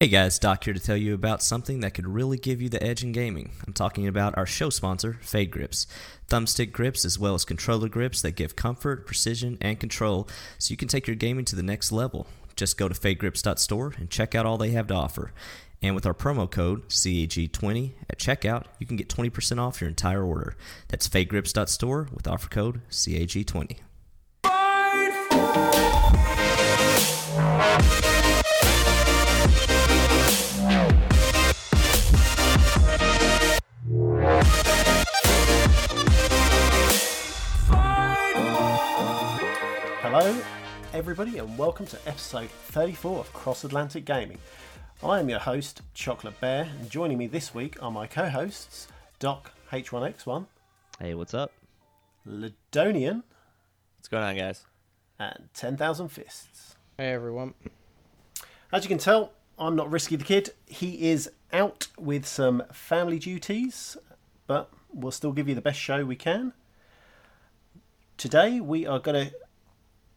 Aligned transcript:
Hey 0.00 0.06
guys, 0.06 0.38
Doc 0.38 0.62
here 0.62 0.74
to 0.74 0.78
tell 0.78 0.96
you 0.96 1.12
about 1.12 1.42
something 1.42 1.80
that 1.80 1.92
could 1.92 2.06
really 2.06 2.38
give 2.38 2.62
you 2.62 2.68
the 2.68 2.80
edge 2.80 3.02
in 3.02 3.10
gaming. 3.10 3.50
I'm 3.66 3.72
talking 3.72 4.06
about 4.06 4.38
our 4.38 4.46
show 4.46 4.70
sponsor, 4.70 5.18
Fade 5.22 5.50
Grips. 5.50 5.88
Thumbstick 6.28 6.70
grips 6.70 7.04
as 7.04 7.18
well 7.18 7.34
as 7.34 7.44
controller 7.44 7.88
grips 7.88 8.22
that 8.22 8.36
give 8.36 8.54
comfort, 8.54 9.06
precision, 9.06 9.58
and 9.60 9.80
control 9.80 10.28
so 10.56 10.70
you 10.70 10.76
can 10.76 10.86
take 10.86 11.08
your 11.08 11.16
gaming 11.16 11.44
to 11.46 11.56
the 11.56 11.64
next 11.64 11.90
level. 11.90 12.28
Just 12.54 12.78
go 12.78 12.88
to 12.88 12.94
fadegrips.store 12.94 13.94
and 13.96 14.08
check 14.08 14.36
out 14.36 14.46
all 14.46 14.56
they 14.56 14.70
have 14.70 14.86
to 14.86 14.94
offer. 14.94 15.32
And 15.82 15.96
with 15.96 16.06
our 16.06 16.14
promo 16.14 16.48
code 16.48 16.90
CAG20 16.90 17.94
at 18.08 18.20
checkout, 18.20 18.66
you 18.78 18.86
can 18.86 18.96
get 18.96 19.08
20% 19.08 19.58
off 19.58 19.80
your 19.80 19.88
entire 19.88 20.22
order. 20.22 20.54
That's 20.86 21.08
fadegrips.store 21.08 22.10
with 22.14 22.28
offer 22.28 22.48
code 22.48 22.82
CAG20. 22.88 23.78
Hello, 40.10 40.40
everybody, 40.94 41.36
and 41.36 41.58
welcome 41.58 41.84
to 41.84 41.98
episode 42.06 42.48
34 42.48 43.18
of 43.20 43.32
Cross 43.34 43.64
Atlantic 43.64 44.06
Gaming. 44.06 44.38
I 45.02 45.20
am 45.20 45.28
your 45.28 45.38
host, 45.38 45.82
Chocolate 45.92 46.40
Bear, 46.40 46.62
and 46.80 46.88
joining 46.88 47.18
me 47.18 47.26
this 47.26 47.54
week 47.54 47.76
are 47.82 47.90
my 47.90 48.06
co 48.06 48.26
hosts, 48.26 48.88
Doc 49.18 49.52
H1X1, 49.70 50.46
Hey, 50.98 51.14
what's 51.14 51.34
up? 51.34 51.52
Lydonian, 52.26 53.22
What's 53.98 54.08
going 54.08 54.24
on, 54.24 54.36
guys? 54.36 54.64
and 55.18 55.50
10,000 55.52 56.08
Fists. 56.08 56.76
Hey 56.96 57.12
everyone. 57.12 57.52
As 58.72 58.84
you 58.84 58.88
can 58.88 58.96
tell, 58.98 59.32
I'm 59.58 59.76
not 59.76 59.90
Risky 59.90 60.16
the 60.16 60.24
Kid. 60.24 60.52
He 60.64 61.10
is 61.10 61.30
out 61.52 61.88
with 61.98 62.24
some 62.24 62.62
family 62.72 63.18
duties, 63.18 63.98
but 64.46 64.70
we'll 64.90 65.12
still 65.12 65.32
give 65.32 65.48
you 65.50 65.54
the 65.54 65.60
best 65.60 65.78
show 65.78 66.04
we 66.06 66.16
can. 66.16 66.54
Today, 68.16 68.58
we 68.60 68.86
are 68.86 68.98
going 68.98 69.28
to. 69.28 69.34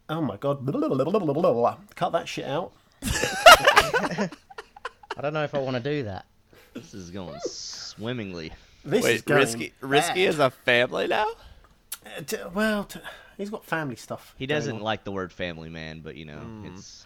Oh 0.10 0.22
my 0.22 0.38
god. 0.38 0.66
Cut 1.96 2.12
that 2.12 2.28
shit 2.28 2.46
out. 2.46 2.74
I 5.18 5.22
don't 5.22 5.34
know 5.34 5.44
if 5.44 5.54
I 5.56 5.60
want 5.60 5.78
to 5.78 5.84
do 5.84 6.04
that. 6.04 6.26
This 6.74 6.94
is 6.94 7.10
going 7.12 7.40
swimmingly. 7.46 8.52
This 8.84 9.06
is 9.06 9.22
going 9.22 9.40
risky, 9.42 9.74
risky 9.82 10.26
bad. 10.26 10.30
is 10.30 10.40
a 10.40 10.50
family 10.50 11.08
now. 11.08 11.28
Uh, 12.06 12.22
t- 12.26 12.38
well, 12.54 12.86
t- 12.86 13.00
he's 13.38 13.50
got 13.50 13.66
family 13.66 13.96
stuff. 13.96 14.34
He 14.38 14.48
doesn't 14.48 14.78
on. 14.78 14.82
like 14.82 15.04
the 15.04 15.12
word 15.12 15.32
family 15.32 15.70
man, 15.70 16.00
but 16.02 16.16
you 16.16 16.26
know, 16.26 16.42
it's 16.66 17.06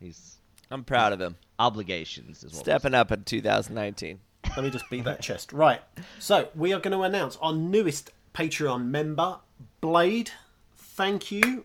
he's 0.00 0.36
I'm 0.70 0.84
proud 0.84 1.12
of 1.12 1.20
him. 1.20 1.36
obligations 1.58 2.42
is 2.44 2.52
what 2.52 2.62
Stepping 2.62 2.94
up 2.94 3.12
in 3.12 3.24
2019. 3.24 4.18
Let 4.56 4.64
me 4.64 4.70
just 4.70 4.88
beat 4.90 5.04
that 5.04 5.22
chest. 5.22 5.52
Right. 5.52 5.80
So 6.18 6.48
we 6.54 6.72
are 6.72 6.80
going 6.80 6.96
to 6.96 7.02
announce 7.02 7.36
our 7.40 7.52
newest 7.52 8.10
Patreon 8.34 8.86
member, 8.86 9.38
Blade. 9.80 10.30
Thank 10.76 11.30
you. 11.32 11.64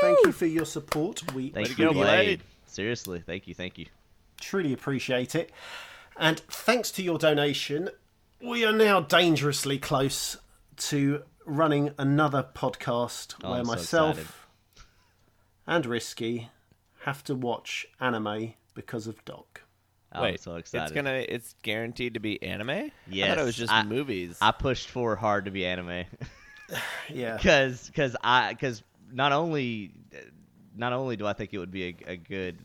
Thank 0.00 0.18
you 0.24 0.32
for 0.32 0.46
your 0.46 0.64
support. 0.66 1.22
We 1.34 1.50
Thank 1.50 1.66
to 1.68 1.72
you, 1.72 1.88
go, 1.88 1.92
Blade. 1.92 2.04
Blade. 2.26 2.40
Seriously, 2.66 3.22
thank 3.24 3.46
you, 3.48 3.54
thank 3.54 3.78
you. 3.78 3.86
truly 4.40 4.72
appreciate 4.72 5.34
it. 5.34 5.50
And 6.16 6.40
thanks 6.40 6.90
to 6.92 7.02
your 7.02 7.18
donation, 7.18 7.90
we 8.42 8.64
are 8.64 8.72
now 8.72 9.00
dangerously 9.00 9.78
close 9.78 10.36
to 10.76 11.22
running 11.44 11.92
another 11.98 12.46
podcast 12.54 13.34
Oh, 13.42 13.50
where 13.50 13.60
I'm 13.60 13.66
myself 13.66 14.18
excited. 14.18 14.32
and 15.66 15.86
Risky 15.86 16.50
have 17.04 17.22
to 17.24 17.34
watch 17.34 17.86
anime 18.00 18.54
because 18.74 19.06
of 19.06 19.24
Doc. 19.24 19.62
Oh, 20.12 20.18
I'm 20.18 20.22
Wait, 20.22 20.40
so 20.40 20.56
excited. 20.56 20.84
It's 20.84 20.92
gonna. 20.92 21.24
It's 21.28 21.54
guaranteed 21.62 22.14
to 22.14 22.20
be 22.20 22.42
anime. 22.42 22.70
I 22.70 22.90
thought 23.10 23.38
it 23.38 23.44
was 23.44 23.56
just 23.56 23.72
I- 23.72 23.82
movies. 23.84 24.38
I 24.40 24.52
pushed 24.52 24.88
for 24.88 25.16
hard 25.16 25.44
to 25.46 25.50
be 25.50 25.66
anime 25.66 26.04
Yeah. 27.12 27.36
because 27.36 27.86
because 27.86 28.16
I 28.22 28.52
because 28.54 28.82
not 29.12 29.32
only 29.32 29.92
not 30.76 30.92
only 30.92 31.16
do 31.16 31.26
I 31.26 31.32
think 31.32 31.52
it 31.52 31.58
would 31.58 31.70
be 31.70 31.84
a, 32.06 32.12
a 32.12 32.16
good 32.16 32.56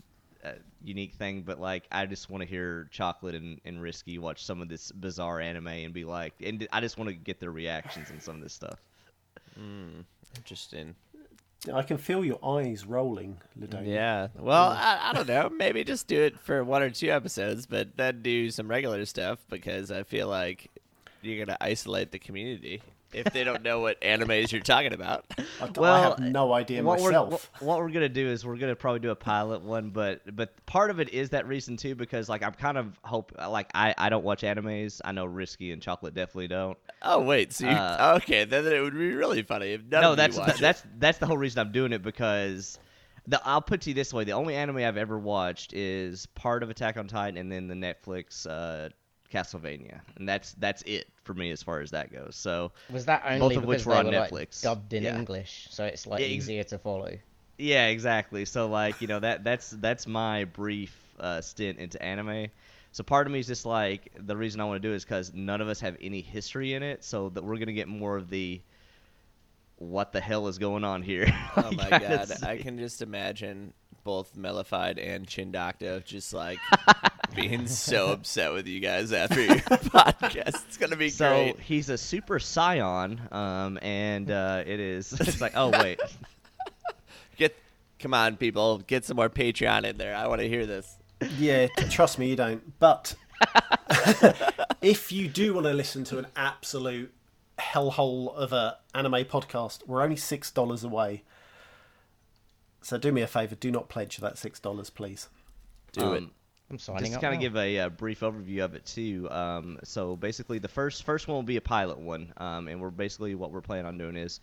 uh, 0.43 0.51
unique 0.83 1.13
thing, 1.13 1.41
but 1.41 1.59
like 1.59 1.83
I 1.91 2.05
just 2.05 2.29
want 2.29 2.41
to 2.41 2.47
hear 2.47 2.87
Chocolate 2.91 3.35
and, 3.35 3.59
and 3.65 3.81
Risky 3.81 4.17
watch 4.19 4.45
some 4.45 4.61
of 4.61 4.69
this 4.69 4.91
bizarre 4.91 5.39
anime 5.41 5.67
and 5.67 5.93
be 5.93 6.03
like, 6.05 6.33
and 6.41 6.67
I 6.71 6.81
just 6.81 6.97
want 6.97 7.09
to 7.09 7.15
get 7.15 7.39
their 7.39 7.51
reactions 7.51 8.11
on 8.11 8.19
some 8.19 8.35
of 8.35 8.41
this 8.41 8.53
stuff. 8.53 8.79
Interesting. 10.35 10.95
I 11.73 11.81
can 11.81 11.97
feel 11.97 12.25
your 12.25 12.39
eyes 12.43 12.85
rolling, 12.85 13.37
Lidonia. 13.57 13.87
Yeah. 13.87 14.27
Well, 14.37 14.71
I, 14.71 14.99
I 15.01 15.13
don't 15.13 15.27
know. 15.27 15.49
Maybe 15.49 15.85
just 15.85 16.07
do 16.07 16.21
it 16.21 16.37
for 16.39 16.61
one 16.63 16.81
or 16.81 16.89
two 16.89 17.09
episodes, 17.09 17.65
but 17.65 17.95
then 17.95 18.21
do 18.21 18.51
some 18.51 18.67
regular 18.67 19.05
stuff 19.05 19.39
because 19.49 19.89
I 19.89 20.03
feel 20.03 20.27
like 20.27 20.69
you're 21.21 21.45
gonna 21.45 21.57
isolate 21.61 22.11
the 22.11 22.19
community 22.19 22.81
if 23.13 23.31
they 23.33 23.43
don't 23.43 23.63
know 23.63 23.79
what 23.79 23.99
animes 24.01 24.51
you're 24.51 24.61
talking 24.61 24.93
about. 24.93 25.25
I, 25.61 25.69
I 25.81 25.99
have 26.01 26.19
no 26.19 26.53
idea 26.53 26.83
what 26.83 26.99
myself. 26.99 27.29
We're, 27.59 27.67
what, 27.67 27.77
what 27.77 27.79
we're 27.79 27.91
gonna 27.91 28.09
do 28.09 28.27
is 28.27 28.45
we're 28.45 28.57
gonna 28.57 28.75
probably 28.75 28.99
do 28.99 29.11
a 29.11 29.15
pilot 29.15 29.61
one, 29.61 29.89
but 29.89 30.35
but 30.35 30.53
part 30.65 30.89
of 30.89 30.99
it 30.99 31.09
is 31.13 31.29
that 31.31 31.47
reason 31.47 31.77
too 31.77 31.95
because 31.95 32.29
like 32.29 32.43
I'm 32.43 32.53
kind 32.53 32.77
of 32.77 32.99
hope 33.03 33.31
like 33.37 33.69
I 33.73 33.93
I 33.97 34.09
don't 34.09 34.23
watch 34.23 34.41
animes. 34.41 35.01
I 35.03 35.11
know 35.11 35.25
Risky 35.25 35.71
and 35.71 35.81
Chocolate 35.81 36.13
definitely 36.13 36.47
don't. 36.47 36.77
Oh 37.01 37.21
wait, 37.21 37.53
so 37.53 37.65
you, 37.65 37.71
Uh, 37.71 38.19
okay? 38.23 38.45
Then 38.45 38.65
it 38.65 38.81
would 38.81 38.93
be 38.93 39.13
really 39.13 39.41
funny 39.43 39.73
if 39.73 39.81
none 39.85 40.01
no, 40.01 40.11
of 40.11 40.17
that's 40.17 40.35
you 40.35 40.41
watch 40.41 40.55
it. 40.55 40.61
that's 40.61 40.83
that's 40.97 41.17
the 41.17 41.25
whole 41.25 41.37
reason 41.37 41.59
I'm 41.59 41.71
doing 41.71 41.93
it 41.93 42.01
because 42.01 42.79
the 43.27 43.41
I'll 43.45 43.61
put 43.61 43.81
to 43.81 43.89
you 43.89 43.93
this 43.93 44.13
way: 44.13 44.23
the 44.25 44.33
only 44.33 44.55
anime 44.55 44.77
I've 44.77 44.97
ever 44.97 45.17
watched 45.17 45.73
is 45.73 46.25
part 46.27 46.61
of 46.63 46.69
Attack 46.69 46.97
on 46.97 47.07
Titan 47.07 47.37
and 47.37 47.51
then 47.51 47.67
the 47.67 47.75
Netflix 47.75 48.45
uh, 48.49 48.89
Castlevania, 49.33 50.01
and 50.17 50.27
that's 50.29 50.53
that's 50.53 50.83
it 50.83 51.07
for 51.23 51.33
me 51.33 51.51
as 51.51 51.63
far 51.63 51.81
as 51.81 51.91
that 51.91 52.11
goes. 52.11 52.35
So 52.35 52.71
Was 52.87 53.05
that 53.07 53.23
only 53.25 53.39
Both 53.39 53.57
of 53.57 53.65
because 53.65 53.65
which 53.65 53.85
were 53.85 53.95
they 53.95 53.99
on 53.99 54.07
were 54.07 54.13
like, 54.13 54.37
Netflix. 54.37 54.59
dubbed 54.61 54.93
in 54.93 55.05
Yeah. 55.05 55.07
English, 55.07 55.67
so 55.69 55.83
it's 55.83 56.07
like 56.07 56.23
Yeah, 56.23 56.27
ex- 56.27 56.49
easier 56.49 56.63
to 56.63 56.77
follow? 56.79 57.17
Yeah, 57.57 57.87
exactly. 57.87 58.45
So 58.45 58.67
like, 58.67 59.01
you 59.01 59.07
know, 59.07 59.19
that 59.19 59.43
that's 59.43 59.69
that's 59.71 60.07
my 60.07 60.45
brief 60.45 60.95
uh, 61.19 61.41
stint 61.41 61.79
into 61.79 62.01
anime. 62.01 62.47
So 62.91 63.03
part 63.03 63.27
of 63.27 63.33
me 63.33 63.39
is 63.39 63.47
just 63.47 63.65
like 63.65 64.11
the 64.19 64.35
reason 64.37 64.59
I 64.61 64.65
want 64.65 64.81
to 64.81 64.87
do 64.87 64.93
it 64.93 64.97
is 64.97 65.05
because 65.05 65.33
none 65.33 65.61
of 65.61 65.67
us 65.67 65.79
have 65.81 65.97
any 66.01 66.21
history 66.21 66.73
in 66.73 66.83
it, 66.83 67.03
so 67.03 67.29
that 67.29 67.43
we're 67.43 67.57
gonna 67.57 67.73
get 67.73 67.87
more 67.87 68.17
of 68.17 68.29
the 68.29 68.61
what 69.77 70.11
the 70.11 70.21
hell 70.21 70.47
is 70.47 70.57
going 70.57 70.83
on 70.83 71.01
here. 71.01 71.27
Oh 71.55 71.71
my 71.71 71.93
kinda 71.93 71.93
god, 71.93 72.37
I 72.41 72.57
can 72.57 72.77
just 72.77 73.01
imagine 73.01 73.73
both 74.03 74.35
Mellified 74.35 74.97
and 75.03 75.27
Chindocto 75.27 76.03
just 76.03 76.33
like 76.33 76.63
being 77.35 77.67
so 77.67 78.07
upset 78.11 78.53
with 78.53 78.67
you 78.67 78.79
guys 78.79 79.11
after 79.11 79.41
your 79.45 79.55
podcast. 79.55 80.63
It's 80.67 80.77
gonna 80.77 80.95
be 80.95 81.05
great. 81.05 81.13
So 81.13 81.29
great. 81.29 81.59
he's 81.59 81.89
a 81.89 81.97
Super 81.97 82.39
Saiyan, 82.39 83.31
um, 83.33 83.79
and 83.81 84.29
uh, 84.29 84.63
it 84.65 84.79
is. 84.79 85.13
It's 85.19 85.41
like, 85.41 85.53
oh 85.55 85.69
wait, 85.69 85.99
Get, 87.37 87.55
come 87.99 88.13
on, 88.13 88.37
people, 88.37 88.79
get 88.79 89.05
some 89.05 89.17
more 89.17 89.29
Patreon 89.29 89.85
in 89.85 89.97
there. 89.97 90.15
I 90.15 90.27
want 90.27 90.41
to 90.41 90.47
hear 90.47 90.65
this. 90.65 90.95
Yeah, 91.37 91.67
trust 91.89 92.19
me, 92.19 92.29
you 92.29 92.35
don't. 92.35 92.77
But 92.79 93.15
if 94.81 95.11
you 95.11 95.27
do 95.27 95.53
want 95.53 95.65
to 95.65 95.73
listen 95.73 96.03
to 96.05 96.19
an 96.19 96.27
absolute 96.35 97.13
hellhole 97.57 98.33
of 98.35 98.51
a 98.53 98.77
anime 98.93 99.25
podcast, 99.25 99.87
we're 99.87 100.01
only 100.01 100.15
six 100.17 100.51
dollars 100.51 100.83
away. 100.83 101.23
So 102.81 102.97
do 102.97 103.11
me 103.13 103.21
a 103.21 103.27
favour, 103.27 103.55
do 103.55 103.71
not 103.71 103.87
pledge 103.87 104.17
that 104.17 104.37
six 104.37 104.59
dollars, 104.59 104.89
please. 104.89 105.29
Do 105.93 106.13
it. 106.13 106.23
I'm 106.71 106.79
signing 106.79 107.11
just 107.11 107.21
kind 107.21 107.35
of 107.35 107.39
give 107.41 107.55
a, 107.55 107.79
uh 107.79 107.89
brief 107.89 108.21
overview 108.21 108.63
of 108.63 108.73
it 108.73 108.85
too. 108.85 109.29
Um, 109.29 109.79
so 109.83 110.15
basically, 110.15 110.59
the 110.59 110.67
first 110.67 111.03
first 111.03 111.27
one 111.27 111.35
will 111.35 111.43
be 111.43 111.57
a 111.57 111.61
pilot 111.61 111.99
one, 111.99 112.33
um, 112.37 112.67
and 112.67 112.81
we're 112.81 112.89
basically 112.89 113.35
what 113.35 113.51
we're 113.51 113.61
planning 113.61 113.85
on 113.85 113.97
doing 113.97 114.15
is 114.15 114.39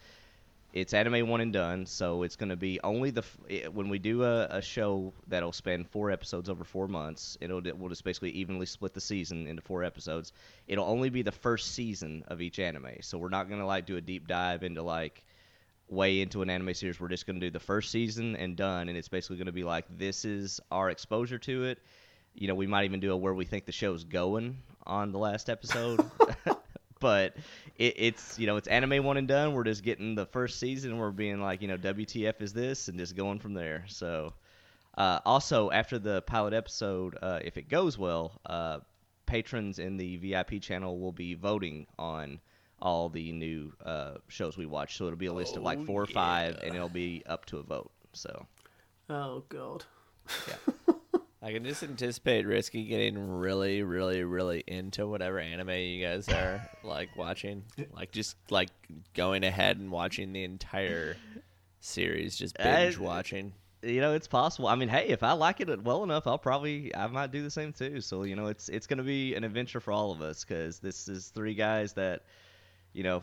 it's 0.72 0.94
anime 0.94 1.28
one 1.28 1.41
and 1.41 1.53
done. 1.53 1.86
So 1.86 2.22
it's 2.22 2.36
going 2.36 2.50
to 2.50 2.56
be 2.56 2.80
only 2.82 3.10
the 3.10 3.25
it, 3.48 3.72
when 3.72 3.88
we 3.88 3.98
do 3.98 4.22
a, 4.22 4.47
a 4.47 4.62
show 4.62 5.12
that'll 5.26 5.53
span 5.53 5.84
four 5.84 6.10
episodes 6.10 6.48
over 6.48 6.64
four 6.64 6.86
months. 6.86 7.36
It'll 7.41 7.62
we'll 7.76 7.88
just 7.88 8.04
basically 8.04 8.30
evenly 8.30 8.66
split 8.66 8.94
the 8.94 9.00
season 9.00 9.47
into 9.47 9.62
four 9.62 9.83
episodes. 9.83 10.33
It'll 10.68 10.86
only 10.86 11.10
be 11.10 11.22
the 11.22 11.33
first 11.33 11.74
season 11.74 12.24
of 12.28 12.41
each 12.41 12.59
anime. 12.59 13.00
So 13.00 13.18
we're 13.18 13.28
not 13.28 13.48
going 13.48 13.60
to 13.60 13.66
like 13.66 13.86
do 13.86 13.97
a 13.97 14.00
deep 14.00 14.28
dive 14.28 14.62
into 14.62 14.83
like 14.83 15.24
way 15.89 16.21
into 16.21 16.42
an 16.42 16.50
anime 16.50 16.74
series. 16.74 17.00
We're 17.00 17.09
just 17.09 17.27
going 17.27 17.41
to 17.41 17.47
do 17.47 17.50
the 17.50 17.59
first 17.59 17.91
season 17.91 18.36
and 18.36 18.56
done, 18.56 18.89
and 18.89 18.97
it's 18.97 19.09
basically 19.09 19.36
going 19.36 19.47
to 19.47 19.53
be 19.53 19.65
like 19.65 19.86
this 19.98 20.24
is 20.24 20.60
our 20.71 20.91
exposure 20.91 21.39
to 21.39 21.65
it. 21.65 21.78
You 22.41 22.48
know, 22.48 22.54
we 22.57 22.66
might 22.66 22.87
even 22.87 22.98
do 23.01 23.13
a 23.13 23.16
where 23.16 23.34
we 23.34 23.45
think 23.45 23.66
the 23.66 23.72
show's 23.72 24.03
going 24.03 24.57
on 24.87 25.13
the 25.13 25.19
last 25.19 25.48
episode. 25.51 26.01
but 27.01 27.37
it, 27.77 27.95
it's 27.97 28.39
you 28.39 28.47
know 28.47 28.57
it's 28.57 28.66
anime 28.66 29.04
one 29.04 29.19
and 29.19 29.28
done. 29.28 29.53
We're 29.53 29.63
just 29.65 29.84
getting 29.84 30.15
the 30.15 30.27
first 30.27 30.59
season. 30.59 30.97
We're 30.98 31.10
being 31.10 31.41
like 31.41 31.60
you 31.63 31.69
know 31.69 31.77
WTF 31.77 32.41
is 32.41 32.53
this, 32.54 32.89
and 32.89 32.98
just 32.98 33.15
going 33.15 33.39
from 33.41 33.53
there. 33.54 33.84
So 33.89 34.33
uh, 34.97 35.21
also 35.27 35.71
after 35.71 35.98
the 35.98 36.22
pilot 36.22 36.54
episode, 36.54 37.16
uh, 37.21 37.41
if 37.45 37.57
it 37.59 37.69
goes 37.69 37.98
well, 37.98 38.33
uh, 38.47 38.78
patrons 39.27 39.78
in 39.78 39.98
the 39.98 40.16
VIP 40.16 40.63
channel 40.63 40.98
will 40.98 41.13
be 41.13 41.34
voting 41.34 41.87
on 41.98 42.41
all 42.81 43.10
the 43.10 43.33
new 43.33 43.71
uh, 43.84 44.15
shows 44.28 44.57
we 44.57 44.65
watch. 44.65 44.97
So 44.97 45.04
it'll 45.04 45.19
be 45.19 45.27
a 45.27 45.33
list 45.33 45.57
of 45.57 45.63
like 45.63 45.78
Oh, 45.81 45.84
four 45.84 46.03
or 46.03 46.07
five, 46.07 46.59
and 46.63 46.75
it'll 46.75 46.89
be 46.89 47.22
up 47.27 47.45
to 47.47 47.59
a 47.59 47.63
vote. 47.63 47.91
So 48.15 48.47
Oh 49.10 49.45
God. 49.51 49.84
yeah. 50.48 50.95
I 51.42 51.53
can 51.53 51.65
just 51.65 51.83
anticipate 51.83 52.47
Risky 52.47 52.84
getting 52.84 53.39
really, 53.39 53.83
really, 53.83 54.25
really 54.25 54.63
into 54.66 55.07
whatever 55.07 55.39
anime 55.39 55.71
you 55.71 56.04
guys 56.04 56.28
are 56.28 56.60
like 56.84 57.16
watching. 57.16 57.65
Like 57.92 58.13
just 58.13 58.37
like 58.51 58.69
going 59.15 59.42
ahead 59.45 59.78
and 59.78 59.91
watching 59.91 60.33
the 60.34 60.45
entire 60.45 61.16
series, 61.81 62.37
just 62.37 62.59
binge 62.59 62.98
I- 62.98 63.01
watching. 63.01 63.54
you 63.83 64.03
know, 64.03 64.13
it's 64.13 64.28
possible. 64.28 64.69
I 64.69 64.75
mean, 64.75 64.91
hey, 64.91 65.09
if 65.09 65.22
I 65.22 65.33
like 65.33 65.63
it 65.63 65.83
well 65.83 66.04
enough, 66.04 66.27
I'll 66.27 66.37
probably 66.37 66.95
I 66.95 67.07
might 67.07 67.33
do 67.33 67.42
the 67.42 67.51
same 67.51 67.72
too. 67.72 68.03
So 68.03 68.25
you 68.25 68.37
know, 68.37 68.48
it's 68.48 68.69
it's 68.69 68.87
gonna 68.87 69.03
be 69.03 69.34
an 69.34 69.42
adventure 69.42 69.81
for 69.81 69.92
all 69.92 70.13
of 70.13 70.21
us 70.21 70.45
because 70.45 70.78
this 70.78 71.09
is 71.09 71.28
three 71.28 71.54
guys 71.54 71.95
that, 71.95 72.21
you 72.92 73.03
know, 73.03 73.22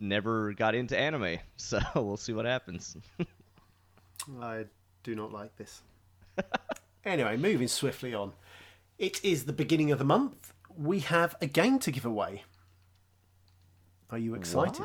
never 0.00 0.54
got 0.54 0.74
into 0.74 0.96
anime. 0.98 1.36
So 1.58 1.80
we'll 1.94 2.16
see 2.16 2.32
what 2.32 2.46
happens. 2.46 2.96
I 4.40 4.64
do 5.02 5.14
not 5.14 5.32
like 5.32 5.54
this. 5.58 5.82
anyway, 7.04 7.36
moving 7.36 7.68
swiftly 7.68 8.14
on. 8.14 8.32
It 8.98 9.24
is 9.24 9.44
the 9.44 9.52
beginning 9.52 9.90
of 9.90 9.98
the 9.98 10.04
month. 10.04 10.52
We 10.76 11.00
have 11.00 11.36
a 11.40 11.46
game 11.46 11.78
to 11.80 11.90
give 11.90 12.04
away. 12.04 12.44
Are 14.10 14.18
you 14.18 14.34
excited? 14.34 14.84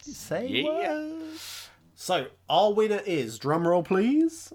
Say 0.00 0.62
what? 0.62 1.16
So, 1.94 2.26
our 2.48 2.72
winner 2.72 3.00
is, 3.04 3.38
drumroll 3.38 3.84
please, 3.84 4.52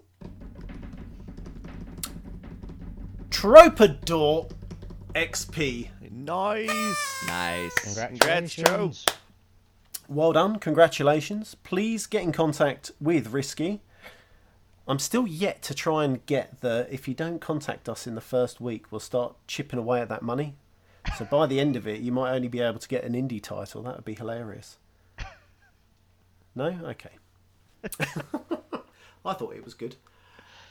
Tropador 3.29 4.49
XP. 5.13 5.89
Nice. 6.09 7.27
nice. 7.27 7.73
Congratulations. 7.79 9.05
Well 10.07 10.31
done, 10.31 10.59
congratulations. 10.59 11.55
Please 11.63 12.05
get 12.05 12.23
in 12.23 12.31
contact 12.31 12.91
with 13.01 13.33
Risky. 13.33 13.81
I'm 14.87 14.99
still 14.99 15.25
yet 15.25 15.61
to 15.63 15.73
try 15.73 16.03
and 16.03 16.25
get 16.25 16.61
the. 16.61 16.87
If 16.91 17.07
you 17.07 17.13
don't 17.13 17.39
contact 17.39 17.87
us 17.87 18.05
in 18.05 18.15
the 18.15 18.21
first 18.21 18.59
week, 18.59 18.91
we'll 18.91 18.99
start 18.99 19.35
chipping 19.47 19.79
away 19.79 20.01
at 20.01 20.09
that 20.09 20.21
money. 20.21 20.55
So 21.17 21.25
by 21.25 21.47
the 21.47 21.59
end 21.59 21.75
of 21.75 21.87
it, 21.87 22.01
you 22.01 22.11
might 22.11 22.33
only 22.33 22.47
be 22.47 22.59
able 22.59 22.79
to 22.79 22.87
get 22.87 23.03
an 23.03 23.13
indie 23.13 23.41
title. 23.41 23.83
That 23.83 23.95
would 23.95 24.05
be 24.05 24.15
hilarious. 24.15 24.77
No? 26.55 26.67
Okay. 26.83 27.09
I 29.25 29.33
thought 29.33 29.55
it 29.55 29.65
was 29.65 29.73
good. 29.73 29.95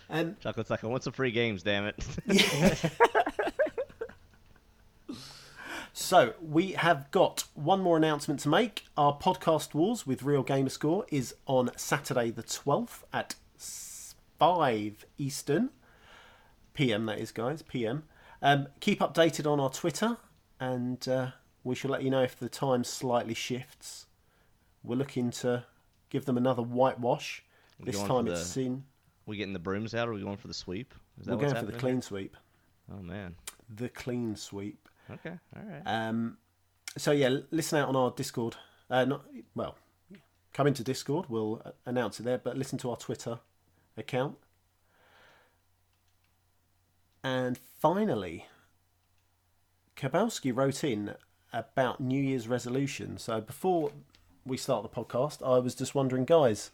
Um, 0.08 0.36
Chocolate's 0.40 0.70
like, 0.70 0.84
I 0.84 0.86
want 0.86 1.02
some 1.02 1.12
free 1.12 1.32
games, 1.32 1.64
damn 1.64 1.86
it. 1.86 2.06
So 5.94 6.34
we 6.40 6.72
have 6.72 7.10
got 7.10 7.44
one 7.54 7.80
more 7.80 7.96
announcement 7.98 8.40
to 8.40 8.48
make. 8.48 8.84
Our 8.96 9.16
podcast 9.16 9.74
wars 9.74 10.06
with 10.06 10.22
Real 10.22 10.42
Gamer 10.42 10.70
Score 10.70 11.04
is 11.10 11.34
on 11.46 11.70
Saturday 11.76 12.30
the 12.30 12.42
twelfth 12.42 13.04
at 13.12 13.34
s- 14.42 14.56
five 14.56 15.04
Eastern 15.18 15.70
PM. 16.74 17.06
That 17.06 17.18
is, 17.18 17.32
guys, 17.32 17.62
PM. 17.62 18.04
Um, 18.40 18.68
keep 18.80 19.00
updated 19.00 19.50
on 19.50 19.60
our 19.60 19.70
Twitter, 19.70 20.16
and 20.58 21.06
uh, 21.08 21.30
we 21.64 21.74
shall 21.74 21.90
let 21.90 22.02
you 22.02 22.10
know 22.10 22.22
if 22.22 22.38
the 22.38 22.48
time 22.48 22.84
slightly 22.84 23.34
shifts. 23.34 24.06
We're 24.82 24.96
looking 24.96 25.30
to 25.32 25.64
give 26.10 26.24
them 26.24 26.36
another 26.36 26.62
whitewash. 26.62 27.42
This 27.78 28.00
time 28.02 28.26
it's 28.28 28.54
the- 28.54 28.62
in. 28.62 28.84
we 29.26 29.36
getting 29.36 29.52
the 29.52 29.58
brooms 29.58 29.94
out, 29.94 30.08
or 30.08 30.12
are 30.12 30.14
we 30.14 30.22
going 30.22 30.36
for 30.36 30.48
the 30.48 30.54
sweep? 30.54 30.94
Is 31.20 31.26
We're 31.26 31.36
going 31.36 31.54
for 31.54 31.66
the 31.66 31.72
clean 31.72 31.94
here? 31.96 32.02
sweep. 32.02 32.36
Oh 32.92 33.02
man. 33.02 33.36
The 33.74 33.88
clean 33.88 34.34
sweep. 34.36 34.88
Okay. 35.10 35.36
All 35.56 35.62
right. 35.62 35.82
Um, 35.86 36.36
so 36.96 37.12
yeah, 37.12 37.38
listen 37.50 37.78
out 37.78 37.88
on 37.88 37.96
our 37.96 38.10
Discord. 38.10 38.56
Uh, 38.90 39.04
not 39.04 39.24
well, 39.54 39.76
come 40.52 40.66
into 40.66 40.82
Discord. 40.84 41.26
We'll 41.28 41.62
uh, 41.64 41.70
announce 41.86 42.18
it 42.20 42.24
there, 42.24 42.38
but 42.38 42.56
listen 42.56 42.78
to 42.80 42.90
our 42.90 42.96
Twitter 42.96 43.38
account. 43.96 44.36
And 47.24 47.58
finally, 47.58 48.46
Kabowski 49.96 50.54
wrote 50.54 50.82
in 50.82 51.14
about 51.52 52.00
New 52.00 52.20
Year's 52.20 52.48
resolution. 52.48 53.18
So 53.18 53.40
before 53.40 53.92
we 54.44 54.56
start 54.56 54.82
the 54.82 54.88
podcast, 54.88 55.46
I 55.46 55.58
was 55.58 55.74
just 55.74 55.94
wondering, 55.94 56.24
guys, 56.24 56.70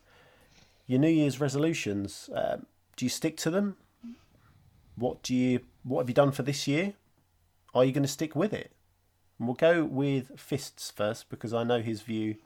your 0.86 0.98
New 0.98 1.08
Year's 1.08 1.40
resolutions. 1.40 2.30
Um, 2.34 2.66
do 2.96 3.04
you 3.04 3.10
stick 3.10 3.36
to 3.38 3.50
them? 3.50 3.76
What 4.96 5.22
do 5.22 5.34
you? 5.34 5.60
What 5.84 6.00
have 6.00 6.08
you 6.08 6.14
done 6.14 6.32
for 6.32 6.42
this 6.42 6.66
year? 6.66 6.94
Are 7.74 7.84
you 7.84 7.92
going 7.92 8.02
to 8.02 8.08
stick 8.08 8.34
with 8.34 8.52
it? 8.52 8.72
And 9.38 9.46
we'll 9.46 9.54
go 9.54 9.84
with 9.84 10.40
Fists 10.40 10.90
first 10.90 11.28
because 11.28 11.54
I 11.54 11.62
know 11.62 11.80
his 11.80 12.00
view 12.00 12.36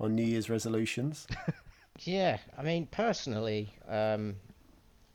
on 0.00 0.14
New 0.14 0.24
Year's 0.24 0.50
resolutions. 0.50 1.26
Yeah, 2.00 2.38
I 2.56 2.62
mean, 2.62 2.86
personally, 2.86 3.74
um, 3.88 4.36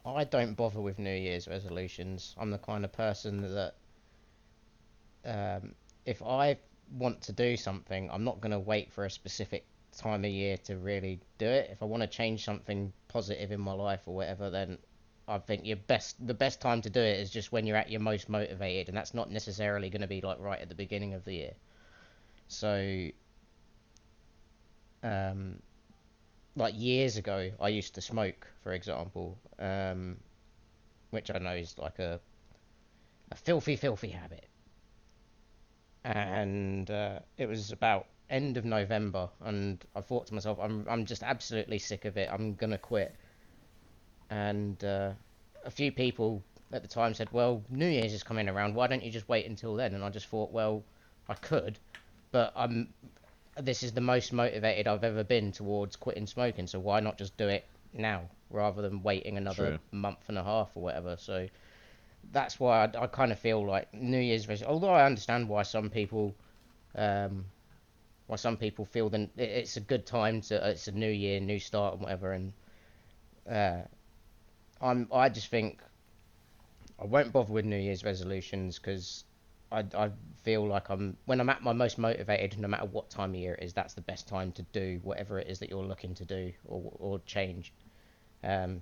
I 0.06 0.24
don't 0.26 0.56
bother 0.56 0.82
with 0.82 1.00
New 1.00 1.16
Year's 1.16 1.48
resolutions. 1.48 2.36
I'm 2.40 2.52
the 2.52 2.58
kind 2.60 2.86
of 2.86 2.92
person 2.94 3.42
that, 3.42 3.76
um, 5.26 5.76
if 6.06 6.22
I 6.22 6.58
want 6.98 7.22
to 7.24 7.32
do 7.34 7.58
something, 7.58 8.10
I'm 8.12 8.24
not 8.24 8.42
going 8.42 8.52
to 8.52 8.60
wait 8.60 8.92
for 8.92 9.06
a 9.06 9.12
specific 9.12 9.66
time 9.96 10.24
of 10.24 10.32
year 10.32 10.58
to 10.58 10.78
really 10.78 11.20
do 11.38 11.46
it. 11.48 11.70
If 11.72 11.82
I 11.82 11.86
want 11.86 12.02
to 12.04 12.08
change 12.08 12.44
something 12.46 12.94
positive 13.08 13.52
in 13.52 13.60
my 13.60 13.74
life 13.74 14.02
or 14.06 14.16
whatever, 14.16 14.50
then 14.50 14.78
I 15.28 15.40
think 15.40 15.66
your 15.66 15.78
best, 15.78 16.26
the 16.26 16.34
best 16.34 16.62
time 16.62 16.82
to 16.82 16.90
do 16.90 17.02
it 17.02 17.20
is 17.20 17.30
just 17.30 17.52
when 17.52 17.66
you're 17.66 17.78
at 17.78 17.90
your 17.92 18.00
most 18.02 18.30
motivated, 18.30 18.88
and 18.88 18.98
that's 18.98 19.14
not 19.14 19.30
necessarily 19.32 19.90
going 19.90 20.02
to 20.02 20.08
be 20.08 20.22
like 20.22 20.40
right 20.40 20.62
at 20.62 20.70
the 20.70 20.76
beginning 20.76 21.14
of 21.14 21.26
the 21.26 21.34
year. 21.34 21.54
So, 22.48 23.10
um, 25.04 25.60
like 26.58 26.74
years 26.76 27.18
ago, 27.18 27.52
I 27.62 27.70
used 27.70 27.96
to 27.96 28.02
smoke, 28.02 28.48
for 28.64 28.74
example, 28.74 29.38
um, 29.60 30.18
which 31.12 31.30
I 31.34 31.38
know 31.38 31.54
is 31.54 31.78
like 31.78 32.00
a 32.00 32.20
a 33.32 33.36
filthy, 33.36 33.76
filthy 33.76 34.10
habit. 34.10 34.48
And 36.04 36.90
uh, 36.90 37.20
it 37.38 37.48
was 37.48 37.72
about 37.72 38.08
end 38.30 38.58
of 38.58 38.66
November, 38.66 39.30
and 39.42 39.84
I 39.96 40.02
thought 40.02 40.28
to 40.28 40.34
myself, 40.34 40.58
I'm 40.62 40.86
I'm 40.90 41.06
just 41.06 41.24
absolutely 41.24 41.80
sick 41.80 42.06
of 42.06 42.18
it. 42.18 42.30
I'm 42.32 42.56
gonna 42.56 42.78
quit. 42.78 43.16
And 44.30 44.84
uh, 44.84 45.12
a 45.66 45.72
few 45.72 45.92
people 45.92 46.42
at 46.72 46.82
the 46.82 46.88
time 46.88 47.14
said, 47.14 47.32
"Well, 47.32 47.64
New 47.70 47.88
Year's 47.88 48.14
is 48.14 48.24
coming 48.24 48.50
around. 48.50 48.74
Why 48.76 48.88
don't 48.88 49.04
you 49.04 49.12
just 49.12 49.30
wait 49.30 49.46
until 49.46 49.76
then?" 49.76 49.94
And 49.94 50.04
I 50.04 50.10
just 50.10 50.28
thought, 50.28 50.52
well, 50.52 50.84
I 51.30 51.34
could, 51.36 51.78
but 52.32 52.52
I'm 52.56 52.94
this 53.62 53.84
is 53.84 53.94
the 53.94 54.02
most 54.02 54.34
motivated 54.34 54.88
I've 54.88 55.04
ever 55.04 55.24
been 55.24 55.52
towards 55.52 55.96
quitting 55.96 56.28
smoking. 56.28 56.68
So 56.68 56.80
why 56.80 57.00
not 57.00 57.18
just 57.18 57.38
do 57.38 57.48
it 57.48 57.66
now 57.94 58.30
rather 58.50 58.82
than 58.82 59.02
waiting 59.04 59.38
another 59.38 59.56
True. 59.56 59.80
month 59.92 60.20
and 60.28 60.38
a 60.38 60.44
half 60.44 60.72
or 60.76 60.84
whatever? 60.84 61.16
So 61.18 61.48
that's 62.32 62.60
why 62.60 62.86
I, 62.86 63.04
I 63.04 63.08
kind 63.08 63.32
of 63.32 63.40
feel 63.40 63.66
like 63.66 63.94
New 63.94 64.20
Year's 64.20 64.48
resolution. 64.48 64.74
Although 64.74 64.94
I 64.94 65.06
understand 65.06 65.48
why 65.50 65.64
some 65.64 65.90
people, 65.90 66.36
um, 66.96 67.46
why 68.28 68.36
some 68.36 68.58
people 68.58 68.86
feel 68.86 69.10
that 69.10 69.30
it's 69.38 69.78
a 69.78 69.82
good 69.82 70.06
time 70.06 70.42
to 70.42 70.70
it's 70.70 70.88
a 70.88 70.92
new 70.92 71.10
year, 71.12 71.40
new 71.40 71.60
start 71.60 71.94
and 71.94 72.04
whatever. 72.04 72.34
And 72.34 72.54
uh, 73.50 73.82
I'm 74.82 75.08
I 75.12 75.30
just 75.30 75.48
think 75.50 75.82
I 77.00 77.06
won't 77.06 77.32
bother 77.32 77.54
with 77.54 77.66
New 77.66 77.78
Year's 77.78 78.04
resolutions 78.04 78.80
because 78.80 79.24
I, 79.72 79.84
I 79.96 80.12
feel 80.44 80.66
like 80.66 80.90
I'm 80.90 81.18
when 81.26 81.40
I'm 81.42 81.50
at 81.50 81.62
my 81.62 81.74
most 81.74 81.98
motivated, 81.98 82.58
no 82.60 82.68
matter 82.68 82.86
what 82.86 83.10
time 83.10 83.32
of 83.32 83.36
year 83.36 83.56
it 83.56 83.64
is, 83.64 83.74
that's 83.74 83.94
the 83.94 84.02
best 84.02 84.28
time 84.28 84.52
to 84.54 84.64
do 84.72 85.00
whatever 85.04 85.40
it 85.40 85.48
is 85.48 85.60
that 85.60 85.70
you're 85.70 85.84
looking 85.84 86.14
to 86.16 86.26
do 86.26 86.52
or 86.66 86.92
or 87.00 87.20
change. 87.26 87.74
Um, 88.44 88.82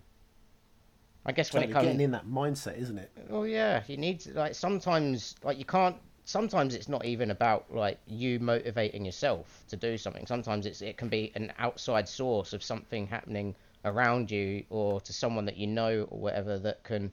I 1.26 1.32
guess 1.32 1.52
when 1.54 1.64
it 1.64 1.72
comes, 1.72 1.86
getting 1.86 2.02
in 2.02 2.12
that 2.12 2.28
mindset, 2.28 2.78
isn't 2.78 3.00
it? 3.00 3.12
Oh 3.32 3.44
yeah, 3.44 3.82
you 3.88 3.98
need 3.98 4.20
to, 4.22 4.34
like 4.34 4.54
sometimes 4.54 5.36
like 5.44 5.58
you 5.58 5.66
can't. 5.66 5.98
Sometimes 6.28 6.74
it's 6.74 6.90
not 6.90 7.06
even 7.06 7.32
about 7.32 7.66
like 7.74 8.00
you 8.08 8.40
motivating 8.40 9.06
yourself 9.06 9.64
to 9.70 9.76
do 9.76 9.98
something. 9.98 10.26
Sometimes 10.28 10.66
it's 10.66 10.82
it 10.82 10.98
can 10.98 11.10
be 11.10 11.32
an 11.36 11.52
outside 11.58 12.08
source 12.08 12.54
of 12.54 12.64
something 12.64 13.08
happening 13.08 13.56
around 13.86 14.32
you 14.32 14.64
or 14.70 15.00
to 15.02 15.14
someone 15.14 15.46
that 15.46 15.58
you 15.58 15.68
know 15.68 16.08
or 16.10 16.20
whatever 16.20 16.58
that 16.60 16.84
can 16.84 17.12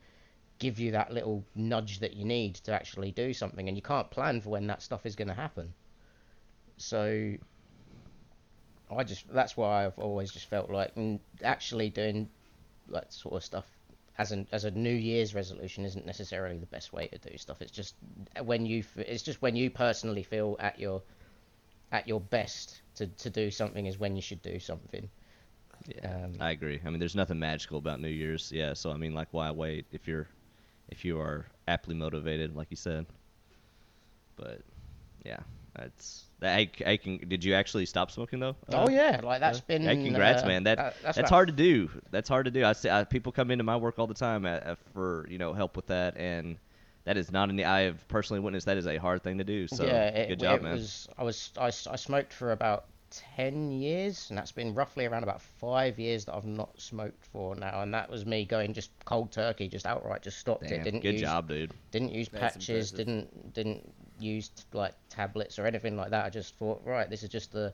give 0.62 0.78
you 0.78 0.92
that 0.92 1.12
little 1.12 1.44
nudge 1.54 2.00
that 2.00 2.14
you 2.14 2.24
need 2.24 2.54
to 2.66 2.72
actually 2.72 3.10
do 3.12 3.32
something 3.34 3.68
and 3.68 3.76
you 3.76 3.82
can't 3.82 4.10
plan 4.10 4.40
for 4.40 4.50
when 4.50 4.66
that 4.68 4.82
stuff 4.82 5.06
is 5.06 5.16
going 5.16 5.28
to 5.28 5.34
happen. 5.34 5.74
So 6.78 7.36
I 8.90 9.04
just 9.04 9.24
that's 9.32 9.56
why 9.56 9.86
I've 9.86 9.98
always 9.98 10.30
just 10.32 10.46
felt 10.46 10.70
like 10.70 10.94
mm, 10.94 11.18
actually 11.42 11.90
doing 11.90 12.28
that 12.88 13.12
sort 13.12 13.34
of 13.34 13.44
stuff 13.44 13.66
as 14.18 14.32
an 14.32 14.46
as 14.52 14.64
a 14.64 14.70
New 14.70 14.94
Year's 14.94 15.34
resolution 15.34 15.84
isn't 15.84 16.06
necessarily 16.06 16.58
the 16.58 16.66
best 16.66 16.92
way 16.92 17.08
to 17.08 17.18
do 17.18 17.36
stuff. 17.38 17.62
It's 17.62 17.72
just 17.72 17.94
when 18.44 18.66
you 18.66 18.84
it's 18.96 19.22
just 19.22 19.42
when 19.42 19.56
you 19.56 19.70
personally 19.70 20.22
feel 20.22 20.56
at 20.60 20.78
your 20.78 21.02
at 21.92 22.08
your 22.08 22.20
best 22.20 22.82
to, 22.96 23.06
to 23.06 23.30
do 23.30 23.50
something 23.50 23.86
is 23.86 23.98
when 23.98 24.16
you 24.16 24.22
should 24.22 24.42
do 24.42 24.58
something. 24.60 25.08
Yeah, 25.86 26.24
Um, 26.24 26.34
I 26.40 26.50
agree. 26.52 26.80
I 26.84 26.90
mean, 26.90 26.98
there's 27.00 27.16
nothing 27.16 27.38
magical 27.38 27.78
about 27.78 28.00
New 28.00 28.08
Year's. 28.08 28.52
Yeah, 28.52 28.74
so 28.74 28.92
I 28.92 28.96
mean, 28.96 29.14
like, 29.14 29.28
why 29.32 29.50
wait 29.50 29.86
if 29.92 30.06
you're 30.06 30.28
if 30.88 31.04
you 31.04 31.18
are 31.20 31.46
aptly 31.68 31.94
motivated, 31.94 32.54
like 32.56 32.68
you 32.70 32.76
said. 32.76 33.06
But 34.36 34.60
yeah, 35.24 35.40
That's 35.76 36.24
that. 36.40 36.56
Hey, 36.56 36.70
hey, 36.76 36.98
can, 36.98 37.18
did 37.28 37.44
you 37.44 37.54
actually 37.54 37.86
stop 37.86 38.10
smoking 38.10 38.40
though? 38.40 38.56
Oh 38.72 38.84
Uh, 38.84 38.88
yeah, 38.90 39.20
like 39.22 39.40
that's 39.40 39.60
been. 39.60 39.82
Hey, 39.82 39.96
congrats, 40.02 40.42
uh, 40.42 40.46
man. 40.46 40.64
That 40.64 40.78
uh, 40.78 40.90
that's, 41.02 41.18
about- 41.18 41.30
hard 41.30 41.48
to 41.48 41.54
do. 41.54 41.90
That's 42.10 42.28
hard 42.28 42.46
to 42.46 42.50
do. 42.50 42.64
I 42.64 42.72
see 42.72 42.90
I, 42.90 43.04
people 43.04 43.32
come 43.32 43.50
into 43.50 43.64
my 43.64 43.76
work 43.76 43.98
all 43.98 44.06
the 44.06 44.14
time 44.14 44.44
at, 44.46 44.62
at- 44.64 44.78
for 44.92 45.26
you 45.30 45.38
know 45.38 45.52
help 45.52 45.76
with 45.76 45.86
that, 45.86 46.16
and 46.16 46.56
that 47.04 47.16
is 47.16 47.30
not 47.30 47.50
an. 47.50 47.62
I 47.62 47.80
have 47.82 48.06
personally 48.08 48.40
witnessed 48.40 48.66
that 48.66 48.76
is 48.76 48.86
a 48.86 48.96
hard 48.96 49.22
thing 49.22 49.38
to 49.38 49.44
do. 49.44 49.68
So 49.68 49.84
yeah, 49.84 50.08
it, 50.08 50.28
good 50.28 50.40
job, 50.40 50.60
it 50.60 50.62
man. 50.64 50.72
was. 50.74 51.08
I 51.16 51.22
was. 51.24 51.50
I, 51.56 51.66
I 51.66 51.96
smoked 51.96 52.32
for 52.32 52.52
about 52.52 52.84
ten 53.12 53.70
years, 53.70 54.26
and 54.28 54.38
that's 54.38 54.52
been 54.52 54.74
roughly 54.74 55.06
around 55.06 55.22
about 55.22 55.42
five 55.42 55.98
years 55.98 56.24
that 56.24 56.34
I've 56.34 56.44
not 56.44 56.80
smoked 56.80 57.24
for 57.26 57.54
now, 57.54 57.82
and 57.82 57.92
that 57.94 58.10
was 58.10 58.24
me 58.24 58.44
going 58.44 58.72
just 58.72 58.90
cold 59.04 59.30
turkey, 59.32 59.68
just 59.68 59.86
outright, 59.86 60.22
just 60.22 60.38
stopped 60.38 60.62
Damn, 60.62 60.80
it. 60.80 60.84
Didn't 60.84 61.00
good 61.00 61.12
use, 61.12 61.20
job, 61.20 61.48
dude. 61.48 61.72
Didn't 61.90 62.12
use 62.12 62.28
That's 62.28 62.56
patches. 62.56 62.92
impressive. 62.92 62.96
Didn't 62.96 63.54
didn't 63.54 63.94
use 64.18 64.50
like 64.72 64.94
tablets 65.08 65.58
or 65.58 65.66
anything 65.66 65.96
like 65.96 66.10
that. 66.10 66.24
I 66.24 66.30
just 66.30 66.56
thought, 66.56 66.82
right, 66.84 67.08
this 67.08 67.22
is 67.22 67.28
just 67.28 67.52
the 67.52 67.72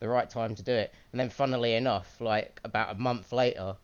the 0.00 0.08
right 0.08 0.28
time 0.28 0.54
to 0.54 0.62
do 0.62 0.72
it. 0.72 0.92
And 1.12 1.20
then, 1.20 1.30
funnily 1.30 1.74
enough, 1.74 2.20
like 2.20 2.60
about 2.64 2.94
a 2.94 2.98
month 2.98 3.32
later, 3.32 3.76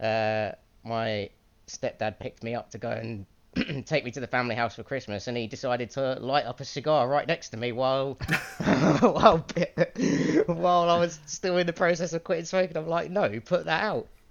uh, 0.00 0.52
my 0.82 1.30
stepdad 1.66 2.18
picked 2.18 2.42
me 2.42 2.54
up 2.54 2.70
to 2.70 2.78
go 2.78 2.90
and 2.90 3.26
take 3.86 4.04
me 4.04 4.10
to 4.12 4.20
the 4.20 4.26
family 4.26 4.54
house 4.54 4.74
for 4.74 4.82
Christmas, 4.82 5.26
and 5.26 5.36
he 5.36 5.46
decided 5.46 5.90
to 5.90 6.14
light 6.20 6.44
up 6.46 6.60
a 6.60 6.64
cigar 6.64 7.08
right 7.08 7.26
next 7.26 7.50
to 7.50 7.56
me 7.56 7.72
while 7.72 8.14
while 9.00 9.38
while 10.46 10.90
I 10.90 10.98
was 10.98 11.18
still 11.26 11.56
in 11.58 11.66
the 11.66 11.72
process 11.72 12.12
of 12.12 12.24
quitting 12.24 12.44
smoking. 12.44 12.76
I'm 12.76 12.88
like, 12.88 13.10
no, 13.10 13.40
put 13.40 13.64
that 13.66 13.82
out. 13.82 14.08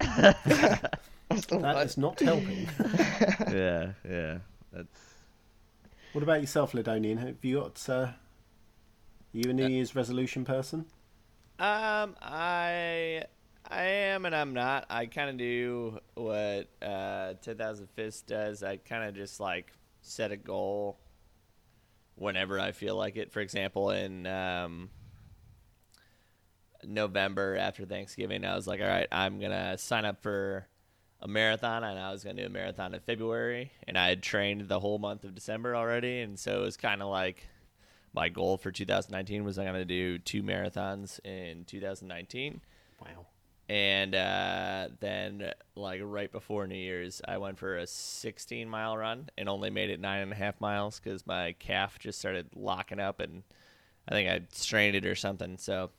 I'm 1.30 1.38
still 1.38 1.60
That 1.60 1.74
like- 1.76 1.98
not 1.98 2.20
helping. 2.20 2.68
yeah, 3.50 3.92
yeah. 4.08 4.38
That's 4.72 5.14
what 6.12 6.22
about 6.22 6.40
yourself, 6.40 6.72
Lydonian? 6.72 7.18
Have 7.18 7.36
you 7.42 7.60
got? 7.60 7.88
Uh, 7.88 8.08
you 9.32 9.50
a 9.50 9.52
New 9.52 9.66
Year's 9.66 9.96
resolution 9.96 10.44
person? 10.44 10.86
Um, 11.58 12.14
I 12.22 13.24
I 13.70 13.82
am 13.84 14.26
and 14.26 14.34
I'm 14.34 14.52
not. 14.52 14.86
I 14.90 15.06
kind 15.06 15.30
of 15.30 15.36
do 15.38 15.98
what 16.14 16.68
uh, 16.82 17.34
10,000 17.40 17.88
Fists 17.90 18.22
does. 18.22 18.62
I 18.62 18.76
kind 18.76 19.04
of 19.04 19.14
just 19.14 19.40
like 19.40 19.72
set 20.02 20.32
a 20.32 20.36
goal 20.36 20.98
whenever 22.16 22.60
I 22.60 22.72
feel 22.72 22.96
like 22.96 23.16
it. 23.16 23.32
For 23.32 23.40
example, 23.40 23.90
in 23.90 24.26
um, 24.26 24.90
November 26.84 27.56
after 27.56 27.84
Thanksgiving, 27.84 28.44
I 28.44 28.54
was 28.54 28.66
like, 28.66 28.80
all 28.80 28.86
right, 28.86 29.08
I'm 29.10 29.40
gonna 29.40 29.78
sign 29.78 30.04
up 30.04 30.22
for 30.22 30.66
a 31.20 31.28
marathon, 31.28 31.84
and 31.84 31.98
I 31.98 32.12
was 32.12 32.22
gonna 32.22 32.42
do 32.42 32.46
a 32.46 32.50
marathon 32.50 32.94
in 32.94 33.00
February, 33.00 33.72
and 33.88 33.96
I 33.96 34.08
had 34.08 34.22
trained 34.22 34.68
the 34.68 34.80
whole 34.80 34.98
month 34.98 35.24
of 35.24 35.34
December 35.34 35.74
already, 35.74 36.20
and 36.20 36.38
so 36.38 36.60
it 36.60 36.64
was 36.64 36.76
kind 36.76 37.02
of 37.02 37.08
like 37.08 37.46
my 38.12 38.28
goal 38.28 38.58
for 38.58 38.70
2019 38.70 39.42
was 39.42 39.58
I'm 39.58 39.64
gonna 39.66 39.84
do 39.84 40.18
two 40.18 40.42
marathons 40.42 41.18
in 41.24 41.64
2019, 41.64 42.60
Wow. 43.00 43.26
And 43.68 44.14
uh, 44.14 44.88
then 45.00 45.52
like 45.74 46.00
right 46.04 46.30
before 46.30 46.66
New 46.66 46.74
Year's, 46.74 47.22
I 47.26 47.38
went 47.38 47.58
for 47.58 47.78
a 47.78 47.86
16 47.86 48.68
mile 48.68 48.96
run 48.96 49.30
and 49.38 49.48
only 49.48 49.70
made 49.70 49.90
it 49.90 50.00
nine 50.00 50.20
and 50.20 50.32
a 50.32 50.36
half 50.36 50.60
miles 50.60 51.00
because 51.00 51.26
my 51.26 51.54
calf 51.58 51.98
just 51.98 52.18
started 52.18 52.48
locking 52.54 53.00
up, 53.00 53.20
and 53.20 53.42
I 54.06 54.12
think 54.12 54.28
I 54.28 54.42
strained 54.52 54.96
it 54.96 55.06
or 55.06 55.14
something. 55.14 55.56
So 55.56 55.90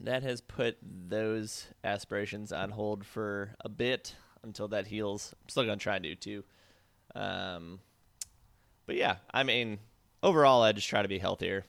that 0.00 0.22
has 0.22 0.40
put 0.40 0.78
those 0.82 1.66
aspirations 1.84 2.52
on 2.52 2.70
hold 2.70 3.04
for 3.04 3.54
a 3.60 3.68
bit 3.68 4.14
until 4.42 4.68
that 4.68 4.86
heals. 4.86 5.34
I'm 5.42 5.48
still 5.48 5.64
gonna 5.64 5.76
try 5.76 5.96
and 5.96 6.04
do 6.04 6.14
two. 6.14 6.44
Um, 7.14 7.80
but 8.86 8.96
yeah, 8.96 9.16
I 9.30 9.42
mean, 9.42 9.78
overall, 10.22 10.62
I 10.62 10.72
just 10.72 10.88
try 10.88 11.02
to 11.02 11.08
be 11.08 11.18
healthier 11.18 11.66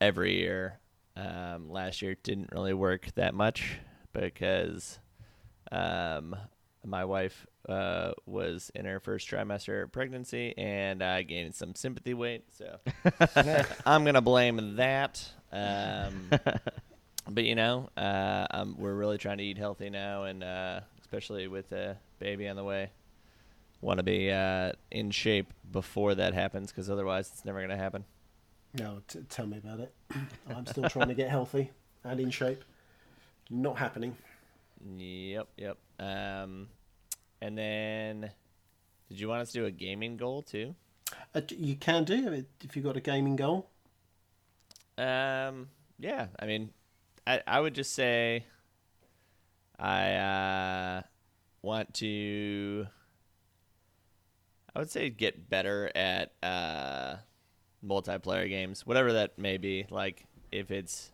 every 0.00 0.38
year. 0.38 0.78
Um, 1.14 1.70
last 1.70 2.00
year 2.00 2.16
didn't 2.22 2.50
really 2.52 2.74
work 2.74 3.08
that 3.16 3.34
much 3.34 3.78
because 4.14 4.98
um, 5.70 6.34
my 6.84 7.04
wife 7.04 7.46
uh, 7.68 8.12
was 8.26 8.70
in 8.74 8.84
her 8.84 9.00
first 9.00 9.28
trimester 9.28 9.82
of 9.82 9.92
pregnancy, 9.92 10.54
and 10.56 11.02
I 11.02 11.22
gained 11.22 11.54
some 11.54 11.74
sympathy 11.74 12.14
weight. 12.14 12.44
So 12.56 12.78
I'm 13.86 14.04
gonna 14.04 14.20
blame 14.22 14.76
that. 14.76 15.22
Um, 15.52 16.30
but 17.28 17.44
you 17.44 17.54
know, 17.54 17.88
uh, 17.96 18.64
we're 18.76 18.94
really 18.94 19.18
trying 19.18 19.38
to 19.38 19.44
eat 19.44 19.58
healthy 19.58 19.90
now, 19.90 20.24
and 20.24 20.42
uh, 20.42 20.80
especially 21.00 21.48
with 21.48 21.72
a 21.72 21.96
baby 22.18 22.48
on 22.48 22.56
the 22.56 22.64
way, 22.64 22.90
want 23.80 23.98
to 23.98 24.04
be 24.04 24.30
uh, 24.30 24.72
in 24.90 25.10
shape 25.10 25.52
before 25.70 26.14
that 26.14 26.34
happens, 26.34 26.70
because 26.70 26.90
otherwise 26.90 27.30
it's 27.32 27.44
never 27.44 27.60
gonna 27.60 27.76
happen. 27.76 28.04
No, 28.76 29.02
t- 29.06 29.20
tell 29.28 29.46
me 29.46 29.58
about 29.58 29.80
it. 29.80 29.94
I'm 30.54 30.66
still 30.66 30.88
trying 30.88 31.08
to 31.08 31.14
get 31.14 31.30
healthy 31.30 31.70
and 32.02 32.18
in 32.18 32.30
shape. 32.30 32.64
Not 33.50 33.78
happening. 33.78 34.16
Yep, 34.96 35.48
yep. 35.56 35.78
Um, 35.98 36.68
and 37.40 37.56
then, 37.56 38.30
did 39.08 39.20
you 39.20 39.28
want 39.28 39.42
us 39.42 39.52
to 39.52 39.60
do 39.60 39.66
a 39.66 39.70
gaming 39.70 40.16
goal 40.16 40.42
too? 40.42 40.74
Uh, 41.34 41.40
you 41.48 41.76
can 41.76 42.04
do 42.04 42.32
it 42.32 42.46
if 42.62 42.74
you've 42.74 42.84
got 42.84 42.96
a 42.96 43.00
gaming 43.00 43.36
goal. 43.36 43.68
Um, 44.96 45.68
yeah. 45.98 46.28
I 46.38 46.46
mean, 46.46 46.70
I 47.26 47.42
I 47.46 47.60
would 47.60 47.74
just 47.74 47.92
say, 47.92 48.46
I 49.78 50.14
uh, 50.14 51.02
want 51.62 51.94
to. 51.94 52.86
I 54.74 54.80
would 54.80 54.90
say 54.90 55.08
get 55.08 55.48
better 55.48 55.90
at 55.94 56.32
uh, 56.42 57.16
multiplayer 57.84 58.48
games, 58.48 58.84
whatever 58.86 59.12
that 59.14 59.38
may 59.38 59.56
be. 59.56 59.86
Like 59.88 60.26
if 60.50 60.70
it's 60.70 61.12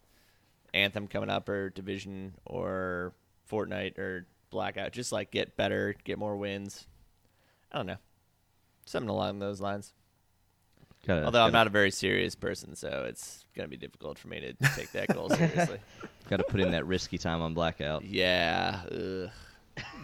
Anthem 0.75 1.07
coming 1.09 1.31
up, 1.31 1.49
or 1.49 1.71
Division, 1.71 2.35
or 2.47 3.13
Fortnite, 3.51 3.99
or 3.99 4.27
Blackout, 4.51 4.93
just 4.93 5.13
like 5.13 5.31
get 5.31 5.57
better, 5.57 5.95
get 6.05 6.19
more 6.19 6.37
wins. 6.37 6.87
I 7.73 7.77
don't 7.79 7.87
know, 7.87 7.97
something 8.85 9.09
along 9.09 9.39
those 9.39 9.61
lines. 9.61 9.93
gotta, 11.07 11.25
Although 11.25 11.45
I'm 11.45 11.53
not 11.53 11.67
a 11.67 11.71
very 11.71 11.91
serious 11.91 12.35
person, 12.35 12.75
so 12.75 13.05
it's 13.09 13.45
gonna 13.57 13.69
be 13.69 13.77
difficult 13.77 14.19
for 14.19 14.29
me 14.29 14.41
to 14.41 14.53
take 14.75 14.91
that 14.93 15.13
goal 15.15 15.31
seriously. 15.31 15.79
gotta 16.29 16.45
put 16.45 16.61
in 16.61 16.71
that 16.73 16.87
risky 16.87 17.19
time 17.19 17.41
on 17.43 17.55
blackout. 17.55 18.05
Yeah. 18.05 18.81
ugh. 18.91 19.31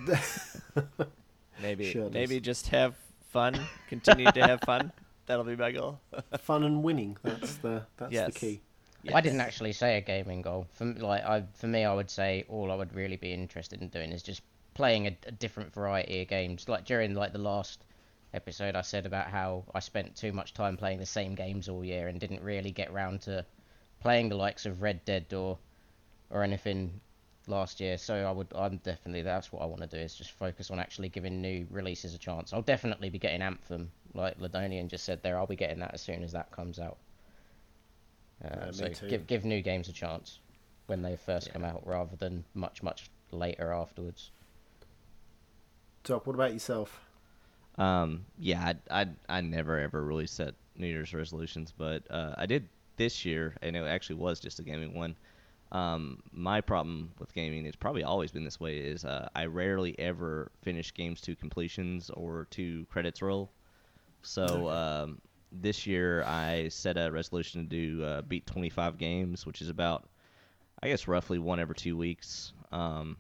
maybe 1.63 1.91
Sure 1.91 2.09
maybe 2.11 2.41
just 2.41 2.69
have 2.69 2.95
fun. 3.31 3.59
Continue 3.89 4.31
to 4.33 4.47
have 4.47 4.61
fun. 4.63 4.93
That'll 5.27 5.45
be 5.45 5.57
my 5.57 5.73
goal. 5.73 6.01
Fun 6.39 6.63
and 6.63 6.83
winning. 6.85 7.17
That's 7.25 7.57
the 7.57 7.83
that's 7.97 8.13
Yes. 8.13 8.33
the 8.33 8.39
key. 8.39 8.61
I 9.15 9.21
didn't 9.21 9.41
actually 9.41 9.73
say 9.73 9.99
a 9.99 10.01
gaming 10.01 10.43
goal. 10.43 10.67
For 10.73 10.85
like, 10.85 11.25
I 11.25 11.45
for 11.55 11.67
me, 11.67 11.85
I 11.85 11.95
would 11.95 12.11
say 12.11 12.45
all 12.49 12.71
I 12.71 12.75
would 12.75 12.95
really 12.95 13.17
be 13.17 13.33
interested 13.33 13.83
in 13.83 13.89
doing 13.89 14.13
is 14.13 14.23
just 14.23 14.43
playing 14.75 15.07
a, 15.07 15.17
a 15.27 15.33
different 15.33 15.73
variety 15.73 16.23
of 16.23 16.29
games. 16.29 16.69
Like 16.69 16.85
during 16.85 17.15
like 17.15 17.33
the 17.33 17.39
last 17.39 17.85
episode, 18.35 18.77
I 18.77 18.83
said 18.83 19.07
about 19.07 19.29
how 19.29 19.65
I 19.75 19.81
spent 19.81 20.17
too 20.17 20.33
much 20.33 20.55
time 20.55 20.77
playing 20.77 20.99
the 20.99 21.07
same 21.07 21.35
games 21.35 21.69
all 21.69 21.85
year 21.85 22.09
and 22.09 22.21
didn't 22.21 22.43
really 22.43 22.71
get 22.71 22.93
round 22.93 23.23
to 23.23 23.45
playing 24.01 24.29
the 24.29 24.37
likes 24.37 24.67
of 24.67 24.83
Red 24.83 25.05
Dead 25.05 25.33
or 25.33 25.59
or 26.31 26.43
anything 26.43 27.01
last 27.47 27.81
year. 27.81 27.97
So 27.99 28.15
I 28.15 28.31
would, 28.31 28.49
I'm 28.55 28.79
definitely 28.79 29.23
that's 29.23 29.53
what 29.53 29.63
I 29.63 29.67
want 29.67 29.83
to 29.83 29.87
do 29.87 29.97
is 29.97 30.15
just 30.15 30.33
focus 30.33 30.71
on 30.71 30.81
actually 30.81 31.09
giving 31.09 31.41
new 31.41 31.67
releases 31.71 32.15
a 32.15 32.19
chance. 32.19 32.53
I'll 32.53 32.63
definitely 32.63 33.11
be 33.11 33.19
getting 33.19 33.43
Anthem, 33.43 33.91
like 34.15 34.39
Lydonian 34.39 34.89
just 34.89 35.05
said 35.05 35.23
there. 35.23 35.39
I'll 35.39 35.47
be 35.47 35.57
getting 35.57 35.81
that 35.81 35.95
as 35.95 36.01
soon 36.01 36.23
as 36.23 36.33
that 36.33 36.51
comes 36.51 36.79
out. 36.79 36.99
Uh, 38.45 38.49
Yeah, 38.55 38.67
me 38.67 38.73
so 38.73 38.89
too. 38.89 39.09
give 39.09 39.27
give 39.27 39.45
new 39.45 39.63
games 39.63 39.89
a 39.89 39.93
chance 39.93 40.41
when 40.87 41.03
they 41.03 41.17
first 41.17 41.53
come 41.53 41.65
out, 41.65 41.87
rather 41.87 42.17
than 42.17 42.45
much 42.55 42.83
much 42.83 43.11
later 43.31 43.73
afterwards. 43.73 44.31
Doc, 46.05 46.27
what 46.27 46.35
about 46.35 46.53
yourself? 46.53 47.01
Um, 47.79 48.25
yeah, 48.39 48.73
I, 48.91 49.03
I, 49.03 49.07
I 49.29 49.41
never 49.41 49.79
ever 49.79 50.03
really 50.05 50.27
set 50.27 50.55
New 50.77 50.87
Year's 50.87 51.13
resolutions, 51.13 51.73
but 51.77 52.03
uh, 52.11 52.35
I 52.39 52.47
did 52.47 52.69
this 52.97 53.25
year, 53.25 53.55
and 53.63 53.77
it 53.77 53.85
actually 53.85 54.17
was 54.17 54.41
just 54.41 54.59
a 54.61 54.63
gaming 54.63 54.95
one. 54.95 55.17
Um, 55.73 56.23
my 56.33 56.61
problem 56.61 57.11
with 57.19 57.35
gaming, 57.35 57.67
it's 57.67 57.77
probably 57.77 58.05
always 58.05 58.31
been 58.31 58.45
this 58.45 58.61
way, 58.61 58.79
is 58.79 59.05
uh, 59.05 59.29
I 59.35 59.47
rarely 59.47 59.99
ever 59.99 60.51
finish 60.63 60.95
games 60.95 61.21
to 61.23 61.35
completions 61.35 62.09
or 62.11 62.47
to 62.53 62.87
credits 62.91 63.21
roll. 63.21 63.51
So 64.23 64.69
um, 64.71 65.21
this 65.53 65.87
year 65.87 66.23
I 66.25 66.69
set 66.69 66.97
a 66.97 67.11
resolution 67.11 67.63
to 67.63 67.69
do 67.69 68.05
uh, 68.05 68.23
beat 68.23 68.47
25 68.47 68.99
games, 68.99 69.47
which 69.47 69.63
is 69.63 69.69
about, 69.69 70.09
I 70.83 70.89
guess, 70.89 71.09
roughly 71.09 71.39
one 71.39 71.61
every 71.61 71.75
two 71.75 71.97
weeks. 71.97 72.53
Um, 72.73 73.17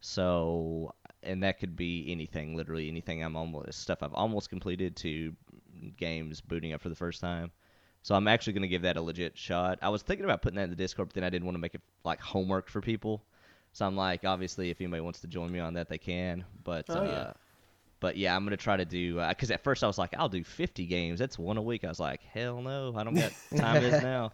so, 0.00 0.94
and 1.22 1.42
that 1.42 1.58
could 1.58 1.76
be 1.76 2.10
anything, 2.10 2.56
literally 2.56 2.88
anything. 2.88 3.22
I'm 3.22 3.36
almost 3.36 3.80
stuff 3.80 4.02
I've 4.02 4.14
almost 4.14 4.50
completed 4.50 4.96
to 4.96 5.34
games 5.96 6.40
booting 6.40 6.72
up 6.72 6.80
for 6.80 6.88
the 6.88 6.94
first 6.94 7.20
time. 7.20 7.50
So 8.02 8.14
I'm 8.14 8.28
actually 8.28 8.52
going 8.54 8.62
to 8.62 8.68
give 8.68 8.82
that 8.82 8.96
a 8.96 9.02
legit 9.02 9.36
shot. 9.36 9.78
I 9.82 9.88
was 9.88 10.02
thinking 10.02 10.24
about 10.24 10.40
putting 10.40 10.56
that 10.56 10.64
in 10.64 10.70
the 10.70 10.76
Discord, 10.76 11.08
but 11.08 11.14
then 11.14 11.24
I 11.24 11.30
didn't 11.30 11.46
want 11.46 11.56
to 11.56 11.60
make 11.60 11.74
it 11.74 11.82
like 12.04 12.20
homework 12.20 12.68
for 12.68 12.80
people. 12.80 13.22
So 13.72 13.86
I'm 13.86 13.96
like, 13.96 14.24
obviously, 14.24 14.70
if 14.70 14.80
anybody 14.80 15.00
wants 15.00 15.20
to 15.20 15.26
join 15.26 15.52
me 15.52 15.58
on 15.58 15.74
that, 15.74 15.88
they 15.88 15.98
can. 15.98 16.44
But 16.64 16.86
Oh, 16.88 17.00
uh, 17.00 17.02
yeah. 17.02 17.32
But 18.00 18.16
yeah, 18.16 18.34
I'm 18.34 18.44
gonna 18.44 18.56
try 18.56 18.76
to 18.76 18.84
do 18.84 19.14
because 19.28 19.50
at 19.50 19.62
first 19.64 19.82
I 19.84 19.86
was 19.86 19.98
like, 19.98 20.14
I'll 20.18 20.28
do 20.28 20.44
50 20.44 20.86
games. 20.86 21.18
That's 21.18 21.38
one 21.38 21.56
a 21.56 21.62
week. 21.62 21.84
I 21.84 21.88
was 21.88 22.00
like, 22.00 22.20
hell 22.32 22.60
no, 22.62 22.94
I 22.96 23.04
don't 23.04 23.14
got 23.14 23.32
time 23.56 23.82
is 23.82 24.02
now. 24.02 24.32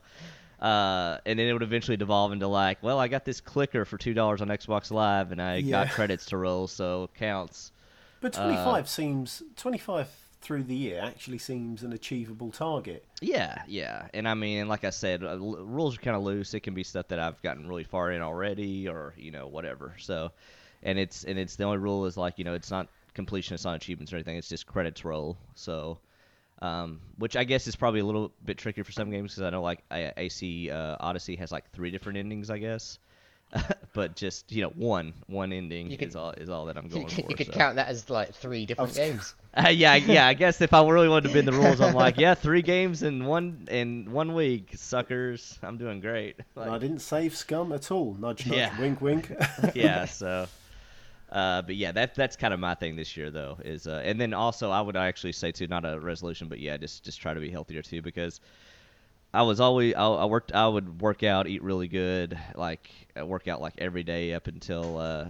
Uh, 0.61 1.19
and 1.27 1.39
then 1.39 1.47
it 1.49 1.53
would 1.53 1.63
eventually 1.63 1.97
devolve 1.97 2.33
into 2.33 2.47
like, 2.47 2.83
well, 2.83 2.99
I 2.99 3.09
got 3.09 3.25
this 3.25 3.41
clicker 3.41 3.85
for 3.85 3.99
two 3.99 4.15
dollars 4.15 4.41
on 4.41 4.49
Xbox 4.49 4.91
Live, 4.91 5.33
and 5.33 5.41
I 5.43 5.57
Yeah. 5.57 5.85
got 5.85 5.91
credits 5.95 6.27
to 6.27 6.37
roll, 6.37 6.67
so 6.67 7.11
counts. 7.19 7.73
But 8.21 8.33
25 8.35 8.89
seems 8.89 9.43
25 9.57 10.09
through 10.41 10.63
the 10.65 10.75
year 10.77 11.01
actually 11.03 11.39
seems 11.39 11.83
an 11.83 11.93
achievable 11.93 12.51
target. 12.51 13.05
Yeah, 13.21 13.63
yeah, 13.67 14.09
and 14.15 14.29
I 14.29 14.35
mean, 14.35 14.69
like 14.69 14.85
I 14.85 14.91
said, 14.91 15.25
uh, 15.25 15.29
l- 15.31 15.57
rules 15.65 15.97
are 15.97 16.01
kind 16.01 16.17
of 16.17 16.23
loose. 16.23 16.53
It 16.55 16.61
can 16.61 16.75
be 16.75 16.85
stuff 16.85 17.09
that 17.09 17.19
I've 17.19 17.41
gotten 17.43 17.67
really 17.67 17.85
far 17.85 18.13
in 18.13 18.21
already, 18.23 18.87
or 18.89 19.15
you 19.17 19.31
know, 19.31 19.47
whatever. 19.47 19.95
So, 19.99 20.33
and 20.83 20.99
it's 20.99 21.25
and 21.25 21.39
it's 21.39 21.57
the 21.57 21.65
only 21.65 21.79
rule 21.79 22.05
is 22.07 22.17
like 22.17 22.39
you 22.39 22.45
know, 22.45 22.55
it's 22.55 22.71
not 22.71 22.89
completion, 23.15 23.57
on 23.65 23.75
achievements 23.75 24.13
or 24.13 24.17
anything. 24.17 24.37
It's 24.37 24.49
just 24.49 24.67
credits 24.67 25.05
roll. 25.05 25.37
So, 25.55 25.99
um, 26.63 27.01
which 27.19 27.37
I 27.37 27.45
guess 27.45 27.67
is 27.67 27.77
probably 27.77 28.01
a 28.01 28.05
little 28.05 28.33
bit 28.45 28.59
trickier 28.59 28.85
for 28.85 28.93
some 28.93 29.11
games 29.11 29.33
because 29.33 29.43
I 29.43 29.51
know 29.51 29.63
like 29.63 29.83
A- 29.91 30.13
AC 30.17 30.71
uh, 30.71 30.97
Odyssey 31.01 31.37
has 31.37 31.51
like 31.53 31.71
three 31.73 31.91
different 31.91 32.19
endings, 32.19 32.51
I 32.51 32.59
guess. 32.59 32.99
but 33.93 34.17
just 34.17 34.51
you 34.51 34.63
know, 34.63 34.71
one 34.71 35.13
one 35.27 35.53
ending 35.53 35.89
You 35.91 35.97
could- 35.99 36.09
is 36.09 36.17
all 36.17 36.31
is 36.33 36.49
all 36.49 36.67
that 36.67 36.77
I'm 36.77 36.85
You 36.87 36.91
going 36.91 37.07
could, 37.07 37.25
for. 37.25 37.31
you 37.31 37.37
could 37.37 37.47
so. 37.49 37.53
count 37.53 37.77
that 37.77 37.87
as 37.89 38.09
like 38.11 38.35
three 38.35 38.67
different 38.67 38.91
was- 38.91 38.97
games. 38.97 39.35
Uh, 39.57 39.69
yeah, 39.69 39.95
yeah. 39.95 40.27
I 40.27 40.35
guess 40.35 40.61
if 40.61 40.73
I 40.73 40.85
really 40.85 41.09
wanted 41.09 41.29
to 41.29 41.35
bend 41.35 41.47
the 41.47 41.53
rules, 41.63 41.81
I'm 41.81 41.95
like, 41.95 42.17
yeah, 42.19 42.35
three 42.35 42.61
games 42.63 43.05
in 43.05 43.25
one 43.25 43.69
in 43.71 44.11
one 44.11 44.35
week, 44.35 44.71
suckers. 44.75 45.61
I'm 45.63 45.79
doing 45.79 46.01
great. 46.01 46.35
And 46.57 46.73
I 46.73 46.79
didn't 46.79 46.99
save 46.99 47.37
scum 47.37 47.71
at 47.71 47.93
all. 47.93 48.15
Nudge, 48.15 48.47
nudge, 48.49 48.57
Yeah. 48.57 48.81
wink, 48.81 49.01
wink. 49.01 49.33
yeah, 49.73 50.07
so. 50.07 50.49
Uh, 51.35 51.63
but 51.63 51.75
yeah, 51.75 51.91
that 51.91 52.15
that's 52.15 52.37
kind 52.37 52.55
of 52.55 52.61
my 52.61 52.75
thing 52.77 52.95
this 52.95 53.17
year, 53.17 53.29
though. 53.29 53.59
Is 53.65 53.89
uh, 53.89 54.01
and 54.05 54.21
then 54.21 54.33
also 54.33 54.71
I 54.71 54.81
would 54.81 54.97
actually 54.97 55.33
say 55.33 55.51
too, 55.51 55.67
not 55.67 55.85
a 55.85 55.99
resolution, 55.99 56.47
but 56.47 56.61
yeah, 56.61 56.77
just 56.77 57.05
just 57.05 57.21
try 57.21 57.35
to 57.35 57.41
be 57.41 57.51
healthier 57.51 57.83
too, 57.83 58.01
because 58.03 58.41
I 59.35 59.43
was 59.43 59.59
always 59.59 59.95
I, 59.95 60.07
I 60.07 60.25
worked 60.27 60.53
I 60.53 60.69
would 60.69 61.01
work 61.03 61.25
out, 61.25 61.49
eat 61.49 61.61
really 61.65 61.89
good, 61.89 62.39
like 62.55 62.89
uh, 63.21 63.27
work 63.27 63.49
out 63.49 63.61
like 63.61 63.75
every 63.79 64.05
day 64.05 64.33
up 64.33 64.47
until 64.47 64.99
uh, 64.99 65.25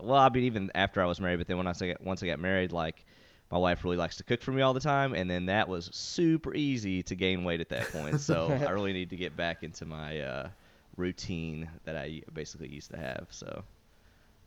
well, 0.00 0.20
I 0.20 0.28
mean 0.28 0.44
even 0.44 0.70
after 0.76 1.02
I 1.02 1.06
was 1.06 1.20
married. 1.20 1.38
But 1.38 1.48
then 1.48 1.56
when 1.56 1.66
I 1.66 1.74
once 2.00 2.22
I 2.22 2.28
got 2.28 2.38
married, 2.38 2.70
like 2.70 3.04
my 3.50 3.58
wife 3.58 3.82
really 3.82 3.96
likes 3.96 4.16
to 4.18 4.22
cook 4.22 4.42
for 4.42 4.52
me 4.52 4.62
all 4.62 4.74
the 4.74 4.80
time, 4.80 5.12
and 5.12 5.28
then 5.28 5.46
that 5.46 5.66
was 5.66 5.90
super 5.92 6.54
easy 6.54 7.02
to 7.02 7.16
gain 7.16 7.42
weight 7.42 7.60
at 7.60 7.70
that 7.70 7.90
point. 7.90 8.20
So 8.20 8.46
I 8.64 8.70
really 8.70 8.92
need 8.92 9.10
to 9.10 9.16
get 9.16 9.36
back 9.36 9.64
into 9.64 9.86
my 9.86 10.20
uh, 10.20 10.48
routine 10.96 11.68
that 11.82 11.96
I 11.96 12.22
basically 12.32 12.68
used 12.68 12.92
to 12.92 12.96
have. 12.96 13.26
So. 13.30 13.64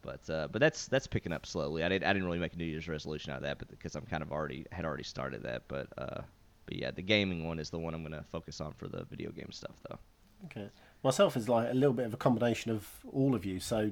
But 0.02 0.30
uh, 0.30 0.48
but 0.52 0.60
that's 0.60 0.88
that's 0.88 1.08
picking 1.08 1.34
up 1.34 1.46
slowly. 1.46 1.84
I 1.84 1.90
didn't 1.90 2.06
I 2.06 2.14
didn't 2.14 2.26
really 2.26 2.40
make 2.40 2.54
a 2.54 2.58
New 2.58 2.66
Year's 2.66 2.88
resolution 2.88 3.32
out 3.32 3.38
of 3.38 3.44
that, 3.44 3.60
but 3.60 3.70
because 3.70 3.96
I'm 3.96 4.06
kind 4.06 4.24
of 4.24 4.32
already 4.32 4.66
had 4.72 4.86
already 4.86 5.04
started 5.04 5.44
that. 5.44 5.64
But 5.68 5.88
uh, 5.98 6.22
but 6.66 6.76
yeah, 6.76 6.92
the 6.92 7.02
gaming 7.02 7.48
one 7.48 7.60
is 7.60 7.70
the 7.70 7.80
one 7.80 7.94
I'm 7.94 8.04
gonna 8.04 8.26
focus 8.32 8.62
on 8.62 8.74
for 8.74 8.88
the 8.88 9.06
video 9.06 9.32
game 9.32 9.52
stuff 9.52 9.76
though. 9.90 10.00
Okay. 10.46 10.70
Myself 11.04 11.38
is 11.38 11.48
like 11.48 11.70
a 11.70 11.74
little 11.74 11.94
bit 11.94 12.06
of 12.06 12.14
a 12.14 12.18
combination 12.18 12.72
of 12.72 12.88
all 13.12 13.36
of 13.36 13.46
you. 13.46 13.60
So 13.60 13.92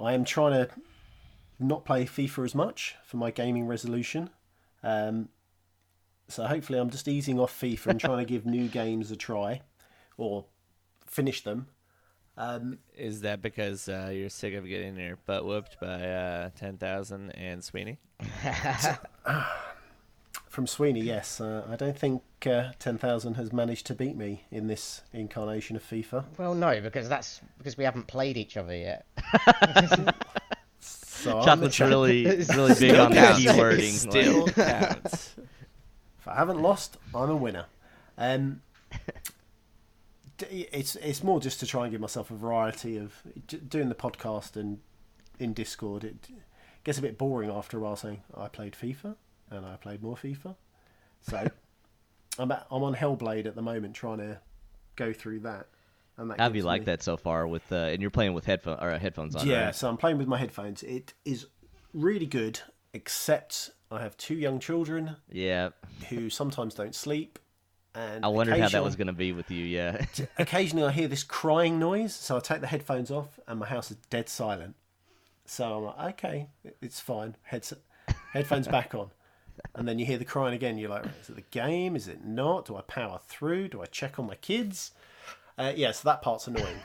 I 0.00 0.12
am 0.14 0.24
trying 0.24 0.52
to 0.52 0.70
not 1.58 1.84
play 1.84 2.04
FIFA 2.06 2.44
as 2.44 2.54
much 2.54 2.96
for 3.04 3.16
my 3.16 3.30
gaming 3.30 3.66
resolution. 3.66 4.30
Um, 4.82 5.28
so 6.28 6.46
hopefully 6.46 6.78
I'm 6.78 6.90
just 6.90 7.08
easing 7.08 7.38
off 7.38 7.58
FIFA 7.58 7.86
and 7.86 8.00
trying 8.00 8.18
to 8.18 8.24
give 8.24 8.46
new 8.46 8.68
games 8.68 9.10
a 9.10 9.16
try 9.16 9.62
or 10.16 10.46
finish 11.06 11.42
them. 11.42 11.66
Um, 12.40 12.78
Is 12.96 13.20
that 13.20 13.42
because 13.42 13.86
uh, 13.86 14.10
you're 14.14 14.30
sick 14.30 14.54
of 14.54 14.66
getting 14.66 14.96
your 14.96 15.16
butt 15.26 15.44
whooped 15.44 15.78
by 15.78 15.86
uh, 16.08 16.50
10,000 16.58 17.30
and 17.32 17.62
Sweeney? 17.62 17.98
from 20.48 20.66
Sweeney, 20.66 21.00
yes. 21.02 21.38
Uh, 21.38 21.66
I 21.70 21.76
don't 21.76 21.98
think 21.98 22.22
uh, 22.46 22.70
10,000 22.78 23.34
has 23.34 23.52
managed 23.52 23.86
to 23.88 23.94
beat 23.94 24.16
me 24.16 24.44
in 24.50 24.68
this 24.68 25.02
incarnation 25.12 25.76
of 25.76 25.82
FIFA. 25.82 26.24
Well, 26.38 26.54
no, 26.54 26.80
because 26.80 27.10
that's 27.10 27.42
because 27.58 27.76
we 27.76 27.84
haven't 27.84 28.06
played 28.06 28.38
each 28.38 28.56
other 28.56 28.74
yet. 28.74 29.06
So 31.22 31.38
I'm 31.38 31.44
Chocolate's 31.44 31.78
really 31.80 32.24
really 32.24 32.74
big 32.80 32.94
on 32.94 33.10
the 33.10 33.16
counts. 33.16 33.44
keywording. 33.44 33.92
Still 33.92 34.46
like- 34.46 34.54
counts. 34.54 35.34
If 36.18 36.26
I 36.26 36.34
haven't 36.36 36.62
lost, 36.62 36.96
I'm 37.14 37.28
a 37.28 37.36
winner. 37.36 37.66
Um, 38.16 38.62
d- 38.90 38.98
it's 40.50 40.96
it's 40.96 41.22
more 41.22 41.40
just 41.40 41.60
to 41.60 41.66
try 41.66 41.82
and 41.84 41.92
give 41.92 42.00
myself 42.00 42.30
a 42.30 42.34
variety 42.34 42.96
of 42.96 43.14
doing 43.68 43.88
the 43.88 43.94
podcast 43.94 44.56
and 44.56 44.78
in 45.38 45.52
Discord. 45.52 46.04
It 46.04 46.16
gets 46.84 46.98
a 46.98 47.02
bit 47.02 47.18
boring 47.18 47.50
after 47.50 47.78
a 47.78 47.80
while 47.80 47.96
saying 47.96 48.22
I 48.36 48.48
played 48.48 48.74
FIFA 48.74 49.16
and 49.50 49.64
I 49.66 49.76
played 49.76 50.02
more 50.02 50.16
FIFA. 50.16 50.54
So 51.22 51.48
I'm 52.38 52.50
at, 52.52 52.66
I'm 52.70 52.82
on 52.82 52.94
Hellblade 52.94 53.46
at 53.46 53.54
the 53.54 53.62
moment 53.62 53.94
trying 53.94 54.18
to 54.18 54.38
go 54.96 55.12
through 55.12 55.40
that. 55.40 55.66
And 56.16 56.30
that 56.30 56.38
How 56.38 56.44
have 56.44 56.56
you 56.56 56.62
liked 56.62 56.82
me- 56.82 56.92
that 56.92 57.02
so 57.02 57.16
far? 57.16 57.46
With 57.46 57.70
uh, 57.72 57.76
and 57.76 58.00
you're 58.02 58.10
playing 58.10 58.34
with 58.34 58.44
headphone 58.44 58.78
or 58.80 58.90
uh, 58.90 58.98
headphones 58.98 59.34
on, 59.36 59.46
Yeah, 59.46 59.66
right? 59.66 59.74
so 59.74 59.88
I'm 59.88 59.96
playing 59.96 60.18
with 60.18 60.28
my 60.28 60.36
headphones. 60.38 60.82
It 60.82 61.14
is 61.24 61.46
really 61.94 62.26
good, 62.26 62.60
except 62.92 63.70
I 63.90 64.00
have 64.02 64.16
two 64.16 64.34
young 64.34 64.58
children 64.60 65.16
Yeah. 65.30 65.70
who 66.10 66.28
sometimes 66.30 66.74
don't 66.74 66.94
sleep. 66.94 67.38
And 68.00 68.24
I 68.24 68.28
wondered 68.28 68.58
how 68.58 68.68
that 68.68 68.84
was 68.84 68.96
going 68.96 69.08
to 69.08 69.12
be 69.12 69.32
with 69.32 69.50
you. 69.50 69.64
Yeah. 69.64 70.04
occasionally 70.38 70.86
I 70.86 70.90
hear 70.90 71.08
this 71.08 71.22
crying 71.22 71.78
noise, 71.78 72.14
so 72.14 72.36
I 72.36 72.40
take 72.40 72.60
the 72.60 72.66
headphones 72.66 73.10
off, 73.10 73.38
and 73.46 73.60
my 73.60 73.66
house 73.66 73.90
is 73.90 73.96
dead 74.08 74.28
silent. 74.28 74.76
So 75.44 75.76
I'm 75.76 75.84
like, 75.84 76.16
okay, 76.16 76.48
it's 76.80 77.00
fine. 77.00 77.36
Heads, 77.42 77.72
headphones 78.32 78.68
back 78.68 78.94
on, 78.94 79.10
and 79.74 79.86
then 79.86 79.98
you 79.98 80.06
hear 80.06 80.18
the 80.18 80.24
crying 80.24 80.54
again. 80.54 80.78
You're 80.78 80.90
like, 80.90 81.04
is 81.20 81.28
it 81.28 81.36
the 81.36 81.44
game? 81.50 81.96
Is 81.96 82.08
it 82.08 82.24
not? 82.24 82.66
Do 82.66 82.76
I 82.76 82.82
power 82.82 83.20
through? 83.26 83.68
Do 83.68 83.82
I 83.82 83.86
check 83.86 84.18
on 84.18 84.26
my 84.26 84.36
kids? 84.36 84.92
Uh, 85.58 85.72
yeah, 85.74 85.92
so 85.92 86.08
that 86.08 86.22
part's 86.22 86.46
annoying. 86.46 86.78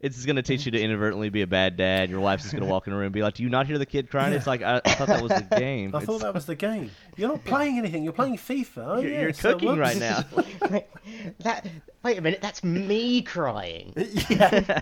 It's 0.00 0.24
going 0.24 0.36
to 0.36 0.42
teach 0.42 0.64
you 0.66 0.72
to 0.72 0.80
inadvertently 0.80 1.28
be 1.30 1.42
a 1.42 1.46
bad 1.46 1.76
dad. 1.76 2.10
Your 2.10 2.20
wife's 2.20 2.42
just 2.44 2.54
going 2.54 2.64
to 2.64 2.70
walk 2.70 2.86
in 2.86 2.92
the 2.92 2.96
room 2.98 3.06
and 3.06 3.12
be 3.14 3.22
like, 3.22 3.34
"Do 3.34 3.42
you 3.42 3.48
not 3.48 3.66
hear 3.66 3.78
the 3.78 3.86
kid 3.86 4.10
crying?" 4.10 4.32
It's 4.32 4.46
like 4.46 4.62
I, 4.62 4.80
I 4.84 4.90
thought 4.94 5.08
that 5.08 5.22
was 5.22 5.32
the 5.32 5.40
game. 5.58 5.94
I 5.94 5.98
It's- 5.98 6.06
thought 6.06 6.20
that 6.22 6.34
was 6.34 6.46
the 6.46 6.54
game. 6.56 6.90
You're 7.16 7.28
not 7.30 7.44
playing 7.44 7.78
anything. 7.78 8.04
You're 8.04 8.12
playing 8.12 8.36
FIFA. 8.38 8.84
Oh, 8.86 9.00
you're, 9.00 9.10
yeah, 9.10 9.20
you're 9.22 9.32
so 9.32 9.52
cooking 9.54 9.76
right 9.76 9.96
whoops. 9.96 10.60
now. 10.70 10.80
that 11.40 11.66
wait 12.02 12.18
a 12.18 12.20
minute, 12.20 12.40
that's 12.42 12.64
me 12.64 13.22
crying. 13.22 13.92
yeah, 14.28 14.80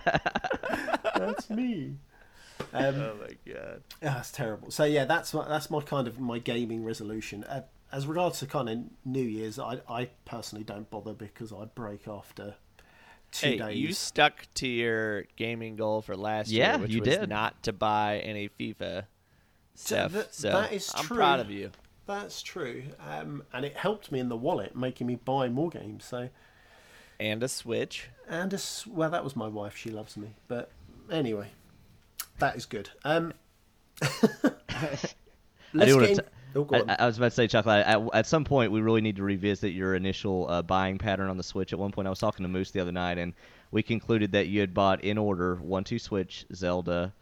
that's 1.15 1.49
me. 1.49 1.95
Um, 2.73 2.95
oh 2.95 3.15
my 3.21 3.53
god. 3.53 3.81
Yeah, 4.01 4.13
that's 4.13 4.31
terrible. 4.31 4.71
So 4.71 4.83
yeah, 4.83 5.05
that's 5.05 5.33
my, 5.33 5.47
that's 5.47 5.69
my 5.69 5.81
kind 5.81 6.07
of 6.07 6.19
my 6.19 6.39
gaming 6.39 6.83
resolution. 6.83 7.43
Uh, 7.43 7.61
as 7.91 8.07
regards 8.07 8.39
to 8.39 8.45
kind 8.45 8.69
of 8.69 8.79
New 9.03 9.23
Year's, 9.23 9.59
I 9.59 9.81
I 9.89 10.09
personally 10.25 10.63
don't 10.63 10.89
bother 10.89 11.13
because 11.13 11.51
I 11.51 11.65
break 11.65 12.07
after 12.07 12.55
two 13.31 13.47
Hey, 13.47 13.57
days. 13.57 13.77
you 13.77 13.93
stuck 13.93 14.45
to 14.55 14.67
your 14.67 15.23
gaming 15.35 15.75
goal 15.75 16.01
for 16.01 16.15
last 16.17 16.49
Yeah, 16.49 16.71
year, 16.73 16.81
which 16.83 16.91
you 16.91 16.99
was 17.01 17.09
did. 17.09 17.29
not 17.29 17.63
to 17.63 17.73
buy 17.73 18.19
any 18.19 18.49
FIFA 18.49 19.05
stuff. 19.75 20.13
th- 20.13 20.27
so 20.31 20.49
that 20.51 20.73
is 20.73 20.91
I'm 20.95 21.05
true. 21.05 21.17
proud 21.17 21.39
of 21.39 21.49
you. 21.49 21.71
That's 22.07 22.41
true, 22.41 22.83
um, 22.99 23.43
and 23.53 23.63
it 23.63 23.77
helped 23.77 24.11
me 24.11 24.19
in 24.19 24.27
the 24.29 24.35
wallet, 24.35 24.75
making 24.75 25.07
me 25.07 25.15
buy 25.15 25.47
more 25.49 25.69
games. 25.69 26.03
So 26.05 26.29
And 27.19 27.41
a 27.43 27.47
Switch. 27.47 28.09
and 28.27 28.53
a 28.53 28.59
well, 28.87 29.09
that 29.09 29.23
was 29.23 29.35
my 29.35 29.47
wife. 29.47 29.75
She 29.77 29.89
loves 29.91 30.17
me, 30.17 30.29
but 30.47 30.71
anyway, 31.09 31.51
that 32.39 32.55
is 32.57 32.65
good. 32.65 32.89
Um, 33.05 33.33
let's 34.01 35.15
do 35.73 35.95
wanna 35.95 36.07
get 36.07 36.09
in- 36.09 36.17
t- 36.17 36.29
oh, 36.55 36.67
I. 36.71 36.95
I 36.99 37.05
was 37.05 37.17
about 37.17 37.29
to 37.29 37.35
say, 37.35 37.47
Chocolate. 37.47 37.85
At, 37.85 38.01
at 38.13 38.25
some 38.27 38.43
point, 38.43 38.71
we 38.71 38.81
really 38.81 39.01
need 39.01 39.15
to 39.17 39.23
revisit 39.23 39.73
your 39.73 39.95
initial 39.95 40.49
uh, 40.49 40.61
buying 40.61 40.97
pattern 40.97 41.29
on 41.29 41.37
the 41.37 41.43
Switch. 41.43 41.73
At 41.73 41.79
one 41.79 41.91
point, 41.91 42.07
I 42.07 42.09
was 42.09 42.19
talking 42.19 42.43
to 42.43 42.49
Moose 42.49 42.71
the 42.71 42.79
other 42.79 42.91
night, 42.91 43.17
and 43.17 43.33
we 43.71 43.83
concluded 43.83 44.31
that 44.33 44.47
you 44.47 44.59
had 44.59 44.73
bought 44.73 45.03
in 45.03 45.17
order 45.17 45.55
one, 45.55 45.83
two 45.83 45.99
Switch, 45.99 46.45
Zelda, 46.53 47.13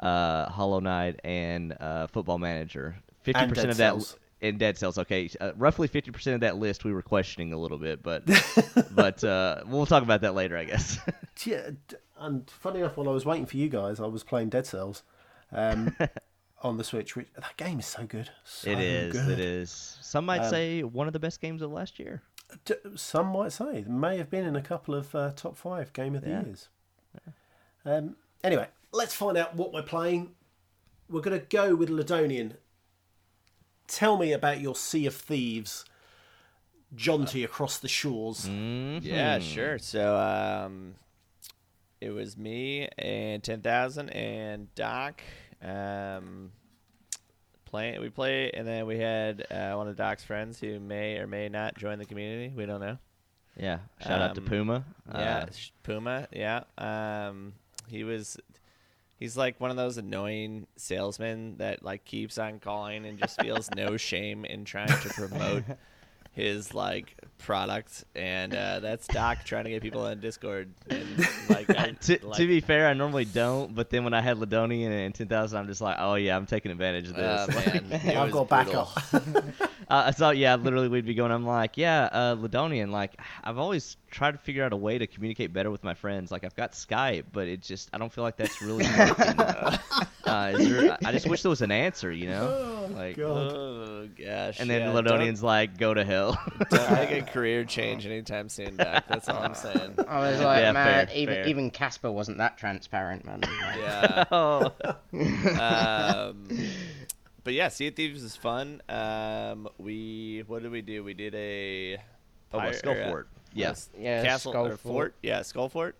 uh, 0.00 0.48
Hollow 0.50 0.80
Knight, 0.80 1.20
and 1.24 1.76
uh, 1.80 2.06
Football 2.08 2.38
Manager. 2.38 2.96
Fifty 3.22 3.40
And 3.40 3.48
percent 3.50 3.66
Dead 3.66 3.70
of 3.72 3.76
that 3.78 3.90
Cells. 3.92 4.16
in 4.40 4.58
Dead 4.58 4.78
Cells. 4.78 4.98
Okay, 4.98 5.28
uh, 5.40 5.52
roughly 5.56 5.88
fifty 5.88 6.10
percent 6.10 6.34
of 6.34 6.40
that 6.40 6.56
list 6.56 6.84
we 6.84 6.92
were 6.92 7.02
questioning 7.02 7.52
a 7.52 7.58
little 7.58 7.78
bit, 7.78 8.02
but 8.02 8.22
but 8.92 9.22
uh, 9.22 9.62
we'll 9.66 9.86
talk 9.86 10.02
about 10.02 10.22
that 10.22 10.34
later, 10.34 10.56
I 10.56 10.64
guess. 10.64 10.98
Yeah, 11.44 11.70
and 12.18 12.48
funny 12.50 12.80
enough, 12.80 12.96
while 12.96 13.08
I 13.08 13.12
was 13.12 13.24
waiting 13.24 13.46
for 13.46 13.56
you 13.56 13.68
guys, 13.68 14.00
I 14.00 14.06
was 14.06 14.24
playing 14.24 14.48
Dead 14.50 14.66
Cells 14.66 15.02
um, 15.52 15.96
on 16.62 16.76
the 16.76 16.84
Switch. 16.84 17.16
Which 17.16 17.28
that 17.34 17.56
game 17.56 17.78
is 17.80 17.86
so 17.86 18.04
good. 18.06 18.30
So 18.44 18.70
it 18.70 18.78
is. 18.80 19.12
Good. 19.12 19.30
It 19.30 19.40
is. 19.40 19.98
Some 20.00 20.26
might 20.26 20.40
Um, 20.42 20.50
say 20.50 20.82
one 20.82 21.06
of 21.06 21.12
the 21.12 21.18
best 21.20 21.40
games 21.40 21.62
of 21.62 21.70
last 21.72 21.98
year. 21.98 22.22
D- 22.64 22.74
Some 22.96 23.28
might 23.28 23.52
say 23.52 23.78
it 23.78 23.88
may 23.88 24.16
have 24.18 24.28
been 24.28 24.44
in 24.44 24.56
a 24.56 24.62
couple 24.62 24.94
of 24.94 25.14
uh, 25.14 25.32
top 25.36 25.56
five 25.56 25.92
game 25.92 26.14
of 26.14 26.22
the 26.22 26.30
Yeah. 26.30 26.42
years. 26.42 26.68
Um, 27.84 28.16
anyway, 28.44 28.68
let's 28.92 29.14
find 29.14 29.38
out 29.38 29.54
what 29.54 29.72
we're 29.72 29.82
playing. 29.82 30.34
We're 31.08 31.22
going 31.22 31.38
to 31.40 31.46
go 31.46 31.74
with 31.74 31.88
Lydonian. 31.88 32.56
Tell 33.86 34.16
me 34.18 34.32
about 34.32 34.60
your 34.60 34.76
Sea 34.76 35.06
of 35.06 35.14
Thieves 35.14 35.84
jaunty 36.94 37.42
across 37.44 37.78
the 37.78 37.88
shores. 37.88 38.48
Yeah, 38.48 39.38
sure. 39.38 39.78
So 39.78 40.16
um, 40.16 40.94
it 42.00 42.10
was 42.10 42.36
me 42.36 42.88
and 42.98 43.42
ten 43.42 43.60
thousand 43.62 44.10
and 44.10 44.72
Doc 44.74 45.22
um, 45.62 46.50
play 47.66 47.98
We 47.98 48.08
play, 48.10 48.50
and 48.52 48.66
then 48.66 48.86
we 48.86 48.98
had 48.98 49.46
uh, 49.50 49.74
one 49.74 49.88
of 49.88 49.96
Doc's 49.96 50.24
friends 50.24 50.58
who 50.60 50.80
may 50.80 51.18
or 51.18 51.26
may 51.26 51.48
not 51.48 51.76
join 51.76 51.98
the 51.98 52.04
community. 52.06 52.52
We 52.54 52.66
don't 52.66 52.80
know. 52.80 52.98
Yeah. 53.56 53.78
Shout 54.00 54.20
out 54.22 54.34
to 54.36 54.40
Um, 54.40 54.46
Puma. 54.46 54.84
Yeah, 55.12 55.38
Uh, 55.38 55.46
sh- 55.52 55.70
Puma. 55.82 56.28
Yeah. 56.32 56.62
Um, 56.78 57.54
he 57.88 58.04
was. 58.04 58.38
He's 59.16 59.36
like 59.36 59.60
one 59.60 59.70
of 59.70 59.76
those 59.76 59.98
annoying 59.98 60.66
salesmen 60.76 61.58
that 61.58 61.82
like 61.82 62.06
keeps 62.06 62.38
on 62.38 62.58
calling 62.58 63.04
and 63.04 63.18
just 63.18 63.38
feels 63.38 63.68
no 63.76 63.96
shame 63.98 64.46
in 64.46 64.64
trying 64.64 64.88
to 64.88 65.08
promote 65.10 65.64
his 66.32 66.74
like 66.74 67.14
product, 67.38 68.04
and 68.14 68.54
uh, 68.54 68.80
that's 68.80 69.06
Doc 69.08 69.44
trying 69.44 69.64
to 69.64 69.70
get 69.70 69.82
people 69.82 70.02
on 70.02 70.20
Discord. 70.20 70.72
And 70.88 71.06
like, 71.48 71.70
I, 71.70 71.90
to, 72.02 72.18
like 72.26 72.36
to 72.38 72.46
be 72.46 72.60
fair, 72.60 72.88
I 72.88 72.94
normally 72.94 73.24
don't, 73.24 73.74
but 73.74 73.90
then 73.90 74.04
when 74.04 74.14
I 74.14 74.20
had 74.20 74.38
Lydonian 74.38 74.90
and 74.90 75.14
10,000, 75.14 75.58
I'm 75.58 75.66
just 75.66 75.80
like, 75.80 75.96
oh 75.98 76.14
yeah, 76.14 76.36
I'm 76.36 76.46
taking 76.46 76.70
advantage 76.70 77.08
of 77.08 77.16
uh, 77.16 77.46
this. 77.46 77.56
man, 77.82 77.92
it 77.92 78.16
I've 78.16 78.32
was 78.32 78.32
got 78.32 78.48
back 78.48 78.74
up. 78.74 78.90
uh, 80.08 80.12
so 80.12 80.30
yeah, 80.30 80.54
literally 80.54 80.88
we'd 80.88 81.04
be 81.04 81.14
going. 81.14 81.32
I'm 81.32 81.44
like, 81.44 81.76
yeah, 81.76 82.04
uh, 82.04 82.36
Lydonian. 82.36 82.90
Like, 82.90 83.20
I've 83.42 83.58
always 83.58 83.96
tried 84.10 84.32
to 84.32 84.38
figure 84.38 84.64
out 84.64 84.72
a 84.72 84.76
way 84.76 84.98
to 84.98 85.06
communicate 85.06 85.52
better 85.52 85.70
with 85.70 85.82
my 85.82 85.94
friends. 85.94 86.30
Like, 86.30 86.44
I've 86.44 86.54
got 86.54 86.72
Skype, 86.72 87.24
but 87.32 87.48
it 87.48 87.60
just 87.60 87.90
I 87.92 87.98
don't 87.98 88.12
feel 88.12 88.22
like 88.22 88.36
that's 88.36 88.62
really 88.62 88.84
working. 88.96 89.40
uh, 90.24 90.52
is 90.54 90.70
there, 90.70 90.98
I 91.04 91.10
just 91.12 91.26
wish 91.26 91.42
there 91.42 91.50
was 91.50 91.62
an 91.62 91.72
answer, 91.72 92.12
you 92.12 92.28
know? 92.28 92.86
Oh, 92.88 92.92
like, 92.94 93.16
God. 93.16 93.52
Oh 93.52 94.08
gosh. 94.16 94.60
and 94.60 94.70
then 94.70 94.82
yeah, 94.82 95.00
Lydonian's 95.00 95.42
like, 95.42 95.76
go 95.76 95.92
to 95.92 96.04
hell. 96.04 96.40
Don't, 96.58 96.70
don't 96.88 96.92
make 96.92 97.10
a 97.10 97.22
career 97.22 97.64
change 97.64 98.06
anytime 98.06 98.48
soon, 98.48 98.76
Doc. 98.76 99.04
That's 99.08 99.28
all 99.28 99.42
I'm 99.42 99.54
saying. 99.54 99.96
I 100.06 100.20
was 100.20 100.40
like, 100.40 100.62
Yeah, 100.62 100.72
man, 100.72 101.06
fair, 101.08 101.16
even 101.16 101.34
fair. 101.34 101.48
even 101.48 101.70
Casper 101.70 102.12
wasn't 102.12 102.38
that 102.38 102.58
transparent, 102.58 103.24
man. 103.24 103.42
Yeah. 103.42 104.24
oh. 104.30 104.72
um, 105.58 106.48
but 107.50 107.54
yeah, 107.56 107.66
Sea 107.66 107.88
of 107.88 107.96
Thieves 107.96 108.22
is 108.22 108.36
fun. 108.36 108.80
Um, 108.88 109.68
we 109.76 110.44
what 110.46 110.62
did 110.62 110.70
we 110.70 110.82
do? 110.82 111.02
We 111.02 111.14
did 111.14 111.34
a 111.34 111.96
Oh, 112.52 112.58
what, 112.58 112.60
pirate- 112.60 112.76
Skull 112.76 112.92
or 112.94 113.00
a- 113.00 113.08
Fort. 113.08 113.28
Yeah. 113.52 113.74
Yeah, 113.98 114.22
castle 114.22 114.52
Skull 114.52 114.66
or 114.66 114.70
fort. 114.76 114.80
Fort. 114.82 115.14
Yeah, 115.20 115.42
Skull 115.42 115.68
Fort. 115.68 115.96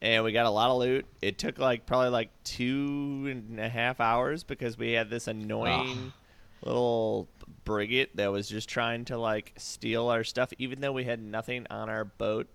And 0.00 0.24
we 0.24 0.32
got 0.32 0.46
a 0.46 0.50
lot 0.50 0.70
of 0.70 0.78
loot. 0.78 1.04
It 1.20 1.36
took 1.36 1.58
like 1.58 1.84
probably 1.84 2.08
like 2.08 2.30
two 2.42 3.26
and 3.30 3.60
a 3.60 3.68
half 3.68 4.00
hours 4.00 4.44
because 4.44 4.78
we 4.78 4.92
had 4.92 5.10
this 5.10 5.26
annoying 5.28 6.14
little 6.62 7.28
brigate 7.66 8.16
that 8.16 8.32
was 8.32 8.48
just 8.48 8.70
trying 8.70 9.04
to 9.06 9.18
like 9.18 9.52
steal 9.58 10.08
our 10.08 10.24
stuff, 10.24 10.54
even 10.56 10.80
though 10.80 10.92
we 10.92 11.04
had 11.04 11.20
nothing 11.22 11.66
on 11.68 11.90
our 11.90 12.06
boat. 12.06 12.48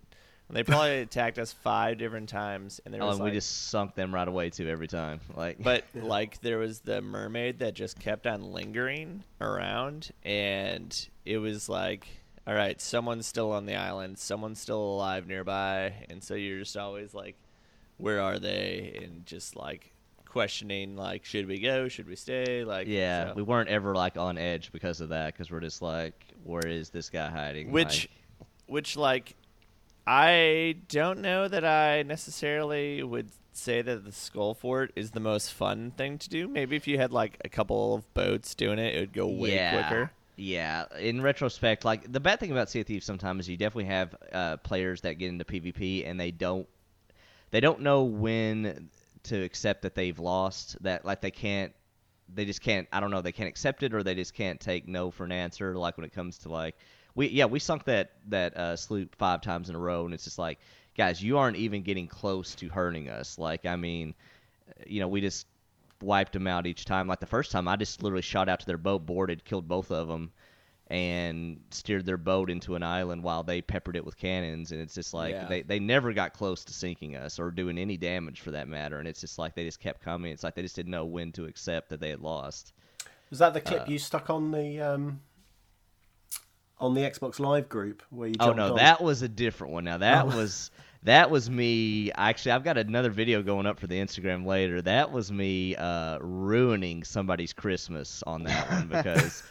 And 0.52 0.58
they 0.58 0.64
probably 0.64 1.00
attacked 1.00 1.40
us 1.40 1.54
five 1.54 1.98
different 1.98 2.28
times, 2.28 2.82
and 2.84 2.94
there 2.94 3.02
Oh, 3.02 3.06
was 3.08 3.16
and 3.16 3.24
like, 3.24 3.32
we 3.32 3.38
just 3.38 3.70
sunk 3.70 3.96
them 3.96 4.14
right 4.14 4.28
away 4.28 4.50
too 4.50 4.68
every 4.68 4.90
time. 4.90 5.22
Like, 5.34 5.64
but 5.64 5.86
like 5.96 6.42
there 6.42 6.58
was 6.58 6.82
the 6.82 7.02
mermaid 7.02 7.60
that 7.60 7.74
just 7.74 7.98
kept 7.98 8.28
on 8.28 8.52
lingering 8.52 9.24
around 9.40 10.12
and 10.24 11.08
it 11.24 11.38
was 11.38 11.70
like 11.70 12.06
all 12.46 12.54
right 12.54 12.82
someone's 12.82 13.26
still 13.28 13.52
on 13.54 13.66
the 13.66 13.76
island 13.76 14.18
someone's 14.18 14.60
still 14.60 14.82
alive 14.82 15.26
nearby 15.28 15.94
and 16.10 16.22
so 16.24 16.34
you're 16.34 16.60
just 16.60 16.76
always 16.76 17.14
like 17.14 17.36
where 17.98 18.20
are 18.20 18.40
they 18.40 19.00
and 19.04 19.26
just 19.26 19.56
like 19.56 19.94
questioning 20.26 20.96
like 20.98 21.24
should 21.24 21.48
we 21.48 21.60
go 21.60 21.88
should 21.88 22.08
we 22.08 22.16
stay 22.16 22.64
like 22.66 22.88
yeah, 22.88 23.28
so- 23.28 23.34
we 23.36 23.44
weren't 23.44 23.70
ever 23.70 23.94
like 23.96 24.18
on 24.18 24.38
edge 24.38 24.72
because 24.74 25.00
of 25.02 25.10
that 25.10 25.34
because 25.34 25.50
we're 25.50 25.60
just 25.62 25.82
like, 25.82 26.26
where 26.44 26.66
is 26.68 26.90
this 26.90 27.10
guy 27.10 27.30
hiding? 27.30 27.72
which 27.72 28.10
Like, 28.40 28.48
which 28.68 28.98
like 28.98 29.36
i 30.08 30.76
don't 30.90 31.20
know 31.20 31.48
that 31.48 31.64
i 31.66 32.04
necessarily 32.04 33.04
would 33.04 33.30
say 33.54 33.82
that 33.82 34.06
the 34.06 34.12
skull 34.12 34.54
fort 34.54 34.92
is 34.96 35.12
the 35.12 35.20
most 35.20 35.54
fun 35.54 35.92
thing 35.92 36.18
to 36.18 36.30
do 36.30 36.48
maybe 36.48 36.76
if 36.76 36.88
you 36.88 36.98
had 36.98 37.12
like 37.12 37.38
a 37.44 37.50
couple 37.50 37.94
of 37.94 38.14
boats 38.14 38.56
doing 38.56 38.80
it 38.80 38.96
it 38.96 39.00
would 39.02 39.14
go 39.14 39.28
way 39.28 39.56
yeah, 39.56 39.72
quicker 39.72 40.12
Yeah, 40.38 40.86
in 40.98 41.22
retrospect, 41.22 41.86
like 41.86 42.12
the 42.12 42.20
bad 42.20 42.40
thing 42.40 42.52
about 42.52 42.70
Sea 42.70 42.80
of 42.80 42.88
Thieves 42.88 43.06
sometimes 43.06 43.42
is 43.42 43.50
you 43.50 43.58
definitely 43.58 43.86
have 43.94 44.16
uh, 44.34 44.58
players 44.58 45.02
that 45.02 45.16
get 45.20 45.30
into 45.30 45.46
PvP 45.46 46.10
and 46.10 46.20
they 46.20 46.32
don't 46.32 46.68
they 47.52 47.60
don't 47.60 47.82
know 47.82 48.04
when 48.06 48.90
to 49.24 49.44
accept 49.44 49.84
that 49.84 49.94
they've 49.94 50.18
lost. 50.18 50.82
That 50.82 51.06
like 51.06 51.22
they 51.22 51.30
can't 51.32 51.74
they 52.34 52.46
just 52.46 52.62
can't 52.62 52.88
I 52.92 53.00
don't 53.02 53.12
know 53.12 53.22
they 53.22 53.34
can't 53.34 53.50
accept 53.50 53.84
it 53.84 53.94
or 53.94 54.02
they 54.02 54.16
just 54.16 54.34
can't 54.34 54.60
take 54.60 54.88
no 54.88 55.12
for 55.12 55.26
an 55.26 55.32
answer. 55.32 55.76
Like 55.76 55.98
when 55.98 56.06
it 56.06 56.14
comes 56.14 56.40
to 56.40 56.50
like 56.50 56.76
we 57.16 57.28
yeah 57.28 57.46
we 57.46 57.60
sunk 57.60 57.84
that 57.86 58.12
that 58.30 58.56
uh, 58.58 58.76
sloop 58.76 59.16
five 59.16 59.42
times 59.42 59.70
in 59.70 59.76
a 59.76 59.80
row 59.80 60.06
and 60.06 60.14
it's 60.14 60.24
just 60.24 60.40
like 60.40 60.60
guys 60.98 61.22
you 61.22 61.38
aren't 61.38 61.58
even 61.58 61.82
getting 61.84 62.08
close 62.08 62.56
to 62.56 62.70
hurting 62.70 63.10
us. 63.10 63.38
Like 63.38 63.66
I 63.66 63.76
mean 63.76 64.14
you 64.88 65.00
know 65.00 65.08
we 65.08 65.22
just 65.22 65.48
wiped 66.02 66.34
them 66.34 66.48
out 66.48 66.66
each 66.68 66.86
time. 66.86 67.08
Like 67.08 67.20
the 67.20 67.26
first 67.28 67.52
time, 67.52 67.68
I 67.68 67.76
just 67.76 68.02
literally 68.02 68.24
shot 68.24 68.50
out 68.50 68.60
to 68.62 68.66
their 68.66 68.78
boat, 68.78 69.06
boarded, 69.06 69.46
killed 69.46 69.68
both 69.68 69.92
of 69.92 70.08
them, 70.08 70.32
and 70.88 71.60
steered 71.70 72.06
their 72.06 72.18
boat 72.18 72.50
into 72.50 72.76
an 72.76 72.84
island 72.84 73.24
while 73.24 73.44
they 73.44 73.62
peppered 73.62 73.96
it 73.96 74.04
with 74.06 74.18
cannons. 74.18 74.72
And 74.72 74.82
it's 74.82 74.96
just 74.96 75.14
like 75.14 75.34
Yeah. 75.34 75.46
they 75.48 75.62
they 75.62 75.80
never 75.80 76.12
got 76.14 76.34
close 76.34 76.64
to 76.66 76.74
sinking 76.74 77.16
us 77.16 77.40
or 77.40 77.52
doing 77.52 77.78
any 77.78 77.98
damage 77.98 78.42
for 78.42 78.52
that 78.52 78.68
matter. 78.68 78.98
And 79.00 79.08
it's 79.08 79.22
just 79.22 79.38
like 79.38 79.56
they 79.56 79.64
just 79.64 79.80
kept 79.80 80.02
coming. 80.02 80.32
It's 80.32 80.44
like 80.44 80.56
they 80.56 80.64
just 80.64 80.76
didn't 80.76 80.92
know 80.92 81.06
when 81.06 81.32
to 81.34 81.46
accept 81.46 81.90
that 81.90 82.00
they 82.00 82.10
had 82.10 82.20
lost. 82.22 82.74
Was 83.30 83.40
that 83.40 83.54
the 83.54 83.60
Uh, 83.60 83.64
clip 83.64 83.88
you 83.90 84.00
stuck 84.00 84.30
on 84.30 84.52
the 84.52 84.82
um, 84.82 85.22
on 86.82 86.94
the 86.94 87.02
Xbox 87.02 87.40
Live 87.40 87.70
group 87.70 88.04
where 88.10 88.28
you? 88.28 88.36
Oh 88.40 88.52
no, 88.54 88.72
on? 88.72 88.76
that 88.78 89.02
was 89.02 89.22
a 89.22 89.30
different 89.30 89.72
one. 89.74 89.84
Now 89.86 89.98
that 90.00 90.26
Oh. 90.26 90.36
was 90.36 90.72
that 91.04 91.32
was 91.32 91.50
me. 91.50 92.12
Actually, 92.12 92.52
I've 92.54 92.64
got 92.64 92.78
another 92.78 93.10
video 93.10 93.42
going 93.42 93.66
up 93.66 93.80
for 93.80 93.88
the 93.88 94.00
Instagram 94.00 94.46
later. 94.46 94.82
That 94.82 95.12
was 95.12 95.32
me 95.32 95.76
uh, 95.76 96.20
ruining 96.20 97.04
somebody's 97.04 97.54
Christmas 97.54 98.24
on 98.28 98.44
that 98.44 98.70
one 98.70 98.88
because 98.92 99.42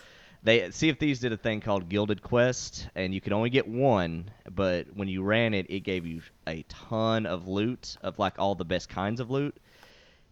they 0.42 0.70
Sea 0.70 0.90
of 0.90 0.98
Thieves 0.98 1.20
did 1.20 1.32
a 1.32 1.36
thing 1.36 1.60
called 1.60 1.88
Gilded 1.88 2.22
Quest, 2.22 2.88
and 2.94 3.14
you 3.14 3.20
could 3.20 3.32
only 3.32 3.50
get 3.50 3.66
one. 3.66 4.30
But 4.50 4.86
when 4.94 5.08
you 5.08 5.22
ran 5.22 5.54
it, 5.54 5.66
it 5.70 5.80
gave 5.80 6.06
you 6.06 6.22
a 6.46 6.62
ton 6.68 7.26
of 7.26 7.48
loot 7.48 7.96
of 8.02 8.18
like 8.18 8.38
all 8.38 8.54
the 8.54 8.64
best 8.64 8.88
kinds 8.88 9.20
of 9.20 9.30
loot. 9.30 9.56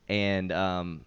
And 0.08 0.52
um, 0.52 1.04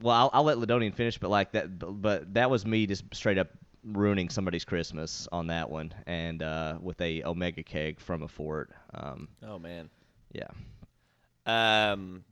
well, 0.00 0.14
I'll, 0.14 0.30
I'll 0.32 0.44
let 0.44 0.58
Lydonian 0.58 0.94
finish, 0.94 1.16
but 1.18 1.30
like 1.30 1.52
that, 1.52 1.78
but, 1.78 1.92
but 1.92 2.34
that 2.34 2.50
was 2.50 2.66
me 2.66 2.86
just 2.86 3.04
straight 3.14 3.38
up 3.38 3.48
ruining 3.84 4.28
somebody's 4.28 4.64
Christmas 4.64 5.28
on 5.30 5.46
that 5.48 5.70
one, 5.70 5.92
and 6.06 6.42
uh, 6.42 6.78
with 6.80 7.00
a 7.00 7.22
Omega 7.24 7.62
keg 7.62 8.00
from 8.00 8.22
a 8.22 8.28
fort. 8.28 8.70
Um, 8.94 9.28
oh 9.46 9.58
man 9.58 9.90
yeah, 10.34 10.48
Um, 11.46 12.24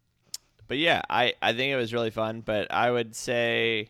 but 0.66 0.78
yeah, 0.78 1.02
I 1.08 1.34
I 1.40 1.52
think 1.52 1.72
it 1.72 1.76
was 1.76 1.94
really 1.94 2.10
fun. 2.10 2.40
But 2.40 2.72
I 2.72 2.90
would 2.90 3.14
say 3.14 3.88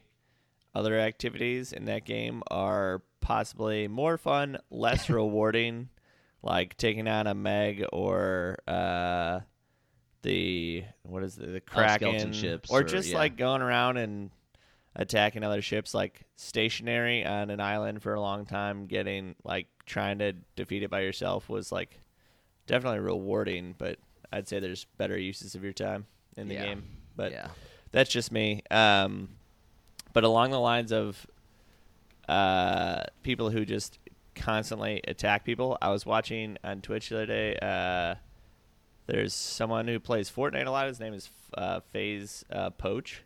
other 0.75 0.99
activities 0.99 1.73
in 1.73 1.87
that 1.87 2.05
game 2.05 2.43
are 2.51 3.03
possibly 3.21 3.89
more 3.89 4.19
fun, 4.19 4.59
less 4.71 5.09
rewarding, 5.11 5.89
like 6.43 6.77
taking 6.77 7.09
on 7.09 7.27
a 7.27 7.35
Meg 7.35 7.85
or 7.93 8.59
uh, 8.69 9.41
the 10.23 10.85
what 11.03 11.23
is 11.23 11.39
it, 11.39 11.53
the 11.53 11.61
Kraken, 11.61 11.95
skeleton 11.95 12.33
ships 12.33 12.71
or 12.71 12.81
or- 12.81 12.85
just 12.85 13.11
yeah. 13.11 13.17
like 13.17 13.37
going 13.37 13.63
around 13.63 13.97
and 13.97 14.31
attacking 14.95 15.43
other 15.45 15.63
ships, 15.63 15.95
like 15.95 16.23
stationary 16.37 17.25
on 17.25 17.51
an 17.51 17.61
island 17.61 18.03
for 18.03 18.15
a 18.15 18.21
long 18.21 18.45
time, 18.45 18.87
getting 18.87 19.35
like 19.45 19.67
trying 19.87 20.19
to 20.19 20.33
defeat 20.57 20.83
it 20.83 20.91
by 20.91 21.01
yourself 21.01 21.49
was 21.49 21.73
like 21.73 21.99
definitely 22.67 23.01
rewarding, 23.01 23.75
but 23.79 23.99
I'd 24.33 24.47
say 24.49 24.61
there's 24.61 24.85
better 24.99 25.19
uses 25.19 25.55
of 25.55 25.65
your 25.65 25.73
time 25.73 26.07
in 26.37 26.49
the 26.49 26.55
Yeah. 26.55 26.65
game. 26.67 26.85
But 27.17 27.33
yeah, 27.33 27.49
that's 27.91 28.11
just 28.11 28.33
me. 28.33 28.63
Um, 28.71 29.29
but 30.13 30.25
along 30.25 30.51
the 30.51 30.61
lines 30.61 30.93
of 30.93 31.27
uh, 32.29 33.05
people 33.23 33.51
who 33.51 33.65
just 33.65 33.99
constantly 34.35 35.01
attack 35.07 35.45
people, 35.45 35.77
I 35.83 35.91
was 35.91 36.07
watching 36.07 36.57
on 36.65 36.81
Twitch 36.81 37.09
the 37.09 37.17
other 37.17 37.27
day. 37.27 37.57
Uh, 37.61 38.15
there's 39.07 39.35
someone 39.35 39.89
who 39.89 39.99
plays 39.99 40.31
Fortnite 40.31 40.67
a 40.67 40.71
lot. 40.71 40.87
His 40.87 41.01
name 41.01 41.13
is 41.15 41.29
uh, 41.55 41.81
FaZe 41.93 42.45
uh, 42.51 42.71
Poach. 42.71 43.23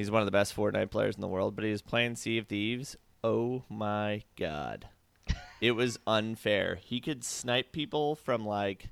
He's 0.00 0.10
one 0.10 0.22
of 0.22 0.26
the 0.26 0.32
best 0.32 0.56
Fortnite 0.56 0.90
players 0.90 1.16
in 1.16 1.20
the 1.20 1.28
world, 1.28 1.54
but 1.54 1.62
he 1.62 1.70
was 1.70 1.82
playing 1.82 2.16
Sea 2.16 2.38
of 2.38 2.46
Thieves. 2.46 2.96
Oh 3.22 3.64
my 3.68 4.22
god. 4.38 4.88
It 5.60 5.72
was 5.72 5.98
unfair. 6.06 6.78
He 6.82 7.00
could 7.00 7.22
snipe 7.22 7.70
people 7.70 8.14
from 8.14 8.46
like 8.46 8.88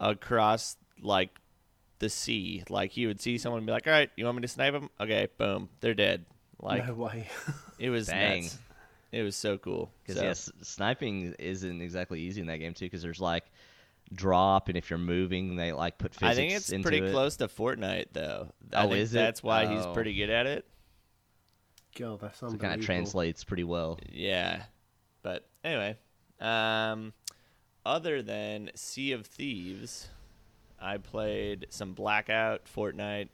across 0.00 0.76
like 1.02 1.36
the 1.98 2.08
sea. 2.08 2.62
Like 2.68 2.92
he 2.92 3.08
would 3.08 3.20
see 3.20 3.38
someone 3.38 3.58
and 3.58 3.66
be 3.66 3.72
like, 3.72 3.88
"All 3.88 3.92
right, 3.92 4.08
you 4.14 4.24
want 4.24 4.36
me 4.36 4.42
to 4.42 4.46
snipe 4.46 4.72
them? 4.72 4.88
Okay, 5.00 5.26
boom, 5.36 5.68
they're 5.80 5.94
dead." 5.94 6.26
Like 6.60 6.86
no 6.86 6.94
way. 6.94 7.26
it 7.80 7.90
was 7.90 8.06
Dang. 8.06 8.42
nuts. 8.42 8.58
It 9.10 9.22
was 9.22 9.34
so 9.34 9.58
cool. 9.58 9.90
because 10.06 10.20
So- 10.20 10.26
yes, 10.26 10.52
sniping 10.62 11.34
isn't 11.40 11.82
exactly 11.82 12.20
easy 12.20 12.40
in 12.40 12.46
that 12.46 12.58
game 12.58 12.72
too, 12.74 12.86
because 12.86 13.02
there's 13.02 13.20
like 13.20 13.42
drop, 14.14 14.68
and 14.68 14.76
if 14.76 14.90
you're 14.90 14.98
moving, 14.98 15.56
they 15.56 15.72
like 15.72 15.98
put 15.98 16.14
physics 16.14 16.30
I 16.30 16.34
think 16.34 16.52
it's 16.52 16.70
into 16.70 16.88
pretty 16.88 17.04
it. 17.06 17.10
close 17.12 17.36
to 17.38 17.48
Fortnite 17.48 18.06
though. 18.12 18.52
I 18.72 18.84
Oh, 18.84 18.88
think 18.88 19.00
is 19.00 19.14
it? 19.14 19.18
that's 19.18 19.42
why 19.42 19.66
he's 19.66 19.84
Oh. 19.84 19.92
pretty 19.92 20.14
good 20.14 20.30
at 20.30 20.46
it. 20.46 20.66
God, 21.96 22.20
that's 22.20 22.38
So 22.38 22.48
it 22.48 22.58
kind 22.58 22.78
of 22.78 22.84
translates 22.84 23.44
pretty 23.44 23.64
well. 23.64 23.98
Yeah. 24.10 24.64
But 25.22 25.46
anyway, 25.62 25.96
um, 26.40 27.12
other 27.86 28.20
than 28.22 28.70
Sea 28.74 29.12
of 29.12 29.26
Thieves, 29.26 30.08
I 30.80 30.98
played 30.98 31.66
some 31.70 31.92
Blackout, 31.94 32.64
Fortnite, 32.64 33.28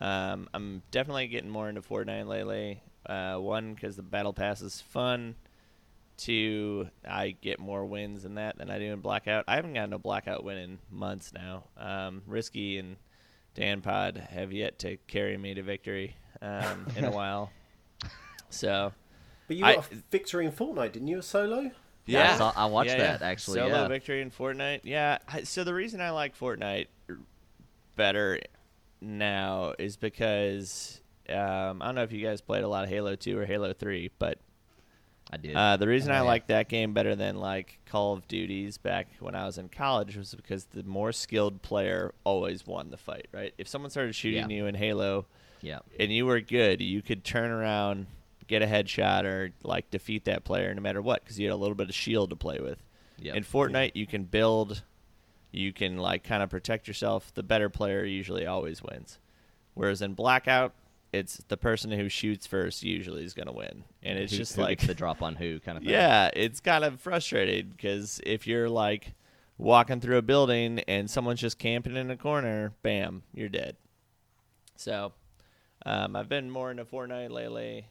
Um, 0.00 0.48
I'm 0.52 0.82
definitely 0.90 1.28
getting 1.28 1.48
more 1.50 1.68
into 1.68 1.80
Fortnite 1.80 2.26
lately. 2.26 2.82
Uh, 3.06 3.36
one, 3.36 3.74
because 3.74 3.94
the 3.94 4.02
battle 4.02 4.32
pass 4.32 4.60
is 4.60 4.80
fun. 4.80 5.36
Two, 6.16 6.88
I 7.08 7.30
get 7.40 7.58
more 7.58 7.84
wins 7.84 8.24
in 8.24 8.36
that 8.36 8.56
than 8.56 8.70
I 8.70 8.78
do 8.78 8.92
in 8.92 9.00
Blackout. 9.00 9.44
I 9.48 9.56
haven't 9.56 9.74
gotten 9.74 9.92
a 9.92 9.98
Blackout 9.98 10.44
win 10.44 10.58
in 10.58 10.78
months 10.90 11.32
now. 11.32 11.64
Um, 11.76 12.22
Risky 12.26 12.78
and 12.78 12.96
Dan 13.54 13.80
Pod 13.80 14.16
have 14.30 14.52
yet 14.52 14.78
to 14.80 14.96
carry 15.08 15.36
me 15.36 15.54
to 15.54 15.62
victory 15.62 16.14
um, 16.40 16.86
in 16.96 17.04
a 17.04 17.10
while. 17.12 17.50
So 18.48 18.92
But 19.48 19.56
you 19.56 19.64
I- 19.64 19.74
got 19.76 19.90
a 19.92 19.96
victory 20.10 20.46
in 20.46 20.52
Fortnite, 20.52 20.92
didn't 20.92 21.08
you? 21.08 21.18
A 21.18 21.22
solo? 21.22 21.70
Yeah, 22.06 22.34
I 22.34 22.36
saw- 22.38 22.52
I 22.54 22.66
watched 22.66 22.90
that, 22.90 23.22
actually, 23.22 23.58
Solo 23.60 23.82
yeah. 23.82 23.88
victory 23.88 24.20
in 24.20 24.30
Fortnite. 24.30 24.80
Yeah. 24.84 25.18
So 25.44 25.64
the 25.64 25.72
reason 25.74 26.00
I 26.00 26.10
like 26.10 26.38
Fortnite 26.38 26.86
better 27.96 28.38
now 29.00 29.74
is 29.78 29.96
because 29.96 31.00
um, 31.28 31.80
I 31.82 31.86
don't 31.86 31.94
know 31.94 32.02
if 32.02 32.12
you 32.12 32.22
guys 32.24 32.40
played 32.40 32.62
a 32.62 32.68
lot 32.68 32.84
of 32.84 32.90
Halo 32.90 33.14
2 33.16 33.38
or 33.38 33.46
Halo 33.46 33.72
3, 33.72 34.10
but 34.18 34.38
I 35.34 35.36
did. 35.36 35.54
uh, 35.56 35.76
the 35.76 35.88
reason 35.88 36.10
Oh, 36.10 36.14
I 36.14 36.16
yeah. 36.18 36.22
like 36.22 36.46
that 36.46 36.68
game 36.68 36.92
better 36.94 37.14
than 37.16 37.36
like 37.36 37.78
Call 37.86 38.12
of 38.14 38.26
Duties 38.28 38.78
back 38.78 39.08
when 39.20 39.34
I 39.34 39.44
was 39.46 39.58
in 39.58 39.68
college 39.68 40.16
was 40.16 40.34
because 40.34 40.64
the 40.66 40.82
more 40.84 41.12
skilled 41.12 41.60
player 41.62 42.14
always 42.24 42.66
won 42.66 42.90
the 42.90 42.96
fight. 42.96 43.26
Right? 43.32 43.52
If 43.58 43.68
someone 43.68 43.90
started 43.90 44.14
shooting 44.14 44.48
Yeah. 44.50 44.56
you 44.56 44.66
in 44.66 44.74
Halo 44.74 45.26
yeah. 45.60 45.80
and 45.98 46.12
you 46.12 46.26
were 46.26 46.40
good, 46.40 46.80
you 46.80 47.02
could 47.02 47.24
turn 47.24 47.50
around, 47.50 48.06
get 48.46 48.62
a 48.62 48.66
headshot, 48.66 49.24
or 49.24 49.50
like 49.62 49.90
defeat 49.90 50.24
that 50.26 50.44
player 50.44 50.72
no 50.74 50.80
matter 50.82 51.02
what 51.02 51.22
because 51.24 51.38
you 51.38 51.46
had 51.48 51.54
a 51.54 51.56
little 51.56 51.74
bit 51.74 51.88
of 51.88 51.94
shield 51.94 52.30
to 52.30 52.36
play 52.36 52.58
with. 52.60 52.82
Yep. 53.18 53.34
In 53.36 53.44
Fortnite, 53.44 53.92
you 53.94 54.06
can 54.06 54.24
build, 54.24 54.82
you 55.52 55.72
can 55.72 55.96
like 55.98 56.24
kind 56.24 56.42
of 56.42 56.50
protect 56.50 56.86
yourself. 56.88 57.32
The 57.34 57.42
better 57.42 57.68
player 57.70 58.04
usually 58.04 58.46
always 58.46 58.82
wins. 58.82 59.18
Whereas 59.74 60.02
in 60.02 60.14
Blackout, 60.14 60.74
it's 61.14 61.36
the 61.48 61.56
person 61.56 61.90
who 61.90 62.08
shoots 62.08 62.46
first 62.46 62.82
usually 62.82 63.24
is 63.24 63.34
going 63.34 63.46
to 63.46 63.52
win, 63.52 63.84
and 64.02 64.18
it's 64.18 64.32
Who- 64.32 64.38
just 64.38 64.56
who 64.56 64.62
like 64.62 64.80
the 64.80 64.94
drop 64.94 65.22
on 65.22 65.36
who 65.36 65.60
kind 65.60 65.78
of 65.78 65.84
thing. 65.84 65.92
yeah, 65.92 66.30
it's 66.34 66.60
kind 66.60 66.84
of 66.84 67.00
frustrating 67.00 67.70
because 67.70 68.20
if 68.24 68.46
you're 68.46 68.68
like 68.68 69.14
walking 69.58 70.00
through 70.00 70.16
a 70.18 70.22
building 70.22 70.80
and 70.88 71.08
someone's 71.10 71.40
just 71.40 71.58
camping 71.58 71.96
in 71.96 72.10
a 72.10 72.16
corner, 72.16 72.72
bam, 72.82 73.22
you're 73.32 73.48
dead. 73.48 73.76
So, 74.76 75.12
um, 75.86 76.16
I've 76.16 76.28
been 76.28 76.50
more 76.50 76.70
into 76.70 76.84
Fortnite 76.84 77.30
lately. 77.30 77.86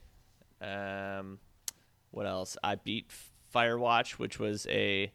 Um, 0.62 1.40
what 2.12 2.26
else? 2.28 2.58
I 2.64 2.76
beat 2.76 3.10
Firewatch, 3.54 4.14
which 4.14 4.40
was 4.40 4.68
a 4.70 5.12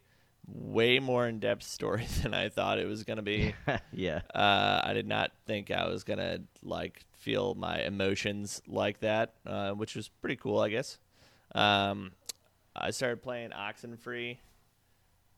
way 0.47 0.99
more 0.99 1.29
in-depth 1.29 1.63
story 1.77 2.07
than 2.23 2.33
I 2.35 2.49
thought 2.49 2.79
it 2.79 2.87
was 2.87 3.05
going 3.05 3.19
to 3.19 3.23
be. 3.23 3.55
yeah. 3.93 4.21
Uh, 4.35 4.81
I 4.83 4.93
did 4.95 5.07
not 5.07 5.33
think 5.47 5.71
I 5.71 5.87
was 5.89 6.05
gonna 6.05 6.39
like 6.63 7.05
feel 7.19 7.55
my 7.55 7.81
emotions 7.83 8.63
like 8.67 9.01
that, 9.01 9.35
uh, 9.47 9.73
which 9.73 9.95
was 9.95 10.09
pretty 10.09 10.37
cool, 10.37 10.61
I 10.61 10.69
guess. 10.71 10.99
Um, 11.55 12.13
I 12.75 12.91
started 12.91 13.23
playing 13.23 13.51
Oxenfree, 13.51 14.39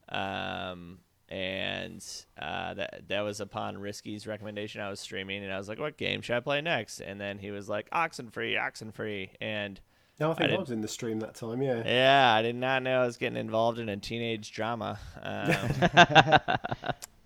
um, 0.09 0.99
and 1.29 2.05
uh, 2.40 2.75
that 2.75 3.03
that 3.09 3.21
was 3.21 3.40
upon 3.40 3.79
Risky's 3.79 4.27
recommendation. 4.27 4.81
I 4.81 4.90
was 4.90 5.01
streaming, 5.01 5.43
and 5.45 5.53
I 5.53 5.59
was 5.59 5.69
like, 5.69 5.79
"What 5.79 5.97
game 5.97 6.21
should 6.23 6.37
I 6.37 6.40
play 6.40 6.61
next?" 6.61 7.01
And 7.01 7.21
then 7.21 7.38
he 7.38 7.51
was 7.51 7.69
like, 7.69 7.88
"Oxenfree, 7.90 8.59
Oxenfree," 8.61 9.31
and 9.40 9.81
No, 10.19 10.33
I 10.33 10.35
think 10.35 10.45
I, 10.45 10.51
did- 10.51 10.61
was 10.61 10.71
in 10.73 10.81
the 10.81 10.88
stream 10.88 11.21
that 11.21 11.35
time. 11.35 11.62
Yeah. 11.62 11.83
yeah, 11.87 12.35
I 12.35 12.43
did 12.43 12.57
not 12.57 12.83
know 12.83 13.03
I 13.03 13.07
was 13.07 13.16
getting 13.16 13.38
involved 13.38 13.79
in 13.79 13.88
a 13.88 13.97
teenage 13.97 14.51
drama, 14.53 14.99
um, 15.23 15.71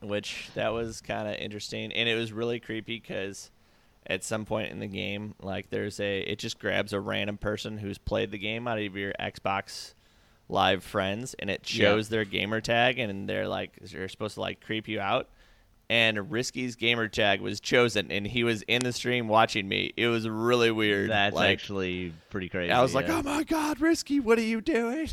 which 0.09 0.51
that 0.55 0.73
was 0.73 1.01
kind 1.01 1.27
of 1.29 1.37
interesting, 1.37 1.90
and 1.93 2.09
it 2.09 2.14
was 2.14 2.33
really 2.33 2.61
creepy 2.61 3.01
because 3.01 3.51
at 4.07 4.23
some 4.25 4.45
point 4.45 4.71
in 4.71 4.81
the 4.81 4.87
game, 4.87 5.35
like 5.40 5.71
there's 5.71 5.99
a, 6.01 6.21
it 6.21 6.38
just 6.38 6.59
grabs 6.59 6.93
a 6.93 7.01
random 7.01 7.38
person 7.38 7.79
who's 7.79 7.99
played 7.99 8.31
the 8.31 8.38
game 8.38 8.69
out 8.69 8.79
of 8.79 8.97
your 8.97 9.12
Xbox 9.21 9.95
Live 10.49 10.85
friends, 10.85 11.35
and 11.38 11.49
it 11.49 11.62
Yeah. 11.73 11.85
shows 11.85 12.11
their 12.11 12.25
gamer 12.27 12.61
tag, 12.61 12.99
and 12.99 13.27
they're 13.29 13.49
like, 13.49 13.77
they're 13.81 14.09
supposed 14.09 14.35
to 14.35 14.40
like 14.43 14.61
creep 14.61 14.88
you 14.88 15.01
out. 15.01 15.31
And 15.90 16.31
Risky's 16.31 16.77
gamer 16.77 17.09
tag 17.09 17.40
was 17.43 17.61
chosen, 17.61 18.11
and 18.11 18.27
he 18.27 18.43
was 18.45 18.62
in 18.62 18.83
the 18.83 18.93
stream 18.93 19.29
watching 19.29 19.69
me. 19.69 19.93
It 19.99 20.09
was 20.09 20.27
really 20.29 20.71
weird. 20.71 21.11
That's 21.11 21.35
like, 21.35 21.51
actually 21.51 22.12
pretty 22.31 22.49
crazy. 22.49 22.73
I 22.73 22.81
was 22.81 22.95
like, 22.95 23.09
"Oh 23.11 23.23
my 23.23 23.43
god, 23.45 23.81
Risky, 23.83 24.19
what 24.21 24.38
are 24.38 24.43
you 24.43 24.61
doing?" 24.62 25.09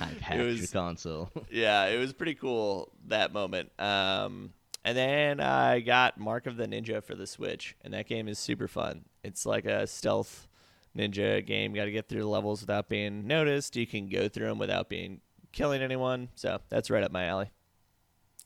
I've 0.00 0.20
hacked 0.20 0.40
was- 0.44 0.58
your 0.58 0.68
console. 0.68 1.30
yeah, 1.50 1.86
it 1.86 1.98
was 1.98 2.12
pretty 2.12 2.34
cool 2.34 2.90
that 3.08 3.32
moment. 3.32 3.70
Um, 3.80 4.52
and 4.86 4.96
then 4.96 5.40
I 5.40 5.80
got 5.80 6.16
Mark 6.16 6.46
of 6.46 6.56
the 6.56 6.68
Ninja 6.68 7.02
for 7.02 7.16
the 7.16 7.26
Switch, 7.26 7.74
and 7.82 7.92
that 7.92 8.06
game 8.06 8.28
is 8.28 8.38
super 8.38 8.68
fun. 8.68 9.04
It's 9.24 9.44
like 9.44 9.64
a 9.64 9.84
stealth 9.88 10.46
ninja 10.96 11.44
game. 11.44 11.74
You 11.74 11.80
Got 11.82 11.86
to 11.86 11.90
get 11.90 12.08
through 12.08 12.20
the 12.20 12.28
levels 12.28 12.60
without 12.60 12.88
being 12.88 13.26
noticed. 13.26 13.74
You 13.74 13.84
can 13.84 14.08
go 14.08 14.28
through 14.28 14.46
them 14.46 14.58
without 14.58 14.88
being 14.88 15.20
killing 15.50 15.82
anyone. 15.82 16.28
So 16.36 16.60
that's 16.68 16.88
right 16.88 17.02
up 17.02 17.10
my 17.10 17.24
alley. 17.24 17.50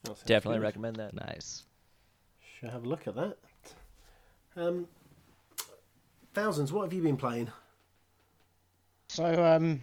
That 0.04 0.24
Definitely 0.24 0.60
good. 0.60 0.64
recommend 0.64 0.96
that. 0.96 1.12
nice. 1.12 1.64
Should 2.58 2.70
have 2.70 2.84
a 2.84 2.88
look 2.88 3.06
at 3.06 3.14
that. 3.16 3.36
Um, 4.56 4.88
thousands. 6.32 6.72
What 6.72 6.84
have 6.84 6.94
you 6.94 7.02
been 7.02 7.18
playing? 7.18 7.50
So 9.08 9.44
um, 9.44 9.82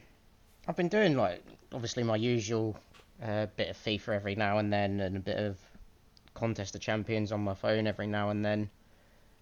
I've 0.67 0.75
been 0.75 0.89
doing 0.89 1.15
like 1.15 1.43
obviously 1.71 2.01
my 2.01 2.15
usual 2.15 2.75
uh, 3.23 3.45
bit 3.55 3.69
of 3.69 3.77
FIFA 3.77 4.15
every 4.15 4.33
now 4.33 4.57
and 4.57 4.73
then, 4.73 4.99
and 5.01 5.17
a 5.17 5.19
bit 5.19 5.37
of 5.37 5.57
Contest 6.38 6.76
of 6.76 6.82
Champions 6.82 7.32
on 7.32 7.41
my 7.41 7.54
phone 7.54 7.88
every 7.88 8.08
now 8.08 8.30
and 8.30 8.45
then. 8.45 8.69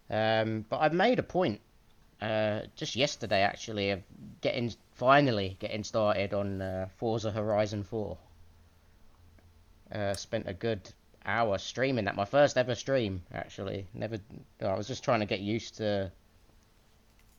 Um, 0.10 0.66
but 0.70 0.80
I've 0.80 0.94
made 0.94 1.20
a 1.20 1.24
point 1.24 1.62
uh, 2.22 2.62
just 2.76 2.96
yesterday 2.96 3.42
actually 3.42 3.92
of 3.92 4.02
getting 4.42 4.74
finally 4.94 5.58
getting 5.60 5.84
started 5.84 6.34
on 6.34 6.62
uh, 6.62 6.88
Forza 6.98 7.32
Horizon 7.32 7.84
4. 7.84 8.18
Uh, 9.92 10.14
spent 10.14 10.48
a 10.48 10.54
good 10.54 10.90
hour 11.26 11.58
streaming 11.58 12.06
that. 12.06 12.16
My 12.16 12.26
first 12.26 12.58
ever 12.58 12.76
stream 12.76 13.24
actually. 13.34 13.88
Never. 13.94 14.18
I 14.62 14.74
was 14.74 14.88
just 14.88 15.04
trying 15.04 15.20
to 15.20 15.26
get 15.26 15.42
used 15.42 15.78
to 15.78 16.12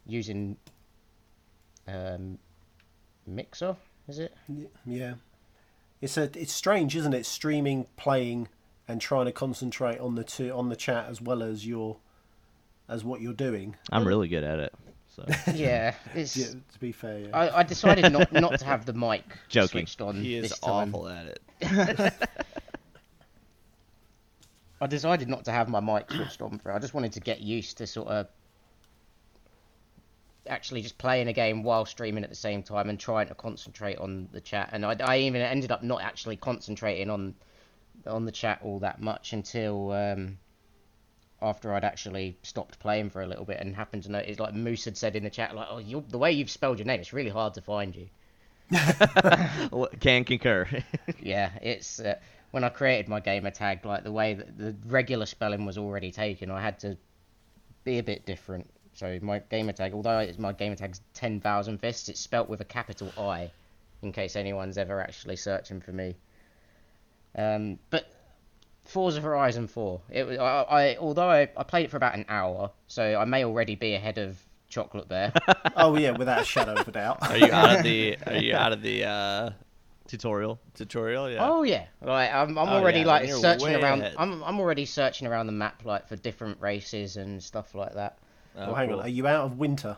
using 0.06 0.56
um, 1.88 2.38
Mixer. 3.26 3.76
Is 4.08 4.18
it? 4.18 4.36
Yeah, 4.84 5.14
it's 6.00 6.16
a 6.16 6.30
it's 6.34 6.52
strange, 6.52 6.94
isn't 6.94 7.14
it? 7.14 7.26
Streaming, 7.26 7.86
playing, 7.96 8.48
and 8.88 9.00
trying 9.00 9.26
to 9.26 9.32
concentrate 9.32 9.98
on 9.98 10.14
the 10.14 10.24
two 10.24 10.50
on 10.52 10.68
the 10.68 10.76
chat 10.76 11.08
as 11.08 11.20
well 11.20 11.42
as 11.42 11.66
your 11.66 11.96
as 12.88 13.04
what 13.04 13.20
you're 13.20 13.32
doing. 13.32 13.76
I'm 13.90 14.06
really 14.06 14.28
good 14.28 14.44
at 14.44 14.58
it. 14.60 14.74
So 15.14 15.24
Yeah. 15.54 15.94
It's. 16.14 16.36
Yeah, 16.36 16.46
to 16.72 16.78
be 16.80 16.92
fair, 16.92 17.18
yeah. 17.20 17.28
I, 17.36 17.58
I 17.58 17.62
decided 17.62 18.12
not 18.12 18.32
not 18.32 18.58
to 18.58 18.64
have 18.64 18.84
the 18.86 18.92
mic 18.92 19.24
Joking. 19.48 19.68
switched 19.86 20.00
on 20.00 20.16
He 20.16 20.36
is 20.36 20.50
this 20.50 20.58
time. 20.58 20.94
awful 20.94 21.08
at 21.08 21.26
it. 21.26 22.12
I 24.80 24.86
decided 24.86 25.28
not 25.28 25.44
to 25.46 25.52
have 25.52 25.68
my 25.68 25.80
mic 25.80 26.10
switched 26.10 26.42
on 26.42 26.58
for. 26.58 26.70
I 26.72 26.78
just 26.78 26.92
wanted 26.92 27.12
to 27.14 27.20
get 27.20 27.40
used 27.40 27.78
to 27.78 27.86
sort 27.86 28.08
of 28.08 28.26
actually 30.46 30.82
just 30.82 30.98
playing 30.98 31.28
a 31.28 31.32
game 31.32 31.62
while 31.62 31.86
streaming 31.86 32.22
at 32.22 32.30
the 32.30 32.36
same 32.36 32.62
time 32.62 32.90
and 32.90 33.00
trying 33.00 33.26
to 33.28 33.34
concentrate 33.34 33.96
on 33.98 34.28
the 34.32 34.40
chat. 34.40 34.68
And 34.72 34.84
I, 34.84 34.94
I 35.00 35.18
even 35.20 35.40
ended 35.40 35.72
up 35.72 35.82
not 35.82 36.02
actually 36.02 36.36
concentrating 36.36 37.08
on 37.10 37.34
on 38.06 38.24
the 38.24 38.32
chat 38.32 38.60
all 38.62 38.78
that 38.80 39.00
much 39.00 39.32
until 39.32 39.92
um, 39.92 40.38
after 41.42 41.74
I'd 41.74 41.84
actually 41.84 42.38
stopped 42.42 42.78
playing 42.78 43.10
for 43.10 43.22
a 43.22 43.26
little 43.26 43.44
bit 43.44 43.60
and 43.60 43.74
happened 43.74 44.04
to 44.04 44.10
notice, 44.10 44.38
like 44.38 44.54
Moose 44.54 44.84
had 44.84 44.96
said 44.96 45.16
in 45.16 45.24
the 45.24 45.30
chat, 45.30 45.54
like, 45.54 45.68
"Oh, 45.70 45.78
you 45.78 46.04
the 46.08 46.18
way 46.18 46.32
you've 46.32 46.50
spelled 46.50 46.78
your 46.78 46.86
name, 46.86 47.00
it's 47.00 47.12
really 47.12 47.30
hard 47.30 47.54
to 47.54 47.60
find 47.60 47.94
you." 47.94 48.08
Can 50.00 50.24
concur. 50.24 50.66
yeah, 51.20 51.50
it's 51.62 52.00
uh, 52.00 52.16
when 52.50 52.64
I 52.64 52.68
created 52.68 53.08
my 53.08 53.20
gamer 53.20 53.50
tag, 53.50 53.84
like 53.84 54.02
the 54.02 54.12
way 54.12 54.34
that 54.34 54.58
the 54.58 54.74
regular 54.86 55.26
spelling 55.26 55.66
was 55.66 55.78
already 55.78 56.10
taken, 56.10 56.50
I 56.50 56.60
had 56.60 56.78
to 56.80 56.96
be 57.84 57.98
a 57.98 58.02
bit 58.02 58.26
different. 58.26 58.68
So 58.94 59.18
my 59.20 59.40
gamer 59.50 59.72
tag, 59.72 59.92
although 59.92 60.20
it's 60.20 60.38
my 60.38 60.52
gamer 60.52 60.74
tag's 60.74 61.00
ten 61.12 61.40
thousand 61.40 61.78
fists, 61.78 62.08
it's 62.08 62.20
spelt 62.20 62.48
with 62.48 62.60
a 62.60 62.64
capital 62.64 63.12
I, 63.18 63.50
in 64.02 64.12
case 64.12 64.36
anyone's 64.36 64.78
ever 64.78 65.00
actually 65.00 65.36
searching 65.36 65.80
for 65.80 65.92
me. 65.92 66.16
Um, 67.36 67.78
but 67.90 68.10
Forza 68.84 69.20
Horizon 69.20 69.66
Four, 69.68 70.00
it 70.10 70.26
was 70.26 70.38
I, 70.38 70.62
I 70.62 70.96
although 70.96 71.28
I, 71.28 71.48
I 71.56 71.62
played 71.64 71.84
it 71.84 71.90
for 71.90 71.96
about 71.96 72.14
an 72.14 72.24
hour, 72.28 72.70
so 72.86 73.16
I 73.16 73.24
may 73.24 73.44
already 73.44 73.74
be 73.74 73.94
ahead 73.94 74.18
of 74.18 74.38
Chocolate 74.68 75.08
Bear. 75.08 75.32
oh 75.76 75.96
yeah, 75.96 76.12
without 76.12 76.40
a 76.42 76.44
shadow 76.44 76.74
of 76.74 76.88
a 76.88 76.92
doubt. 76.92 77.18
Are 77.28 77.36
you 77.36 77.52
out 77.52 77.76
of 77.78 77.82
the? 77.84 78.16
Are 78.26 78.36
you 78.36 78.54
out 78.54 78.72
of 78.72 78.80
the 78.82 79.04
uh, 79.04 79.50
Tutorial. 80.08 80.58
tutorial? 80.74 81.28
Yeah. 81.30 81.38
Oh 81.48 81.62
yeah, 81.64 81.86
like 82.00 82.32
I'm, 82.32 82.56
I'm 82.56 82.68
Oh, 82.68 82.76
already 82.78 83.00
yeah, 83.00 83.06
like 83.06 83.28
searching 83.30 83.74
around. 83.74 84.00
ahead. 84.00 84.14
I'm 84.18 84.42
I'm 84.44 84.58
already 84.60 84.86
searching 84.86 85.26
around 85.26 85.46
the 85.46 85.52
map 85.52 85.84
like 85.84 86.06
for 86.08 86.16
different 86.16 86.60
races 86.60 87.16
and 87.16 87.42
stuff 87.42 87.74
like 87.74 87.94
that. 87.94 88.18
Oh, 88.56 88.66
well, 88.66 88.74
hang 88.76 88.88
cool. 88.88 88.98
on, 89.00 89.04
are 89.04 89.08
you 89.08 89.26
out 89.26 89.44
of 89.46 89.58
winter? 89.58 89.96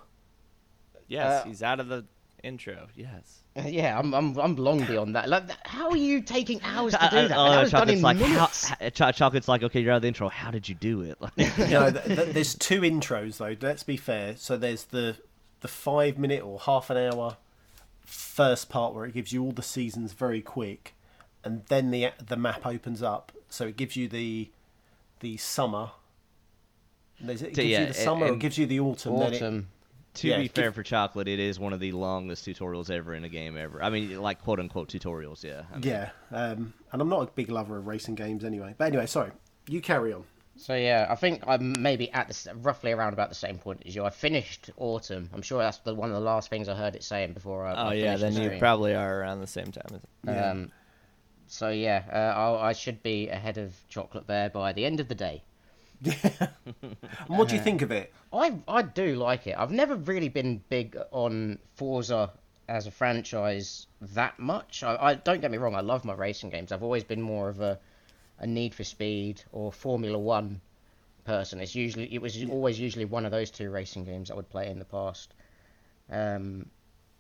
Yes, 1.07 1.43
Uh, 1.45 1.49
he's 1.49 1.63
out 1.63 1.79
of 1.79 1.89
the 1.89 2.05
intro. 2.43 2.87
Yes. 2.95 3.43
Uh, 3.57 3.63
yeah, 3.67 3.99
I'm, 3.99 4.15
I'm, 4.15 4.37
I'm 4.39 4.57
long 4.57 4.85
beyond 4.85 5.15
that. 5.17 5.29
Like, 5.29 5.45
how 5.67 5.91
are 5.91 5.97
you 5.97 6.21
taking 6.23 6.61
hours 6.63 6.93
to 6.95 7.03
I- 7.05 7.09
do 7.11 7.17
I- 7.17 7.29
that? 7.29 7.37
oh, 7.39 7.51
that 7.51 7.61
was 7.63 7.71
done 7.71 7.81
Chocolate's 7.81 7.99
in 7.99 8.03
like, 8.03 8.17
how, 8.19 8.27
minutes. 8.29 8.69
ha- 8.69 8.91
Cho- 8.91 9.13
Chocolate's 9.13 9.49
like, 9.49 9.63
okay, 9.65 9.81
you're 9.81 9.93
out 9.93 9.97
of 9.97 10.03
the 10.03 10.09
intro. 10.09 10.29
How 10.29 10.51
did 10.51 10.69
you 10.69 10.75
do 10.75 11.03
it? 11.03 11.19
Like, 11.21 11.37
no, 11.59 11.91
th- 11.91 12.05
th- 12.05 12.35
there's 12.35 12.55
two 12.55 12.81
intros 12.83 13.39
though. 13.39 13.57
Let's 13.61 13.83
be 13.83 13.97
fair. 13.97 14.37
So 14.37 14.57
there's 14.57 14.85
the 14.85 15.17
the 15.61 15.69
five 15.69 16.19
minute 16.19 16.43
or 16.45 16.61
half 16.61 16.89
an 16.91 16.97
hour 16.97 17.37
first 18.05 18.69
part 18.69 18.95
where 18.95 19.05
it 19.05 19.13
gives 19.15 19.33
you 19.33 19.43
all 19.43 19.53
the 19.53 19.63
seasons 19.63 20.13
very 20.13 20.41
quick, 20.41 20.95
and 21.45 21.65
then 21.69 21.91
the 21.91 22.11
the 22.25 22.37
map 22.37 22.65
opens 22.67 23.03
up. 23.03 23.33
So 23.51 23.67
it 23.67 23.77
gives 23.77 23.97
you 23.97 24.09
the 24.09 24.51
the 25.21 25.37
summer. 25.39 25.91
There's- 27.21 27.43
It 27.43 27.57
So, 27.57 27.63
gives 27.63 27.69
yeah, 27.71 27.81
you 27.81 27.87
the 27.87 27.95
summer. 27.95 28.27
or 28.27 28.33
it 28.35 28.39
gives 28.39 28.57
you 28.59 28.67
the 28.67 28.79
autumn. 28.79 29.19
Then 29.19 29.33
it, 29.33 29.37
Autumn. 29.43 29.69
To 30.19 30.29
Yeah, 30.29 30.39
be 30.39 30.49
fair 30.49 30.73
for 30.73 30.83
Chocolate, 30.83 31.29
it 31.29 31.39
is 31.39 31.59
one 31.59 31.73
of 31.73 31.81
the 31.81 31.93
longest 31.93 32.45
tutorials 32.47 32.91
ever 32.91 33.15
in 33.15 33.25
a 33.25 33.29
game 33.29 33.57
ever. 33.57 33.83
I 33.83 33.91
mean, 33.91 34.21
like 34.21 34.43
quote 34.43 34.61
unquote 34.61 34.89
tutorials, 34.89 35.43
yeah. 35.45 35.63
I 35.73 35.79
mean, 35.79 35.89
yeah, 35.89 36.11
um, 36.31 36.75
and 36.93 37.03
I'm 37.03 37.09
not 37.09 37.23
a 37.23 37.31
big 37.33 37.51
lover 37.51 37.79
of 37.79 37.87
racing 37.87 38.15
games 38.15 38.45
anyway. 38.45 38.75
But 38.77 38.87
anyway, 38.87 39.07
sorry. 39.07 39.31
You 39.69 39.81
carry 39.81 40.13
on. 40.13 40.25
So 40.57 40.75
yeah, 40.75 41.07
I 41.09 41.15
think 41.15 41.45
I'm 41.47 41.81
maybe 41.81 42.11
at 42.11 42.29
the 42.29 42.55
roughly 42.57 42.91
around 42.91 43.13
about 43.13 43.29
the 43.29 43.37
same 43.37 43.59
point 43.59 43.85
as 43.87 43.95
you. 43.95 44.05
I 44.05 44.11
finished 44.11 44.71
Autumn. 44.77 45.31
I'm 45.33 45.43
sure 45.43 45.61
that's 45.61 45.79
the 45.79 45.95
one 45.95 46.11
of 46.11 46.15
the 46.15 46.21
last 46.21 46.51
things 46.51 46.69
I 46.69 46.75
heard 46.75 46.97
it 46.97 47.05
saying 47.05 47.33
before 47.33 47.65
I. 47.65 47.73
Oh 47.73 47.89
I 47.89 47.95
yeah, 47.95 48.17
then 48.17 48.35
the 48.35 48.43
you 48.43 48.59
probably 48.59 48.95
are 48.95 49.21
around 49.21 49.41
the 49.41 49.47
same 49.47 49.71
time. 49.71 50.01
as 50.27 50.53
Um, 50.53 50.73
so 51.47 51.69
yeah, 51.69 52.03
uh, 52.13 52.39
I'll, 52.39 52.57
I 52.57 52.73
should 52.73 53.03
be 53.05 53.29
ahead 53.29 53.57
of 53.57 53.73
Chocolate 53.89 54.27
Bear 54.27 54.51
by 54.51 54.73
the 54.73 54.85
end 54.85 54.99
of 54.99 55.09
the 55.09 55.15
day. 55.15 55.45
What 57.27 57.49
do 57.49 57.57
you 57.57 57.61
think 57.61 57.83
of 57.83 57.91
it? 57.91 58.13
I 58.33 58.59
I 58.67 58.83
do 58.83 59.17
like 59.17 59.47
it. 59.47 59.57
I've 59.59 59.71
never 59.71 59.97
really 59.97 60.29
been 60.29 60.63
big 60.69 60.97
on 61.11 61.59
Forza 61.75 62.31
as 62.69 62.87
a 62.87 62.91
franchise 62.91 63.87
that 64.01 64.39
much. 64.39 64.83
I, 64.83 64.97
I 64.97 65.15
don't 65.15 65.41
get 65.41 65.51
me 65.51 65.59
wrong. 65.59 65.75
I 65.75 65.81
love 65.81 66.05
my 66.05 66.15
racing 66.15 66.51
games. 66.51 66.71
I've 66.73 66.83
always 66.83 67.05
been 67.05 67.23
more 67.23 67.49
of 67.49 67.61
a 67.61 67.79
a 68.39 68.47
Need 68.47 68.75
for 68.75 68.85
Speed 68.85 69.43
or 69.53 69.73
Formula 69.73 70.19
One 70.19 70.61
person. 71.25 71.61
It's 71.61 71.75
usually 71.75 72.13
it 72.13 72.23
was 72.23 72.43
always 72.45 72.79
usually 72.79 73.05
one 73.05 73.25
of 73.25 73.31
those 73.31 73.51
two 73.51 73.71
racing 73.71 74.05
games 74.05 74.31
I 74.31 74.35
would 74.35 74.49
play 74.49 74.71
in 74.71 74.79
the 74.79 74.85
past. 74.85 75.35
Um, 76.11 76.67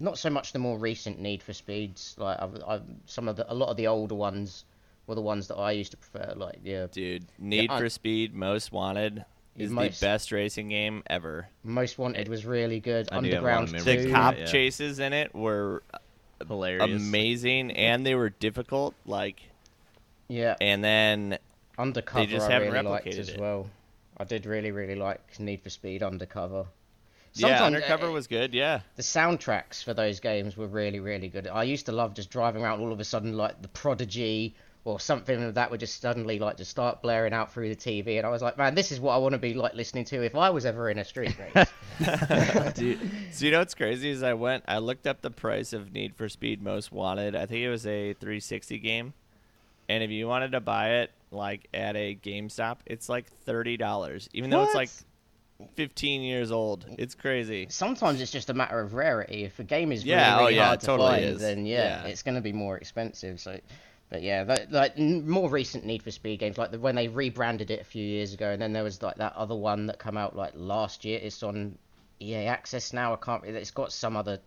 not 0.01 0.19
so 0.19 0.31
much 0.31 0.53
the 0.53 0.59
more 0.59 0.79
recent 0.79 1.19
Need 1.19 1.43
for 1.43 1.53
Speeds. 1.53 2.15
Like 2.19 2.41
I've, 2.41 2.63
I've, 2.67 2.83
some 3.07 3.29
of 3.29 3.37
the 3.37 3.51
a 3.53 3.55
lot 3.55 3.69
of 3.69 3.77
the 3.77 3.89
older 3.89 4.15
ones 4.15 4.65
were 5.09 5.17
the 5.17 5.21
ones 5.23 5.49
that 5.49 5.57
I 5.57 5.73
used 5.73 5.91
to 5.91 5.97
prefer. 5.97 6.35
Like 6.37 6.61
yeah, 6.63 6.87
Dude, 6.93 7.25
Need 7.39 7.71
I- 7.71 7.79
for 7.81 7.89
Speed 7.89 8.35
Most 8.35 8.71
Wanted 8.71 9.25
is 9.57 9.71
Most- 9.73 9.99
the 9.99 10.07
best 10.07 10.31
racing 10.31 10.69
game 10.69 11.03
ever. 11.09 11.49
Most 11.65 11.99
Wanted 11.99 12.29
was 12.29 12.47
really 12.47 12.79
good. 12.79 13.09
I 13.11 13.21
do 13.21 13.31
have 13.31 13.43
a 13.43 13.47
lot 13.47 13.53
of 13.55 13.59
Underground 13.59 13.73
memories 13.73 13.85
The 13.85 13.93
of 13.97 14.03
Two. 14.05 14.09
that, 14.11 14.15
cop 14.15 14.39
yeah. 14.39 14.45
chases 14.47 14.99
in 15.01 15.13
it 15.13 15.35
were 15.35 15.83
hilarious. 16.47 16.85
amazing, 17.03 17.73
and 17.73 18.07
they 18.07 18.15
were 18.15 18.31
difficult. 18.31 18.95
Like, 19.05 19.43
Yeah, 20.29 20.55
and 20.61 20.85
then 20.85 21.39
Undercover 21.79 22.27
just 22.27 22.49
I 22.49 22.53
haven't 22.53 22.73
really 22.73 22.89
liked 22.89 23.07
replicated 23.07 23.19
as 23.19 23.29
it. 23.31 23.41
well. 23.41 23.69
I 24.17 24.25
did 24.25 24.47
really, 24.47 24.71
really 24.73 24.95
like 24.97 25.21
Need 25.41 25.61
for 25.63 25.71
Speed 25.71 26.03
Undercover. 26.03 26.67
yeah, 27.35 27.65
Undercover 27.65 28.09
uh, 28.09 28.13
was 28.13 28.27
good. 28.27 28.53
Yeah, 28.53 28.81
The 28.97 29.03
soundtracks 29.03 29.83
for 29.83 29.95
those 29.95 30.21
games 30.21 30.57
were 30.57 30.67
really, 30.67 31.01
really 31.01 31.29
good. 31.29 31.47
I 31.49 31.63
used 31.65 31.87
to 31.87 31.93
love 31.93 32.15
just 32.15 32.31
driving 32.31 32.63
around 32.63 32.81
all 32.81 32.93
of 32.93 33.01
a 33.01 33.05
sudden 33.05 33.37
like 33.37 33.63
the 33.63 33.69
Prodigy 33.69 34.55
or 34.89 34.99
something 35.01 35.43
of 35.43 35.55
that 35.55 35.71
would 35.71 35.81
just 35.81 36.01
suddenly 36.01 36.39
like 36.39 36.57
just 36.57 36.71
start 36.71 37.03
blaring 37.03 37.33
out 37.33 37.53
through 37.53 37.69
the 37.69 37.77
TV 37.77 38.17
and 38.19 38.27
I 38.27 38.31
was 38.31 38.43
like, 38.43 38.57
man, 38.59 38.75
this 38.75 38.91
is 38.91 38.99
what 39.01 39.13
I 39.15 39.19
want 39.19 39.33
to 39.33 39.39
be 39.39 39.55
like 39.55 39.75
listening 39.75 40.05
to 40.07 40.23
if 40.25 40.35
I 40.35 40.51
was 40.51 40.67
ever 40.67 40.91
in 40.91 40.99
a 40.99 41.05
street 41.05 41.37
race. 41.39 41.69
Dude, 42.75 42.99
so 43.33 43.45
you 43.45 43.51
know 43.53 43.59
what's 43.59 43.75
crazy 43.75 44.11
is 44.11 44.23
I 44.23 44.35
went, 44.35 44.65
I 44.69 44.79
looked 44.79 45.07
up 45.07 45.21
the 45.21 45.31
price 45.31 45.73
of 45.73 45.93
Need 45.93 46.15
for 46.17 46.29
Speed 46.29 46.63
Most 46.63 46.91
Wanted. 46.93 47.35
I 47.37 47.47
think 47.47 47.61
it 47.61 47.69
was 47.71 47.87
a 47.87 48.15
360 48.15 48.79
game, 48.79 49.13
and 49.89 50.03
if 50.03 50.11
you 50.11 50.27
wanted 50.29 50.53
to 50.53 50.61
buy 50.61 51.01
it 51.01 51.11
like 51.31 51.69
at 51.75 51.97
a 51.97 52.15
GameStop, 52.23 52.79
it's 52.87 53.09
like 53.09 53.27
thirty 53.45 53.77
dollars, 53.77 54.29
even 54.33 54.51
though 54.51 54.63
it's 54.65 54.75
like 54.75 54.91
15 55.75 56.23
years 56.23 56.53
old. 56.53 56.87
It's 56.99 57.15
crazy. 57.17 57.67
Sometimes 57.69 58.21
it's 58.21 58.31
just 58.31 58.49
a 58.49 58.55
matter 58.55 58.79
of 58.81 58.95
rarity. 58.95 59.43
If 59.45 59.59
a 59.59 59.65
game 59.65 59.91
is 59.91 60.05
Yeah, 60.05 60.31
really, 60.31 60.33
oh 60.35 60.45
really 60.45 60.55
yeah, 60.57 60.67
hard 60.69 60.81
to 60.81 60.87
totally 60.87 61.09
find, 61.11 61.25
is. 61.25 61.41
then 61.41 61.67
yeah, 61.67 62.05
Yeah. 62.05 62.11
it's 62.11 62.23
going 62.23 62.37
to 62.37 62.41
be 62.41 62.53
more 62.53 62.77
expensive. 62.77 63.41
So, 63.41 63.59
but 64.11 64.23
yeah, 64.23 64.45
that, 64.45 64.73
like 64.73 64.99
more 64.99 65.49
recent 65.51 65.85
Need 65.85 66.03
for 66.03 66.11
Speed 66.11 66.39
games, 66.41 66.57
like 66.57 66.71
the, 66.71 66.79
when 66.79 66.95
they 66.95 67.09
rebranded 67.09 67.71
it 67.71 67.81
a 67.81 67.85
few 67.85 68.05
years 68.05 68.33
ago, 68.33 68.51
and 68.51 68.61
then 68.61 68.73
there 68.73 68.85
was 68.85 69.03
like 69.03 69.17
that 69.17 69.35
other 69.37 69.55
one 69.55 69.87
that 69.87 69.99
come 69.99 70.17
out 70.17 70.35
like 70.35 70.53
last 70.55 71.05
year. 71.05 71.21
It's 71.23 71.43
on 71.43 71.77
EA 72.21 72.47
Access 72.47 72.93
now. 72.93 73.13
I 73.13 73.17
can't. 73.17 73.45
It's 73.45 73.71
got 73.71 73.93
some 73.93 74.17
other. 74.17 74.41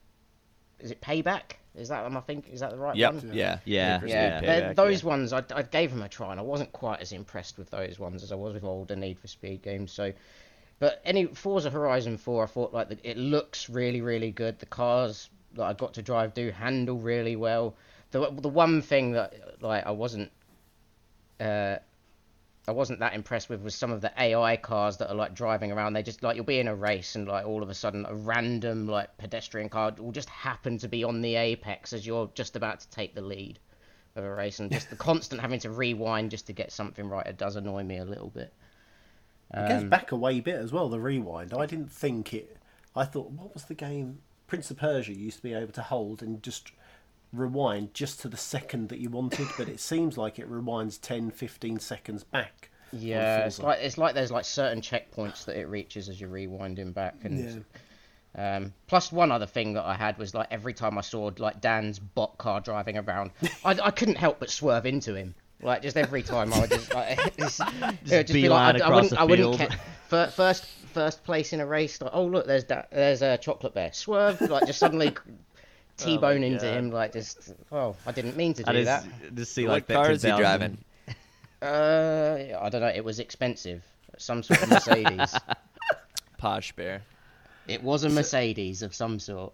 Is 0.79 0.91
it 0.91 0.99
Payback? 1.01 1.57
Is 1.75 1.89
that 1.89 2.03
one? 2.03 2.17
I 2.17 2.21
think 2.21 2.49
is 2.49 2.59
that 2.61 2.71
the 2.71 2.77
right 2.77 2.97
Yep. 2.97 3.13
one? 3.13 3.31
Yeah. 3.33 3.59
Yeah, 3.65 3.93
Need 3.93 4.01
for 4.01 4.07
Yeah, 4.07 4.41
Payback, 4.41 4.75
those 4.75 5.03
yeah. 5.03 5.09
ones 5.09 5.31
I, 5.31 5.43
I 5.53 5.61
gave 5.61 5.91
them 5.91 6.01
a 6.01 6.09
try, 6.09 6.31
and 6.31 6.39
I 6.39 6.43
wasn't 6.43 6.71
quite 6.73 6.99
as 6.99 7.11
impressed 7.11 7.57
with 7.57 7.69
those 7.69 7.99
ones 7.99 8.23
as 8.23 8.31
I 8.31 8.35
was 8.35 8.53
with 8.53 8.63
older 8.63 8.95
Need 8.95 9.19
for 9.19 9.27
Speed 9.27 9.61
games. 9.61 9.91
So, 9.91 10.11
but 10.79 11.01
any 11.05 11.27
Forza 11.27 11.69
Horizon 11.69 12.17
4, 12.17 12.43
I 12.43 12.47
thought 12.47 12.73
like 12.73 12.89
the, 12.89 12.97
it 13.09 13.15
looks 13.17 13.69
really, 13.69 14.01
really 14.01 14.31
good. 14.31 14.59
The 14.59 14.65
cars 14.65 15.29
that 15.53 15.63
I 15.63 15.73
got 15.73 15.93
to 15.93 16.01
drive 16.01 16.33
do 16.33 16.49
handle 16.49 16.97
really 16.97 17.35
well. 17.35 17.75
The 18.11 18.29
the 18.31 18.49
one 18.49 18.81
thing 18.81 19.13
that 19.13 19.61
like 19.61 19.85
I 19.85 19.91
wasn't 19.91 20.31
uh, 21.39 21.77
I 22.67 22.71
wasn't 22.71 22.99
that 22.99 23.13
impressed 23.13 23.49
with 23.49 23.61
was 23.61 23.73
some 23.73 23.91
of 23.91 24.01
the 24.01 24.11
AI 24.21 24.55
cars 24.57 24.97
that 24.97 25.09
are 25.09 25.15
like 25.15 25.33
driving 25.33 25.71
around. 25.71 25.93
They 25.93 26.03
just 26.03 26.21
like 26.21 26.35
you'll 26.35 26.45
be 26.45 26.59
in 26.59 26.67
a 26.67 26.75
race 26.75 27.15
and 27.15 27.27
like 27.27 27.45
all 27.45 27.63
of 27.63 27.69
a 27.69 27.73
sudden 27.73 28.05
a 28.07 28.13
random 28.13 28.87
like 28.87 29.17
pedestrian 29.17 29.69
car 29.69 29.93
will 29.97 30.11
just 30.11 30.29
happen 30.29 30.77
to 30.79 30.87
be 30.87 31.03
on 31.03 31.21
the 31.21 31.35
apex 31.35 31.93
as 31.93 32.05
you're 32.05 32.29
just 32.35 32.55
about 32.55 32.81
to 32.81 32.89
take 32.89 33.15
the 33.15 33.21
lead 33.21 33.59
of 34.15 34.23
a 34.25 34.35
race, 34.35 34.59
and 34.59 34.71
just 34.71 34.89
the 34.89 34.95
constant 35.09 35.41
having 35.41 35.59
to 35.61 35.71
rewind 35.71 36.31
just 36.31 36.47
to 36.47 36.53
get 36.53 36.71
something 36.71 37.07
right. 37.07 37.25
It 37.25 37.37
does 37.37 37.55
annoy 37.55 37.83
me 37.83 37.97
a 37.97 38.05
little 38.05 38.29
bit. 38.29 38.53
It 39.55 39.65
goes 39.65 39.83
Um, 39.83 39.89
back 39.89 40.11
a 40.11 40.15
way 40.15 40.39
bit 40.41 40.55
as 40.55 40.71
well. 40.71 40.89
The 40.89 40.99
rewind. 40.99 41.53
I 41.53 41.65
didn't 41.65 41.91
think 41.91 42.33
it. 42.33 42.57
I 42.95 43.05
thought, 43.05 43.31
what 43.31 43.53
was 43.53 43.65
the 43.65 43.73
game? 43.73 44.21
Prince 44.47 44.69
of 44.69 44.77
Persia 44.77 45.13
used 45.13 45.37
to 45.37 45.43
be 45.43 45.53
able 45.53 45.71
to 45.73 45.81
hold 45.81 46.21
and 46.21 46.43
just 46.43 46.71
rewind 47.33 47.93
just 47.93 48.19
to 48.21 48.27
the 48.27 48.37
second 48.37 48.89
that 48.89 48.99
you 48.99 49.09
wanted, 49.09 49.47
but 49.57 49.69
it 49.69 49.79
seems 49.79 50.17
like 50.17 50.39
it 50.39 50.49
rewinds 50.49 50.99
10, 50.99 51.31
15 51.31 51.79
seconds 51.79 52.23
back. 52.23 52.69
Yeah, 52.93 53.45
it's 53.45 53.59
like 53.59 53.79
it's 53.79 53.97
like 53.97 54.15
there's 54.15 54.31
like 54.31 54.43
certain 54.43 54.81
checkpoints 54.81 55.45
that 55.45 55.55
it 55.55 55.67
reaches 55.69 56.09
as 56.09 56.19
you're 56.19 56.29
rewinding 56.29 56.93
back, 56.93 57.15
and 57.23 57.63
um, 58.35 58.73
plus 58.87 59.13
one 59.13 59.31
other 59.31 59.45
thing 59.45 59.73
that 59.73 59.85
I 59.85 59.93
had 59.93 60.17
was 60.17 60.33
like 60.33 60.47
every 60.51 60.73
time 60.73 60.97
I 60.97 61.01
saw 61.01 61.31
like 61.37 61.61
Dan's 61.61 61.99
bot 61.99 62.37
car 62.37 62.59
driving 62.59 62.97
around, 62.97 63.31
I, 63.65 63.77
I 63.81 63.91
couldn't 63.91 64.15
help 64.15 64.39
but 64.39 64.49
swerve 64.49 64.85
into 64.85 65.15
him. 65.15 65.35
Like 65.61 65.83
just 65.83 65.95
every 65.95 66.23
time 66.23 66.51
I 66.53 66.59
would 66.59 66.69
just 66.69 66.93
like 66.93 67.17
it 67.37 67.39
would 67.39 68.27
just 68.27 68.33
be 68.33 68.49
like 68.49 68.81
I, 68.81 68.85
I 68.85 68.93
wouldn't 68.93 69.13
I 69.13 69.23
wouldn't 69.23 69.73
first 70.09 70.65
first 70.91 71.23
place 71.23 71.53
in 71.53 71.61
a 71.61 71.65
race 71.65 72.01
like 72.01 72.11
oh 72.13 72.25
look 72.25 72.45
there's 72.45 72.65
that 72.65 72.89
there's 72.91 73.21
a 73.21 73.37
chocolate 73.37 73.73
bear 73.73 73.93
swerve 73.93 74.41
like 74.41 74.65
just 74.65 74.79
suddenly 74.79 75.15
t-bone 76.05 76.43
into 76.43 76.65
God. 76.65 76.73
him 76.77 76.91
like 76.91 77.13
just 77.13 77.53
oh 77.71 77.95
I 78.05 78.11
didn't 78.11 78.35
mean 78.37 78.53
to 78.55 78.63
do 78.63 78.69
I 78.71 78.83
that. 78.83 79.03
just, 79.21 79.35
just 79.35 79.53
see 79.53 79.67
like 79.67 79.87
that 79.87 79.93
car 79.95 80.11
is 80.11 80.23
he 80.23 80.29
driving? 80.31 80.77
Uh, 81.61 82.57
I 82.59 82.69
don't 82.69 82.81
know. 82.81 82.87
It 82.87 83.03
was 83.03 83.19
expensive. 83.19 83.83
Some 84.17 84.41
sort 84.41 84.63
of 84.63 84.69
Mercedes. 84.71 85.35
Posh 86.39 86.71
Bear. 86.71 87.03
it 87.67 87.83
was 87.83 88.03
a 88.03 88.09
Mercedes 88.09 88.81
of 88.81 88.95
some 88.95 89.19
sort. 89.19 89.53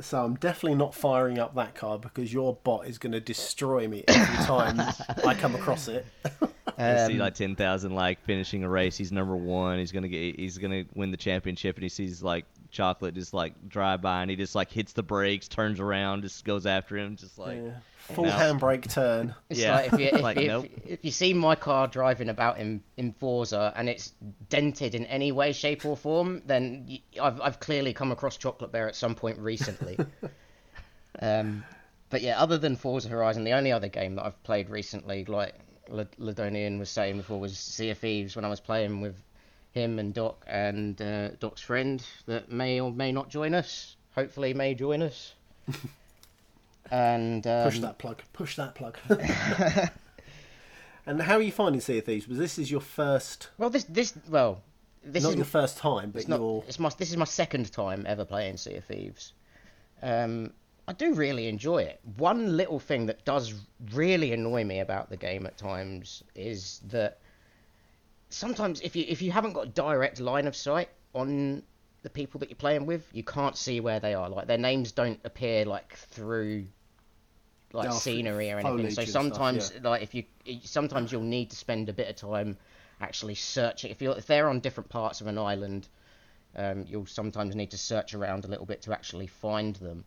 So 0.00 0.24
I'm 0.24 0.34
definitely 0.36 0.76
not 0.78 0.94
firing 0.94 1.38
up 1.38 1.54
that 1.56 1.74
car 1.76 1.98
because 2.00 2.32
your 2.32 2.54
bot 2.64 2.88
is 2.88 2.98
going 2.98 3.12
to 3.12 3.20
destroy 3.20 3.86
me 3.86 4.02
every 4.08 4.44
time 4.44 4.80
I 5.24 5.34
come 5.34 5.54
across 5.54 5.86
it. 5.88 6.04
I 6.78 7.06
see 7.06 7.12
Um, 7.12 7.18
like 7.18 7.34
ten 7.34 7.54
thousand 7.54 7.94
like 7.94 8.20
finishing 8.24 8.64
a 8.64 8.68
race. 8.68 8.96
He's 8.96 9.12
number 9.12 9.36
one. 9.36 9.78
He's 9.78 9.92
gonna 9.92 10.08
get. 10.08 10.36
He's 10.36 10.58
gonna 10.58 10.84
win 10.96 11.12
the 11.12 11.16
championship, 11.16 11.76
and 11.76 11.84
he 11.84 11.88
sees 11.88 12.22
like 12.24 12.44
chocolate 12.74 13.14
just 13.14 13.32
like 13.32 13.54
drive 13.68 14.02
by, 14.02 14.20
and 14.20 14.30
he 14.30 14.36
just 14.36 14.54
like 14.54 14.70
hits 14.70 14.92
the 14.92 15.02
brakes, 15.02 15.48
turns 15.48 15.80
around, 15.80 16.22
just 16.22 16.44
goes 16.44 16.66
after 16.66 16.98
him, 16.98 17.16
just 17.16 17.38
like. 17.38 17.56
Yeah. 17.56 17.70
Full 18.14 18.26
No. 18.26 18.32
handbrake 18.32 18.90
turn. 18.92 19.34
It's 19.48 19.60
Yeah. 19.60 19.76
like 19.76 19.92
if 19.94 19.98
you, 19.98 20.06
if, 20.12 20.20
Like, 20.20 20.36
if, 20.36 20.46
nope. 20.46 20.66
if 20.84 21.04
you 21.06 21.10
see 21.10 21.32
my 21.32 21.54
car 21.54 21.86
driving 21.86 22.28
about 22.28 22.58
in, 22.58 22.82
in 22.98 23.14
Forza 23.14 23.72
and 23.74 23.88
it's 23.88 24.12
dented 24.50 24.94
in 24.94 25.06
any 25.06 25.32
way, 25.32 25.52
shape, 25.52 25.86
or 25.86 25.96
form, 25.96 26.42
then 26.44 26.84
y 26.86 27.00
I've, 27.18 27.40
I've 27.40 27.60
clearly 27.60 27.94
come 27.94 28.12
across 28.12 28.36
Chocolate 28.36 28.70
Bear 28.72 28.88
at 28.88 28.94
some 28.94 29.14
point 29.14 29.38
recently. 29.38 29.96
um, 31.22 31.64
but 32.10 32.20
yeah, 32.20 32.38
other 32.40 32.58
than 32.58 32.76
Forza 32.76 33.08
Horizon, 33.08 33.44
the 33.44 33.52
only 33.52 33.72
other 33.72 33.88
game 33.88 34.16
that 34.16 34.26
I've 34.26 34.42
played 34.42 34.68
recently, 34.68 35.24
like 35.24 35.54
L- 35.90 36.04
Lydonian 36.18 36.78
was 36.78 36.90
saying 36.90 37.16
before, 37.16 37.40
was 37.40 37.56
Sea 37.58 37.88
of 37.90 37.98
Thieves 37.98 38.36
when 38.36 38.44
I 38.44 38.48
was 38.48 38.60
playing 38.60 39.00
with 39.00 39.16
him 39.74 39.98
and 39.98 40.14
Doc 40.14 40.44
and 40.46 41.00
uh, 41.02 41.30
Doc's 41.40 41.60
friend 41.60 42.02
that 42.26 42.50
may 42.50 42.80
or 42.80 42.92
may 42.92 43.12
not 43.12 43.28
join 43.28 43.52
us. 43.54 43.96
Hopefully, 44.14 44.54
may 44.54 44.74
join 44.74 45.02
us. 45.02 45.34
and 46.90 47.46
um, 47.46 47.64
Push 47.64 47.80
that 47.80 47.98
plug. 47.98 48.22
Push 48.32 48.56
that 48.56 48.74
plug. 48.76 48.96
and 51.06 51.20
how 51.22 51.34
are 51.34 51.42
you 51.42 51.52
finding 51.52 51.80
Sea 51.80 51.98
of 51.98 52.04
Thieves? 52.04 52.28
Was 52.28 52.38
this 52.38 52.58
is 52.58 52.70
your 52.70 52.80
first, 52.80 53.48
Well, 53.58 53.68
this 53.68 53.84
this 53.84 54.14
well, 54.28 54.62
this 55.02 55.22
is 55.22 55.24
not 55.24 55.30
is 55.30 55.36
your 55.36 55.44
first 55.44 55.76
time, 55.76 56.12
but 56.12 56.20
it's 56.20 56.28
not 56.28 56.38
your 56.38 56.62
it's 56.68 56.78
my 56.78 56.90
this 56.96 57.10
is 57.10 57.16
my 57.16 57.24
second 57.24 57.72
time 57.72 58.06
ever 58.06 58.24
playing 58.24 58.56
Sea 58.56 58.76
of 58.76 58.84
Thieves. 58.84 59.32
um, 60.02 60.52
I 60.86 60.92
do 60.92 61.14
really 61.14 61.48
enjoy 61.48 61.78
it. 61.78 61.98
One 62.18 62.58
little 62.58 62.78
thing 62.78 63.06
that 63.06 63.24
does 63.24 63.54
really 63.92 64.32
annoy 64.32 64.64
me 64.64 64.80
about 64.80 65.08
the 65.08 65.16
game 65.16 65.46
at 65.46 65.56
times 65.56 66.22
is 66.34 66.80
that 66.90 67.18
sometimes 68.34 68.80
if 68.80 68.96
you 68.96 69.04
if 69.08 69.22
you 69.22 69.30
haven't 69.30 69.52
got 69.52 69.74
direct 69.74 70.20
line 70.20 70.46
of 70.46 70.56
sight 70.56 70.88
on 71.14 71.62
the 72.02 72.10
people 72.10 72.38
that 72.40 72.50
you're 72.50 72.56
playing 72.56 72.86
with, 72.86 73.08
you 73.12 73.22
can't 73.22 73.56
see 73.56 73.80
where 73.80 74.00
they 74.00 74.14
are. 74.14 74.28
Like 74.28 74.46
their 74.46 74.58
names 74.58 74.92
don't 74.92 75.20
appear 75.24 75.64
like 75.64 75.94
through 75.96 76.66
like 77.72 77.86
Yeah, 77.86 77.90
scenery 77.92 78.50
or 78.52 78.58
anything. 78.58 78.90
So 78.90 79.00
and 79.02 79.08
stuff, 79.08 79.08
sometimes 79.08 79.72
yeah. 79.74 79.88
like 79.90 80.02
if 80.02 80.14
you 80.14 80.24
sometimes 80.62 81.12
you'll 81.12 81.22
need 81.22 81.50
to 81.50 81.56
spend 81.56 81.88
a 81.88 81.92
bit 81.92 82.08
of 82.08 82.16
time 82.16 82.56
actually 83.00 83.34
searching. 83.34 83.90
If 83.90 84.02
you 84.02 84.10
if 84.12 84.26
they're 84.26 84.48
on 84.48 84.60
different 84.60 84.90
parts 84.90 85.20
of 85.20 85.26
an 85.26 85.38
island, 85.38 85.88
um, 86.56 86.84
you'll 86.88 87.06
sometimes 87.06 87.54
need 87.54 87.70
to 87.70 87.78
search 87.78 88.14
around 88.14 88.44
a 88.44 88.48
little 88.48 88.66
bit 88.66 88.82
to 88.82 88.92
actually 88.92 89.26
find 89.26 89.76
them. 89.76 90.04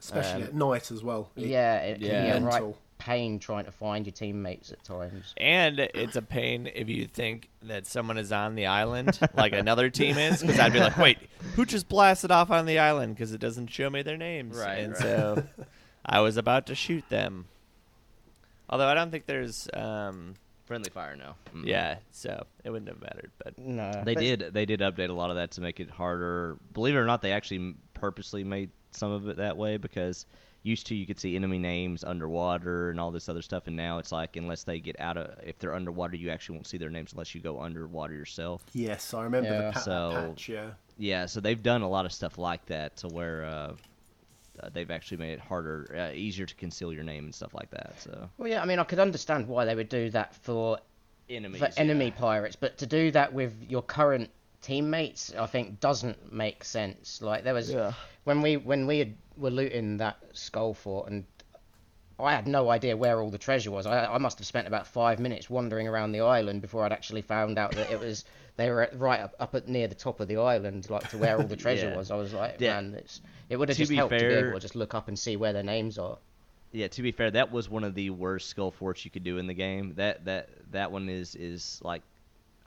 especially 0.00 0.42
Um, 0.42 0.48
at 0.48 0.54
night 0.54 0.90
as 0.90 1.02
well. 1.02 1.30
Yeah, 1.36 1.78
it 1.80 2.00
can 2.00 2.08
be 2.08 2.14
Yeah. 2.14 2.36
a 2.36 2.40
right. 2.40 2.74
Pain 2.98 3.38
trying 3.38 3.64
to 3.66 3.70
find 3.72 4.06
your 4.06 4.12
teammates 4.12 4.72
at 4.72 4.82
times. 4.82 5.34
And 5.36 5.78
it's 5.78 6.16
a 6.16 6.22
pain 6.22 6.70
if 6.74 6.88
you 6.88 7.06
think 7.06 7.48
that 7.62 7.86
someone 7.86 8.16
is 8.18 8.32
on 8.32 8.54
the 8.54 8.66
island, 8.66 9.18
like 9.34 9.52
another 9.52 9.90
team 9.90 10.16
is, 10.18 10.40
because 10.40 10.58
I'd 10.58 10.72
be 10.72 10.80
like, 10.80 10.96
wait, 10.96 11.18
who 11.54 11.64
just 11.66 11.88
blasted 11.88 12.30
off 12.30 12.50
on 12.50 12.66
the 12.66 12.78
island? 12.78 13.14
Because 13.14 13.32
it 13.32 13.40
doesn't 13.40 13.68
show 13.68 13.90
me 13.90 14.02
their 14.02 14.16
names. 14.16 14.56
Right, 14.56 14.78
And 14.78 14.92
right. 14.94 15.02
so 15.02 15.44
I 16.04 16.20
was 16.20 16.36
about 16.36 16.66
to 16.66 16.74
shoot 16.74 17.06
them. 17.08 17.46
Although 18.68 18.88
I 18.88 18.94
don't 18.94 19.10
think 19.10 19.26
there's, 19.26 19.68
um, 19.74 20.34
Friendly 20.64 20.90
fire 20.90 21.14
now. 21.14 21.36
Mm. 21.54 21.64
yeah, 21.64 21.98
so 22.10 22.44
it 22.64 22.70
wouldn't 22.70 22.88
have 22.88 23.00
mattered. 23.00 23.30
But 23.38 23.56
No, 23.56 24.02
They 24.04 24.14
but- 24.14 24.20
did. 24.20 24.40
They 24.52 24.66
did 24.66 24.80
update 24.80 25.10
a 25.10 25.12
lot 25.12 25.30
of 25.30 25.36
that 25.36 25.52
to 25.52 25.60
make 25.60 25.78
it 25.78 25.88
harder. 25.88 26.56
Believe 26.72 26.94
it 26.96 26.98
or 26.98 27.04
not, 27.04 27.22
they 27.22 27.30
actually 27.30 27.76
purposely 27.94 28.42
made 28.42 28.70
some 28.90 29.12
of 29.12 29.28
it 29.28 29.36
that 29.36 29.56
way 29.56 29.76
because 29.76 30.26
used 30.66 30.86
to 30.88 30.94
you 30.94 31.06
could 31.06 31.18
see 31.18 31.36
enemy 31.36 31.58
names 31.58 32.02
underwater 32.02 32.90
and 32.90 32.98
all 32.98 33.10
this 33.12 33.28
other 33.28 33.40
stuff, 33.42 33.68
and 33.68 33.76
now 33.76 33.98
it's 33.98 34.10
like 34.12 34.36
unless 34.36 34.64
they 34.64 34.80
get 34.80 34.98
out 35.00 35.16
of 35.16 35.34
if 35.44 35.58
they're 35.58 35.74
underwater, 35.74 36.16
you 36.16 36.28
actually 36.30 36.56
won't 36.56 36.66
see 36.66 36.76
their 36.76 36.90
names 36.90 37.12
unless 37.12 37.34
you 37.34 37.40
go 37.40 37.60
underwater 37.60 38.14
yourself. 38.14 38.64
Yes, 38.72 39.14
I 39.14 39.22
remember 39.22 39.50
Yeah. 39.50 39.66
the 39.68 39.72
pa- 39.72 39.80
So- 39.80 40.10
patch. 40.34 40.48
Yeah, 40.48 40.70
Yeah, 40.98 41.26
so 41.26 41.40
they've 41.40 41.62
done 41.62 41.82
a 41.82 41.88
lot 41.88 42.04
of 42.04 42.12
stuff 42.12 42.36
like 42.38 42.64
that 42.66 42.96
to 42.98 43.08
where 43.08 43.44
uh, 43.44 43.74
uh, 44.60 44.70
they've 44.72 44.90
actually 44.90 45.18
made 45.18 45.34
it 45.34 45.40
harder, 45.40 45.94
uh, 45.96 46.14
easier 46.16 46.46
to 46.46 46.54
conceal 46.56 46.92
your 46.92 47.04
name 47.04 47.24
and 47.24 47.34
stuff 47.34 47.54
like 47.54 47.70
that. 47.70 47.94
So 48.00 48.28
Well, 48.38 48.48
yeah, 48.48 48.62
I 48.62 48.64
mean, 48.64 48.78
I 48.78 48.84
could 48.84 48.98
understand 48.98 49.46
why 49.46 49.64
they 49.66 49.74
would 49.74 49.88
do 49.90 50.10
that 50.10 50.34
for 50.34 50.78
enemies, 51.28 51.60
for 51.60 51.68
enemy 51.76 52.06
yeah. 52.06 52.10
pirates, 52.18 52.56
but 52.56 52.78
to 52.78 52.86
do 52.86 53.10
that 53.12 53.32
with 53.32 53.54
your 53.68 53.82
current 53.82 54.30
teammates, 54.66 55.32
I 55.34 55.46
think 55.46 55.80
doesn't 55.80 56.32
make 56.32 56.64
sense. 56.64 57.22
Like 57.22 57.44
there 57.44 57.54
was 57.54 57.70
Yeah. 57.72 57.92
when 58.24 58.42
we 58.42 58.56
when 58.56 58.86
we 58.86 58.98
had, 58.98 59.14
were 59.36 59.50
looting 59.50 59.98
that 59.98 60.16
skull 60.32 60.74
fort, 60.74 61.08
and 61.10 61.24
I 62.18 62.32
had 62.34 62.46
no 62.48 62.70
idea 62.70 62.96
where 62.96 63.20
all 63.20 63.30
the 63.30 63.38
treasure 63.38 63.70
was. 63.70 63.86
I, 63.86 64.06
I 64.06 64.18
must 64.18 64.38
have 64.38 64.46
spent 64.46 64.66
about 64.66 64.86
five 64.86 65.18
minutes 65.20 65.48
wandering 65.50 65.86
around 65.86 66.12
the 66.12 66.22
island 66.22 66.62
before 66.62 66.84
I'd 66.84 66.92
actually 66.92 67.22
found 67.22 67.58
out 67.58 67.72
that 67.72 67.90
it 67.90 68.00
was 68.00 68.24
they 68.56 68.70
were 68.70 68.82
at, 68.82 68.98
right 68.98 69.20
up, 69.20 69.34
up 69.38 69.54
at 69.54 69.68
near 69.68 69.86
the 69.86 69.94
top 69.94 70.18
of 70.20 70.28
the 70.28 70.38
island, 70.38 70.88
like 70.88 71.10
to 71.10 71.18
where 71.18 71.36
all 71.36 71.46
the 71.46 71.56
treasure 71.56 71.88
Yeah. 71.90 71.96
was. 71.96 72.10
I 72.10 72.16
was 72.16 72.32
like, 72.32 72.56
Yeah. 72.58 72.80
man, 72.80 72.94
it's, 72.94 73.20
it 73.50 73.56
would 73.58 73.68
have 73.68 73.76
To 73.76 73.82
just 73.82 73.92
helped 73.92 74.18
to 74.18 74.28
be 74.28 74.34
able 74.34 74.54
to 74.54 74.60
just 74.60 74.74
look 74.74 74.94
up 74.94 75.08
and 75.08 75.18
see 75.18 75.36
where 75.36 75.52
their 75.52 75.62
names 75.62 75.98
are. 75.98 76.16
Yeah, 76.72 76.88
to 76.88 77.02
be 77.02 77.12
fair, 77.12 77.30
that 77.30 77.52
was 77.52 77.68
one 77.68 77.84
of 77.84 77.94
the 77.94 78.10
worst 78.10 78.48
skull 78.48 78.70
forts 78.70 79.04
you 79.04 79.10
could 79.10 79.24
do 79.24 79.38
in 79.38 79.46
the 79.46 79.54
game. 79.54 79.92
That 79.96 80.24
that 80.24 80.48
that 80.72 80.90
one 80.90 81.08
is 81.08 81.34
is 81.36 81.80
like 81.84 82.02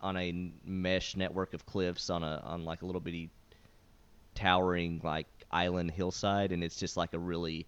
on 0.02 0.18
a 0.18 0.52
mesh 0.66 1.16
network 1.16 1.54
of 1.54 1.66
cliffs 1.66 2.10
on 2.10 2.24
a 2.24 2.42
on 2.46 2.64
like 2.66 2.82
a 2.82 2.86
little 2.86 3.02
bitty 3.02 3.30
towering 4.36 5.02
like 5.04 5.28
island 5.52 5.92
hillside, 5.92 6.52
and 6.52 6.64
it's 6.64 6.78
just 6.78 6.98
like 6.98 7.14
a 7.14 7.20
really 7.20 7.68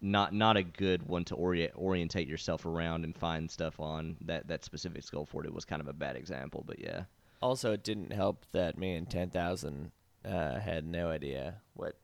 not 0.00 0.32
not 0.34 0.56
a 0.56 0.62
good 0.62 1.02
one 1.08 1.24
to 1.24 1.34
orient 1.34 1.72
orientate 1.76 2.28
yourself 2.28 2.66
around 2.66 3.04
and 3.04 3.16
find 3.16 3.50
stuff 3.50 3.80
on. 3.80 4.16
That 4.22 4.48
that 4.48 4.64
specific 4.64 5.02
skull 5.02 5.24
fort, 5.26 5.46
it 5.46 5.54
was 5.54 5.64
kind 5.64 5.80
of 5.80 5.88
a 5.88 5.92
bad 5.92 6.16
example, 6.16 6.64
but 6.66 6.78
yeah. 6.78 7.04
also, 7.42 7.72
it 7.72 7.82
didn't 7.82 8.12
help 8.12 8.44
that 8.52 8.78
me 8.78 8.94
and 8.94 9.08
10,000 9.08 9.90
uh, 10.24 10.58
had 10.58 10.86
no 10.86 11.08
idea 11.08 11.54
what 11.74 11.96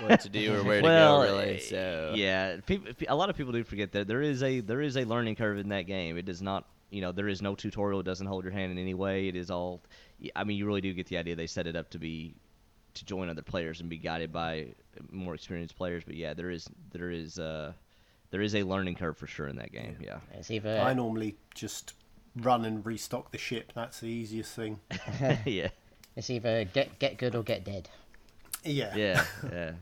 what 0.00 0.20
to 0.20 0.28
do 0.28 0.54
or 0.54 0.62
where 0.62 0.82
well, 0.82 1.22
to 1.22 1.28
go, 1.28 1.34
really. 1.38 1.56
eh, 1.56 1.58
So 1.60 2.12
yeah, 2.16 2.58
people, 2.64 2.92
a 3.08 3.16
lot 3.16 3.30
of 3.30 3.36
people 3.36 3.52
do 3.52 3.64
forget 3.64 3.92
that 3.92 4.06
there 4.06 4.22
is 4.22 4.42
a 4.42 4.60
there 4.60 4.80
is 4.80 4.96
a 4.96 5.04
learning 5.04 5.34
curve 5.36 5.58
in 5.58 5.70
that 5.70 5.82
game. 5.82 6.16
It 6.16 6.24
does 6.24 6.40
not, 6.40 6.64
you 6.90 7.00
know, 7.00 7.12
there 7.12 7.28
is 7.28 7.40
no 7.40 7.54
tutorial. 7.54 8.00
It 8.00 8.04
doesn't 8.04 8.26
hold 8.26 8.44
your 8.44 8.52
hand 8.52 8.72
in 8.72 8.78
any 8.78 8.94
way. 8.94 9.28
It 9.28 9.36
is 9.36 9.50
all. 9.50 9.80
I 10.36 10.44
mean, 10.44 10.56
you 10.56 10.66
really 10.66 10.80
do 10.80 10.92
get 10.92 11.06
the 11.06 11.16
idea. 11.16 11.36
They 11.36 11.46
set 11.46 11.66
it 11.66 11.76
up 11.76 11.90
to 11.90 11.98
be 11.98 12.34
to 12.94 13.04
join 13.04 13.28
other 13.28 13.42
players 13.42 13.80
and 13.80 13.88
be 13.88 13.96
guided 13.98 14.32
by 14.32 14.66
more 15.10 15.34
experienced 15.34 15.76
players. 15.76 16.02
But 16.04 16.16
yeah, 16.16 16.34
there 16.34 16.50
is 16.50 16.68
there 16.92 17.10
is 17.10 17.38
uh 17.38 17.72
there 18.30 18.42
is 18.42 18.54
a 18.54 18.62
learning 18.62 18.96
curve 18.96 19.16
for 19.16 19.26
sure 19.26 19.48
in 19.48 19.56
that 19.56 19.72
game. 19.72 19.96
Yeah. 20.00 20.18
It's 20.34 20.50
either 20.50 20.78
I 20.78 20.92
normally 20.94 21.36
just 21.54 21.94
run 22.36 22.64
and 22.64 22.84
restock 22.84 23.32
the 23.32 23.38
ship. 23.38 23.72
That's 23.74 24.00
the 24.00 24.08
easiest 24.08 24.54
thing. 24.54 24.80
Yeah. 25.46 25.68
it's 26.16 26.30
either 26.30 26.64
get 26.64 26.98
get 26.98 27.16
good 27.18 27.34
or 27.34 27.42
get 27.42 27.64
dead. 27.64 27.88
Yeah, 28.64 28.94
Yeah. 28.94 29.24
Yeah. 29.50 29.72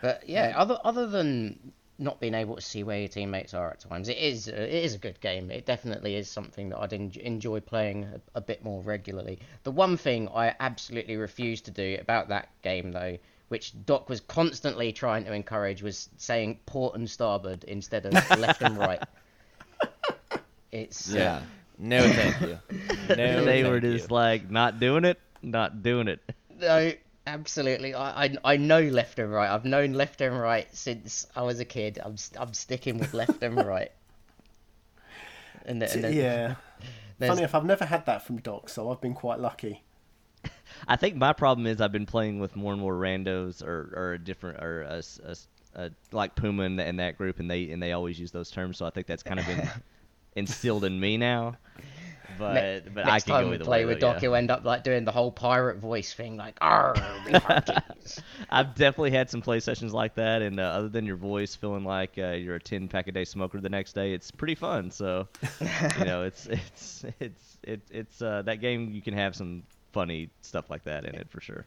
But 0.00 0.28
yeah, 0.28 0.52
other 0.56 0.78
other 0.84 1.06
than 1.06 1.72
not 1.98 2.20
being 2.20 2.34
able 2.34 2.54
to 2.54 2.62
see 2.62 2.84
where 2.84 2.98
your 2.98 3.08
teammates 3.08 3.54
are 3.54 3.70
at 3.70 3.80
times, 3.80 4.08
it 4.08 4.18
is 4.18 4.48
it 4.48 4.56
is 4.70 4.94
a 4.94 4.98
good 4.98 5.20
game. 5.20 5.50
It 5.50 5.66
definitely 5.66 6.14
is 6.14 6.30
something 6.30 6.68
that 6.68 6.78
I'd 6.78 6.92
en- 6.92 7.12
enjoy 7.20 7.60
playing 7.60 8.04
a, 8.04 8.20
a 8.36 8.40
bit 8.40 8.62
more 8.62 8.80
regularly. 8.82 9.40
The 9.64 9.72
one 9.72 9.96
thing 9.96 10.28
I 10.28 10.54
absolutely 10.60 11.16
refuse 11.16 11.60
to 11.62 11.70
do 11.70 11.98
about 12.00 12.28
that 12.28 12.48
game, 12.62 12.92
though, 12.92 13.18
which 13.48 13.72
Doc 13.84 14.08
was 14.08 14.20
constantly 14.20 14.92
trying 14.92 15.24
to 15.24 15.32
encourage, 15.32 15.82
was 15.82 16.08
saying 16.18 16.60
port 16.66 16.94
and 16.94 17.10
starboard 17.10 17.64
instead 17.64 18.06
of 18.06 18.12
left 18.38 18.62
and 18.62 18.78
right. 18.78 19.02
It's 20.70 21.14
uh, 21.14 21.18
yeah. 21.18 21.42
No, 21.78 22.02
thank 22.08 22.40
you. 22.42 22.58
No, 23.08 23.42
they 23.44 23.62
thank 23.62 23.66
were 23.72 23.78
you. 23.88 23.96
just 23.96 24.10
like 24.10 24.50
not 24.50 24.78
doing 24.78 25.04
it, 25.06 25.18
not 25.42 25.82
doing 25.82 26.08
it. 26.08 26.20
No, 26.60 26.92
absolutely. 27.32 27.94
I, 27.94 28.24
I 28.24 28.36
I 28.44 28.56
know 28.56 28.80
left 28.80 29.18
and 29.18 29.30
right. 29.32 29.50
I've 29.50 29.64
known 29.64 29.92
left 29.92 30.20
and 30.20 30.38
right 30.38 30.66
since 30.74 31.26
I 31.36 31.42
was 31.42 31.60
a 31.60 31.64
kid. 31.64 31.98
I'm 32.04 32.16
I'm 32.38 32.52
sticking 32.54 32.98
with 32.98 33.14
left 33.14 33.42
and 33.42 33.56
right. 33.66 33.92
And, 35.64 35.82
the- 35.82 35.92
and 35.92 36.04
the- 36.04 36.14
yeah. 36.14 36.54
there's- 37.18 37.30
Funny 37.30 37.42
enough, 37.42 37.54
I've 37.54 37.64
never 37.64 37.84
had 37.84 38.06
that 38.06 38.26
from 38.26 38.38
Doc, 38.38 38.68
so 38.68 38.90
I've 38.90 39.00
been 39.00 39.14
quite 39.14 39.38
lucky. 39.40 39.82
I 40.88 40.96
think 40.96 41.16
my 41.16 41.32
problem 41.32 41.66
is 41.66 41.80
I've 41.80 41.92
been 41.92 42.06
playing 42.06 42.38
with 42.40 42.56
more 42.56 42.72
and 42.72 42.80
more 42.80 42.94
randos 42.94 43.62
or, 43.62 43.92
or 43.96 44.12
a 44.14 44.18
different 44.18 44.62
or 44.62 44.82
a, 44.82 44.98
s- 44.98 45.20
a 45.24 45.30
s- 45.30 45.48
a- 45.74 45.90
like 46.12 46.34
Puma 46.36 46.62
and, 46.64 46.80
and 46.80 46.98
that 47.00 47.18
group, 47.18 47.40
and 47.40 47.50
they 47.50 47.70
and 47.70 47.82
they 47.82 47.92
always 47.92 48.18
use 48.18 48.30
those 48.30 48.50
terms. 48.50 48.78
So 48.78 48.86
I 48.86 48.90
think 48.90 49.06
that's 49.06 49.22
kind 49.22 49.40
of 49.40 49.46
been 49.46 49.68
instilled 50.36 50.84
in 50.84 50.98
me 50.98 51.16
now. 51.16 51.56
But 52.38 52.54
Ne- 52.54 52.80
but 52.94 53.06
next 53.06 53.10
I 53.10 53.20
can 53.20 53.32
time 53.34 53.44
go 53.44 53.50
we 53.50 53.58
play 53.58 53.84
way. 53.84 53.86
with 53.86 54.00
Doc, 54.00 54.16
yeah. 54.16 54.20
he'll 54.20 54.34
end 54.34 54.50
up 54.50 54.64
like 54.64 54.84
doing 54.84 55.04
the 55.04 55.12
whole 55.12 55.32
pirate 55.32 55.78
voice 55.78 56.12
thing, 56.14 56.36
like 56.36 56.56
"Arr. 56.60 56.94
I've 58.50 58.74
definitely 58.74 59.10
had 59.10 59.30
some 59.30 59.42
play 59.42 59.60
sessions 59.60 59.92
like 59.92 60.14
that, 60.14 60.42
and 60.42 60.60
uh, 60.60 60.64
other 60.64 60.88
than 60.88 61.04
your 61.06 61.16
voice 61.16 61.54
feeling 61.54 61.84
like 61.84 62.12
uh, 62.18 62.30
you're 62.30 62.56
a 62.56 62.60
ten 62.60 62.88
pack 62.88 63.08
a 63.08 63.12
day 63.12 63.24
smoker 63.24 63.60
the 63.60 63.68
next 63.68 63.94
day, 63.94 64.12
it's 64.12 64.30
pretty 64.30 64.54
fun. 64.54 64.90
So 64.90 65.28
you 65.60 66.04
know, 66.04 66.22
it's 66.22 66.46
it's 66.50 67.04
it's 67.20 67.58
it, 67.62 67.80
it's 67.90 68.22
uh, 68.22 68.42
that 68.42 68.60
game. 68.60 68.92
You 68.92 69.02
can 69.02 69.14
have 69.14 69.34
some 69.36 69.62
funny 69.92 70.30
stuff 70.42 70.70
like 70.70 70.84
that 70.84 71.04
in 71.04 71.14
it 71.14 71.28
for 71.30 71.40
sure. 71.40 71.64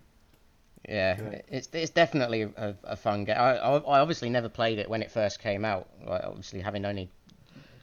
Yeah, 0.87 1.39
it's 1.47 1.69
it's 1.73 1.91
definitely 1.91 2.41
a, 2.41 2.75
a 2.83 2.95
fun 2.95 3.25
game. 3.25 3.37
I, 3.37 3.57
I 3.57 3.77
I 3.77 3.99
obviously 3.99 4.29
never 4.31 4.49
played 4.49 4.79
it 4.79 4.89
when 4.89 5.03
it 5.03 5.11
first 5.11 5.39
came 5.39 5.63
out. 5.63 5.87
Like, 6.05 6.23
obviously, 6.23 6.59
having 6.61 6.85
only 6.85 7.09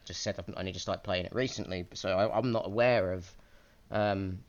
just 0.09 0.23
said 0.23 0.35
I've 0.39 0.53
only 0.57 0.73
just 0.73 0.85
started 0.85 1.03
playing 1.03 1.27
it 1.27 1.35
recently, 1.35 1.87
so 1.95 2.09
I, 2.11 2.37
I'm 2.37 2.51
not 2.51 2.67
aware 2.67 3.13
of, 3.13 3.31
um, 3.93 4.41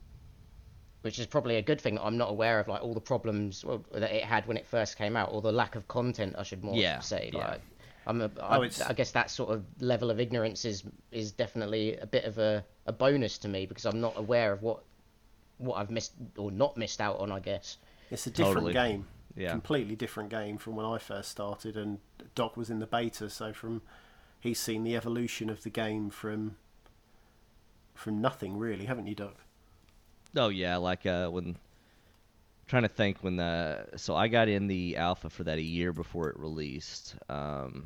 which 1.01 1.19
is 1.19 1.27
probably 1.27 1.57
a 1.57 1.61
good 1.61 1.79
thing. 1.79 1.95
that 1.95 2.03
I'm 2.03 2.17
not 2.17 2.29
aware 2.31 2.59
of 2.59 2.67
like 2.67 2.81
all 2.81 2.93
the 2.93 2.99
problems 3.01 3.63
well, 3.63 3.83
that 3.93 4.11
it 4.11 4.23
had 4.23 4.47
when 4.47 4.57
it 4.57 4.65
first 4.65 4.97
came 4.97 5.15
out, 5.15 5.31
or 5.31 5.41
the 5.41 5.51
lack 5.51 5.75
of 5.75 5.87
content. 5.87 6.35
I 6.37 6.43
should 6.43 6.63
more 6.63 6.75
Yeah, 6.75 6.99
say. 6.99 7.29
yeah. 7.33 7.51
Like, 7.51 7.61
I'm 8.07 8.21
a, 8.21 8.31
I, 8.41 8.57
Oh, 8.57 8.61
it's- 8.63 8.81
I 8.81 8.93
guess 8.93 9.11
that 9.11 9.29
sort 9.29 9.51
of 9.53 9.63
level 9.81 10.09
of 10.09 10.19
ignorance 10.19 10.65
is 10.65 10.83
is 11.11 11.31
definitely 11.31 11.97
a 11.97 12.07
bit 12.07 12.23
of 12.23 12.37
a, 12.39 12.65
a 12.87 12.91
bonus 12.91 13.37
to 13.39 13.47
me 13.47 13.65
because 13.67 13.85
I'm 13.85 14.01
not 14.01 14.17
aware 14.17 14.51
of 14.51 14.63
what 14.63 14.79
what 15.57 15.75
I've 15.77 15.91
missed 15.91 16.13
or 16.37 16.51
not 16.51 16.75
missed 16.77 17.01
out 17.01 17.19
on. 17.19 17.31
I 17.31 17.39
guess. 17.39 17.77
It's 18.09 18.25
a 18.25 18.31
different 18.31 18.55
Totally. 18.67 18.73
game. 18.73 19.05
Yeah. 19.35 19.51
Completely 19.51 19.95
different 19.95 20.29
game 20.31 20.57
from 20.57 20.75
when 20.75 20.85
I 20.85 20.97
first 20.97 21.29
started, 21.29 21.77
and 21.77 21.99
Doc 22.33 22.57
was 22.57 22.69
in 22.71 22.79
the 22.79 22.87
beta, 22.87 23.29
so 23.29 23.53
from 23.53 23.81
he's 24.39 24.59
seen 24.59 24.83
the 24.83 24.95
evolution 24.95 25.49
of 25.49 25.63
the 25.63 25.69
game 25.69 26.09
from 26.09 26.55
from 27.93 28.21
nothing 28.21 28.57
really, 28.57 28.85
haven't 28.85 29.07
you, 29.07 29.15
Doc? 29.15 29.35
Oh 30.35 30.49
yeah, 30.49 30.77
like 30.77 31.05
uh, 31.05 31.29
when 31.29 31.57
trying 32.67 32.83
to 32.83 32.89
think 32.89 33.17
when 33.21 33.35
the 33.35 33.87
so 33.97 34.15
I 34.15 34.27
got 34.27 34.47
in 34.47 34.67
the 34.67 34.97
alpha 34.97 35.29
for 35.29 35.43
that 35.43 35.57
a 35.57 35.61
year 35.61 35.91
before 35.91 36.29
it 36.29 36.39
released, 36.39 37.15
um, 37.27 37.85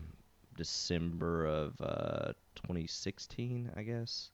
December 0.56 1.46
of 1.46 1.82
uh, 1.82 2.34
2016, 2.56 3.72
I 3.76 3.84
guess. 3.84 4.30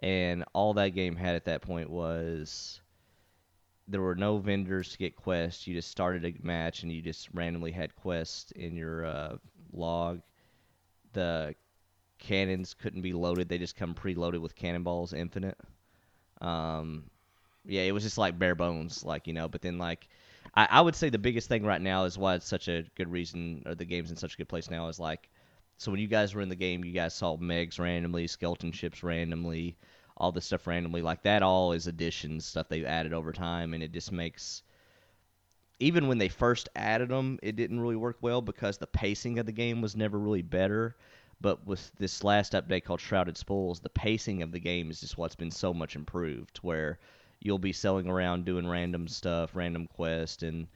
And 0.00 0.44
all 0.52 0.74
that 0.74 0.90
game 0.90 1.16
had 1.16 1.34
at 1.34 1.46
that 1.46 1.62
point 1.62 1.90
was 1.90 2.80
there 3.88 4.02
were 4.02 4.14
no 4.14 4.38
vendors 4.38 4.92
to 4.92 4.98
get 4.98 5.16
quests. 5.16 5.66
You 5.66 5.74
just 5.74 5.90
started 5.90 6.24
a 6.24 6.46
match 6.46 6.82
and 6.82 6.92
you 6.92 7.00
just 7.00 7.28
randomly 7.32 7.72
had 7.72 7.96
quests 7.96 8.52
in 8.52 8.76
your 8.76 9.06
uh, 9.06 9.36
log. 9.72 10.20
The 11.16 11.54
cannons 12.18 12.74
couldn't 12.74 13.00
be 13.00 13.14
loaded; 13.14 13.48
they 13.48 13.56
just 13.56 13.74
come 13.74 13.94
preloaded 13.94 14.40
with 14.40 14.54
cannonballs, 14.54 15.14
infinite. 15.14 15.58
Um, 16.42 17.04
yeah, 17.64 17.82
it 17.82 17.92
was 17.92 18.02
just 18.02 18.18
like 18.18 18.38
bare 18.38 18.54
bones, 18.54 19.02
like 19.02 19.26
you 19.26 19.32
know. 19.32 19.48
But 19.48 19.62
then 19.62 19.78
like, 19.78 20.08
I, 20.54 20.68
I 20.70 20.80
would 20.82 20.94
say 20.94 21.08
the 21.08 21.18
biggest 21.18 21.48
thing 21.48 21.64
right 21.64 21.80
now 21.80 22.04
is 22.04 22.18
why 22.18 22.34
it's 22.34 22.46
such 22.46 22.68
a 22.68 22.84
good 22.96 23.10
reason, 23.10 23.62
or 23.64 23.74
the 23.74 23.86
game's 23.86 24.10
in 24.10 24.16
such 24.18 24.34
a 24.34 24.36
good 24.36 24.48
place 24.48 24.70
now 24.70 24.88
is 24.88 25.00
like, 25.00 25.30
so 25.78 25.90
when 25.90 26.00
you 26.00 26.06
guys 26.06 26.34
were 26.34 26.42
in 26.42 26.50
the 26.50 26.54
game, 26.54 26.84
you 26.84 26.92
guys 26.92 27.14
saw 27.14 27.38
Megs 27.38 27.78
randomly, 27.78 28.26
skeleton 28.26 28.72
ships 28.72 29.02
randomly, 29.02 29.78
all 30.18 30.32
this 30.32 30.44
stuff 30.44 30.66
randomly. 30.66 31.00
Like 31.00 31.22
that 31.22 31.42
all 31.42 31.72
is 31.72 31.86
additions, 31.86 32.44
stuff 32.44 32.68
they've 32.68 32.84
added 32.84 33.14
over 33.14 33.32
time, 33.32 33.72
and 33.72 33.82
it 33.82 33.92
just 33.92 34.12
makes. 34.12 34.62
Even 35.78 36.08
when 36.08 36.18
they 36.18 36.28
first 36.28 36.68
added 36.74 37.10
them, 37.10 37.38
it 37.42 37.56
didn't 37.56 37.80
really 37.80 37.96
work 37.96 38.16
well 38.22 38.40
because 38.40 38.78
the 38.78 38.86
pacing 38.86 39.38
of 39.38 39.46
the 39.46 39.52
game 39.52 39.82
was 39.82 39.96
never 39.96 40.18
really 40.18 40.42
better. 40.42 40.96
But 41.40 41.66
with 41.66 41.90
this 41.98 42.24
last 42.24 42.52
update 42.52 42.84
called 42.84 43.00
Shrouded 43.00 43.36
Spoils, 43.36 43.80
the 43.80 43.90
pacing 43.90 44.42
of 44.42 44.52
the 44.52 44.60
game 44.60 44.90
is 44.90 45.00
just 45.00 45.18
what's 45.18 45.36
been 45.36 45.50
so 45.50 45.74
much 45.74 45.94
improved. 45.94 46.58
Where 46.62 46.98
you'll 47.40 47.58
be 47.58 47.72
selling 47.72 48.08
around 48.08 48.46
doing 48.46 48.66
random 48.66 49.06
stuff, 49.06 49.54
random 49.54 49.86
quest, 49.86 50.42
and 50.42 50.66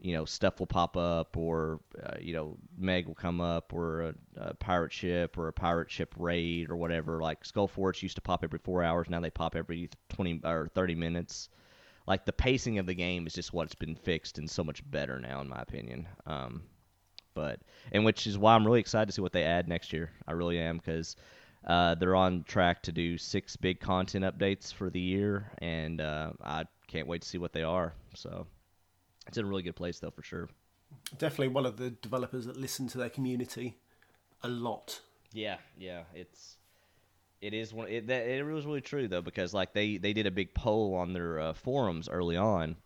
you 0.00 0.14
know 0.14 0.24
stuff 0.24 0.58
will 0.58 0.66
pop 0.66 0.96
up, 0.96 1.36
or 1.36 1.78
uh, 2.02 2.16
you 2.20 2.32
know 2.32 2.56
Meg 2.76 3.06
will 3.06 3.14
come 3.14 3.40
up, 3.40 3.72
or 3.72 4.02
a, 4.02 4.14
a 4.36 4.54
pirate 4.54 4.92
ship, 4.92 5.38
or 5.38 5.46
a 5.46 5.52
pirate 5.52 5.90
ship 5.90 6.12
raid, 6.18 6.70
or 6.70 6.76
whatever. 6.76 7.20
Like 7.20 7.44
Skull 7.44 7.68
Forts 7.68 8.02
used 8.02 8.16
to 8.16 8.22
pop 8.22 8.42
every 8.42 8.58
four 8.58 8.82
hours, 8.82 9.08
now 9.08 9.20
they 9.20 9.30
pop 9.30 9.54
every 9.54 9.90
twenty 10.08 10.40
or 10.42 10.68
thirty 10.74 10.96
minutes. 10.96 11.48
Like 12.10 12.26
the 12.26 12.32
pacing 12.32 12.78
of 12.78 12.86
the 12.86 12.94
game 12.94 13.28
is 13.28 13.34
just 13.34 13.52
what's 13.52 13.76
been 13.76 13.94
fixed 13.94 14.38
and 14.38 14.50
so 14.50 14.64
much 14.64 14.82
better 14.90 15.20
now, 15.20 15.40
in 15.42 15.48
my 15.48 15.62
opinion. 15.62 16.08
Um, 16.26 16.64
but 17.34 17.60
and 17.92 18.04
which 18.04 18.26
is 18.26 18.36
why 18.36 18.56
I'm 18.56 18.66
really 18.66 18.80
excited 18.80 19.06
to 19.06 19.12
see 19.12 19.22
what 19.22 19.32
they 19.32 19.44
add 19.44 19.68
next 19.68 19.92
year. 19.92 20.10
I 20.26 20.32
really 20.32 20.58
am 20.58 20.78
because 20.78 21.14
uh, 21.64 21.94
they're 21.94 22.16
on 22.16 22.42
track 22.48 22.82
to 22.82 22.90
do 22.90 23.16
six 23.16 23.54
big 23.54 23.78
content 23.78 24.24
updates 24.24 24.74
for 24.74 24.90
the 24.90 24.98
year, 24.98 25.52
and 25.58 26.00
uh, 26.00 26.32
I 26.42 26.64
can't 26.88 27.06
wait 27.06 27.22
to 27.22 27.28
see 27.28 27.38
what 27.38 27.52
they 27.52 27.62
are. 27.62 27.94
So 28.16 28.44
it's 29.28 29.38
in 29.38 29.44
a 29.44 29.48
really 29.48 29.62
good 29.62 29.76
place, 29.76 30.00
though, 30.00 30.10
for 30.10 30.24
sure. 30.24 30.48
Definitely 31.16 31.54
one 31.54 31.64
of 31.64 31.76
the 31.76 31.90
developers 31.90 32.44
that 32.46 32.56
listen 32.56 32.88
to 32.88 32.98
their 32.98 33.10
community 33.10 33.76
a 34.42 34.48
lot. 34.48 35.00
Yeah, 35.32 35.58
yeah, 35.78 36.02
it's 36.12 36.56
it 37.40 37.54
is 37.54 37.72
one. 37.72 37.88
It, 37.88 38.06
that, 38.08 38.26
it 38.26 38.44
was 38.44 38.66
really 38.66 38.80
true 38.80 39.08
though 39.08 39.22
because 39.22 39.54
like 39.54 39.72
they 39.72 39.96
they 39.96 40.12
did 40.12 40.26
a 40.26 40.30
big 40.30 40.54
poll 40.54 40.94
on 40.94 41.12
their 41.12 41.40
uh, 41.40 41.52
forums 41.54 42.08
early 42.08 42.36
on 42.36 42.76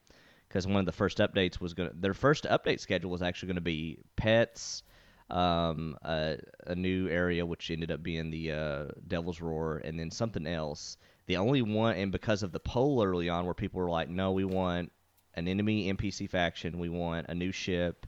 because 0.48 0.66
one 0.66 0.76
of 0.76 0.86
the 0.86 0.92
first 0.92 1.18
updates 1.18 1.60
was 1.60 1.74
going 1.74 1.90
to 1.90 1.96
their 1.96 2.14
first 2.14 2.44
update 2.44 2.80
schedule 2.80 3.10
was 3.10 3.22
actually 3.22 3.48
going 3.48 3.56
to 3.56 3.60
be 3.62 3.98
pets 4.16 4.82
um, 5.30 5.96
a, 6.02 6.36
a 6.66 6.74
new 6.74 7.08
area 7.08 7.44
which 7.44 7.70
ended 7.70 7.90
up 7.90 8.02
being 8.02 8.30
the 8.30 8.52
uh, 8.52 8.84
Devil's 9.06 9.40
Roar, 9.40 9.78
and 9.78 9.98
then 9.98 10.10
something 10.10 10.46
else. 10.46 10.96
The 11.26 11.38
only 11.38 11.62
one, 11.62 11.96
and 11.96 12.12
because 12.12 12.42
of 12.42 12.52
the 12.52 12.60
poll 12.60 13.02
early 13.02 13.28
on, 13.28 13.44
where 13.46 13.54
people 13.54 13.80
were 13.80 13.90
like, 13.90 14.08
"No, 14.08 14.32
we 14.32 14.44
want 14.44 14.92
an 15.34 15.48
enemy 15.48 15.92
NPC 15.92 16.28
faction, 16.28 16.78
we 16.78 16.88
want 16.88 17.26
a 17.28 17.34
new 17.34 17.50
ship, 17.52 18.06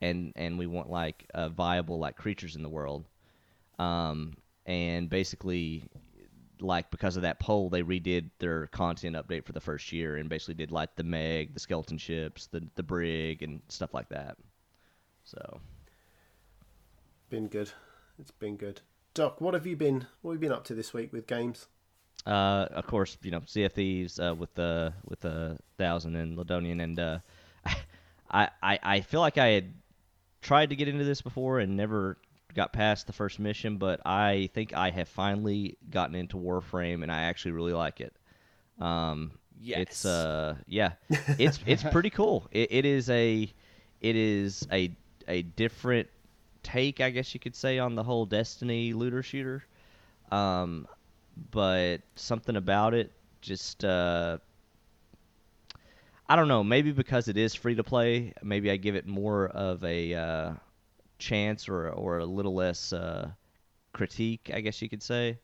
and 0.00 0.32
and 0.36 0.58
we 0.58 0.66
want 0.66 0.90
like 0.90 1.26
viable 1.50 1.98
like 1.98 2.16
creatures 2.16 2.56
in 2.56 2.62
the 2.62 2.68
world." 2.68 3.04
Um, 3.78 4.36
and 4.66 5.08
basically, 5.08 5.84
like 6.60 6.90
because 6.90 7.16
of 7.16 7.22
that 7.22 7.40
poll, 7.40 7.68
they 7.68 7.82
redid 7.82 8.30
their 8.38 8.66
content 8.68 9.16
update 9.16 9.44
for 9.44 9.52
the 9.52 9.60
first 9.60 9.92
year, 9.92 10.16
and 10.16 10.28
basically 10.28 10.54
did 10.54 10.72
like 10.72 10.94
the 10.96 11.04
Meg, 11.04 11.54
the 11.54 11.60
skeleton 11.60 11.98
ships, 11.98 12.46
the 12.46 12.66
the 12.74 12.82
brig, 12.82 13.42
and 13.42 13.60
stuff 13.68 13.94
like 13.94 14.08
that. 14.10 14.36
So 15.24 15.60
Been 17.30 17.48
good. 17.48 17.70
It's 18.18 18.30
been 18.30 18.56
good. 18.56 18.80
Doc, 19.14 19.40
what 19.40 19.54
have 19.54 19.66
you 19.66 19.76
been? 19.76 20.06
What 20.22 20.32
have 20.32 20.42
you 20.42 20.48
been 20.48 20.56
up 20.56 20.64
to 20.66 20.74
this 20.74 20.92
week 20.92 21.12
with 21.12 21.26
games? 21.26 21.66
Uh, 22.26 22.66
of 22.70 22.86
course, 22.86 23.16
you 23.22 23.30
know 23.30 23.42
Sea 23.46 23.64
of 23.64 23.72
Thieves 23.72 24.18
uh, 24.18 24.34
with 24.36 24.54
the 24.54 24.92
with 25.04 25.20
the 25.20 25.58
thousand 25.78 26.16
and 26.16 26.36
Lydonian, 26.38 26.82
and 26.82 26.98
uh, 26.98 27.18
I, 28.30 28.48
I 28.62 28.78
I 28.82 29.00
feel 29.00 29.20
like 29.20 29.36
I 29.38 29.48
had 29.48 29.74
tried 30.42 30.70
to 30.70 30.76
get 30.76 30.88
into 30.88 31.04
this 31.04 31.22
before 31.22 31.58
and 31.58 31.76
never 31.76 32.18
got 32.54 32.72
past 32.72 33.06
the 33.06 33.12
first 33.12 33.38
mission, 33.40 33.78
but 33.78 34.00
I 34.06 34.50
think 34.54 34.72
I 34.74 34.90
have 34.90 35.08
finally 35.08 35.76
gotten 35.90 36.14
into 36.14 36.36
Warframe, 36.36 37.02
and 37.02 37.10
I 37.12 37.22
actually 37.24 37.52
really 37.52 37.72
like 37.72 38.00
it. 38.00 38.14
Um, 38.78 39.32
It's 39.72 40.04
Yes. 40.04 40.04
uh 40.04 40.56
yeah, 40.66 40.92
it's 41.38 41.60
it's 41.66 41.84
pretty 41.84 42.10
cool. 42.10 42.46
It, 42.52 42.68
it 42.72 42.84
is 42.86 43.10
a 43.10 43.52
it 44.00 44.16
is 44.16 44.66
a 44.72 44.96
a 45.28 45.42
different 45.42 46.08
take, 46.62 47.00
I 47.00 47.10
guess 47.10 47.34
you 47.34 47.40
could 47.40 47.56
say, 47.56 47.78
on 47.78 47.94
the 47.94 48.02
whole 48.02 48.26
Destiny 48.26 48.92
looter 48.92 49.22
shooter. 49.22 49.64
Um, 50.30 50.88
but 51.50 51.98
something 52.16 52.56
about 52.56 52.94
it 52.94 53.12
just 53.42 53.84
uh, 53.84 54.38
I 56.28 56.36
don't 56.36 56.48
know. 56.48 56.64
Maybe 56.64 56.92
because 56.92 57.28
it 57.28 57.36
is 57.36 57.54
free 57.54 57.74
to 57.74 57.84
play, 57.84 58.32
maybe 58.42 58.70
I 58.70 58.76
give 58.76 58.96
it 58.96 59.06
more 59.06 59.46
of 59.48 59.84
a 59.84 60.14
uh, 60.14 60.52
chance 61.24 61.68
or 61.68 61.88
or 61.88 62.18
a 62.18 62.26
little 62.26 62.54
less 62.54 62.92
uh, 62.92 63.30
critique, 63.92 64.50
I 64.52 64.60
guess 64.60 64.80
you 64.82 64.88
could 64.88 65.02
say. 65.02 65.38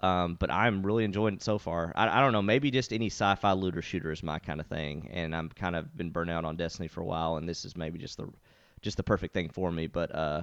Um, 0.00 0.36
but 0.38 0.50
I'm 0.50 0.86
really 0.86 1.04
enjoying 1.04 1.34
it 1.34 1.42
so 1.42 1.58
far. 1.58 1.92
I, 1.96 2.18
I 2.18 2.20
don't 2.20 2.32
know. 2.32 2.42
Maybe 2.42 2.70
just 2.70 2.92
any 2.92 3.06
sci-fi 3.06 3.52
looter 3.52 3.82
shooter 3.82 4.12
is 4.12 4.22
my 4.22 4.38
kind 4.38 4.60
of 4.60 4.66
thing, 4.66 5.08
and 5.12 5.34
I'm 5.34 5.48
kind 5.48 5.74
of 5.74 5.96
been 5.96 6.10
burnt 6.10 6.30
out 6.30 6.44
on 6.44 6.56
Destiny 6.56 6.86
for 6.88 7.00
a 7.00 7.04
while, 7.04 7.36
and 7.36 7.48
this 7.48 7.64
is 7.64 7.76
maybe 7.76 7.98
just 7.98 8.16
the 8.16 8.28
just 8.80 8.96
the 8.96 9.02
perfect 9.02 9.34
thing 9.34 9.48
for 9.48 9.72
me. 9.72 9.88
But 9.88 10.14
uh, 10.14 10.42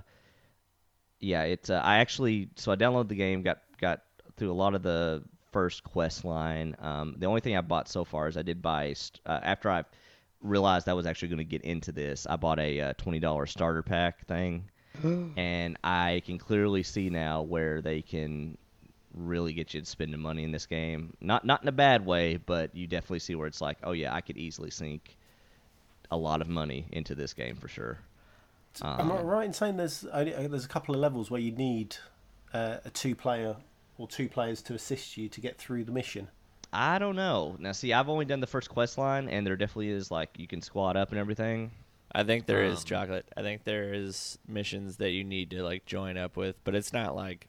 yeah, 1.20 1.44
it's 1.44 1.70
uh, 1.70 1.82
I 1.84 1.98
actually 1.98 2.50
so 2.56 2.72
I 2.72 2.76
downloaded 2.76 3.10
the 3.10 3.16
game, 3.16 3.44
got 3.44 3.62
got 3.80 4.02
through 4.36 4.52
a 4.52 4.54
lot 4.54 4.76
of 4.76 4.84
the 4.84 5.24
first 5.52 5.86
quest 5.86 6.26
line. 6.26 6.76
Um, 6.80 7.16
the 7.18 7.28
only 7.28 7.40
thing 7.40 7.56
I 7.56 7.62
bought 7.62 7.88
so 7.88 8.04
far 8.04 8.28
is 8.28 8.36
I 8.36 8.42
did 8.42 8.62
buy 8.62 8.94
uh, 9.26 9.40
after 9.42 9.70
I 9.70 9.86
realized 10.42 10.88
I 10.88 10.94
was 10.94 11.06
actually 11.06 11.30
going 11.30 11.40
to 11.40 11.44
get 11.44 11.62
into 11.62 11.92
this. 11.92 12.28
I 12.30 12.36
bought 12.36 12.60
a 12.60 12.80
uh, 12.80 12.94
twenty 12.98 13.20
dollar 13.20 13.46
starter 13.46 13.84
pack 13.84 14.26
thing, 14.28 14.70
and 15.38 15.78
I 15.84 16.22
can 16.26 16.38
clearly 16.38 16.84
see 16.84 17.10
now 17.10 17.42
where 17.42 17.82
they 17.82 18.02
can 18.02 18.58
really 19.14 19.54
get 19.54 19.74
you 19.74 19.80
to 19.80 19.86
spending 19.86 20.20
money 20.20 20.44
in 20.44 20.52
this 20.52 20.66
game. 20.66 21.16
Not 21.22 21.46
not 21.46 21.62
in 21.62 21.68
a 21.68 21.74
bad 21.74 22.06
way, 22.06 22.38
but 22.38 22.76
you 22.76 22.88
definitely 22.88 23.20
see 23.20 23.36
where 23.36 23.48
it's 23.48 23.62
like, 23.62 23.78
oh 23.84 23.92
yeah, 23.92 24.14
I 24.14 24.22
could 24.22 24.38
easily 24.38 24.70
sink 24.70 25.18
a 26.12 26.18
lot 26.18 26.42
of 26.42 26.48
money 26.48 26.86
into 26.92 27.16
this 27.16 27.34
game 27.34 27.56
for 27.56 27.68
sure. 27.68 28.00
Am 28.82 29.12
Um, 29.12 29.12
I 29.12 29.22
right 29.22 29.46
in 29.46 29.54
saying 29.54 29.78
there's 29.78 30.06
uh, 30.12 30.24
there's 30.24 30.66
a 30.66 30.70
couple 30.70 30.94
of 30.94 31.02
levels 31.02 31.32
where 31.32 31.40
you 31.40 31.52
need 31.52 31.96
uh, 32.54 32.78
a 32.84 32.90
two 32.90 33.16
player 33.16 33.56
or 33.98 34.08
two 34.08 34.28
players 34.28 34.62
to 34.64 34.74
assist 34.74 35.18
you 35.18 35.30
to 35.30 35.42
get 35.42 35.58
through 35.58 35.86
the 35.86 35.92
mission? 35.92 36.28
I 36.74 37.00
don't 37.00 37.16
know. 37.16 37.56
Now, 37.60 37.72
see, 37.72 37.94
I've 37.94 38.10
only 38.10 38.26
done 38.26 38.40
the 38.40 38.48
first 38.48 38.70
quest 38.70 38.98
line, 38.98 39.30
and 39.30 39.46
there 39.46 39.56
definitely 39.56 39.90
is 39.90 40.12
like 40.12 40.30
you 40.38 40.48
can 40.48 40.62
squat 40.62 40.98
up 40.98 41.10
and 41.12 41.20
everything. 41.20 41.72
I 42.12 42.24
think 42.24 42.46
there 42.46 42.64
is 42.64 42.80
Um, 42.80 42.86
chocolate. 42.86 43.26
I 43.36 43.42
think 43.42 43.64
there 43.64 43.94
is 43.94 44.38
missions 44.48 44.98
that 44.98 45.12
you 45.12 45.24
need 45.24 45.50
to 45.52 45.64
like 45.64 45.86
join 45.86 46.18
up 46.18 46.38
with, 46.38 46.56
but 46.64 46.76
it's 46.76 46.94
not 46.94 47.16
like 47.16 47.48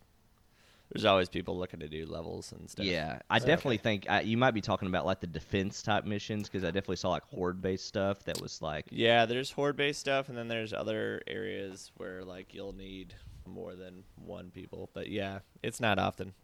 there's 0.93 1.05
always 1.05 1.29
people 1.29 1.59
looking 1.59 1.81
to 1.81 1.89
do 1.89 2.07
levels 2.07 2.53
and 2.53 2.69
stuff. 2.71 2.87
Yeah, 2.87 3.19
I 3.29 3.39
definitely 3.41 3.79
think 3.79 4.07
uh, 4.09 4.23
you 4.25 4.37
might 4.37 4.53
be 4.53 4.61
talking 4.61 4.89
about 4.89 5.05
like 5.07 5.21
the 5.21 5.27
defense 5.27 5.83
type 5.83 6.05
missions 6.05 6.49
because 6.49 6.63
I 6.65 6.69
definitely 6.69 6.97
saw 6.97 7.11
like 7.11 7.25
horde 7.25 7.61
based 7.61 7.87
stuff 7.87 8.25
that 8.25 8.41
was 8.41 8.63
like 8.63 8.87
Yeah, 8.91 9.27
there's 9.27 9.51
horde 9.51 9.77
based 9.77 10.01
stuff, 10.01 10.29
and 10.29 10.37
then 10.39 10.49
there's 10.49 10.73
other 10.73 11.23
areas 11.27 11.91
where 11.97 12.25
like 12.25 12.55
you'll 12.55 12.73
need 12.75 13.15
more 13.47 13.75
than 13.77 14.05
one 14.17 14.51
people. 14.51 14.91
But 14.93 15.09
yeah, 15.09 15.41
it's 15.63 15.81
not 15.81 15.99
often. 15.99 16.35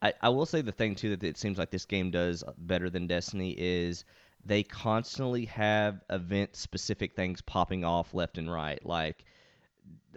I, 0.00 0.12
I 0.20 0.28
will 0.28 0.46
say 0.46 0.62
the 0.62 0.72
thing 0.72 0.94
too 0.94 1.10
that 1.16 1.24
it 1.24 1.38
seems 1.38 1.58
like 1.58 1.70
this 1.70 1.86
game 1.86 2.10
does 2.10 2.44
better 2.58 2.90
than 2.90 3.06
Destiny 3.06 3.54
is 3.56 4.04
they 4.44 4.62
constantly 4.62 5.44
have 5.46 6.00
event 6.10 6.56
specific 6.56 7.14
things 7.14 7.40
popping 7.40 7.84
off 7.84 8.14
left 8.14 8.38
and 8.38 8.52
right. 8.52 8.84
Like 8.84 9.24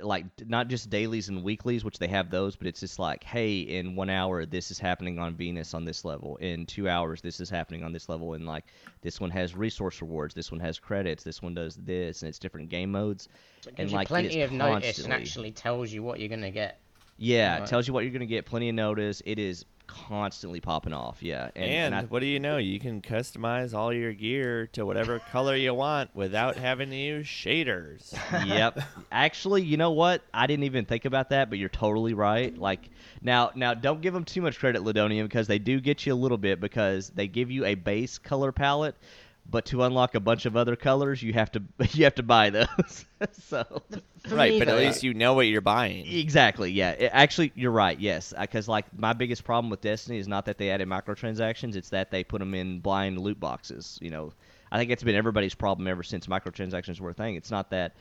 like 0.02 0.26
not 0.46 0.68
just 0.68 0.90
dailies 0.90 1.30
and 1.30 1.42
weeklies 1.42 1.86
which 1.86 1.98
they 1.98 2.08
have 2.08 2.30
those 2.30 2.58
but 2.58 2.68
it's 2.68 2.82
just 2.82 3.00
like 3.00 3.24
hey 3.24 3.60
in 3.60 3.96
one 3.96 4.10
hour 4.10 4.46
this 4.46 4.70
is 4.70 4.78
happening 4.78 5.18
on 5.20 5.36
venus 5.36 5.74
on 5.74 5.86
this 5.86 6.04
level. 6.04 6.36
In 6.38 6.66
two 6.66 6.90
hours 6.90 7.22
this 7.22 7.40
is 7.40 7.50
happening 7.50 7.84
on 7.84 7.94
this 7.94 8.10
level. 8.10 8.34
And 8.34 8.46
like 8.46 8.66
this 9.02 9.22
one 9.22 9.30
has 9.32 9.56
resource 9.56 10.02
rewards. 10.02 10.34
This 10.34 10.52
one 10.52 10.60
has 10.60 10.80
credits. 10.80 11.24
This 11.24 11.42
one 11.42 11.54
does 11.54 11.76
this. 11.76 12.22
And 12.22 12.30
it's 12.30 12.40
different 12.40 12.70
game 12.70 12.92
modes. 12.92 13.30
So 13.62 13.72
and 13.78 13.92
like 13.92 14.08
plenty 14.08 14.42
of 14.42 14.52
notice 14.52 15.00
and 15.04 15.14
actually 15.14 15.52
tells 15.52 15.92
you 15.92 16.04
what 16.04 16.20
you're 16.20 16.30
gonna 16.30 16.52
get. 16.52 16.80
Yeah 17.18 17.58
it 17.58 17.60
Right. 17.62 17.70
tells 17.70 17.88
you 17.88 17.94
what 17.94 18.04
you're 18.04 18.14
gonna 18.14 18.26
get 18.26 18.46
plenty 18.46 18.70
of 18.70 18.76
notice 18.76 19.22
it 19.26 19.40
is 19.40 19.66
constantly 19.88 20.60
popping 20.60 20.94
off 20.94 21.22
yeah 21.22 21.50
and, 21.56 21.64
And, 21.64 21.94
and 21.94 21.96
I, 21.96 22.04
what 22.06 22.20
do 22.20 22.26
you 22.26 22.40
know? 22.40 22.58
You 22.58 22.80
can 22.80 23.02
customize 23.04 23.74
all 23.76 23.94
your 23.94 24.14
gear 24.14 24.68
to 24.74 24.84
whatever 24.86 25.20
color 25.32 25.56
you 25.56 25.74
want 25.76 26.10
without 26.16 26.56
having 26.58 26.90
to 26.90 26.96
use 26.96 27.28
shaders. 27.28 28.14
yep. 28.48 28.80
Actually, 29.12 29.62
you 29.62 29.78
know 29.78 29.92
what? 29.92 30.24
I 30.34 30.48
didn't 30.48 30.64
even 30.64 30.86
think 30.86 31.06
about 31.06 31.30
that, 31.30 31.50
but 31.52 31.60
you're 31.60 31.70
totally 31.70 32.16
right. 32.16 32.58
Like 32.58 32.90
now, 33.22 33.52
now 33.54 33.76
don't 33.76 34.02
give 34.02 34.14
them 34.14 34.26
too 34.26 34.42
much 34.42 34.58
credit, 34.58 34.82
Lydonian, 34.82 35.24
because 35.26 35.46
they 35.48 35.60
do 35.60 35.80
get 35.80 36.04
you 36.06 36.14
a 36.14 36.16
little 36.16 36.40
bit 36.40 36.60
because 36.60 37.10
they 37.12 37.28
give 37.28 37.52
you 37.52 37.64
a 37.66 37.76
base 37.76 38.18
color 38.18 38.52
palette, 38.52 38.96
but 39.48 39.66
to 39.68 39.84
unlock 39.84 40.16
a 40.16 40.20
bunch 40.20 40.48
of 40.48 40.58
other 40.58 40.76
colors, 40.76 41.22
you 41.22 41.34
have 41.34 41.52
to 41.52 41.62
you 41.92 42.06
have 42.06 42.16
to 42.16 42.24
buy 42.24 42.50
those. 42.50 43.06
so 43.34 43.64
For 43.92 44.02
right, 44.32 44.58
but 44.60 44.68
at 44.68 44.78
least 44.78 45.04
you 45.04 45.14
know 45.14 45.34
what 45.34 45.48
you're 45.48 45.62
buying. 45.62 46.06
exactly, 46.08 46.72
yeah. 46.72 46.92
It- 46.92 47.12
actually, 47.14 47.52
you're 47.56 47.72
right. 47.72 48.00
Yes, 48.00 48.34
because 48.40 48.68
like 48.68 48.86
my 48.98 49.14
biggest 49.14 49.44
problem 49.44 49.70
with 49.70 49.82
Destiny 49.82 50.18
is 50.20 50.28
not 50.28 50.46
that 50.46 50.58
they 50.58 50.72
added 50.72 50.88
microtransactions; 50.88 51.76
it's 51.76 51.90
that 51.90 52.12
they 52.12 52.24
put 52.24 52.40
them 52.40 52.54
in 52.54 52.80
blind 52.80 53.20
loot 53.20 53.40
boxes. 53.40 53.98
You 54.02 54.10
know, 54.10 54.34
I 54.72 54.78
think 54.78 54.92
it's 54.92 55.04
been 55.04 55.16
everybody's 55.16 55.56
problem 55.56 55.88
ever 55.88 56.04
since 56.04 56.28
microtransactions 56.28 57.00
were 57.00 57.12
a 57.12 57.14
thing. 57.14 57.36
It's 57.36 57.52
not 57.52 57.70
that 57.72 57.96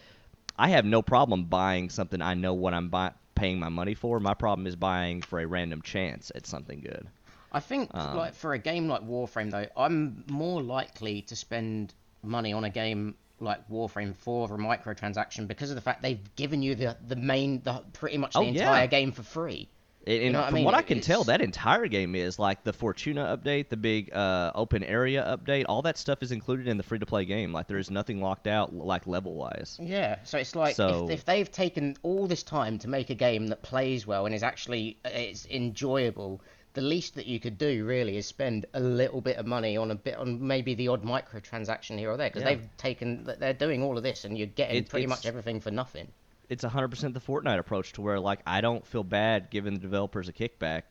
I 0.59 0.68
have 0.68 0.85
no 0.85 1.03
problem 1.03 1.45
buying 1.45 1.91
something 1.91 2.22
I 2.22 2.35
know 2.35 2.55
what 2.55 2.75
I'm 2.75 2.89
buy- 2.89 3.12
paying 3.35 3.59
my 3.59 3.68
money 3.68 3.95
for. 3.95 4.20
My 4.20 4.35
problem 4.35 4.66
is 4.66 4.77
buying 4.77 5.20
for 5.22 5.41
a 5.41 5.47
random 5.47 5.83
chance 5.83 6.31
at 6.35 6.47
something 6.47 6.81
good. 6.81 7.07
I 7.53 7.61
think 7.61 7.91
Um, 7.95 8.16
like 8.16 8.35
for 8.35 8.53
a 8.53 8.59
game 8.59 8.89
like 8.89 9.03
Warframe 9.03 9.51
though, 9.51 9.66
I'm 9.77 10.25
more 10.29 10.62
likely 10.62 11.22
to 11.22 11.37
spend 11.37 11.95
money 12.22 12.53
on 12.53 12.64
a 12.64 12.70
game 12.70 13.14
like 13.45 13.68
Warframe 13.68 14.16
for 14.16 14.47
a 14.47 14.59
microtransaction 14.59 15.47
because 15.47 15.70
of 15.70 15.76
the 15.76 15.82
fact 15.82 16.03
they've 16.03 16.34
given 16.36 16.62
you 16.62 16.74
the 16.74 16.97
the 17.07 17.16
main 17.16 17.61
the 17.62 17.82
pretty 17.92 18.18
much 18.18 18.32
the 18.32 18.38
Oh, 18.40 18.42
yeah. 18.42 18.49
entire 18.62 18.86
game 18.86 19.12
for 19.12 19.22
free. 19.22 19.68
And, 20.07 20.22
and 20.22 20.32
know 20.34 20.40
what 20.40 20.45
I 20.45 20.49
from 20.49 20.55
mean? 20.57 20.64
what 20.66 20.74
I 20.74 20.82
can 20.82 21.01
tell, 21.01 21.24
that 21.24 21.40
entire 21.40 21.86
game 21.86 22.14
is 22.14 22.38
like 22.38 22.62
the 22.62 22.74
Fortuna 22.74 23.34
update, 23.38 23.70
the 23.70 23.78
big 23.78 24.12
uh, 24.14 24.53
open 24.55 24.84
area 24.84 25.24
update. 25.24 25.64
All 25.66 25.80
that 25.80 25.97
stuff 25.97 26.22
is 26.22 26.30
included 26.30 26.68
in 26.68 26.76
the 26.76 26.82
free 26.82 26.99
to 26.99 27.07
play 27.07 27.24
game. 27.24 27.55
Like 27.55 27.68
there 27.68 27.78
is 27.78 27.90
nothing 27.90 28.20
locked 28.20 28.47
out, 28.47 28.74
like 28.74 29.07
level 29.07 29.32
wise. 29.34 29.78
Yeah, 29.80 30.18
so 30.24 30.36
it's 30.36 30.55
like 30.55 30.76
So- 30.76 31.05
if, 31.07 31.20
if 31.20 31.24
they've 31.24 31.51
taken 31.51 31.97
all 32.03 32.26
this 32.26 32.42
time 32.42 32.78
to 32.80 32.88
make 32.88 33.09
a 33.09 33.14
game 33.14 33.47
that 33.47 33.62
plays 33.62 34.07
well 34.07 34.26
and 34.26 34.34
is 34.34 34.42
actually 34.42 34.99
uh, 35.07 35.09
it's 35.11 35.47
enjoyable, 35.47 36.42
the 36.75 36.83
least 36.83 37.14
that 37.14 37.27
you 37.27 37.41
could 37.41 37.57
do 37.57 37.85
really 37.85 38.16
is 38.16 38.27
spend 38.27 38.66
a 38.75 38.81
little 38.81 39.20
bit 39.20 39.37
of 39.37 39.47
money 39.47 39.77
on 39.77 39.91
a 39.91 39.95
bit 39.95 40.16
on 40.16 40.45
maybe 40.47 40.75
the 40.75 40.89
odd 40.89 41.03
microtransaction 41.05 41.99
here 41.99 42.11
or 42.11 42.16
there 42.16 42.29
because 42.29 42.43
Yeah. 42.43 42.51
they've 42.57 42.77
taken 42.77 43.25
they're 43.39 43.53
doing 43.53 43.83
all 43.83 43.97
of 43.97 44.03
this 44.03 44.25
and 44.25 44.37
you're 44.37 44.47
getting 44.49 44.77
It- 44.79 44.89
pretty 44.89 45.07
much 45.07 45.25
everything 45.27 45.61
for 45.61 45.70
nothing. 45.70 46.09
It's 46.49 46.62
100% 46.64 47.14
the 47.14 47.20
Fortnite 47.20 47.59
approach 47.59 47.93
to 47.95 48.03
where 48.03 48.20
like 48.20 48.41
I 48.47 48.61
don't 48.61 48.87
feel 48.87 49.03
bad 49.05 49.49
giving 49.51 49.72
the 49.75 49.81
developers 49.81 50.29
a 50.29 50.33
kickback, 50.33 50.83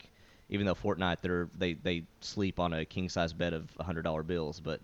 even 0.50 0.66
though 0.66 0.74
Fortnite 0.76 1.18
they're 1.22 1.48
they 1.58 1.74
they 1.74 2.04
sleep 2.22 2.60
on 2.60 2.74
a 2.74 2.86
king 2.86 3.08
size 3.10 3.34
bed 3.34 3.54
of 3.54 3.70
hundred 3.80 4.02
dollar 4.04 4.24
bills, 4.24 4.60
but. 4.60 4.82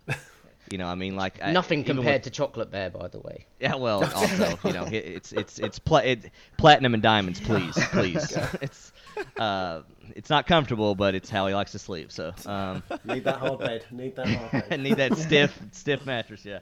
You 0.70 0.76
know, 0.78 0.86
I 0.86 0.94
mean, 0.94 1.16
like 1.16 1.42
I- 1.42 1.52
Nothing 1.52 1.80
even 1.80 1.96
with- 1.96 2.04
compared 2.04 2.22
to 2.24 2.30
Chocolate 2.30 2.70
Bear, 2.70 2.90
by 2.90 3.08
the 3.08 3.18
way. 3.18 3.46
Yeah, 3.58 3.74
well, 3.76 4.04
also, 4.14 4.58
you 4.64 4.72
know, 4.74 4.84
it, 4.84 4.92
it's 4.94 5.32
it's 5.32 5.58
it's 5.58 5.78
pla- 5.78 6.00
it, 6.00 6.30
platinum 6.58 6.92
and 6.92 7.02
diamonds, 7.02 7.40
please, 7.40 7.74
please. 7.90 8.36
it's 8.60 8.92
uh, 9.38 9.82
it's 10.16 10.30
not 10.30 10.46
comfortable, 10.46 10.94
but 10.94 11.14
it's 11.14 11.30
how 11.30 11.46
he 11.46 11.54
likes 11.54 11.72
to 11.72 11.78
sleep. 11.78 12.12
So, 12.12 12.32
um, 12.46 12.82
Need 13.04 13.24
that 13.24 13.36
hard 13.36 13.58
bed. 13.60 13.86
Need 13.90 14.16
that 14.16 14.28
hard 14.28 14.68
bed. 14.68 14.80
need 14.82 14.96
that 14.96 15.16
stiff 15.16 15.58
stiff 15.72 16.04
mattress, 16.06 16.44
yeah. 16.44 16.60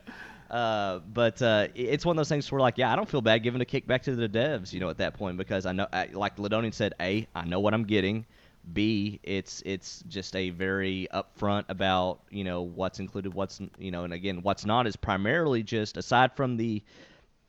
Uh, 0.50 1.00
but 1.12 1.40
uh, 1.42 1.68
it's 1.74 2.06
one 2.06 2.16
of 2.16 2.18
those 2.18 2.28
things 2.28 2.50
where, 2.50 2.60
like, 2.60 2.78
yeah, 2.78 2.90
I 2.90 2.96
don't 2.96 3.08
feel 3.08 3.20
bad 3.20 3.42
giving 3.42 3.60
a 3.60 3.66
kickback 3.66 4.02
to 4.02 4.16
the 4.16 4.28
devs, 4.28 4.72
you 4.72 4.80
know, 4.80 4.88
at 4.88 4.96
that 4.98 5.14
point 5.14 5.36
because 5.36 5.66
I 5.66 5.72
know, 5.72 5.86
I, 5.92 6.08
like 6.12 6.36
Lydonian 6.36 6.72
said, 6.72 6.94
a, 7.00 7.26
I 7.34 7.44
know 7.44 7.60
what 7.60 7.74
I'm 7.74 7.84
getting. 7.84 8.24
B, 8.72 9.20
it's 9.22 9.62
it's 9.64 10.02
just 10.08 10.36
a 10.36 10.50
very 10.50 11.08
upfront 11.14 11.64
about 11.68 12.20
you 12.30 12.44
know 12.44 12.62
what's 12.62 12.98
included, 12.98 13.32
what's 13.32 13.60
you 13.78 13.90
know, 13.90 14.04
and 14.04 14.12
again, 14.12 14.42
what's 14.42 14.66
not 14.66 14.86
is 14.86 14.96
primarily 14.96 15.62
just 15.62 15.96
aside 15.96 16.36
from 16.36 16.56
the 16.58 16.82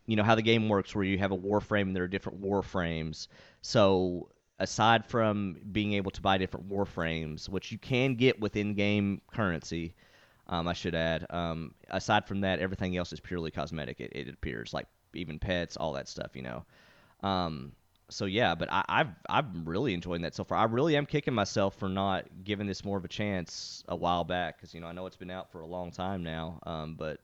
you 0.10 0.16
know 0.16 0.24
how 0.24 0.34
the 0.36 0.42
game 0.42 0.70
works 0.70 0.96
where 0.96 1.04
you 1.04 1.20
have 1.20 1.32
a 1.32 1.38
warframe 1.38 1.84
and 1.84 1.96
there 1.96 2.04
are 2.04 2.08
different 2.08 2.42
warframes 2.42 3.28
so 3.62 4.28
aside 4.60 5.06
from 5.06 5.58
being 5.72 5.94
able 5.94 6.12
to 6.12 6.22
buy 6.22 6.38
different 6.38 6.68
warframes 6.70 7.50
which 7.50 7.72
you 7.72 7.78
can 7.78 8.16
get 8.16 8.40
with 8.40 8.56
in-game 8.56 9.22
currency 9.32 9.94
um, 10.48 10.68
i 10.68 10.74
should 10.74 10.96
add 10.96 11.26
um, 11.30 11.74
aside 11.90 12.26
from 12.28 12.42
that 12.42 12.60
everything 12.60 12.98
else 12.98 13.14
is 13.14 13.20
purely 13.20 13.52
cosmetic 13.52 14.00
it, 14.00 14.12
it 14.14 14.30
appears 14.30 14.74
like 14.74 14.88
even 15.14 15.40
pets 15.40 15.78
all 15.78 15.94
that 15.94 16.08
stuff 16.08 16.36
you 16.36 16.42
know 16.42 16.64
um, 17.24 17.72
so 18.10 18.26
yeah 18.26 18.56
but 18.56 18.72
I, 18.72 18.84
I've, 18.90 19.10
i'm 19.30 19.64
really 19.66 19.94
enjoying 19.94 20.22
that 20.24 20.34
so 20.36 20.44
far 20.44 20.58
i 20.58 20.64
really 20.66 20.98
am 20.98 21.06
kicking 21.06 21.34
myself 21.34 21.76
for 21.76 21.90
not 21.90 22.26
giving 22.44 22.66
this 22.68 22.84
more 22.84 22.98
of 22.98 23.06
a 23.06 23.10
chance 23.10 23.84
a 23.88 23.96
while 23.96 24.24
back 24.24 24.58
because 24.58 24.74
you 24.74 24.80
know 24.82 24.88
i 24.88 24.92
know 24.92 25.06
it's 25.06 25.16
been 25.16 25.32
out 25.32 25.52
for 25.52 25.62
a 25.62 25.68
long 25.68 25.92
time 25.92 26.24
now 26.24 26.60
um, 26.66 26.96
but 26.96 27.20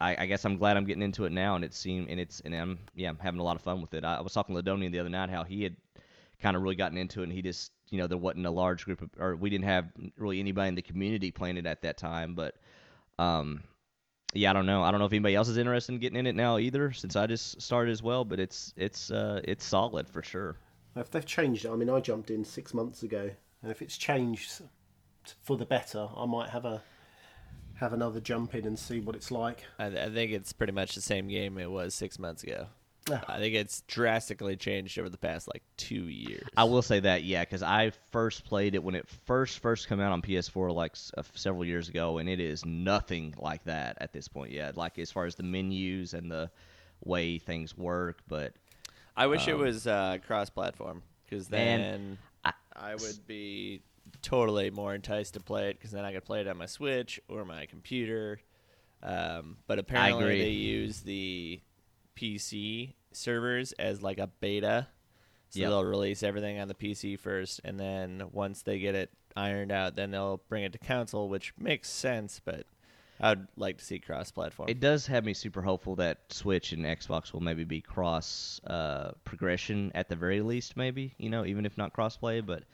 I, 0.00 0.22
I 0.22 0.26
guess 0.26 0.44
I'm 0.44 0.56
glad 0.56 0.76
I'm 0.76 0.84
getting 0.84 1.02
into 1.02 1.24
it 1.26 1.32
now, 1.32 1.54
and 1.54 1.64
it 1.64 1.72
seemed 1.72 2.08
and 2.10 2.18
it's 2.18 2.40
and 2.40 2.54
I'm 2.54 2.78
yeah 2.96 3.08
I'm 3.08 3.18
having 3.18 3.38
a 3.40 3.44
lot 3.44 3.54
of 3.54 3.62
fun 3.62 3.80
with 3.80 3.94
it. 3.94 4.04
I, 4.04 4.16
I 4.16 4.20
was 4.20 4.32
talking 4.32 4.54
to 4.54 4.62
Lydonian 4.62 4.90
the 4.90 4.98
other 4.98 5.08
night 5.08 5.30
how 5.30 5.44
he 5.44 5.62
had 5.62 5.76
kind 6.42 6.56
of 6.56 6.62
really 6.62 6.74
gotten 6.74 6.98
into 6.98 7.20
it, 7.20 7.24
and 7.24 7.32
he 7.32 7.40
just 7.40 7.72
you 7.90 7.98
know 7.98 8.06
there 8.06 8.18
wasn't 8.18 8.44
a 8.44 8.50
large 8.50 8.84
group 8.84 9.00
of 9.00 9.10
or 9.18 9.36
we 9.36 9.48
didn't 9.48 9.64
have 9.64 9.92
really 10.18 10.40
anybody 10.40 10.68
in 10.68 10.74
the 10.74 10.82
community 10.82 11.30
playing 11.30 11.56
it 11.56 11.66
at 11.66 11.82
that 11.82 11.96
time, 11.96 12.34
but 12.34 12.56
um 13.18 13.62
yeah 14.34 14.50
I 14.50 14.52
don't 14.52 14.66
know 14.66 14.82
I 14.82 14.90
don't 14.90 14.98
know 14.98 15.06
if 15.06 15.12
anybody 15.12 15.34
else 15.34 15.48
is 15.48 15.56
interested 15.56 15.92
in 15.92 16.00
getting 16.00 16.18
in 16.18 16.26
it 16.26 16.34
now 16.34 16.58
either 16.58 16.92
since 16.92 17.16
I 17.16 17.26
just 17.26 17.62
started 17.62 17.92
as 17.92 18.02
well, 18.02 18.24
but 18.24 18.40
it's 18.40 18.74
it's 18.76 19.10
uh 19.10 19.40
it's 19.44 19.64
solid 19.64 20.08
for 20.08 20.22
sure. 20.22 20.56
If 20.96 21.10
they've 21.10 21.24
changed 21.24 21.64
it, 21.64 21.70
I 21.70 21.76
mean, 21.76 21.88
I 21.88 22.00
jumped 22.00 22.30
in 22.30 22.44
six 22.44 22.74
months 22.74 23.02
ago, 23.02 23.30
and 23.62 23.70
if 23.70 23.80
it's 23.80 23.96
changed 23.96 24.60
for 25.42 25.56
the 25.56 25.64
better, 25.64 26.08
I 26.16 26.26
might 26.26 26.50
have 26.50 26.64
a 26.64 26.82
have 27.76 27.92
another 27.92 28.20
jump 28.20 28.54
in 28.54 28.66
and 28.66 28.78
see 28.78 29.00
what 29.00 29.16
it's 29.16 29.30
like. 29.30 29.64
I, 29.78 29.86
I 29.86 30.10
think 30.10 30.32
it's 30.32 30.52
pretty 30.52 30.72
much 30.72 30.94
the 30.94 31.00
same 31.00 31.28
game 31.28 31.58
it 31.58 31.70
was 31.70 31.94
six 31.94 32.18
months 32.18 32.42
ago. 32.42 32.66
I 33.10 33.38
think 33.38 33.54
it's 33.54 33.80
drastically 33.88 34.56
changed 34.56 34.98
over 34.98 35.08
the 35.08 35.18
past 35.18 35.48
like 35.48 35.62
two 35.76 36.08
years. 36.08 36.44
I 36.56 36.64
will 36.64 36.82
say 36.82 37.00
that, 37.00 37.24
yeah, 37.24 37.40
because 37.42 37.62
I 37.62 37.90
first 38.10 38.44
played 38.44 38.74
it 38.76 38.82
when 38.84 38.94
it 38.94 39.08
first 39.26 39.58
first 39.58 39.88
came 39.88 39.98
out 40.00 40.12
on 40.12 40.22
PS4 40.22 40.72
like 40.72 40.92
s- 40.92 41.10
uh, 41.18 41.22
several 41.34 41.64
years 41.64 41.88
ago, 41.88 42.18
and 42.18 42.28
it 42.28 42.38
is 42.38 42.64
nothing 42.64 43.34
like 43.38 43.64
that 43.64 43.98
at 44.00 44.12
this 44.12 44.28
point 44.28 44.52
yet. 44.52 44.76
Like 44.76 44.98
as 44.98 45.10
far 45.10 45.24
as 45.26 45.34
the 45.34 45.42
menus 45.42 46.14
and 46.14 46.30
the 46.30 46.50
way 47.04 47.38
things 47.38 47.76
work, 47.76 48.20
but 48.28 48.52
I 49.16 49.26
wish 49.26 49.48
it 49.48 49.58
was 49.58 49.86
uh, 49.86 50.18
cross-platform 50.26 51.02
because 51.28 51.46
Um, 51.46 51.50
then 51.50 52.18
I- 52.44 52.52
I, 52.74 52.94
would 52.94 53.26
be 53.26 53.82
totally 54.22 54.70
more 54.70 54.94
enticed 54.94 55.34
to 55.34 55.40
play 55.40 55.70
it 55.70 55.78
because 55.78 55.90
then 55.90 56.04
I 56.04 56.12
could 56.12 56.24
play 56.24 56.40
it 56.40 56.46
on 56.48 56.56
my 56.56 56.66
Switch 56.66 57.20
or 57.28 57.44
my 57.44 57.66
computer. 57.66 58.38
Um, 59.02 59.56
but 59.66 59.78
apparently 59.80 60.24
they 60.44 60.50
use 60.50 61.00
the 61.00 61.60
PC 62.16 62.94
servers 63.12 63.72
as 63.72 64.02
like 64.02 64.18
a 64.18 64.26
beta, 64.26 64.88
so 65.50 65.60
Yep. 65.60 65.68
they'll 65.70 65.84
release 65.84 66.22
everything 66.22 66.58
on 66.58 66.68
the 66.68 66.74
PC 66.74 67.18
first, 67.18 67.60
and 67.64 67.78
then 67.78 68.22
once 68.32 68.62
they 68.62 68.78
get 68.78 68.94
it 68.94 69.10
ironed 69.36 69.72
out, 69.72 69.96
then 69.96 70.10
they'll 70.10 70.40
bring 70.48 70.64
it 70.64 70.72
to 70.72 70.78
console, 70.78 71.28
which 71.28 71.52
makes 71.58 71.88
sense. 71.90 72.40
But 72.44 72.66
I'd 73.20 73.46
like 73.56 73.78
to 73.78 73.84
see 73.84 73.98
cross-platform. 73.98 74.68
it 74.68 74.80
does 74.80 75.06
have 75.06 75.24
me 75.24 75.32
super 75.34 75.62
hopeful 75.62 75.94
that 75.96 76.20
Switch 76.30 76.72
and 76.72 76.84
Xbox 76.84 77.32
will 77.32 77.40
maybe 77.40 77.64
be 77.64 77.80
cross 77.80 78.60
uh, 78.66 79.12
progression 79.24 79.92
at 79.94 80.08
the 80.08 80.16
very 80.16 80.40
least, 80.40 80.76
maybe 80.76 81.14
you 81.18 81.30
know, 81.30 81.44
even 81.46 81.66
if 81.66 81.76
not 81.78 81.92
crossplay, 81.92 82.44
but. 82.44 82.64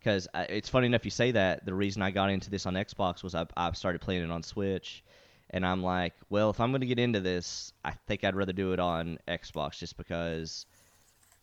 Because 0.00 0.28
it's 0.34 0.68
funny 0.68 0.86
enough 0.86 1.06
you 1.06 1.10
say 1.10 1.30
that. 1.30 1.64
The 1.64 1.72
reason 1.72 2.02
I 2.02 2.10
got 2.10 2.28
into 2.28 2.50
this 2.50 2.66
on 2.66 2.74
Xbox 2.74 3.22
was 3.22 3.34
I, 3.34 3.46
I 3.56 3.72
started 3.72 4.02
playing 4.02 4.22
it 4.22 4.30
on 4.30 4.42
Switch, 4.42 5.02
and 5.54 5.64
I'm 5.64 5.84
like, 5.84 6.14
well, 6.30 6.50
if 6.50 6.58
I'm 6.60 6.72
going 6.72 6.80
to 6.80 6.86
get 6.86 6.98
into 6.98 7.20
this, 7.20 7.72
I 7.84 7.92
think 8.08 8.24
I'd 8.24 8.34
rather 8.34 8.52
do 8.52 8.72
it 8.72 8.80
on 8.80 9.18
Xbox 9.28 9.78
just 9.78 9.96
because 9.96 10.66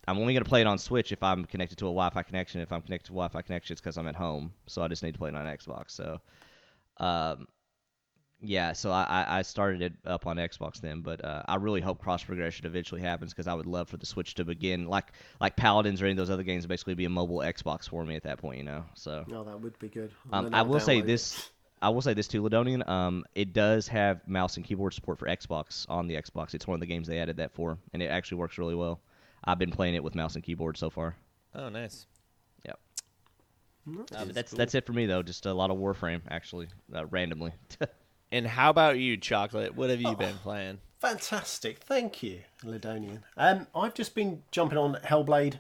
I'm 0.06 0.18
only 0.20 0.34
going 0.34 0.44
to 0.44 0.50
play 0.50 0.60
it 0.60 0.68
on 0.68 0.78
Switch 0.78 1.14
if 1.14 1.24
I'm 1.24 1.46
connected 1.46 1.78
to 1.78 1.86
a 1.86 1.88
Wi-Fi 1.88 2.22
connection. 2.24 2.60
If 2.60 2.74
I'm 2.74 2.82
connected 2.82 3.06
to 3.08 3.14
Wi-Fi 3.14 3.42
connection, 3.42 3.72
it's 3.72 3.80
because 3.80 3.98
I'm 3.98 4.10
at 4.10 4.16
home, 4.18 4.52
so 4.68 4.82
I 4.82 4.90
just 4.90 5.02
need 5.02 5.14
to 5.14 5.18
play 5.18 5.30
it 5.30 5.36
on 5.36 5.46
Xbox. 5.46 5.92
So, 5.92 6.20
um, 6.98 7.48
yeah, 8.42 8.74
so 8.74 8.92
I, 8.92 9.26
I- 9.30 9.42
started 9.44 9.82
it 9.82 9.94
up 10.06 10.28
on 10.28 10.36
Xbox 10.36 10.82
then, 10.82 11.00
but 11.00 11.24
uh, 11.24 11.44
I 11.48 11.56
really 11.56 11.80
hope 11.80 12.02
cross 12.02 12.22
progression 12.22 12.66
eventually 12.66 13.00
happens 13.00 13.32
because 13.32 13.48
I 13.48 13.54
would 13.54 13.66
love 13.66 13.88
for 13.88 13.96
the 13.96 14.06
Switch 14.06 14.34
to 14.36 14.44
begin 14.44 14.88
like 14.88 15.14
like 15.40 15.56
Paladins 15.56 16.02
or 16.02 16.06
any 16.06 16.12
of 16.12 16.18
those 16.18 16.30
other 16.30 16.44
games 16.44 16.66
basically 16.66 16.96
be 16.96 17.06
a 17.06 17.10
mobile 17.10 17.38
Xbox 17.38 17.88
for 17.88 18.04
me 18.04 18.18
at 18.18 18.24
that 18.24 18.40
point, 18.40 18.58
you 18.58 18.66
know. 18.66 18.84
So 18.96 19.24
Oh, 19.32 19.46
that 19.46 19.62
would 19.62 19.80
be 19.80 19.88
good. 19.88 20.12
Um, 20.34 20.50
I 20.54 20.58
I'll 20.58 20.66
will 20.66 20.82
say 20.82 21.00
this. 21.00 21.50
I 21.82 21.90
will 21.90 22.02
say 22.02 22.14
this 22.14 22.28
too, 22.28 22.42
Lydonian. 22.42 22.88
Um, 22.88 23.26
it 23.36 23.54
does 23.54 23.88
have 23.88 24.28
mouse 24.28 24.58
and 24.58 24.66
keyboard 24.66 24.94
support 24.94 25.18
for 25.20 25.28
Xbox 25.28 25.86
on 25.90 26.08
the 26.08 26.16
Xbox. 26.16 26.54
It's 26.54 26.68
one 26.68 26.76
of 26.76 26.80
the 26.80 26.86
games 26.86 27.08
they 27.08 27.20
added 27.20 27.38
that 27.38 27.54
for, 27.54 27.78
and 27.94 28.02
it 28.02 28.08
actually 28.08 28.38
works 28.38 28.58
really 28.58 28.76
well. 28.76 29.00
I've 29.44 29.58
been 29.60 29.72
playing 29.72 29.96
it 29.96 30.04
with 30.04 30.14
mouse 30.14 30.36
and 30.36 30.44
keyboard 30.44 30.78
so 30.78 30.90
far. 30.90 31.16
oh, 31.56 31.70
nice. 31.70 32.06
Yep. 32.66 32.80
Nice. 33.88 34.06
Uh, 34.16 34.26
but 34.26 34.36
that's 34.36 34.52
that's 34.52 34.76
it 34.76 34.86
for 34.86 34.94
me 34.94 35.08
though. 35.08 35.24
Just 35.24 35.46
a 35.48 35.54
lot 35.54 35.72
of 35.72 35.78
Warframe 35.78 36.22
actually, 36.30 36.68
uh, 36.94 37.06
randomly. 37.08 37.54
And 38.32 38.48
how 38.48 38.70
about 38.70 38.98
you, 38.98 39.18
Chocolate? 39.18 39.76
What 39.76 39.90
have 39.90 40.00
you 40.00 40.16
been 40.16 40.36
playing? 40.36 40.80
Fantastic, 41.00 41.80
thank 41.80 42.24
you, 42.24 42.42
Lydonian. 42.64 43.24
Um, 43.36 43.68
I've 43.76 43.94
just 43.94 44.16
been 44.16 44.44
jumping 44.52 44.78
on 44.78 44.96
Hellblade. 45.04 45.56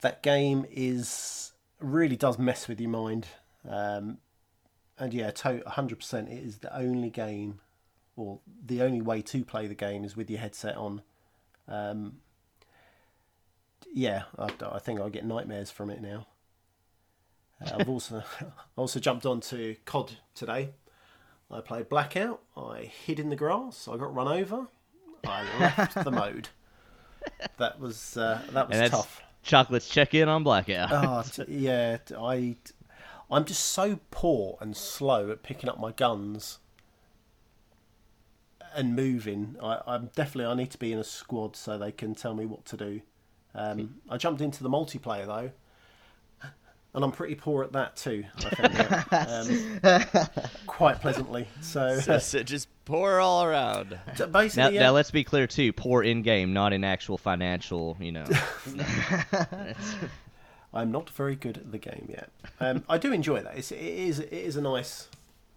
That 0.00 0.22
game 0.22 0.64
is 0.70 1.52
really 1.80 2.16
does 2.16 2.38
mess 2.38 2.66
with 2.66 2.80
your 2.80 2.88
mind, 2.90 3.26
um, 3.68 4.18
and 4.98 5.12
yeah, 5.14 5.30
to 5.30 5.62
hundred 5.66 5.96
percent. 5.98 6.28
It 6.28 6.42
is 6.44 6.58
the 6.58 6.74
only 6.76 7.10
game, 7.10 7.60
or 8.16 8.40
the 8.64 8.82
only 8.82 9.00
way 9.02 9.22
to 9.22 9.44
play 9.44 9.66
the 9.66 9.74
game 9.74 10.04
is 10.04 10.16
with 10.16 10.30
your 10.30 10.40
headset 10.40 10.76
on. 10.76 11.02
Um, 11.68 12.18
yeah, 13.92 14.24
I, 14.38 14.50
I 14.62 14.78
think 14.78 15.00
I'll 15.00 15.08
get 15.10 15.24
nightmares 15.24 15.70
from 15.70 15.90
it 15.90 16.00
now. 16.02 16.26
Uh, 17.64 17.76
I've 17.78 17.88
also 17.88 18.22
also 18.76 19.00
jumped 19.00 19.24
onto 19.26 19.76
COD 19.84 20.12
today. 20.34 20.70
I 21.50 21.60
played 21.60 21.88
Blackout. 21.88 22.40
I 22.56 22.90
hid 23.04 23.20
in 23.20 23.28
the 23.30 23.36
grass. 23.36 23.88
I 23.88 23.96
got 23.96 24.14
run 24.14 24.28
over. 24.28 24.66
I 25.26 25.44
left 25.60 26.04
the 26.04 26.10
mode. 26.10 26.48
That 27.58 27.80
was 27.80 28.16
uh, 28.16 28.40
that 28.52 28.68
was 28.68 28.78
And 28.78 28.90
tough. 28.92 29.20
chocolates 29.42 29.88
check 29.88 30.14
in 30.14 30.28
on 30.28 30.44
blackout. 30.44 30.90
Oh, 30.92 31.24
t- 31.28 31.44
yeah. 31.48 31.96
t- 31.96 32.14
I, 32.14 32.54
I'm 33.30 33.44
just 33.44 33.64
so 33.64 33.98
poor 34.10 34.56
and 34.60 34.76
slow 34.76 35.30
at 35.30 35.42
picking 35.42 35.68
up 35.68 35.80
my 35.80 35.92
guns 35.92 36.58
and 38.74 38.94
moving. 38.94 39.56
I, 39.62 39.80
I'm 39.86 40.10
definitely. 40.14 40.46
I 40.52 40.54
need 40.54 40.70
to 40.70 40.78
be 40.78 40.92
in 40.92 40.98
a 40.98 41.04
squad 41.04 41.56
so 41.56 41.76
they 41.78 41.92
can 41.92 42.14
tell 42.14 42.34
me 42.34 42.46
what 42.46 42.64
to 42.66 42.76
do. 42.76 43.00
Um, 43.54 43.96
I 44.10 44.16
jumped 44.18 44.40
into 44.42 44.62
the 44.62 44.68
multiplayer 44.68 45.26
though, 45.26 45.50
and 46.94 47.04
I'm 47.04 47.10
pretty 47.10 47.34
poor 47.34 47.64
at 47.64 47.72
that 47.72 47.96
too. 47.96 48.24
I 48.36 48.50
found 48.50 49.84
out, 49.84 50.14
um, 50.14 50.28
quite 50.66 51.00
pleasantly. 51.00 51.48
So, 51.62 51.98
So, 52.00 52.18
so 52.18 52.42
just 52.42 52.68
poor 52.84 53.18
all 53.18 53.42
around. 53.44 53.98
so 54.14 54.26
basically, 54.26 54.62
Now, 54.62 54.68
yeah, 54.68 54.80
now 54.82 54.92
let's 54.92 55.10
be 55.10 55.24
clear 55.24 55.46
too. 55.46 55.72
Poor 55.72 56.02
in 56.02 56.20
game, 56.22 56.52
not 56.52 56.72
in 56.74 56.84
actual 56.84 57.16
financial. 57.18 57.96
You 57.98 58.12
know, 58.12 58.24
I'm 60.72 60.92
not 60.92 61.10
very 61.10 61.36
good 61.36 61.56
at 61.56 61.72
the 61.72 61.78
game 61.78 62.06
yet. 62.08 62.30
Um, 62.60 62.84
I 62.88 62.98
do 62.98 63.12
enjoy 63.12 63.42
that. 63.42 63.56
It's, 63.56 63.72
it 63.72 63.78
is 63.80 64.18
it 64.18 64.32
is 64.32 64.56
a 64.56 64.62
nice, 64.62 65.08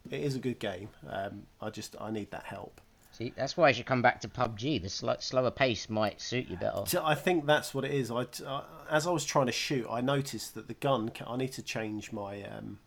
it 0.09 0.21
is 0.21 0.35
a 0.35 0.39
good 0.39 0.59
game. 0.59 0.89
Um, 1.09 1.43
I 1.61 1.69
just 1.69 1.95
I 1.99 2.11
need 2.11 2.31
that 2.31 2.43
help. 2.43 2.81
See, 3.11 3.33
that's 3.35 3.57
why 3.57 3.67
I 3.67 3.71
should 3.73 3.85
come 3.85 4.01
back 4.01 4.21
to 4.21 4.29
PUBG. 4.29 4.81
The 4.81 4.89
sl- 4.89 5.11
slower 5.19 5.51
pace 5.51 5.89
might 5.89 6.21
suit 6.21 6.47
you 6.47 6.55
better. 6.55 6.83
So 6.85 7.03
I 7.03 7.15
think 7.15 7.45
that's 7.45 7.73
what 7.73 7.83
it 7.83 7.91
is. 7.91 8.09
I, 8.11 8.25
uh, 8.45 8.61
as 8.89 9.05
I 9.05 9.11
was 9.11 9.25
trying 9.25 9.47
to 9.47 9.51
shoot, 9.51 9.85
I 9.89 9.99
noticed 9.99 10.55
that 10.55 10.67
the 10.67 10.75
gun. 10.75 11.11
I 11.27 11.35
need 11.35 11.51
to 11.53 11.61
change 11.61 12.13
my 12.13 12.43
um, 12.43 12.79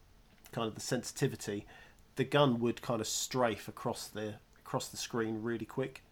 kind 0.53 0.67
of 0.67 0.75
the 0.75 0.81
sensitivity. 0.81 1.67
The 2.17 2.25
gun 2.25 2.61
would 2.61 2.81
kind 2.83 3.01
of 3.01 3.07
strafe 3.07 3.69
across 3.69 4.07
the 4.07 4.37
across 4.61 4.89
the 4.89 4.97
screen 4.97 5.43
really 5.43 5.67
quick, 5.67 6.03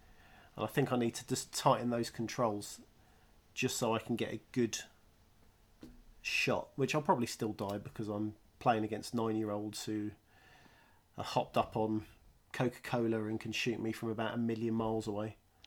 and 0.54 0.64
I 0.64 0.68
think 0.68 0.92
I 0.92 0.96
need 0.98 1.14
to 1.14 1.26
just 1.26 1.52
tighten 1.56 1.88
those 1.88 2.10
controls, 2.10 2.80
just 3.54 3.78
so 3.78 3.94
I 3.94 4.00
can 4.00 4.16
get 4.16 4.34
a 4.34 4.40
good 4.52 4.80
shot. 6.22 6.68
Which 6.76 6.94
I'll 6.94 7.02
probably 7.02 7.26
still 7.26 7.52
die 7.52 7.78
because 7.78 8.08
I'm 8.08 8.34
playing 8.58 8.84
against 8.84 9.14
nine 9.14 9.36
year 9.36 9.50
olds 9.50 9.84
who 9.84 10.10
are 11.18 11.24
hopped 11.24 11.56
up 11.56 11.76
on 11.76 12.04
Coca 12.52 12.78
Cola 12.82 13.24
and 13.24 13.38
can 13.40 13.52
shoot 13.52 13.80
me 13.80 13.92
from 13.92 14.10
about 14.10 14.34
a 14.34 14.38
million 14.38 14.74
miles 14.74 15.06
away. 15.06 15.36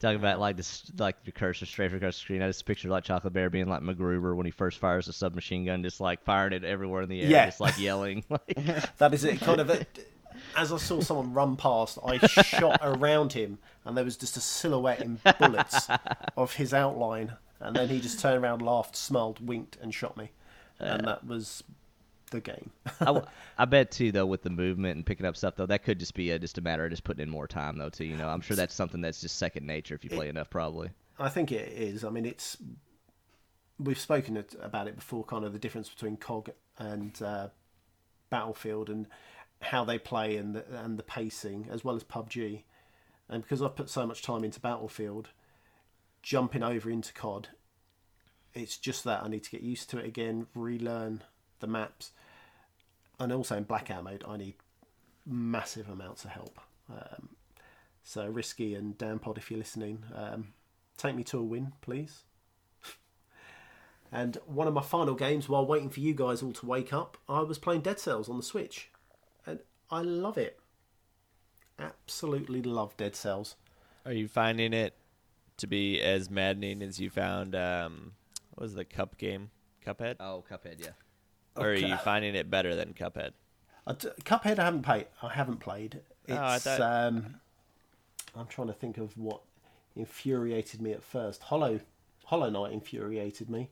talking 0.00 0.16
about 0.18 0.38
like 0.38 0.56
this, 0.56 0.90
like 0.98 1.16
your 1.24 1.32
cursor 1.32 1.66
straight 1.66 1.92
across 1.92 2.14
the 2.16 2.20
screen. 2.20 2.42
I 2.42 2.46
just 2.46 2.64
picture 2.66 2.88
like 2.88 3.04
Chocolate 3.04 3.32
Bear 3.32 3.50
being 3.50 3.66
like 3.68 3.82
MacGruber 3.82 4.34
when 4.36 4.46
he 4.46 4.52
first 4.52 4.78
fires 4.78 5.08
a 5.08 5.12
submachine 5.12 5.64
gun, 5.64 5.82
just 5.82 6.00
like 6.00 6.22
firing 6.24 6.52
it 6.52 6.64
everywhere 6.64 7.02
in 7.02 7.08
the 7.08 7.20
air, 7.22 7.28
Yeah. 7.30 7.46
just 7.46 7.60
like 7.60 7.78
yelling. 7.78 8.24
Like, 8.30 8.46
That 8.98 9.12
is 9.14 9.24
it. 9.24 9.40
Kind 9.40 9.60
of. 9.60 9.70
A, 9.70 9.86
as 10.56 10.72
I 10.72 10.76
saw 10.76 11.00
someone 11.00 11.32
run 11.34 11.56
past, 11.56 11.98
I 12.04 12.18
shot 12.26 12.78
around 12.82 13.32
him, 13.32 13.58
and 13.84 13.96
there 13.96 14.04
was 14.04 14.16
just 14.16 14.36
a 14.36 14.40
silhouette 14.40 15.00
in 15.00 15.18
bullets 15.38 15.88
of 16.36 16.54
his 16.54 16.72
outline. 16.72 17.32
And 17.60 17.74
then 17.74 17.88
he 17.88 18.00
just 18.00 18.20
turned 18.20 18.42
around, 18.42 18.62
laughed, 18.62 18.96
smiled, 18.96 19.46
winked, 19.46 19.76
and 19.82 19.92
shot 19.92 20.16
me. 20.16 20.30
And 20.78 21.06
that 21.06 21.26
was 21.26 21.64
the 22.30 22.40
game. 22.40 22.70
I 23.58 23.64
bet 23.64 23.90
too 23.90 24.12
though 24.12 24.26
with 24.26 24.42
the 24.42 24.50
movement 24.50 24.96
and 24.96 25.06
picking 25.06 25.26
up 25.26 25.36
stuff 25.36 25.54
though 25.56 25.66
that 25.66 25.82
could 25.82 25.98
just 25.98 26.14
be 26.14 26.30
a, 26.30 26.38
just 26.38 26.58
a 26.58 26.60
matter 26.60 26.84
of 26.84 26.90
just 26.90 27.02
putting 27.02 27.22
in 27.22 27.30
more 27.30 27.48
time 27.48 27.78
though 27.78 27.88
too. 27.88 28.04
You 28.04 28.16
know, 28.16 28.28
I'm 28.28 28.40
sure 28.40 28.56
that's 28.56 28.74
something 28.74 29.00
that's 29.00 29.20
just 29.20 29.36
second 29.36 29.66
nature 29.66 29.94
if 29.94 30.04
you 30.04 30.10
play 30.10 30.28
enough 30.28 30.50
probably. 30.50 30.90
I 31.18 31.28
think 31.28 31.52
it 31.52 31.68
is. 31.68 32.04
I 32.04 32.10
mean, 32.10 32.26
it's. 32.26 32.56
We've 33.80 33.98
spoken 33.98 34.44
about 34.60 34.88
it 34.88 34.96
before, 34.96 35.24
kind 35.24 35.44
of 35.44 35.52
the 35.52 35.58
difference 35.58 35.88
between 35.88 36.16
COD 36.16 36.52
and 36.78 37.20
uh, 37.22 37.48
Battlefield 38.28 38.90
and 38.90 39.06
how 39.62 39.84
they 39.84 39.98
play 39.98 40.36
and 40.36 40.54
the, 40.54 40.64
and 40.82 40.98
the 40.98 41.04
pacing, 41.04 41.68
as 41.70 41.84
well 41.84 41.94
as 41.94 42.02
PUBG. 42.02 42.62
And 43.28 43.42
because 43.42 43.62
I've 43.62 43.76
put 43.76 43.88
so 43.88 44.04
much 44.04 44.22
time 44.22 44.42
into 44.42 44.58
Battlefield, 44.58 45.28
jumping 46.22 46.62
over 46.62 46.90
into 46.90 47.12
COD, 47.12 47.48
it's 48.54 48.76
just 48.76 49.04
that 49.04 49.22
I 49.22 49.28
need 49.28 49.44
to 49.44 49.50
get 49.50 49.62
used 49.62 49.90
to 49.90 49.98
it 49.98 50.06
again, 50.06 50.46
relearn 50.54 51.22
the 51.60 51.66
maps, 51.66 52.12
and 53.18 53.32
also 53.32 53.56
in 53.56 53.64
Blackout 53.64 54.04
mode, 54.04 54.24
I 54.26 54.36
need 54.36 54.54
massive 55.26 55.88
amounts 55.88 56.24
of 56.24 56.30
help. 56.30 56.60
Um, 56.90 57.30
so 58.02 58.26
risky 58.26 58.74
and 58.74 58.96
Dan 58.96 59.18
Pod, 59.18 59.38
if 59.38 59.50
you're 59.50 59.58
listening, 59.58 60.04
um, 60.14 60.48
take 60.96 61.14
me 61.14 61.24
to 61.24 61.38
a 61.38 61.42
win, 61.42 61.72
please. 61.80 62.22
and 64.12 64.38
one 64.46 64.66
of 64.66 64.74
my 64.74 64.82
final 64.82 65.14
games, 65.14 65.48
while 65.48 65.66
waiting 65.66 65.90
for 65.90 66.00
you 66.00 66.14
guys 66.14 66.42
all 66.42 66.52
to 66.52 66.66
wake 66.66 66.92
up, 66.92 67.18
I 67.28 67.40
was 67.40 67.58
playing 67.58 67.82
Dead 67.82 68.00
Cells 68.00 68.28
on 68.28 68.36
the 68.36 68.42
Switch, 68.42 68.90
and 69.44 69.60
I 69.90 70.00
love 70.00 70.38
it. 70.38 70.58
Absolutely 71.78 72.62
love 72.62 72.96
Dead 72.96 73.14
Cells. 73.14 73.56
Are 74.06 74.12
you 74.12 74.26
finding 74.26 74.72
it 74.72 74.94
to 75.58 75.66
be 75.66 76.00
as 76.00 76.30
maddening 76.30 76.82
as 76.82 76.98
you 76.98 77.10
found? 77.10 77.54
Um, 77.54 78.12
what 78.54 78.62
was 78.62 78.74
the 78.74 78.84
cup 78.84 79.18
game? 79.18 79.50
Cuphead? 79.86 80.16
Oh, 80.20 80.44
Cuphead, 80.50 80.80
yeah. 80.80 80.90
Or 81.56 81.70
are 81.70 81.74
you 81.74 81.96
finding 81.98 82.34
it 82.34 82.50
better 82.50 82.74
than 82.74 82.94
Cuphead? 82.94 83.32
I 83.86 83.92
d- 83.94 84.08
Cuphead, 84.24 84.58
I 84.58 84.64
haven't 84.64 84.82
played. 84.82 85.06
I 85.22 85.28
haven't 85.32 85.58
played. 85.58 86.00
It's, 86.26 86.38
Oh, 86.38 86.42
I 86.42 86.58
thought- 86.58 86.80
um, 86.80 87.40
I'm 88.36 88.46
trying 88.46 88.66
to 88.68 88.72
think 88.74 88.98
of 88.98 89.16
what 89.16 89.40
infuriated 89.96 90.80
me 90.80 90.92
at 90.92 91.02
first. 91.02 91.42
Hollow, 91.44 91.80
Hollow 92.26 92.50
Knight 92.50 92.72
infuriated 92.72 93.48
me 93.50 93.70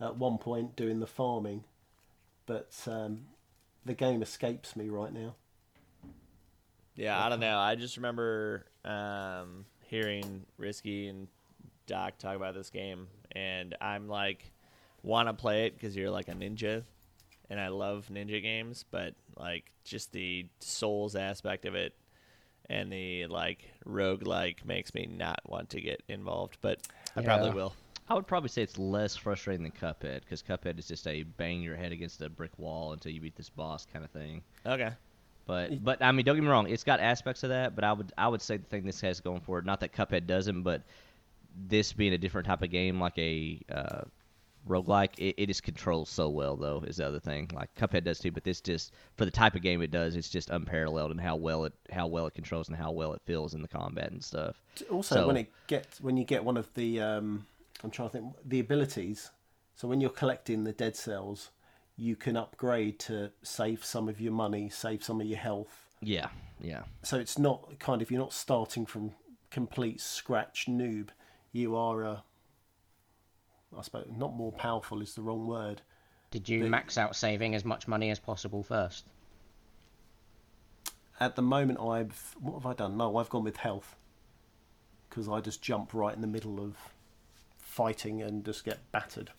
at 0.00 0.16
one 0.16 0.38
point 0.38 0.74
doing 0.74 1.00
the 1.00 1.06
farming, 1.06 1.64
but 2.46 2.72
um, 2.86 3.26
the 3.84 3.94
game 3.94 4.22
escapes 4.22 4.74
me 4.74 4.88
right 4.88 5.12
now. 5.12 5.34
Yeah, 6.96 7.22
I 7.24 7.28
don't 7.28 7.40
know. 7.40 7.58
I 7.58 7.74
just 7.74 7.96
remember 7.96 8.66
um, 8.84 9.64
hearing 9.92 10.46
Risky 10.56 11.08
and 11.08 11.28
Doc 11.86 12.16
talk 12.16 12.34
about 12.34 12.54
this 12.54 12.70
game, 12.70 13.08
and 13.32 13.76
I'm 13.78 14.08
like, 14.08 14.50
want 15.02 15.28
to 15.28 15.34
play 15.34 15.66
it 15.66 15.74
because 15.74 15.94
you're 15.94 16.10
like 16.10 16.28
a 16.28 16.32
ninja, 16.32 16.82
and 17.50 17.60
I 17.60 17.68
love 17.68 18.08
ninja 18.10 18.40
games, 18.40 18.86
but 18.90 19.14
like 19.36 19.70
just 19.84 20.10
the 20.12 20.46
souls 20.60 21.14
aspect 21.14 21.66
of 21.66 21.74
it 21.74 21.92
and 22.70 22.90
the 22.90 23.26
like 23.26 23.68
rogue 23.84 24.26
like 24.26 24.64
makes 24.64 24.94
me 24.94 25.06
not 25.06 25.40
want 25.46 25.68
to 25.70 25.80
get 25.82 26.02
involved, 26.08 26.56
but 26.62 26.78
I 27.14 27.20
probably 27.20 27.50
will. 27.50 27.74
I 28.08 28.14
would 28.14 28.26
probably 28.26 28.48
say 28.48 28.62
it's 28.62 28.78
less 28.78 29.14
frustrating 29.14 29.62
than 29.62 29.72
Cuphead 29.72 30.20
because 30.20 30.42
Cuphead 30.42 30.78
is 30.78 30.88
just 30.88 31.06
a 31.06 31.22
bang 31.22 31.60
your 31.60 31.76
head 31.76 31.92
against 31.92 32.22
a 32.22 32.30
brick 32.30 32.58
wall 32.58 32.94
until 32.94 33.12
you 33.12 33.20
beat 33.20 33.36
this 33.36 33.50
boss 33.50 33.86
kind 33.92 34.04
of 34.06 34.10
thing. 34.10 34.42
Okay. 34.64 34.90
But 35.46 35.82
but 35.82 36.02
I 36.02 36.12
mean, 36.12 36.24
don't 36.24 36.36
get 36.36 36.42
me 36.42 36.48
wrong, 36.50 36.68
it's 36.68 36.84
got 36.84 37.00
aspects 37.00 37.42
of 37.42 37.50
that. 37.50 37.74
But 37.74 37.84
I 37.84 37.92
would 37.92 38.12
I 38.16 38.28
would 38.28 38.42
say 38.42 38.56
the 38.56 38.64
thing 38.64 38.84
this 38.84 39.00
has 39.00 39.20
going 39.20 39.40
for 39.40 39.58
it, 39.58 39.64
not 39.64 39.80
that 39.80 39.92
Cuphead 39.92 40.26
doesn't, 40.26 40.62
but 40.62 40.82
this 41.68 41.92
being 41.92 42.12
a 42.12 42.18
different 42.18 42.46
type 42.46 42.62
of 42.62 42.70
game, 42.70 43.00
like 43.00 43.18
a 43.18 43.60
uh, 43.70 44.02
roguelike, 44.68 45.18
it, 45.18 45.34
it 45.36 45.46
just 45.46 45.62
controls 45.62 46.08
so 46.08 46.28
well 46.28 46.56
though. 46.56 46.82
Is 46.86 46.96
the 46.96 47.06
other 47.06 47.18
thing. 47.18 47.50
Like 47.52 47.74
Cuphead 47.74 48.04
does 48.04 48.20
too, 48.20 48.30
but 48.30 48.44
this 48.44 48.60
just 48.60 48.92
for 49.16 49.24
the 49.24 49.30
type 49.30 49.54
of 49.54 49.62
game 49.62 49.82
it 49.82 49.90
does, 49.90 50.14
it's 50.16 50.28
just 50.30 50.50
unparalleled 50.50 51.10
in 51.10 51.18
how 51.18 51.36
well 51.36 51.64
it 51.64 51.72
how 51.90 52.06
well 52.06 52.26
it 52.26 52.34
controls 52.34 52.68
and 52.68 52.76
how 52.76 52.92
well 52.92 53.12
it 53.12 53.20
feels 53.24 53.54
in 53.54 53.62
the 53.62 53.68
combat 53.68 54.12
and 54.12 54.22
stuff. 54.22 54.62
Also, 54.90 55.16
So- 55.16 55.26
when 55.26 55.36
it 55.36 55.50
gets 55.66 56.00
when 56.00 56.16
you 56.16 56.24
get 56.24 56.44
one 56.44 56.56
of 56.56 56.72
the, 56.74 57.00
um, 57.00 57.46
I'm 57.82 57.90
trying 57.90 58.08
to 58.08 58.12
think 58.12 58.34
the 58.44 58.60
abilities. 58.60 59.30
So 59.74 59.88
when 59.88 60.00
you're 60.00 60.10
collecting 60.10 60.62
the 60.64 60.72
dead 60.72 60.94
cells, 60.96 61.50
you 62.02 62.16
can 62.16 62.36
upgrade 62.36 62.98
to 62.98 63.30
save 63.42 63.84
some 63.84 64.08
of 64.08 64.20
your 64.20 64.32
money, 64.32 64.68
save 64.68 65.04
some 65.04 65.20
of 65.20 65.26
your 65.28 65.38
health. 65.38 65.86
Yeah, 66.00 66.26
yeah. 66.60 66.82
so 67.04 67.16
it's 67.16 67.38
not 67.38 67.78
kind 67.78 68.02
of 68.02 68.10
you're 68.10 68.20
not 68.20 68.32
starting 68.32 68.86
from 68.86 69.12
complete 69.52 70.00
scratch 70.00 70.66
noob. 70.68 71.10
You 71.52 71.76
are, 71.76 72.02
a, 72.02 72.24
I 73.78 73.82
suppose, 73.82 74.08
not 74.16 74.34
more 74.34 74.50
powerful 74.50 75.00
is 75.00 75.14
the 75.14 75.22
wrong 75.22 75.46
word. 75.46 75.82
Did 76.32 76.48
you 76.48 76.64
max 76.64 76.98
out 76.98 77.14
saving 77.14 77.54
as 77.54 77.64
much 77.64 77.86
money 77.86 78.10
as 78.10 78.18
possible 78.18 78.64
first? 78.64 79.06
At 81.20 81.36
the 81.36 81.42
moment, 81.42 81.78
I've 81.78 82.34
what 82.40 82.54
have 82.54 82.66
I 82.66 82.74
done? 82.74 82.96
No, 82.96 83.16
I've 83.16 83.28
gone 83.28 83.44
with 83.44 83.58
health 83.58 83.94
because 85.08 85.28
I 85.28 85.40
just 85.40 85.62
jump 85.62 85.94
right 85.94 86.14
in 86.16 86.20
the 86.20 86.26
middle 86.26 86.58
of 86.58 86.76
fighting 87.58 88.22
and 88.22 88.44
just 88.44 88.64
get 88.64 88.90
battered. 88.90 89.30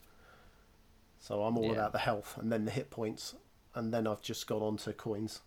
So 1.23 1.41
I'm 1.43 1.57
all 1.57 1.67
Yeah. 1.67 1.71
about 1.71 1.93
the 1.93 1.99
health 1.99 2.37
and 2.37 2.51
then 2.51 2.65
the 2.65 2.71
hit 2.71 2.89
points, 2.89 3.33
and 3.73 3.93
then 3.93 4.07
I've 4.07 4.21
just 4.21 4.45
gone 4.45 4.61
on 4.61 4.75
to 4.75 4.91
coins. 4.91 5.41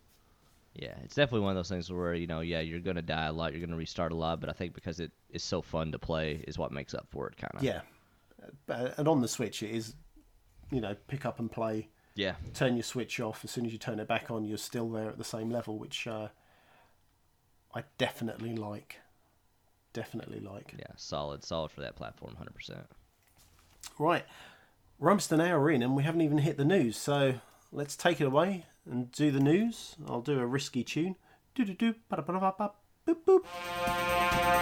Yeah, 0.74 0.94
it's 1.04 1.14
definitely 1.14 1.40
one 1.40 1.50
of 1.50 1.56
those 1.56 1.68
things 1.68 1.92
where 1.92 2.14
you 2.14 2.26
know, 2.26 2.40
yeah, 2.40 2.60
you're 2.60 2.80
gonna 2.80 3.02
die 3.02 3.26
a 3.26 3.32
lot, 3.32 3.52
you're 3.52 3.60
gonna 3.60 3.76
restart 3.76 4.10
a 4.10 4.16
lot, 4.16 4.40
but 4.40 4.48
I 4.48 4.54
think 4.54 4.72
because 4.72 5.00
it 5.00 5.12
is 5.28 5.42
so 5.42 5.60
fun 5.60 5.92
to 5.92 5.98
play 5.98 6.42
is 6.48 6.56
what 6.56 6.72
makes 6.72 6.94
up 6.94 7.06
for 7.10 7.28
it, 7.28 7.36
kind 7.36 7.52
of. 7.54 7.62
Yeah, 7.62 7.82
Uh, 8.68 8.90
and 8.96 9.06
on 9.06 9.20
the 9.20 9.28
Switch, 9.28 9.62
it 9.62 9.70
is, 9.70 9.94
you 10.70 10.80
know, 10.80 10.94
pick 11.08 11.26
up 11.26 11.38
and 11.38 11.52
play. 11.52 11.90
Yeah. 12.14 12.36
turn 12.54 12.76
your 12.76 12.82
switch 12.82 13.20
off. 13.20 13.44
As 13.44 13.50
soon 13.50 13.66
as 13.66 13.72
you 13.74 13.78
turn 13.78 14.00
it 14.00 14.08
back 14.08 14.30
on, 14.30 14.46
you're 14.46 14.56
still 14.56 14.88
there 14.88 15.10
at 15.10 15.18
the 15.18 15.24
same 15.24 15.50
level, 15.50 15.78
which 15.78 16.06
uh, 16.06 16.28
I 17.74 17.84
definitely 17.98 18.56
like. 18.56 19.00
Definitely 19.92 20.40
like. 20.40 20.74
Yeah, 20.78 20.92
solid, 20.96 21.44
solid 21.44 21.70
for 21.70 21.82
that 21.82 21.96
platform, 21.96 22.34
hundred 22.36 22.54
percent. 22.54 22.86
Right, 23.98 24.24
we're 24.98 25.10
almost 25.10 25.32
an 25.32 25.40
hour 25.40 25.70
in, 25.70 25.82
and 25.82 25.94
we 25.96 26.02
haven't 26.02 26.22
even 26.22 26.38
hit 26.38 26.56
the 26.56 26.64
news. 26.64 26.96
So 26.96 27.34
let's 27.72 27.96
take 27.96 28.20
it 28.20 28.24
away. 28.26 28.64
and 28.88 29.10
do 29.10 29.30
the 29.30 29.40
news. 29.40 29.96
I'll 30.08 30.20
do 30.20 30.38
a 30.38 30.46
risky 30.46 30.84
tune. 30.84 31.16
Do 31.54 31.64
do 31.64 31.74
do. 31.74 31.94
ba 32.08 32.22
ba 32.22 32.32
ba 32.32 32.54
ba 32.56 32.70
boop 33.06 33.24
boop. 33.26 34.56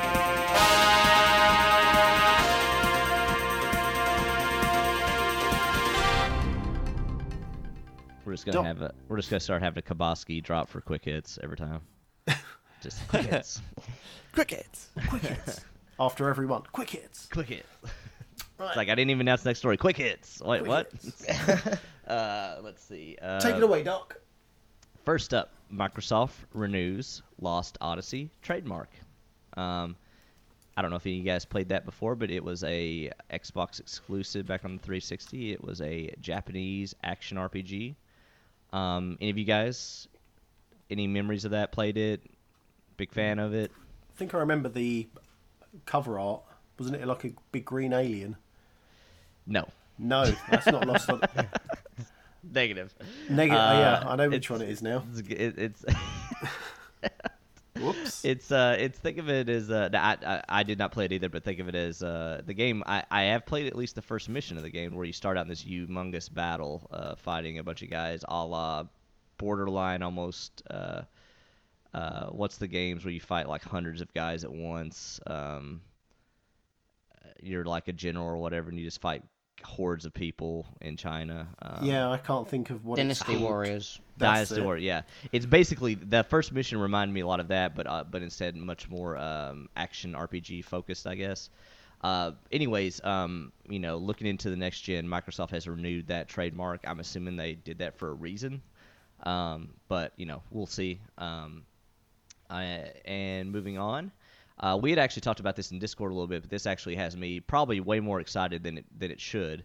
We're 8.24 8.32
just 8.32 8.46
gonna 8.46 8.54
Don't- 8.56 8.64
have 8.64 8.82
a. 8.82 8.94
We're 9.08 9.16
just 9.16 9.28
gonna 9.30 9.40
start 9.40 9.62
having 9.62 9.82
a 9.86 9.94
Kaboski 9.94 10.42
drop 10.42 10.68
for 10.68 10.80
quick 10.80 11.04
hits 11.04 11.38
every 11.42 11.56
time. 11.56 11.80
Just 12.82 13.06
quick 13.08 13.24
hits. 13.26 13.62
Crickets. 14.32 14.90
Quick 15.08 15.22
hits. 15.22 15.60
After 16.00 16.28
every 16.28 16.44
one, 16.44 16.62
quick 16.72 16.90
hits. 16.90 17.26
quick 17.26 17.48
hits. 17.48 17.66
It's 18.60 18.76
like 18.76 18.88
I 18.88 18.94
didn't 18.94 19.10
even 19.10 19.22
announce 19.22 19.42
the 19.42 19.50
next 19.50 19.58
story. 19.58 19.76
Quick 19.76 19.96
hits. 19.96 20.40
Wait, 20.40 20.64
Quick 20.64 20.68
what? 20.68 21.78
uh, 22.06 22.56
let's 22.62 22.84
see. 22.84 23.16
Uh, 23.20 23.40
Take 23.40 23.56
it 23.56 23.62
away, 23.62 23.82
Doc. 23.82 24.16
First 25.04 25.34
up, 25.34 25.50
Microsoft 25.72 26.34
renews 26.52 27.22
Lost 27.40 27.76
Odyssey 27.80 28.30
trademark. 28.42 28.88
Um, 29.56 29.96
I 30.76 30.82
don't 30.82 30.90
know 30.90 30.96
if 30.96 31.06
any 31.06 31.18
of 31.18 31.24
you 31.24 31.30
guys 31.30 31.44
played 31.44 31.68
that 31.68 31.84
before, 31.84 32.14
but 32.14 32.30
it 32.30 32.42
was 32.42 32.64
a 32.64 33.10
Xbox 33.32 33.80
exclusive 33.80 34.46
back 34.46 34.64
on 34.64 34.76
the 34.76 34.82
360. 34.82 35.52
It 35.52 35.62
was 35.62 35.80
a 35.80 36.12
Japanese 36.20 36.94
action 37.04 37.36
RPG. 37.36 37.94
Um, 38.72 39.16
any 39.20 39.30
of 39.30 39.38
you 39.38 39.44
guys, 39.44 40.08
any 40.90 41.06
memories 41.06 41.44
of 41.44 41.52
that? 41.52 41.70
Played 41.70 41.96
it? 41.96 42.22
Big 42.96 43.12
fan 43.12 43.38
of 43.38 43.54
it? 43.54 43.70
I 44.12 44.16
think 44.16 44.34
I 44.34 44.38
remember 44.38 44.68
the 44.68 45.06
cover 45.86 46.18
art. 46.18 46.42
Wasn't 46.78 46.96
it 46.96 47.06
like 47.06 47.24
a 47.24 47.32
big 47.52 47.64
green 47.64 47.92
alien? 47.92 48.36
No. 49.46 49.68
No, 49.98 50.24
that's 50.50 50.66
not 50.66 50.86
lost. 50.86 51.08
on... 51.10 51.20
Negative. 52.52 52.94
Negative. 53.30 53.60
Uh, 53.60 53.72
yeah, 53.74 54.04
I 54.06 54.16
know 54.16 54.28
which 54.28 54.50
one 54.50 54.62
it 54.62 54.68
is 54.68 54.82
now. 54.82 55.04
It's, 55.12 55.28
it, 55.28 55.58
it's 55.58 55.84
Whoops. 57.80 58.24
It's 58.24 58.52
uh, 58.52 58.76
it's 58.78 58.98
think 58.98 59.18
of 59.18 59.28
it 59.28 59.48
as 59.48 59.70
uh, 59.70 59.88
I, 59.92 60.16
I 60.24 60.42
I 60.48 60.62
did 60.62 60.78
not 60.78 60.92
play 60.92 61.06
it 61.06 61.12
either, 61.12 61.28
but 61.28 61.42
think 61.42 61.58
of 61.58 61.68
it 61.68 61.74
as 61.74 62.02
uh, 62.02 62.42
the 62.46 62.54
game. 62.54 62.84
I 62.86 63.02
I 63.10 63.22
have 63.24 63.46
played 63.46 63.66
at 63.66 63.74
least 63.74 63.96
the 63.96 64.02
first 64.02 64.28
mission 64.28 64.56
of 64.56 64.62
the 64.62 64.70
game 64.70 64.94
where 64.94 65.04
you 65.04 65.12
start 65.12 65.36
out 65.36 65.42
in 65.42 65.48
this 65.48 65.64
humongous 65.64 66.32
battle, 66.32 66.86
uh, 66.92 67.16
fighting 67.16 67.58
a 67.58 67.64
bunch 67.64 67.82
of 67.82 67.90
guys, 67.90 68.24
a 68.28 68.44
la 68.44 68.84
borderline 69.38 70.02
almost. 70.02 70.62
Uh, 70.70 71.02
uh, 71.92 72.26
what's 72.26 72.58
the 72.58 72.68
games 72.68 73.04
where 73.04 73.12
you 73.12 73.20
fight 73.20 73.48
like 73.48 73.62
hundreds 73.62 74.00
of 74.00 74.12
guys 74.14 74.44
at 74.44 74.52
once? 74.52 75.20
Um, 75.26 75.80
you're 77.42 77.64
like 77.64 77.88
a 77.88 77.92
general 77.92 78.26
or 78.26 78.36
whatever, 78.36 78.68
and 78.68 78.78
you 78.78 78.84
just 78.84 79.00
fight 79.00 79.22
hordes 79.64 80.04
of 80.04 80.14
people 80.14 80.66
in 80.80 80.96
China. 80.96 81.48
Um, 81.60 81.84
yeah, 81.84 82.10
I 82.10 82.18
can't 82.18 82.48
think 82.48 82.70
of 82.70 82.84
what 82.84 82.96
Dynasty 82.96 83.32
called. 83.32 83.40
Warriors. 83.40 84.00
That's 84.16 84.36
Dynasty 84.50 84.60
it. 84.60 84.64
War, 84.64 84.76
yeah. 84.76 85.02
It's 85.32 85.46
basically 85.46 85.94
the 85.94 86.22
first 86.24 86.52
mission 86.52 86.78
reminded 86.78 87.12
me 87.12 87.20
a 87.20 87.26
lot 87.26 87.40
of 87.40 87.48
that, 87.48 87.74
but 87.74 87.86
uh, 87.86 88.04
but 88.08 88.22
instead 88.22 88.56
much 88.56 88.88
more 88.88 89.16
um, 89.16 89.68
action 89.76 90.12
RPG 90.12 90.64
focused, 90.64 91.06
I 91.06 91.14
guess. 91.14 91.50
Uh, 92.02 92.32
anyways, 92.52 93.02
um, 93.02 93.50
you 93.68 93.78
know, 93.78 93.96
looking 93.96 94.26
into 94.26 94.50
the 94.50 94.56
next 94.56 94.80
gen, 94.80 95.06
Microsoft 95.06 95.50
has 95.50 95.66
renewed 95.66 96.08
that 96.08 96.28
trademark. 96.28 96.80
I'm 96.86 97.00
assuming 97.00 97.36
they 97.36 97.54
did 97.54 97.78
that 97.78 97.98
for 97.98 98.10
a 98.10 98.14
reason, 98.14 98.60
um, 99.22 99.70
but 99.88 100.12
you 100.16 100.26
know, 100.26 100.42
we'll 100.50 100.66
see. 100.66 101.00
Um, 101.16 101.64
I, 102.50 102.92
and 103.06 103.50
moving 103.50 103.78
on, 103.78 104.12
uh, 104.60 104.78
we 104.80 104.90
had 104.90 104.98
actually 104.98 105.22
talked 105.22 105.40
about 105.40 105.56
this 105.56 105.70
in 105.72 105.78
Discord 105.78 106.12
a 106.12 106.14
little 106.14 106.28
bit, 106.28 106.42
but 106.42 106.50
this 106.50 106.66
actually 106.66 106.96
has 106.96 107.16
me 107.16 107.40
probably 107.40 107.80
way 107.80 108.00
more 108.00 108.20
excited 108.20 108.62
than 108.62 108.78
it 108.78 108.84
than 108.98 109.10
it 109.10 109.20
should. 109.20 109.64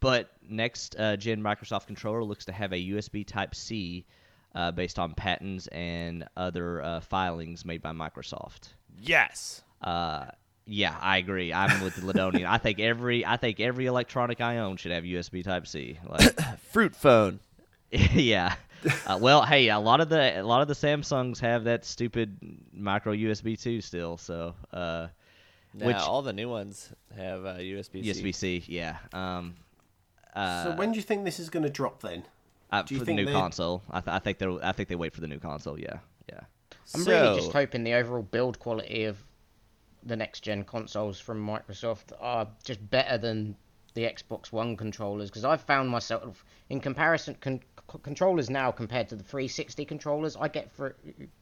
But 0.00 0.30
next 0.48 0.94
uh, 0.98 1.16
gen 1.16 1.42
Microsoft 1.42 1.86
controller 1.86 2.22
looks 2.22 2.44
to 2.44 2.52
have 2.52 2.72
a 2.72 2.90
USB 2.90 3.26
Type 3.26 3.54
C 3.54 4.06
uh, 4.54 4.70
based 4.70 4.98
on 4.98 5.14
patents 5.14 5.66
and 5.68 6.24
other 6.36 6.82
uh, 6.82 7.00
filings 7.00 7.64
made 7.64 7.82
by 7.82 7.90
Microsoft. 7.90 8.74
Yes. 9.00 9.62
Uh, 9.82 10.26
yeah, 10.66 10.96
I 11.00 11.18
agree. 11.18 11.52
I'm 11.52 11.82
with 11.82 11.96
the 11.96 12.02
Lydonian. 12.02 12.46
I 12.46 12.58
think 12.58 12.78
every 12.78 13.24
I 13.24 13.38
think 13.38 13.58
every 13.58 13.86
electronic 13.86 14.40
I 14.40 14.58
own 14.58 14.76
should 14.76 14.92
have 14.92 15.02
USB 15.02 15.42
Type 15.42 15.66
C. 15.66 15.98
Like, 16.06 16.38
Fruit 16.72 16.94
phone. 16.94 17.40
yeah. 17.90 18.54
Uh, 19.06 19.18
well, 19.20 19.42
hey, 19.42 19.68
a 19.70 19.78
lot 19.78 20.00
of 20.00 20.08
the 20.08 20.40
a 20.40 20.42
lot 20.42 20.62
of 20.62 20.68
the 20.68 20.74
Samsungs 20.74 21.38
have 21.40 21.64
that 21.64 21.84
stupid 21.84 22.36
micro 22.72 23.12
USB 23.12 23.60
too 23.60 23.80
still. 23.80 24.16
So 24.16 24.54
uh, 24.72 25.08
Now, 25.74 25.86
Which- 25.86 25.96
all 25.96 26.22
the 26.22 26.32
new 26.32 26.48
ones 26.48 26.90
have 27.16 27.44
uh, 27.44 27.54
USB. 27.58 28.04
USB 28.04 28.34
C, 28.34 28.64
yeah. 28.66 28.96
Um, 29.12 29.54
uh, 30.34 30.64
So 30.64 30.76
when 30.76 30.92
do 30.92 30.96
you 30.96 31.02
think 31.02 31.24
this 31.24 31.38
is 31.40 31.50
going 31.50 31.64
to 31.64 31.70
drop 31.70 32.00
then? 32.02 32.24
uh, 32.70 32.82
do 32.82 32.94
you 32.94 33.00
for 33.00 33.06
the 33.06 33.14
new 33.14 33.24
they- 33.26 33.32
console, 33.32 33.82
I, 33.90 34.00
th- 34.00 34.14
I 34.14 34.18
think 34.18 34.38
they 34.38 34.46
I 34.62 34.72
think 34.72 34.88
they 34.88 34.96
wait 34.96 35.12
for 35.14 35.20
the 35.22 35.28
new 35.28 35.38
console. 35.40 35.78
Yeah, 35.78 35.98
yeah. 36.28 36.40
I'm 36.94 37.00
so, 37.02 37.10
really 37.10 37.40
just 37.40 37.52
hoping 37.52 37.82
the 37.84 37.94
overall 37.94 38.22
build 38.22 38.58
quality 38.58 39.04
of 39.04 39.18
the 40.04 40.16
next 40.16 40.40
gen 40.40 40.64
consoles 40.64 41.18
from 41.18 41.44
Microsoft 41.44 42.12
are 42.20 42.46
just 42.64 42.88
better 42.90 43.18
than 43.18 43.56
the 43.94 44.02
Xbox 44.02 44.52
One 44.52 44.76
controllers 44.76 45.28
because 45.30 45.44
I've 45.44 45.62
found 45.62 45.90
myself 45.90 46.44
in 46.70 46.78
comparison 46.80 47.36
con- 47.40 47.60
c- 47.90 47.98
controllers 48.02 48.48
now 48.50 48.70
compared 48.70 49.08
to 49.08 49.16
the 49.16 49.22
360 49.24 49.84
controllers, 49.84 50.36
I 50.36 50.48
get 50.48 50.70
for 50.72 50.96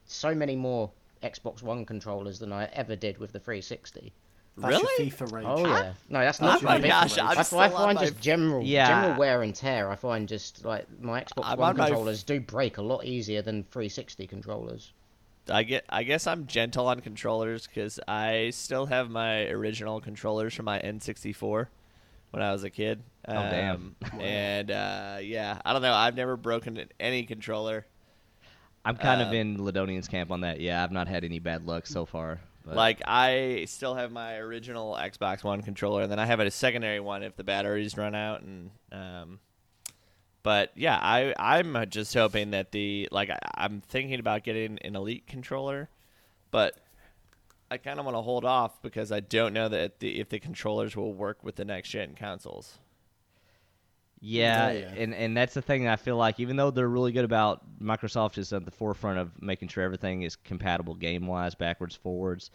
so 0.05 0.33
many 0.35 0.55
more 0.55 0.91
Xbox 1.23 1.61
One 1.63 1.85
controllers 1.85 2.39
than 2.39 2.51
I 2.53 2.65
ever 2.73 2.95
did 2.95 3.17
with 3.17 3.31
the 3.31 3.39
360. 3.39 4.13
That's 4.59 4.71
your 4.71 4.81
Really? 4.97 5.11
FIFA 5.11 5.31
rage. 5.33 5.45
Oh 5.47 5.67
yeah, 5.67 5.93
no, 6.09 6.19
that's 6.19 6.41
not. 6.41 6.49
Oh 6.49 6.51
not 6.53 6.63
my 6.63 6.77
me. 6.79 6.87
gosh, 6.89 7.17
I, 7.19 7.27
I'm 7.31 7.37
I 7.37 7.41
still 7.43 7.59
on 7.59 7.71
find 7.71 7.95
my- 7.95 8.05
just 8.05 8.19
general 8.19 8.63
Yeah. 8.63 8.87
general 8.87 9.19
wear 9.19 9.43
and 9.43 9.53
tear. 9.53 9.89
I 9.91 9.95
find 9.95 10.27
just 10.27 10.65
like 10.65 10.87
my 10.99 11.21
Xbox 11.21 11.43
I'm 11.43 11.59
One 11.59 11.69
on 11.71 11.77
my- 11.77 11.85
controllers 11.87 12.23
do 12.23 12.39
break 12.39 12.77
a 12.77 12.81
lot 12.81 13.05
easier 13.05 13.41
than 13.43 13.63
360 13.65 14.25
controllers. 14.25 14.93
I 15.49 15.63
get. 15.63 15.85
I 15.89 16.03
guess 16.03 16.25
I'm 16.27 16.45
gentle 16.47 16.87
on 16.87 16.99
controllers 17.01 17.67
because 17.67 17.99
I 18.07 18.49
still 18.49 18.87
have 18.87 19.09
my 19.11 19.45
original 19.47 20.01
controllers 20.01 20.53
from 20.55 20.65
my 20.65 20.79
N64 20.79 21.67
when 22.31 22.41
I 22.43 22.51
was 22.51 22.63
a 22.63 22.69
kid. 22.69 23.03
Oh, 23.27 23.33
damn. 23.33 23.95
Um, 24.11 24.19
And 24.21 24.71
uh, 24.71 25.17
yeah, 25.21 25.59
I 25.65 25.73
don't 25.73 25.81
know. 25.81 25.93
I've 25.93 26.15
never 26.15 26.37
broken 26.37 26.87
any 26.99 27.23
controller. 27.23 27.85
I'm 28.85 28.95
kind 28.95 29.21
of 29.21 29.29
Um, 29.29 29.33
in 29.33 29.57
Lydonian's 29.57 30.07
camp 30.07 30.31
on 30.31 30.41
that. 30.41 30.61
Yeah, 30.61 30.83
I've 30.83 30.91
not 30.93 31.07
had 31.09 31.23
any 31.25 31.39
bad 31.39 31.65
luck 31.65 31.85
so 31.87 32.05
far. 32.05 32.39
But 32.65 32.75
Like 32.75 33.01
I 33.05 33.65
still 33.67 33.95
have 33.95 34.11
my 34.11 34.35
original 34.37 34.95
Xbox 34.99 35.43
One 35.43 35.61
controller, 35.61 36.03
and 36.03 36.11
then 36.11 36.19
I 36.19 36.25
have 36.25 36.39
a 36.39 36.49
secondary 36.51 36.99
one 36.99 37.23
if 37.23 37.35
the 37.35 37.43
batteries 37.43 37.97
run 37.97 38.15
out. 38.15 38.41
And 38.41 38.71
um, 38.91 39.39
but 40.43 40.71
yeah, 40.75 40.97
I 41.01 41.33
I'm 41.37 41.89
just 41.89 42.13
hoping 42.13 42.51
that 42.51 42.71
the 42.71 43.07
like 43.11 43.29
I, 43.29 43.39
I'm 43.55 43.81
thinking 43.81 44.19
about 44.19 44.43
getting 44.43 44.79
an 44.83 44.95
Elite 44.95 45.27
controller, 45.27 45.89
but 46.51 46.77
I 47.69 47.77
kind 47.77 47.99
of 47.99 48.05
want 48.05 48.15
to 48.15 48.21
hold 48.21 48.45
off 48.45 48.81
because 48.81 49.11
I 49.11 49.19
don't 49.19 49.53
know 49.53 49.67
that 49.69 49.99
the, 49.99 50.19
if 50.19 50.29
the 50.29 50.39
controllers 50.39 50.95
will 50.95 51.13
work 51.13 51.43
with 51.43 51.55
the 51.57 51.65
next 51.65 51.89
gen 51.89 52.15
consoles. 52.15 52.79
Yeah, 54.19 54.71
Yeah, 54.71 54.79
yeah. 54.79 54.93
and 55.03 55.13
and 55.13 55.37
that's 55.37 55.53
the 55.53 55.61
thing 55.61 55.87
I 55.87 55.95
feel 55.95 56.17
like 56.17 56.39
even 56.39 56.55
though 56.55 56.71
they're 56.71 56.87
really 56.87 57.11
good 57.11 57.25
about 57.25 57.61
Microsoft 57.79 58.37
is 58.39 58.51
at 58.51 58.65
the 58.65 58.71
forefront 58.71 59.19
of 59.19 59.39
making 59.41 59.67
sure 59.67 59.83
everything 59.83 60.23
is 60.23 60.35
compatible 60.35 60.95
game 60.95 61.27
wise, 61.27 61.53
backwards, 61.55 61.95
forwards. 61.95 62.49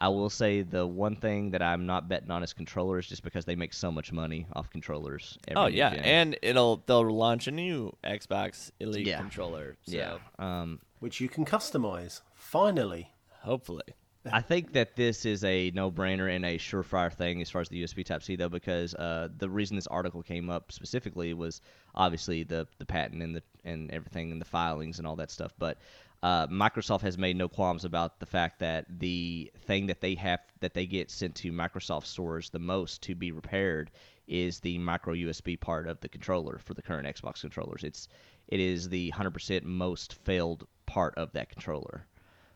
I 0.00 0.08
will 0.08 0.28
say 0.28 0.62
the 0.62 0.84
one 0.84 1.14
thing 1.14 1.52
that 1.52 1.62
I'm 1.62 1.86
not 1.86 2.08
betting 2.08 2.30
on 2.32 2.42
is 2.42 2.52
controllers, 2.52 3.06
just 3.06 3.22
because 3.22 3.44
they 3.44 3.54
make 3.54 3.72
so 3.72 3.92
much 3.92 4.12
money 4.12 4.44
off 4.54 4.68
controllers. 4.70 5.38
Every 5.46 5.62
Oh 5.62 5.66
yeah, 5.66 5.94
gen. 5.94 6.04
and 6.04 6.38
it'll 6.42 6.82
they'll 6.86 7.08
launch 7.08 7.46
a 7.46 7.52
new 7.52 7.96
Xbox 8.02 8.72
Elite 8.80 9.06
Yeah. 9.06 9.18
controller. 9.20 9.76
So 9.86 9.96
yeah. 9.96 10.18
Um, 10.40 10.80
Which 10.98 11.20
you 11.20 11.28
can 11.28 11.44
customize. 11.44 12.22
Finally. 12.34 13.12
hopefully. 13.42 13.84
I 14.32 14.40
think 14.42 14.72
that 14.72 14.96
this 14.96 15.26
is 15.26 15.44
a 15.44 15.70
no-brainer 15.74 16.34
and 16.34 16.44
a 16.44 16.58
surefire 16.58 17.12
thing 17.12 17.42
as 17.42 17.50
far 17.50 17.60
as 17.60 17.68
the 17.68 17.82
USB 17.82 18.04
Type 18.04 18.22
C, 18.22 18.36
though, 18.36 18.48
because 18.48 18.94
uh, 18.94 19.28
the 19.36 19.48
reason 19.48 19.76
this 19.76 19.86
article 19.86 20.22
came 20.22 20.50
up 20.50 20.72
specifically 20.72 21.34
was 21.34 21.60
obviously 21.94 22.42
the 22.42 22.66
the 22.78 22.86
patent 22.86 23.22
and 23.22 23.36
the 23.36 23.42
and 23.64 23.90
everything 23.90 24.32
and 24.32 24.40
the 24.40 24.46
filings 24.46 24.98
and 24.98 25.06
all 25.06 25.16
that 25.16 25.30
stuff. 25.30 25.52
But 25.58 25.78
uh, 26.22 26.46
Microsoft 26.46 27.02
has 27.02 27.18
made 27.18 27.36
no 27.36 27.48
qualms 27.48 27.84
about 27.84 28.18
the 28.18 28.26
fact 28.26 28.60
that 28.60 28.86
the 28.88 29.52
thing 29.66 29.86
that 29.86 30.00
they 30.00 30.14
have 30.14 30.40
that 30.60 30.72
they 30.72 30.86
get 30.86 31.10
sent 31.10 31.34
to 31.36 31.52
Microsoft 31.52 32.06
stores 32.06 32.48
the 32.48 32.58
most 32.58 33.02
to 33.02 33.14
be 33.14 33.30
repaired 33.30 33.90
is 34.26 34.60
the 34.60 34.78
micro 34.78 35.12
USB 35.12 35.60
part 35.60 35.86
of 35.86 36.00
the 36.00 36.08
controller 36.08 36.58
for 36.58 36.72
the 36.72 36.80
current 36.80 37.06
Xbox 37.06 37.42
controllers. 37.42 37.84
It's 37.84 38.08
it 38.48 38.58
is 38.60 38.88
the 38.88 39.12
100% 39.12 39.64
most 39.64 40.14
failed 40.14 40.66
part 40.86 41.14
of 41.16 41.32
that 41.32 41.50
controller. 41.50 42.06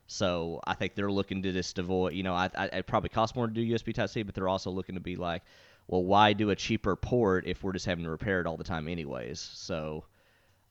So 0.09 0.61
I 0.65 0.75
think 0.75 0.95
they're 0.95 1.13
looking 1.13 1.43
to 1.43 1.53
just 1.53 1.79
avoid, 1.79 2.15
you 2.15 2.23
know, 2.23 2.35
I, 2.35 2.49
I, 2.57 2.65
it 2.67 2.87
probably 2.87 3.11
costs 3.11 3.37
more 3.37 3.47
to 3.47 3.53
do 3.53 3.61
USB 3.61 3.95
Type 3.95 4.09
C, 4.09 4.23
but 4.23 4.35
they're 4.35 4.49
also 4.49 4.71
looking 4.71 4.95
to 4.95 5.01
be 5.03 5.17
like, 5.17 5.43
well, 5.87 6.03
why 6.03 6.33
do 6.33 6.49
a 6.51 6.57
cheaper 6.57 6.97
port 6.97 7.47
if 7.47 7.63
we're 7.63 7.73
just 7.73 7.85
having 7.85 8.05
to 8.05 8.11
repair 8.11 8.41
it 8.41 8.47
all 8.47 8.57
the 8.57 8.65
time, 8.65 8.89
anyways? 8.89 9.39
So 9.39 10.05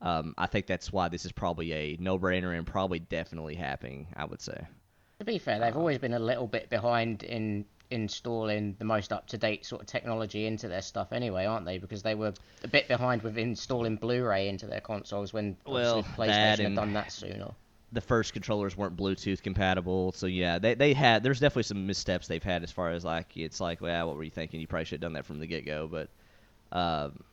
um, 0.02 0.34
I 0.40 0.48
think 0.48 0.66
that's 0.66 0.92
why 0.92 1.08
this 1.10 1.24
is 1.24 1.32
probably 1.32 1.72
a 1.72 1.98
no-brainer 2.00 2.58
and 2.58 2.66
probably 2.66 3.00
definitely 3.00 3.54
happening. 3.56 4.08
I 4.16 4.26
would 4.26 4.42
say. 4.42 4.60
To 5.20 5.26
be 5.26 5.38
fair, 5.38 5.60
they've 5.60 5.78
always 5.78 6.00
been 6.00 6.14
a 6.14 6.20
little 6.20 6.48
bit 6.48 6.70
behind 6.72 7.22
in 7.24 7.66
installing 7.90 8.76
the 8.80 8.86
most 8.86 9.14
up 9.14 9.28
to 9.28 9.38
date 9.38 9.66
sort 9.66 9.82
of 9.82 9.88
technology 9.88 10.46
into 10.46 10.68
their 10.68 10.82
stuff 10.82 11.14
anyway, 11.14 11.46
aren't 11.46 11.66
they? 11.66 11.78
Because 11.78 12.02
they 12.02 12.16
were 12.16 12.34
a 12.64 12.68
bit 12.68 12.88
behind 12.88 13.22
with 13.22 13.38
installing 13.38 13.96
Blu-ray 13.98 14.50
into 14.50 14.66
their 14.66 14.82
consoles 14.82 15.32
when 15.32 15.58
Well, 15.66 16.04
PlayStation 16.04 16.64
had 16.64 16.76
done 16.76 16.94
that 16.94 17.12
sooner. 17.12 17.52
The 17.98 18.02
first 18.02 18.32
controllers 18.32 18.78
weren't 18.78 18.96
Bluetooth 18.96 19.42
compatible, 19.42 20.12
so 20.12 20.28
yeah, 20.28 20.60
they 20.60 20.76
they 20.76 20.94
had 20.94 21.24
there's 21.24 21.40
definitely 21.40 21.64
some 21.64 21.88
missteps 21.88 22.28
they've 22.28 22.44
had 22.44 22.62
as 22.62 22.72
far 22.72 22.92
as 22.92 23.04
like 23.04 23.36
it's 23.36 23.60
like, 23.60 23.82
well, 23.82 24.06
what 24.06 24.16
were 24.16 24.24
you 24.24 24.30
thinking? 24.30 24.62
You 24.62 24.68
probably 24.68 24.86
should 24.86 24.98
have 24.98 25.02
done 25.02 25.14
that 25.14 25.26
from 25.26 25.40
the 25.40 25.48
get 25.48 25.66
go, 25.66 25.88
but, 25.88 26.08
um, 26.72 27.24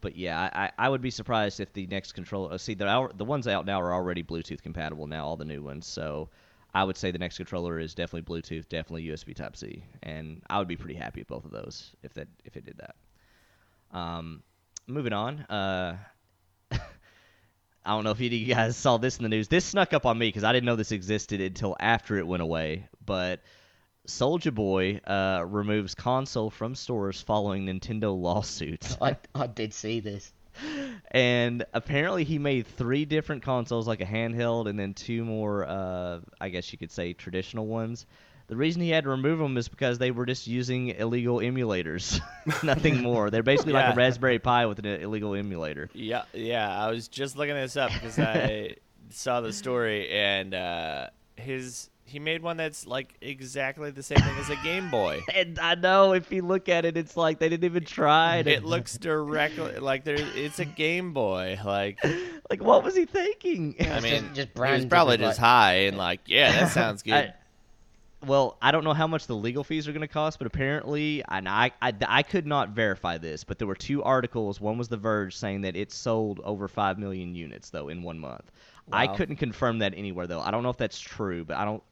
but 0.00 0.16
yeah, 0.16 0.50
I, 0.52 0.72
I 0.76 0.88
would 0.88 1.02
be 1.02 1.12
surprised 1.12 1.60
if 1.60 1.72
the 1.72 1.86
next 1.86 2.14
controller. 2.14 2.52
Uh, 2.52 2.58
see, 2.58 2.74
the 2.74 3.08
the 3.14 3.24
ones 3.24 3.46
out 3.46 3.64
now 3.64 3.80
are 3.80 3.94
already 3.94 4.24
Bluetooth 4.24 4.60
compatible 4.60 5.06
now, 5.06 5.24
all 5.24 5.36
the 5.36 5.44
new 5.44 5.62
ones. 5.62 5.86
So 5.86 6.28
I 6.74 6.82
would 6.82 6.96
say 6.96 7.12
the 7.12 7.18
next 7.20 7.36
controller 7.36 7.78
is 7.78 7.94
definitely 7.94 8.22
Bluetooth, 8.22 8.68
definitely 8.68 9.04
USB 9.04 9.36
Type 9.36 9.56
C, 9.56 9.84
and 10.02 10.42
I 10.50 10.58
would 10.58 10.66
be 10.66 10.76
pretty 10.76 10.96
happy 10.96 11.20
with 11.20 11.28
both 11.28 11.44
of 11.44 11.52
those 11.52 11.92
if 12.02 12.12
that 12.14 12.26
if 12.44 12.56
it 12.56 12.64
did 12.64 12.78
that. 12.78 12.96
Um, 13.96 14.42
moving 14.88 15.12
on. 15.12 15.42
Uh, 15.42 15.96
I 17.88 17.92
don't 17.92 18.04
know 18.04 18.10
if 18.10 18.18
any 18.18 18.26
of 18.26 18.32
you 18.34 18.54
guys 18.54 18.76
saw 18.76 18.98
this 18.98 19.16
in 19.16 19.22
the 19.22 19.30
news. 19.30 19.48
This 19.48 19.64
snuck 19.64 19.94
up 19.94 20.04
on 20.04 20.18
me 20.18 20.28
because 20.28 20.44
I 20.44 20.52
didn't 20.52 20.66
know 20.66 20.76
this 20.76 20.92
existed 20.92 21.40
until 21.40 21.74
after 21.80 22.18
it 22.18 22.26
went 22.26 22.42
away. 22.42 22.86
But 23.02 23.40
Soldier 24.06 24.50
Boy 24.50 25.00
uh, 25.06 25.42
removes 25.46 25.94
console 25.94 26.50
from 26.50 26.74
stores 26.74 27.22
following 27.22 27.64
Nintendo 27.64 28.14
lawsuits. 28.14 28.98
I 29.00 29.16
I 29.34 29.46
did 29.46 29.72
see 29.72 30.00
this. 30.00 30.30
and 31.12 31.64
apparently 31.72 32.24
he 32.24 32.38
made 32.38 32.66
three 32.66 33.06
different 33.06 33.42
consoles, 33.42 33.88
like 33.88 34.02
a 34.02 34.06
handheld, 34.06 34.68
and 34.68 34.78
then 34.78 34.92
two 34.92 35.24
more, 35.24 35.66
uh, 35.66 36.20
I 36.38 36.50
guess 36.50 36.70
you 36.70 36.76
could 36.76 36.90
say, 36.90 37.14
traditional 37.14 37.66
ones. 37.66 38.04
The 38.48 38.56
reason 38.56 38.80
he 38.82 38.90
had 38.90 39.04
to 39.04 39.10
remove 39.10 39.38
them 39.38 39.56
is 39.58 39.68
because 39.68 39.98
they 39.98 40.10
were 40.10 40.24
just 40.26 40.46
using 40.46 40.88
illegal 40.88 41.38
emulators, 41.38 42.18
nothing 42.62 43.02
more. 43.02 43.30
They're 43.30 43.42
basically 43.42 43.74
like 43.74 43.92
a 43.92 43.96
Raspberry 43.96 44.38
Pi 44.38 44.64
with 44.66 44.78
an 44.78 44.86
illegal 44.86 45.34
emulator. 45.34 45.90
Yeah, 45.92 46.22
yeah. 46.32 46.68
I 46.84 46.90
was 46.90 47.08
just 47.08 47.36
looking 47.36 47.54
this 47.54 47.76
up 47.76 47.92
because 47.92 48.18
I 48.18 48.76
saw 49.10 49.42
the 49.42 49.52
story, 49.52 50.08
and 50.10 50.54
uh, 50.54 51.08
his 51.36 51.90
he 52.06 52.18
made 52.18 52.40
one 52.42 52.56
that's 52.56 52.86
like 52.86 53.14
exactly 53.20 53.90
the 53.90 54.02
same 54.02 54.16
thing 54.16 54.34
as 54.38 54.48
a 54.48 54.56
Game 54.64 54.88
Boy. 54.90 55.22
And 55.34 55.58
I 55.58 55.74
know 55.74 56.14
if 56.14 56.32
you 56.32 56.40
look 56.40 56.70
at 56.70 56.86
it, 56.86 56.96
it's 56.96 57.18
like 57.18 57.38
they 57.38 57.50
didn't 57.50 57.64
even 57.64 57.84
try. 57.84 58.42
to- 58.42 58.50
It 58.50 58.64
looks 58.64 58.96
directly 58.96 59.76
like 59.78 60.04
there. 60.04 60.16
It's 60.18 60.58
a 60.58 60.64
Game 60.64 61.12
Boy. 61.12 61.58
Like 61.62 61.98
like 62.48 62.62
what 62.62 62.82
was 62.82 62.96
he 62.96 63.04
thinking? 63.04 63.76
I 63.78 64.00
mean, 64.00 64.30
just 64.32 64.48
he 64.56 64.60
was 64.62 64.86
probably 64.86 65.18
just 65.18 65.38
like- 65.38 65.46
high 65.46 65.74
and 65.80 65.98
like, 65.98 66.20
yeah, 66.24 66.52
that 66.52 66.72
sounds 66.72 67.02
good. 67.02 67.12
I- 67.12 67.34
well, 68.26 68.58
I 68.60 68.72
don't 68.72 68.84
know 68.84 68.94
how 68.94 69.06
much 69.06 69.26
the 69.26 69.36
legal 69.36 69.62
fees 69.64 69.86
are 69.86 69.92
going 69.92 70.00
to 70.00 70.08
cost, 70.08 70.38
but 70.38 70.46
apparently, 70.46 71.22
and 71.28 71.48
I, 71.48 71.70
I, 71.80 71.92
I 72.06 72.22
could 72.22 72.46
not 72.46 72.70
verify 72.70 73.18
this, 73.18 73.44
but 73.44 73.58
there 73.58 73.68
were 73.68 73.76
two 73.76 74.02
articles. 74.02 74.60
One 74.60 74.76
was 74.78 74.88
The 74.88 74.96
Verge 74.96 75.36
saying 75.36 75.60
that 75.62 75.76
it 75.76 75.92
sold 75.92 76.40
over 76.44 76.66
five 76.68 76.98
million 76.98 77.34
units 77.34 77.70
though 77.70 77.88
in 77.88 78.02
one 78.02 78.18
month. 78.18 78.50
I 78.90 79.06
couldn't 79.06 79.36
confirm 79.36 79.80
that 79.80 79.92
anywhere 79.96 80.26
though. 80.26 80.40
I 80.40 80.50
don't 80.50 80.62
know 80.62 80.70
if 80.70 80.78
that's 80.78 80.98
true, 80.98 81.44
but 81.44 81.56
I 81.56 81.64
don't. 81.64 81.82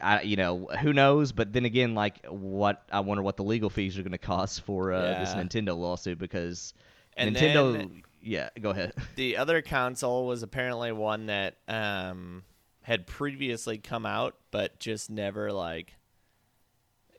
I, 0.00 0.22
you 0.22 0.34
know, 0.36 0.66
who 0.80 0.92
knows? 0.92 1.30
But 1.32 1.52
then 1.52 1.64
again, 1.64 1.94
like, 1.94 2.26
what 2.26 2.82
I 2.90 3.00
wonder 3.00 3.22
what 3.22 3.36
the 3.36 3.44
legal 3.44 3.70
fees 3.70 3.96
are 3.98 4.02
going 4.02 4.12
to 4.12 4.18
cost 4.18 4.62
for 4.62 4.92
uh, 4.92 5.20
this 5.20 5.30
Nintendo 5.34 5.76
lawsuit 5.76 6.18
because 6.18 6.74
And 7.16 7.34
Nintendo. 7.36 7.72
then- 7.74 8.02
yeah, 8.24 8.50
go 8.60 8.70
ahead. 8.70 8.92
the 9.16 9.36
other 9.38 9.62
console 9.62 10.26
was 10.26 10.42
apparently 10.44 10.92
one 10.92 11.26
that 11.26 11.56
um, 11.66 12.42
had 12.82 13.06
previously 13.06 13.78
come 13.78 14.06
out, 14.06 14.36
but 14.50 14.78
just 14.78 15.10
never 15.10 15.52
like. 15.52 15.94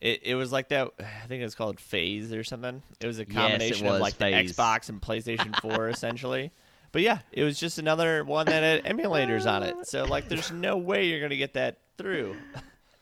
It, 0.01 0.21
it 0.23 0.35
was 0.35 0.51
like 0.51 0.69
that. 0.69 0.89
I 0.99 1.27
think 1.27 1.41
it 1.41 1.45
was 1.45 1.55
called 1.55 1.79
Phase 1.79 2.33
or 2.33 2.43
something. 2.43 2.83
It 2.99 3.07
was 3.07 3.19
a 3.19 3.21
it 3.21 3.33
combination 3.33 3.87
was, 3.87 3.95
of 3.95 4.01
like 4.01 4.15
Phase. 4.15 4.53
the 4.53 4.61
Xbox 4.61 4.89
and 4.89 5.01
PlayStation 5.01 5.59
4 5.61 5.89
essentially. 5.89 6.51
But 6.91 7.01
yeah, 7.01 7.19
it 7.31 7.43
was 7.43 7.57
just 7.59 7.79
another 7.79 8.23
one 8.23 8.45
that 8.47 8.61
had 8.61 8.83
emulators 8.83 9.49
on 9.49 9.63
it. 9.63 9.87
So 9.87 10.03
like, 10.03 10.27
there's 10.27 10.51
no 10.51 10.77
way 10.77 11.07
you're 11.07 11.21
gonna 11.21 11.37
get 11.37 11.53
that 11.53 11.79
through. 11.97 12.35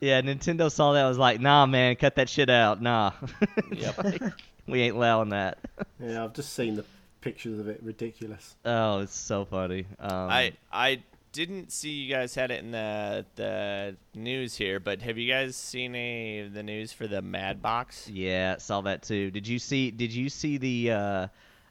Yeah, 0.03 0.19
Nintendo 0.21 0.71
saw 0.71 0.93
that 0.93 1.07
was 1.07 1.19
like, 1.19 1.39
nah, 1.39 1.67
man, 1.67 1.95
cut 1.95 2.15
that 2.15 2.27
shit 2.27 2.49
out. 2.49 2.81
Nah. 2.81 3.11
Yep. 3.71 4.03
Like, 4.03 4.21
we 4.67 4.81
ain't 4.81 4.95
allowing 4.95 5.29
that. 5.29 5.59
Yeah, 5.99 6.23
I've 6.23 6.33
just 6.33 6.53
seen 6.53 6.75
the 6.75 6.85
pictures 7.21 7.59
of 7.59 7.67
it. 7.67 7.81
Ridiculous. 7.83 8.55
Oh, 8.65 8.99
it's 9.01 9.15
so 9.15 9.45
funny. 9.45 9.85
Um, 9.99 10.09
I 10.11 10.53
I 10.71 11.03
didn't 11.31 11.71
see 11.71 11.91
you 11.91 12.13
guys 12.13 12.35
had 12.35 12.51
it 12.51 12.63
in 12.63 12.71
the 12.71 13.25
the 13.35 13.95
news 14.13 14.55
here, 14.55 14.79
but 14.79 15.01
have 15.01 15.17
you 15.17 15.31
guys 15.31 15.55
seen 15.55 15.95
any 15.95 16.39
of 16.39 16.53
the 16.53 16.63
news 16.63 16.91
for 16.91 17.07
the 17.07 17.21
Mad 17.21 17.61
Box? 17.61 18.09
yeah, 18.09 18.57
saw 18.57 18.81
that 18.81 19.03
too. 19.03 19.31
Did 19.31 19.47
you 19.47 19.59
see? 19.59 19.91
Did 19.91 20.13
you 20.13 20.29
see 20.29 20.57
the 20.57 20.91
uh, 20.91 21.27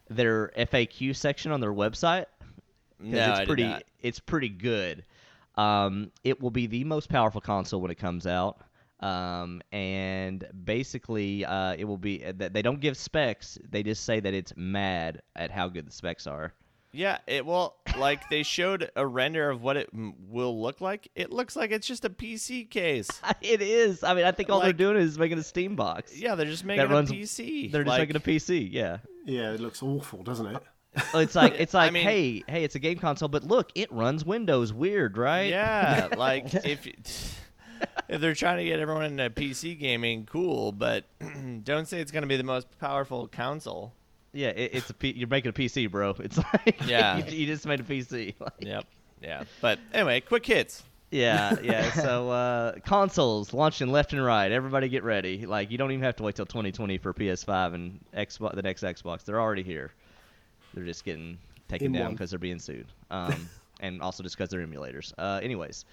their 0.09 0.49
FAQ 0.57 1.15
section 1.15 1.51
on 1.51 1.59
their 1.59 1.73
website? 1.73 2.25
No, 2.99 3.33
it's 3.33 3.47
pretty. 3.47 3.75
It's 4.01 4.19
pretty 4.19 4.49
good. 4.49 5.03
Um, 5.55 6.11
it 6.23 6.41
will 6.41 6.51
be 6.51 6.67
the 6.67 6.83
most 6.83 7.09
powerful 7.09 7.41
console 7.41 7.81
when 7.81 7.91
it 7.91 7.97
comes 7.97 8.25
out. 8.25 8.61
Um, 8.99 9.61
and 9.71 10.45
basically, 10.63 11.43
uh, 11.43 11.75
it 11.77 11.85
will 11.85 11.97
be 11.97 12.19
that 12.19 12.53
they 12.53 12.61
don't 12.61 12.79
give 12.79 12.95
specs. 12.95 13.57
They 13.69 13.83
just 13.83 14.05
say 14.05 14.19
that 14.19 14.33
it's 14.33 14.53
mad 14.55 15.21
at 15.35 15.49
how 15.49 15.69
good 15.69 15.87
the 15.87 15.91
specs 15.91 16.27
are. 16.27 16.53
Yeah, 16.93 17.19
it 17.27 17.45
well, 17.45 17.77
like 17.97 18.29
they 18.29 18.43
showed 18.43 18.91
a 18.95 19.05
render 19.07 19.49
of 19.49 19.61
what 19.61 19.77
it 19.77 19.89
m- 19.93 20.13
will 20.29 20.61
look 20.61 20.81
like. 20.81 21.09
It 21.15 21.31
looks 21.31 21.55
like 21.55 21.71
it's 21.71 21.87
just 21.87 22.03
a 22.05 22.09
PC 22.09 22.69
case. 22.69 23.09
It 23.41 23.61
is. 23.61 24.03
I 24.03 24.13
mean, 24.13 24.25
I 24.25 24.31
think 24.31 24.49
all 24.49 24.57
Like- 24.59 24.65
they're 24.77 24.87
doing 24.91 24.97
is 24.97 25.17
making 25.17 25.37
a 25.37 25.43
Steam 25.43 25.75
box. 25.75 26.17
Yeah, 26.17 26.35
they're 26.35 26.45
just 26.45 26.65
making 26.65 26.89
runs- 26.89 27.09
a 27.09 27.13
PC. 27.13 27.71
They're 27.71 27.83
just 27.83 27.89
like, 27.97 28.01
making 28.09 28.15
a 28.17 28.19
PC. 28.19 28.69
Yeah. 28.71 28.97
Yeah, 29.25 29.51
it 29.53 29.59
looks 29.61 29.81
awful, 29.81 30.23
doesn't 30.23 30.47
it? 30.47 30.61
It's 31.13 31.35
like 31.35 31.53
it's 31.57 31.73
I 31.75 31.85
like, 31.85 31.93
mean- 31.93 32.03
hey, 32.03 32.43
hey, 32.47 32.63
it's 32.65 32.75
a 32.75 32.79
game 32.79 32.97
console, 32.99 33.29
but 33.29 33.43
look, 33.43 33.71
it 33.75 33.91
runs 33.91 34.25
Windows. 34.25 34.73
Weird, 34.73 35.17
right? 35.17 35.49
Yeah, 35.49 36.09
like 36.17 36.53
if 36.53 36.85
if 38.09 38.19
they're 38.21 38.35
trying 38.35 38.57
to 38.57 38.65
get 38.65 38.79
everyone 38.79 39.05
into 39.05 39.29
PC 39.29 39.79
gaming, 39.79 40.25
cool, 40.29 40.71
but 40.73 41.05
don't 41.63 41.87
say 41.87 42.01
it's 42.01 42.11
going 42.11 42.23
to 42.23 42.27
be 42.27 42.37
the 42.37 42.43
most 42.43 42.67
powerful 42.79 43.27
console. 43.27 43.93
Yeah, 44.33 44.49
it, 44.49 44.71
it's 44.73 44.89
a 44.89 44.93
P- 44.93 45.13
you're 45.15 45.27
making 45.27 45.49
a 45.49 45.53
PC, 45.53 45.89
bro. 45.91 46.15
It's 46.19 46.37
like 46.65 46.81
Yeah. 46.87 47.17
you, 47.17 47.37
you 47.39 47.45
just 47.47 47.65
made 47.65 47.79
a 47.79 47.83
PC. 47.83 48.35
Like, 48.39 48.53
Yep. 48.59 48.85
Yeah. 49.21 49.43
But 49.61 49.79
anyway, 49.93 50.21
quick 50.21 50.45
hits. 50.45 50.83
yeah, 51.11 51.55
yeah. 51.63 51.91
So 51.91 52.29
uh, 52.31 52.71
consoles 52.85 53.53
launching 53.53 53.89
left 53.91 54.13
and 54.13 54.23
right. 54.23 54.51
Everybody 54.51 54.87
get 54.89 55.03
ready. 55.03 55.45
Like 55.45 55.69
you 55.71 55.77
don't 55.77 55.91
even 55.91 56.03
have 56.03 56.15
to 56.17 56.23
wait 56.23 56.35
till 56.35 56.45
2020 56.45 56.97
for 56.97 57.13
PS5 57.13 57.73
and 57.73 57.99
Xbox, 58.15 58.55
the 58.55 58.61
next 58.61 58.83
Xbox. 58.83 59.23
They're 59.25 59.39
already 59.41 59.63
here. 59.63 59.91
They're 60.73 60.85
just 60.85 61.03
getting 61.03 61.37
taken 61.67 61.87
In 61.87 62.01
down 62.01 62.11
because 62.11 62.29
they're 62.29 62.39
being 62.39 62.59
sued, 62.59 62.87
um, 63.11 63.49
and 63.81 64.01
also 64.01 64.23
just 64.23 64.37
because 64.37 64.49
they're 64.49 64.65
emulators. 64.65 65.11
Uh, 65.17 65.39
anyways, 65.43 65.83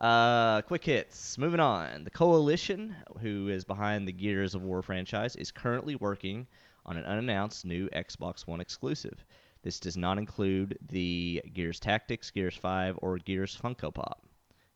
uh, 0.00 0.62
quick 0.62 0.84
hits. 0.84 1.38
Moving 1.38 1.60
on. 1.60 2.02
The 2.04 2.10
Coalition, 2.10 2.94
who 3.20 3.48
is 3.48 3.64
behind 3.64 4.06
the 4.08 4.12
Gears 4.12 4.54
of 4.56 4.62
War 4.64 4.82
franchise, 4.82 5.36
is 5.36 5.50
currently 5.52 5.94
working 5.94 6.46
on 6.86 6.96
an 6.96 7.04
unannounced 7.04 7.64
new 7.64 7.88
Xbox 7.90 8.46
One 8.46 8.60
exclusive. 8.60 9.24
This 9.62 9.80
does 9.80 9.96
not 9.96 10.16
include 10.18 10.78
the 10.90 11.42
Gears 11.52 11.80
Tactics, 11.80 12.30
Gears 12.30 12.56
5, 12.56 13.00
or 13.02 13.18
Gears 13.18 13.58
Funko 13.60 13.92
Pop 13.92 14.24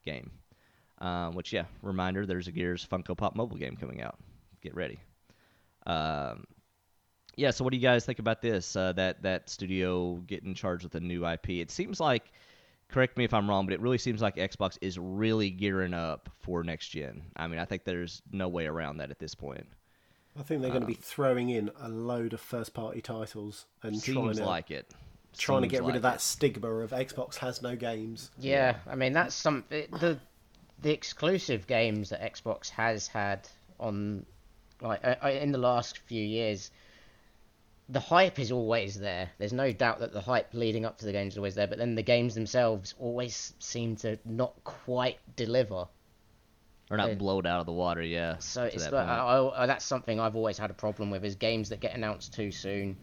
game. 0.05 0.33
Um, 0.99 1.35
which, 1.35 1.53
yeah, 1.53 1.65
reminder 1.83 2.27
there's 2.27 2.49
a 2.49 2.53
Gears 2.53 2.87
Funko 2.91 3.17
Pop 3.17 3.37
mobile 3.37 3.57
game 3.57 3.77
coming 3.77 4.03
out. 4.03 4.19
Get 4.61 4.75
ready. 4.75 5.01
Um, 5.87 6.45
yeah, 7.37 7.53
so 7.53 7.65
what 7.65 7.71
do 7.71 7.77
you 7.77 7.83
guys 7.83 8.05
think 8.05 8.19
about 8.19 8.43
this? 8.43 8.77
Uh, 8.77 8.93
that 8.95 9.23
that 9.23 9.49
studio 9.49 10.17
getting 10.27 10.55
charged 10.55 10.85
with 10.85 10.95
a 10.97 11.01
new 11.01 11.27
IP? 11.27 11.51
It 11.51 11.71
seems 11.71 12.01
like, 12.01 12.33
correct 12.89 13.17
me 13.17 13.25
if 13.25 13.33
I'm 13.33 13.49
wrong, 13.49 13.65
but 13.65 13.73
it 13.73 13.81
really 13.81 13.99
seems 13.99 14.21
like 14.21 14.37
Xbox 14.37 14.77
is 14.83 14.99
really 14.99 15.51
gearing 15.51 15.95
up 15.95 16.29
for 16.41 16.63
next 16.63 16.89
gen. 16.89 17.23
I 17.37 17.47
mean, 17.47 17.59
I 17.59 17.65
think 17.65 17.85
there's 17.85 18.21
no 18.31 18.49
way 18.49 18.67
around 18.67 18.99
that 18.99 19.11
at 19.11 19.19
this 19.19 19.35
point. 19.35 19.67
I 20.39 20.43
think 20.43 20.63
they're 20.63 20.71
going 20.71 20.83
to 20.83 20.87
be 20.87 20.95
throwing 20.95 21.51
in 21.51 21.71
a 21.81 21.89
load 21.89 22.33
of 22.33 22.41
first-party 22.41 23.01
titles 23.03 23.67
and 23.83 24.03
trying 24.03 24.33
to 24.35 24.45
like 24.45 24.71
it. 24.71 24.87
trying 25.37 25.63
to 25.63 25.69
Seems 25.69 25.81
get 25.81 25.85
rid 25.87 25.97
of 25.97 26.03
that 26.03 26.17
it. 26.17 26.21
stigma 26.21 26.69
of 26.69 26.91
Xbox 26.91 27.37
has 27.37 27.63
no 27.63 27.77
games. 27.77 28.31
Yeah, 28.39 28.77
I 28.89 28.95
mean 28.95 29.13
that's 29.13 29.35
some 29.35 29.65
it- 29.71 29.91
the 29.93 30.19
the 30.83 30.93
exclusive 30.93 31.67
games 31.67 32.11
that 32.11 32.23
Xbox 32.23 32.71
has 32.71 33.07
had 33.07 33.49
on 33.79 34.25
like 34.81 35.05
uh, 35.05 35.17
uh, 35.25 35.29
in 35.31 35.53
the 35.53 35.59
last 35.59 35.99
few 35.99 36.23
years. 36.25 36.71
The 37.91 38.01
hype 38.01 38.39
is 38.39 38.53
always 38.53 38.95
there. 39.01 39.31
There's 39.39 39.53
no 39.53 39.73
doubt 39.73 39.99
that 39.99 40.13
the 40.13 40.21
hype 40.21 40.55
leading 40.55 40.85
up 40.85 40.97
to 40.99 41.05
the 41.07 41.11
games 41.13 41.35
is 41.35 41.39
always 41.39 41.57
there, 41.57 41.67
but 41.67 41.77
then 41.77 41.97
the 41.97 42.03
games 42.05 42.37
themselves 42.37 42.95
always 43.01 43.53
seem 43.59 43.97
to 43.97 44.17
not 44.25 44.55
quite 44.63 45.19
deliver. 45.35 45.87
Or 46.91 46.97
not 46.97 47.19
blow 47.19 47.39
it 47.39 47.47
out 47.47 47.61
of 47.61 47.67
the 47.67 47.73
water, 47.73 48.03
yeah. 48.03 48.39
So 48.39 48.65
it's 48.65 48.83
that 48.85 48.93
like. 48.93 49.07
I, 49.07 49.51
I, 49.59 49.67
that's 49.67 49.85
something 49.85 50.19
I've 50.19 50.35
always 50.35 50.59
had 50.59 50.71
a 50.71 50.75
problem 50.75 51.09
with 51.11 51.25
is 51.25 51.37
games 51.37 51.69
that 51.69 51.79
get 51.79 51.95
announced 51.95 52.35
too 52.35 52.51
soon, 52.51 52.97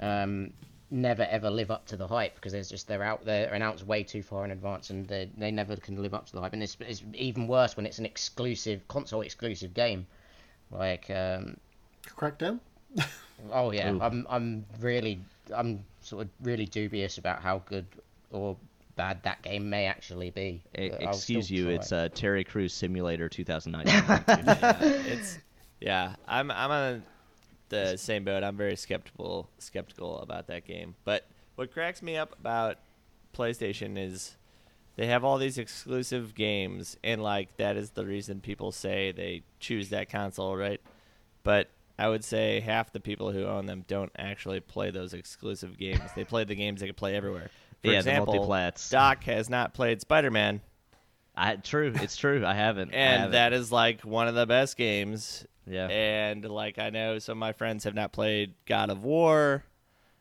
um, 0.00 0.50
never 0.90 1.24
ever 1.24 1.50
live 1.50 1.70
up 1.70 1.84
to 1.86 1.96
the 1.96 2.06
hype 2.06 2.34
because 2.36 2.52
there's 2.52 2.68
just 2.68 2.86
they're 2.88 3.02
out 3.02 3.24
there 3.24 3.46
they're 3.46 3.54
announced 3.54 3.86
way 3.86 4.02
too 4.02 4.22
far 4.22 4.44
in 4.44 4.50
advance 4.50 4.90
and 4.90 5.06
they 5.08 5.28
they 5.36 5.50
never 5.50 5.76
can 5.76 6.00
live 6.00 6.14
up 6.14 6.24
to 6.26 6.32
the 6.32 6.40
hype 6.40 6.52
and 6.52 6.62
it's, 6.62 6.76
it's 6.80 7.02
even 7.14 7.48
worse 7.48 7.76
when 7.76 7.84
it's 7.84 7.98
an 7.98 8.06
exclusive 8.06 8.86
console 8.88 9.20
exclusive 9.22 9.74
game. 9.74 10.06
Like, 10.70 11.10
um, 11.10 11.56
Crackdown. 12.16 12.60
oh 13.52 13.72
yeah, 13.72 13.92
Ooh. 13.92 14.00
I'm 14.00 14.26
I'm 14.30 14.64
really 14.80 15.20
I'm 15.54 15.84
sort 16.00 16.24
of 16.24 16.30
really 16.42 16.66
dubious 16.66 17.18
about 17.18 17.42
how 17.42 17.62
good 17.66 17.86
or 18.30 18.56
bad 18.96 19.22
that 19.24 19.42
game 19.42 19.70
may 19.70 19.86
actually 19.86 20.30
be. 20.30 20.62
E- 20.78 20.90
excuse 21.00 21.50
you, 21.50 21.64
try 21.64 21.74
it's 21.74 21.92
it. 21.92 21.96
uh, 21.96 22.08
Terry 22.14 22.44
Crews 22.44 22.72
Simulator 22.72 23.28
2019. 23.28 23.94
yeah, 24.46 24.76
it's 24.80 25.38
yeah. 25.80 26.14
I'm 26.26 26.50
I'm 26.50 26.70
on 26.70 27.02
the 27.68 27.96
same 27.96 28.24
boat. 28.24 28.44
I'm 28.44 28.56
very 28.56 28.76
skeptical 28.76 29.48
skeptical 29.58 30.20
about 30.20 30.46
that 30.48 30.66
game. 30.66 30.94
But 31.04 31.26
what 31.56 31.72
cracks 31.72 32.02
me 32.02 32.16
up 32.16 32.36
about 32.38 32.78
PlayStation 33.36 33.98
is 33.98 34.36
they 34.96 35.06
have 35.06 35.24
all 35.24 35.38
these 35.38 35.58
exclusive 35.58 36.34
games, 36.34 36.96
and 37.02 37.22
like 37.22 37.56
that 37.56 37.76
is 37.76 37.90
the 37.90 38.06
reason 38.06 38.40
people 38.40 38.72
say 38.72 39.12
they 39.12 39.42
choose 39.60 39.90
that 39.90 40.08
console, 40.08 40.56
right? 40.56 40.80
But 41.42 41.68
I 41.98 42.08
would 42.08 42.24
say 42.24 42.60
half 42.60 42.92
the 42.92 43.00
people 43.00 43.30
who 43.32 43.44
own 43.44 43.66
them 43.66 43.84
don't 43.86 44.12
actually 44.16 44.60
play 44.60 44.90
those 44.90 45.14
exclusive 45.14 45.78
games. 45.78 46.00
They 46.16 46.24
play 46.24 46.44
the 46.44 46.54
games 46.54 46.80
they 46.80 46.86
can 46.86 46.94
play 46.94 47.16
everywhere. 47.16 47.50
For 47.84 47.90
Yeah, 47.90 48.00
the 48.00 48.10
example, 48.10 48.34
multiplats. 48.34 48.90
Doc 48.90 49.24
has 49.24 49.50
not 49.50 49.74
played 49.74 50.00
Spider-Man, 50.00 50.62
I, 51.36 51.56
true, 51.56 51.92
it's 51.94 52.16
true. 52.16 52.44
I 52.46 52.54
haven't. 52.54 52.94
I 52.94 52.96
and 52.96 53.16
haven't. 53.18 53.32
that 53.32 53.52
is 53.52 53.70
like 53.70 54.00
one 54.02 54.26
of 54.26 54.34
the 54.34 54.46
best 54.46 54.76
games 54.78 55.44
yeah. 55.66 55.88
and 55.88 56.44
like 56.44 56.78
I 56.78 56.90
know 56.90 57.18
some 57.18 57.32
of 57.32 57.40
my 57.40 57.52
friends 57.52 57.84
have 57.84 57.94
not 57.94 58.12
played 58.12 58.54
God 58.66 58.88
of 58.88 59.02
War 59.02 59.64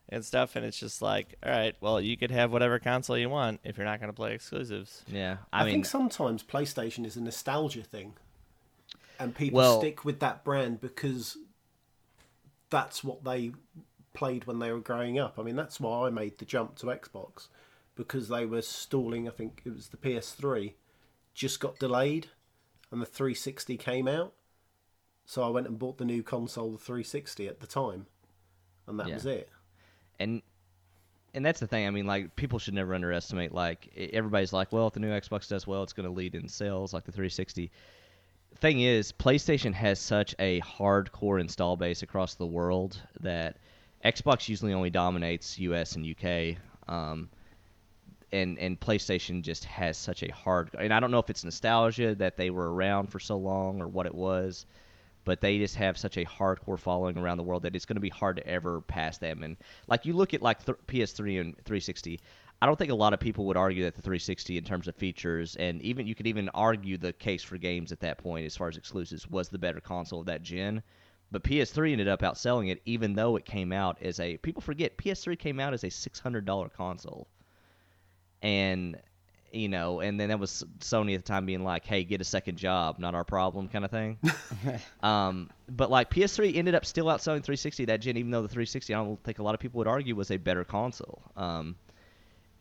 and 0.10 0.26
stuff, 0.26 0.56
and 0.58 0.66
it's 0.66 0.78
just 0.78 1.02
like, 1.02 1.36
all 1.42 1.52
right, 1.52 1.76
well, 1.80 2.02
you 2.02 2.18
could 2.18 2.32
have 2.32 2.52
whatever 2.52 2.80
console 2.80 3.18
you 3.18 3.30
want 3.30 3.62
if 3.64 3.78
you're 3.78 3.86
not 3.86 4.00
going 4.00 4.10
to 4.10 4.16
play 4.16 4.34
exclusives. 4.34 5.04
yeah. 5.08 5.38
I, 5.54 5.62
I, 5.62 5.64
mean, 5.66 5.76
think 5.76 5.86
sometimes 5.86 6.44
PlayStation 6.44 7.06
is 7.06 7.16
a 7.16 7.22
nostalgia 7.22 7.84
thing, 7.84 8.14
and 9.20 9.34
people 9.34 9.58
Well- 9.58 9.80
stick 9.80 10.04
with 10.04 10.20
that 10.20 10.44
brand 10.44 10.82
because 10.82 11.38
that's 12.70 13.04
what 13.04 13.24
they 13.24 13.54
played 14.14 14.46
when 14.46 14.60
they 14.60 14.72
were 14.72 14.80
growing 14.80 15.20
up. 15.20 15.38
I 15.40 15.44
mean, 15.44 15.56
that's 15.56 15.80
why 15.80 16.08
I 16.08 16.10
made 16.10 16.38
the 16.38 16.46
jump 16.46 16.76
to 16.78 16.88
Xbox 16.88 17.48
because 17.96 18.28
they 18.30 18.46
were 18.46 18.62
stalling. 18.62 19.28
I 19.28 19.32
think 19.32 19.62
it 19.66 19.74
was 19.74 19.90
the 19.90 19.98
PS3 19.98 20.74
just 21.34 21.60
got 21.60 21.80
delayed, 21.80 22.28
and 22.92 23.02
the 23.02 23.06
360 23.06 23.78
came 23.78 24.08
out. 24.08 24.34
So 25.26 25.42
I 25.44 25.50
went 25.50 25.68
and 25.68 25.80
bought 25.80 25.98
the 25.98 26.06
new 26.06 26.22
console, 26.22 26.72
the 26.72 26.78
360, 26.78 27.48
at 27.48 27.60
the 27.60 27.68
time, 27.68 28.08
and 28.88 29.00
that 29.00 29.08
Yeah. 29.08 29.16
was 29.16 29.26
it. 29.26 29.50
and 30.20 30.42
and 31.36 31.44
that's 31.44 31.60
the 31.60 31.66
thing. 31.66 31.88
I 31.88 31.90
mean, 31.90 32.06
like 32.06 32.36
people 32.36 32.60
should 32.60 32.76
never 32.76 32.94
underestimate. 32.94 33.52
Like 33.52 33.92
everybody's 33.98 34.54
like, 34.54 34.72
well, 34.72 34.86
if 34.86 34.94
the 34.94 35.00
new 35.00 35.10
Xbox 35.10 35.48
does 35.50 35.66
well, 35.66 35.82
it's 35.82 35.92
going 35.94 36.08
to 36.08 36.14
lead 36.14 36.36
in 36.36 36.48
sales 36.48 36.94
like 36.94 37.06
the 37.06 37.12
360. 37.12 37.72
Thing 38.58 38.82
is, 38.82 39.12
PlayStation 39.12 39.74
has 39.74 40.00
such 40.00 40.36
a 40.38 40.62
hardcore 40.62 41.42
install 41.42 41.76
base 41.76 42.04
across 42.04 42.36
the 42.36 42.46
world 42.46 43.02
that 43.22 43.58
Xbox 44.04 44.50
usually 44.50 44.74
only 44.74 44.90
dominates 44.90 45.58
US 45.60 45.96
and 45.96 46.06
UK. 46.06 46.58
Um, 46.88 47.30
and 48.34 48.58
and 48.58 48.80
PlayStation 48.80 49.44
just 49.44 49.64
has 49.66 49.98
such 49.98 50.24
a 50.24 50.34
hard. 50.34 50.72
And 50.78 50.94
I 50.94 51.00
don't 51.00 51.12
know 51.12 51.20
if 51.20 51.30
it's 51.30 51.44
nostalgia 51.44 52.16
that 52.16 52.36
they 52.36 52.50
were 52.50 52.74
around 52.74 53.08
for 53.08 53.20
so 53.20 53.38
long 53.38 53.82
or 53.82 53.88
what 53.88 54.08
it 54.08 54.16
was, 54.16 54.66
but 55.24 55.40
they 55.40 55.60
just 55.60 55.76
have 55.76 55.98
such 55.98 56.18
a 56.18 56.26
hardcore 56.26 56.80
following 56.80 57.18
around 57.18 57.38
the 57.38 57.44
world 57.44 57.64
that 57.64 57.76
it's 57.76 57.86
going 57.86 57.96
to 57.96 58.02
be 58.02 58.10
hard 58.10 58.38
to 58.38 58.48
ever 58.48 58.82
pass 58.82 59.20
them. 59.20 59.44
And 59.44 59.56
like 59.88 60.06
you 60.06 60.14
look 60.14 60.34
at 60.34 60.42
like 60.42 60.66
th- 60.66 60.78
PS3 60.88 61.40
and 61.40 61.56
360, 61.64 62.20
I 62.62 62.66
don't 62.66 62.78
think 62.78 62.92
a 62.92 62.96
lot 62.96 63.14
of 63.14 63.20
people 63.20 63.46
would 63.46 63.58
argue 63.58 63.84
that 63.84 63.96
the 63.96 64.02
360 64.02 64.58
in 64.58 64.64
terms 64.64 64.88
of 64.88 64.96
features 64.96 65.56
and 65.58 65.82
even 65.82 66.08
you 66.08 66.16
could 66.16 66.28
even 66.28 66.50
argue 66.50 66.98
the 66.98 67.14
case 67.14 67.44
for 67.44 67.58
games 67.58 67.92
at 67.92 68.00
that 68.02 68.18
point 68.18 68.46
as 68.46 68.58
far 68.58 68.68
as 68.68 68.78
exclusives 68.78 69.30
was 69.30 69.50
the 69.50 69.58
better 69.58 69.80
console 69.80 70.22
of 70.22 70.26
that 70.26 70.42
gen. 70.42 70.82
But 71.34 71.44
PS3 71.44 71.94
ended 71.94 72.08
up 72.08 72.22
outselling 72.22 72.72
it, 72.72 72.80
even 72.86 73.16
though 73.16 73.38
it 73.38 73.44
came 73.44 73.74
out 73.74 73.98
as 74.04 74.20
a 74.20 74.38
people 74.38 74.62
forget 74.62 74.98
PS3 74.98 75.38
came 75.38 75.60
out 75.60 75.74
as 75.74 75.84
a 75.84 75.88
$600 75.88 76.74
console 76.74 77.28
and 78.44 78.98
you 79.52 79.70
know, 79.70 80.00
and 80.00 80.20
then 80.20 80.30
that 80.30 80.40
was 80.40 80.64
Sony 80.80 81.14
at 81.14 81.24
the 81.24 81.28
time 81.28 81.46
being 81.46 81.64
like, 81.64 81.86
"Hey, 81.86 82.04
get 82.04 82.22
a 82.22 82.24
second 82.24 82.58
job, 82.58 82.98
not 82.98 83.14
our 83.14 83.24
problem," 83.24 83.68
kind 83.68 83.86
of 83.86 83.92
thing. 83.92 84.18
um, 85.04 85.50
but 85.70 85.92
like 85.92 86.10
PS3 86.10 86.56
ended 86.56 86.74
up 86.74 86.86
still 86.86 87.06
outselling 87.06 87.44
360 87.44 87.86
that 87.86 88.02
gen, 88.02 88.18
even 88.18 88.32
though 88.32 88.42
the 88.42 88.48
360 88.48 88.94
I 88.94 88.98
don't 88.98 89.24
think 89.24 89.38
a 89.38 89.44
lot 89.44 89.54
of 89.54 89.60
people 89.60 89.78
would 89.78 89.88
argue 89.88 90.16
was 90.16 90.32
a 90.32 90.38
better 90.38 90.64
console. 90.64 91.22
Um, 91.38 91.76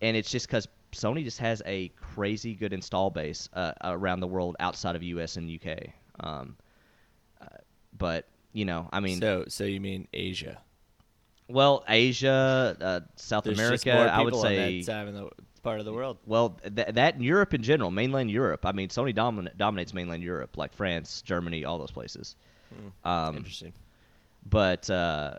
and 0.03 0.17
it's 0.17 0.31
just 0.31 0.47
because 0.47 0.69
Sony 0.93 1.25
just 1.25 1.39
has 1.39 1.63
a 1.65 1.89
crazy 1.97 2.55
good 2.55 2.75
install 2.75 3.09
base 3.09 3.49
uh, 3.55 3.73
around 3.83 4.21
the 4.21 4.27
world 4.27 4.57
outside 4.61 4.95
of 4.95 5.03
US 5.03 5.37
and 5.37 5.51
UK. 5.51 5.95
Um, 6.21 6.57
uh, 7.41 7.47
but 7.97 8.27
you 8.53 8.65
know, 8.65 8.89
I 8.93 9.01
mean, 9.01 9.21
so, 9.21 9.45
so 9.49 9.65
you 9.65 9.81
mean 9.81 10.09
Asia? 10.13 10.61
well, 11.49 11.85
Asia, 11.89 12.77
uh, 12.81 13.01
South 13.17 13.45
There's 13.45 13.59
America, 13.59 13.93
I 13.93 14.23
would 14.23 14.37
say 14.37 14.79
that 14.79 14.85
side 14.87 15.09
of 15.09 15.15
the 15.15 15.31
part 15.63 15.79
of 15.79 15.87
the 15.87 15.93
world. 15.93 16.19
Well, 16.27 16.59
th- 16.63 16.95
that 16.95 17.15
and 17.15 17.25
Europe 17.25 17.55
in 17.55 17.63
general, 17.63 17.91
mainland 17.91 18.31
Europe. 18.31 18.67
I 18.67 18.73
mean, 18.73 18.89
Sony 18.89 19.15
domin- 19.15 19.57
dominates 19.57 19.95
mainland 19.95 20.23
Europe, 20.23 20.57
like 20.57 20.73
France, 20.73 21.23
Germany, 21.23 21.65
all 21.65 21.79
those 21.79 21.91
places. 21.91 22.37
Um, 23.05 23.37
Interesting. 23.37 23.73
but 24.49 24.89
uh, 24.89 25.39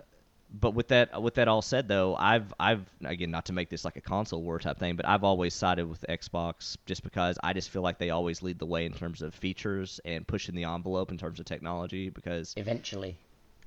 but 0.54 0.76
with 0.76 0.89
that 0.89 1.22
with 1.22 1.36
that 1.36 1.47
all 1.47 1.64
said, 1.64 1.88
though, 1.88 2.16
I've 2.16 2.54
I've 2.60 2.86
again 3.04 3.32
not 3.32 3.45
to 3.45 3.54
make 3.54 3.70
this 3.70 3.84
like 3.84 3.97
a 3.97 4.01
console 4.01 4.43
war 4.43 4.60
type 4.60 4.78
thing, 4.78 4.95
but 4.95 5.08
I've 5.08 5.24
always 5.24 5.54
sided 5.54 5.89
with 5.89 6.06
Xbox 6.08 6.78
just 6.86 7.04
because 7.04 7.39
I 7.43 7.54
just 7.54 7.72
feel 7.72 7.82
like 7.82 7.97
they 7.97 8.12
always 8.12 8.43
lead 8.43 8.60
the 8.60 8.66
way 8.66 8.86
in 8.86 8.93
terms 8.93 9.24
of 9.24 9.34
features 9.34 9.99
and 10.06 10.28
pushing 10.28 10.54
the 10.54 10.66
envelope 10.66 11.12
in 11.12 11.18
terms 11.18 11.39
of 11.39 11.45
technology. 11.45 12.10
Because 12.10 12.54
Eventually, 12.56 13.18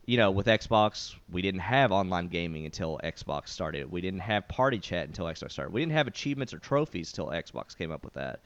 you 0.07 0.16
know, 0.16 0.30
with 0.30 0.47
Xbox, 0.47 1.16
we 1.28 1.43
didn't 1.43 1.61
have 1.61 1.91
online 1.91 2.28
gaming 2.28 2.64
until 2.64 3.01
Xbox 3.03 3.49
started. 3.49 3.91
We 3.91 4.01
didn't 4.01 4.20
have 4.20 4.47
party 4.47 4.78
chat 4.78 5.09
until 5.09 5.26
Xbox 5.26 5.53
started. 5.53 5.72
We 5.72 5.80
didn't 5.80 5.95
have 5.95 6.07
achievements 6.07 6.55
or 6.55 6.61
trophies 6.61 7.11
until 7.11 7.26
Xbox 7.28 7.76
came 7.76 7.91
up 7.91 8.05
with 8.05 8.14
that. 8.14 8.41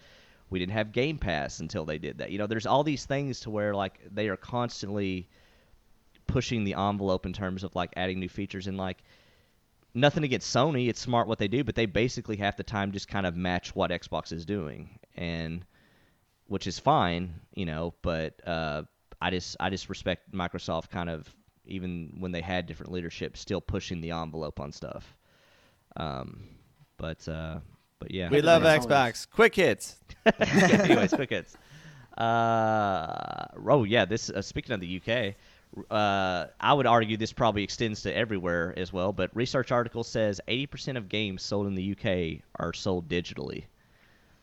We 0.49 0.59
didn't 0.59 0.73
have 0.73 0.93
Game 0.93 1.19
Pass 1.19 1.61
until 1.61 1.85
they 1.85 1.99
did 1.99 2.19
that. 2.19 2.31
You 2.31 2.39
know, 2.39 2.47
there's 2.47 2.67
all 2.67 2.83
these 2.83 3.05
things 3.05 3.41
to 3.41 3.51
where 3.51 3.75
like 3.75 4.01
they 4.11 4.29
are 4.29 4.37
constantly 4.37 5.29
pushing 6.33 6.65
the 6.65 6.75
envelope 6.75 7.27
in 7.27 7.33
terms 7.33 7.65
of 7.65 7.75
like 7.75 7.93
adding 7.97 8.21
new 8.21 8.29
features 8.29 8.67
and 8.67 8.77
like 8.77 8.99
nothing 9.95 10.25
against 10.25 10.55
Sony, 10.55 10.89
it's 10.89 11.01
smart 11.01 11.27
what 11.29 11.39
they 11.39 11.49
do, 11.49 11.65
but 11.65 11.75
they 11.75 11.87
basically 11.87 12.37
half 12.37 12.57
the 12.57 12.63
time 12.63 12.93
just 12.93 13.09
kind 13.09 13.27
of 13.27 13.37
match 13.37 13.75
what 13.75 13.91
Xbox 13.91 14.33
is 14.33 14.45
doing 14.45 14.99
and 15.17 15.65
which 16.47 16.67
is 16.67 16.79
fine, 16.79 17.35
you 17.55 17.67
know, 17.67 17.95
but 18.03 18.41
uh 18.47 18.83
I 19.21 19.31
just 19.31 19.57
I 19.61 19.71
just 19.71 19.89
respect 19.89 20.33
Microsoft 20.33 20.91
kind 20.91 21.11
of 21.11 21.29
even 21.67 22.17
when 22.19 22.33
they 22.33 22.41
had 22.41 22.67
different 22.67 22.91
leadership 22.93 23.37
still 23.37 23.61
pushing 23.61 24.01
the 24.01 24.13
envelope 24.13 24.61
on 24.61 24.73
stuff. 24.73 25.17
Um 25.97 26.49
but 26.97 27.27
uh 27.29 27.61
but 27.99 28.11
yeah. 28.11 28.31
We 28.31 28.41
love 28.41 28.63
Nice. 28.63 28.87
Xbox. 28.87 29.29
Quick 29.31 29.55
hits. 29.55 29.97
Anyways, 30.41 31.13
quick 31.15 31.31
hits. 31.31 31.57
Uh, 32.17 33.47
oh 33.67 33.85
yeah, 33.85 34.05
this 34.05 34.31
uh, 34.31 34.43
speaking 34.43 34.73
of 34.73 34.81
the 34.81 35.01
UK, 35.01 35.35
uh, 35.91 36.47
I 36.61 36.73
would 36.73 36.87
argue 36.87 37.17
this 37.17 37.33
probably 37.33 37.63
extends 37.63 38.03
to 38.03 38.15
everywhere 38.15 38.75
as 38.77 38.93
well. 38.93 39.13
But 39.13 39.31
research 39.35 39.71
article 39.73 40.03
says 40.05 40.41
80% 40.49 40.97
of 40.97 41.09
games 41.09 41.43
sold 41.43 41.67
in 41.67 41.75
the 41.75 41.93
UK 41.93 42.43
are 42.57 42.73
sold 42.73 43.09
digitally. 43.09 43.65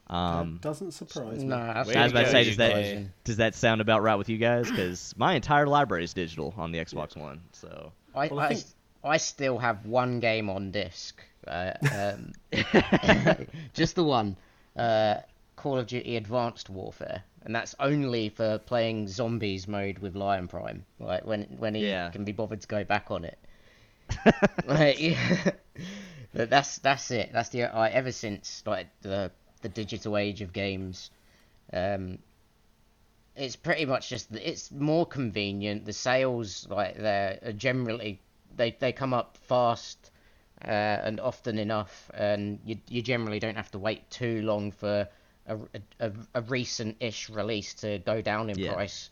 Um, 0.09 0.53
that 0.53 0.61
doesn't 0.61 0.91
surprise 0.93 1.39
me. 1.39 1.47
nah. 1.47 1.71
I 1.73 1.79
was 1.79 1.89
about 2.11 2.13
to 2.25 2.31
say, 2.31 2.43
does 2.45 2.57
that 2.57 3.23
does 3.25 3.37
that 3.37 3.55
sound 3.55 3.81
about 3.81 4.01
right 4.03 4.15
with 4.15 4.29
you 4.29 4.37
guys? 4.37 4.69
Because 4.69 5.13
my 5.17 5.33
entire 5.33 5.67
library 5.67 6.05
is 6.05 6.13
digital 6.13 6.53
on 6.57 6.71
the 6.71 6.79
Xbox 6.79 7.17
One. 7.17 7.41
So 7.51 7.91
I, 8.15 8.27
Well, 8.27 8.39
I 8.39 8.45
I, 8.45 8.47
think- 8.49 8.59
s- 8.61 8.75
I 9.03 9.17
still 9.17 9.57
have 9.57 9.85
one 9.85 10.21
game 10.21 10.49
on 10.49 10.71
disc. 10.71 11.21
Uh, 11.45 11.73
um, 11.93 12.31
just 13.73 13.95
the 13.95 14.03
one. 14.03 14.37
Uh, 14.77 15.15
Call 15.57 15.77
of 15.79 15.87
Duty 15.87 16.15
Advanced 16.15 16.69
Warfare. 16.69 17.23
And 17.43 17.53
that's 17.55 17.75
only 17.79 18.29
for 18.29 18.59
playing 18.59 19.09
zombies 19.09 19.67
mode 19.67 19.99
with 19.99 20.15
Lion 20.15 20.47
Prime. 20.47 20.85
Like 20.99 21.25
when 21.25 21.43
when 21.59 21.75
he 21.75 21.89
Yeah. 21.89 22.09
can 22.11 22.23
be 22.23 22.31
bothered 22.31 22.61
to 22.61 22.67
go 22.69 22.85
back 22.85 23.11
on 23.11 23.25
it. 23.25 23.37
like, 24.65 24.99
yeah. 25.01 25.51
but 26.33 26.49
that's 26.49 26.79
that's 26.79 27.11
it. 27.11 27.31
That's 27.33 27.49
the 27.49 27.63
I 27.65 27.89
ever 27.89 28.11
since 28.11 28.63
like 28.65 28.87
the 29.01 29.31
the 29.61 29.69
digital 29.69 30.17
age 30.17 30.41
of 30.41 30.53
games. 30.53 31.09
Um, 31.73 32.19
it's 33.35 33.55
pretty 33.55 33.85
much 33.85 34.09
just 34.09 34.33
it's 34.35 34.71
more 34.71 35.05
convenient. 35.05 35.85
The 35.85 35.93
sales 35.93 36.67
like 36.69 36.97
they're 36.97 37.39
are 37.45 37.51
generally 37.53 38.19
they 38.55 38.71
they 38.79 38.91
come 38.91 39.13
up 39.13 39.37
fast 39.37 40.11
uh, 40.63 40.67
and 41.03 41.19
often 41.19 41.57
enough, 41.59 42.09
and 42.13 42.59
you 42.65 42.77
you 42.89 43.01
generally 43.01 43.39
don't 43.39 43.55
have 43.55 43.71
to 43.71 43.79
wait 43.79 44.09
too 44.09 44.41
long 44.41 44.71
for 44.71 45.07
a, 45.47 45.57
a, 45.99 46.11
a 46.35 46.41
recent-ish 46.41 47.29
release 47.29 47.73
to 47.75 47.99
go 47.99 48.21
down 48.21 48.49
in 48.49 48.57
Yeah. 48.57 48.73
price 48.73 49.09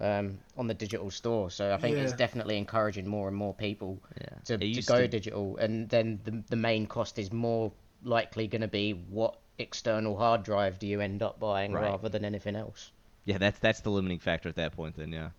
um, 0.00 0.38
on 0.56 0.66
the 0.68 0.74
digital 0.74 1.10
store. 1.10 1.50
So 1.50 1.72
I 1.74 1.76
think 1.76 1.96
it's 1.98 2.12
definitely 2.14 2.56
encouraging 2.56 3.06
more 3.06 3.28
and 3.28 3.36
more 3.36 3.52
people 3.54 4.00
Yeah. 4.20 4.26
to, 4.46 4.58
to 4.58 4.82
go 4.82 5.00
to- 5.02 5.08
digital, 5.08 5.56
and 5.58 5.88
then 5.88 6.20
the 6.24 6.42
the 6.48 6.56
main 6.56 6.86
cost 6.86 7.18
is 7.18 7.30
more 7.32 7.72
likely 8.04 8.48
going 8.48 8.62
to 8.62 8.68
be 8.68 8.92
what 8.92 9.36
external 9.58 10.16
hard 10.16 10.42
drive 10.42 10.78
do 10.78 10.86
you 10.86 11.00
end 11.00 11.22
up 11.22 11.38
buying 11.38 11.72
Right. 11.72 11.82
rather 11.90 12.08
than 12.08 12.24
anything 12.24 12.56
else. 12.56 12.90
yeah, 13.26 13.38
that's 13.38 13.58
that's 13.58 13.80
the 13.80 13.90
limiting 13.90 14.18
factor 14.18 14.48
at 14.48 14.56
that 14.56 14.72
point. 14.72 14.96
Then 14.96 15.12
yeah. 15.12 15.30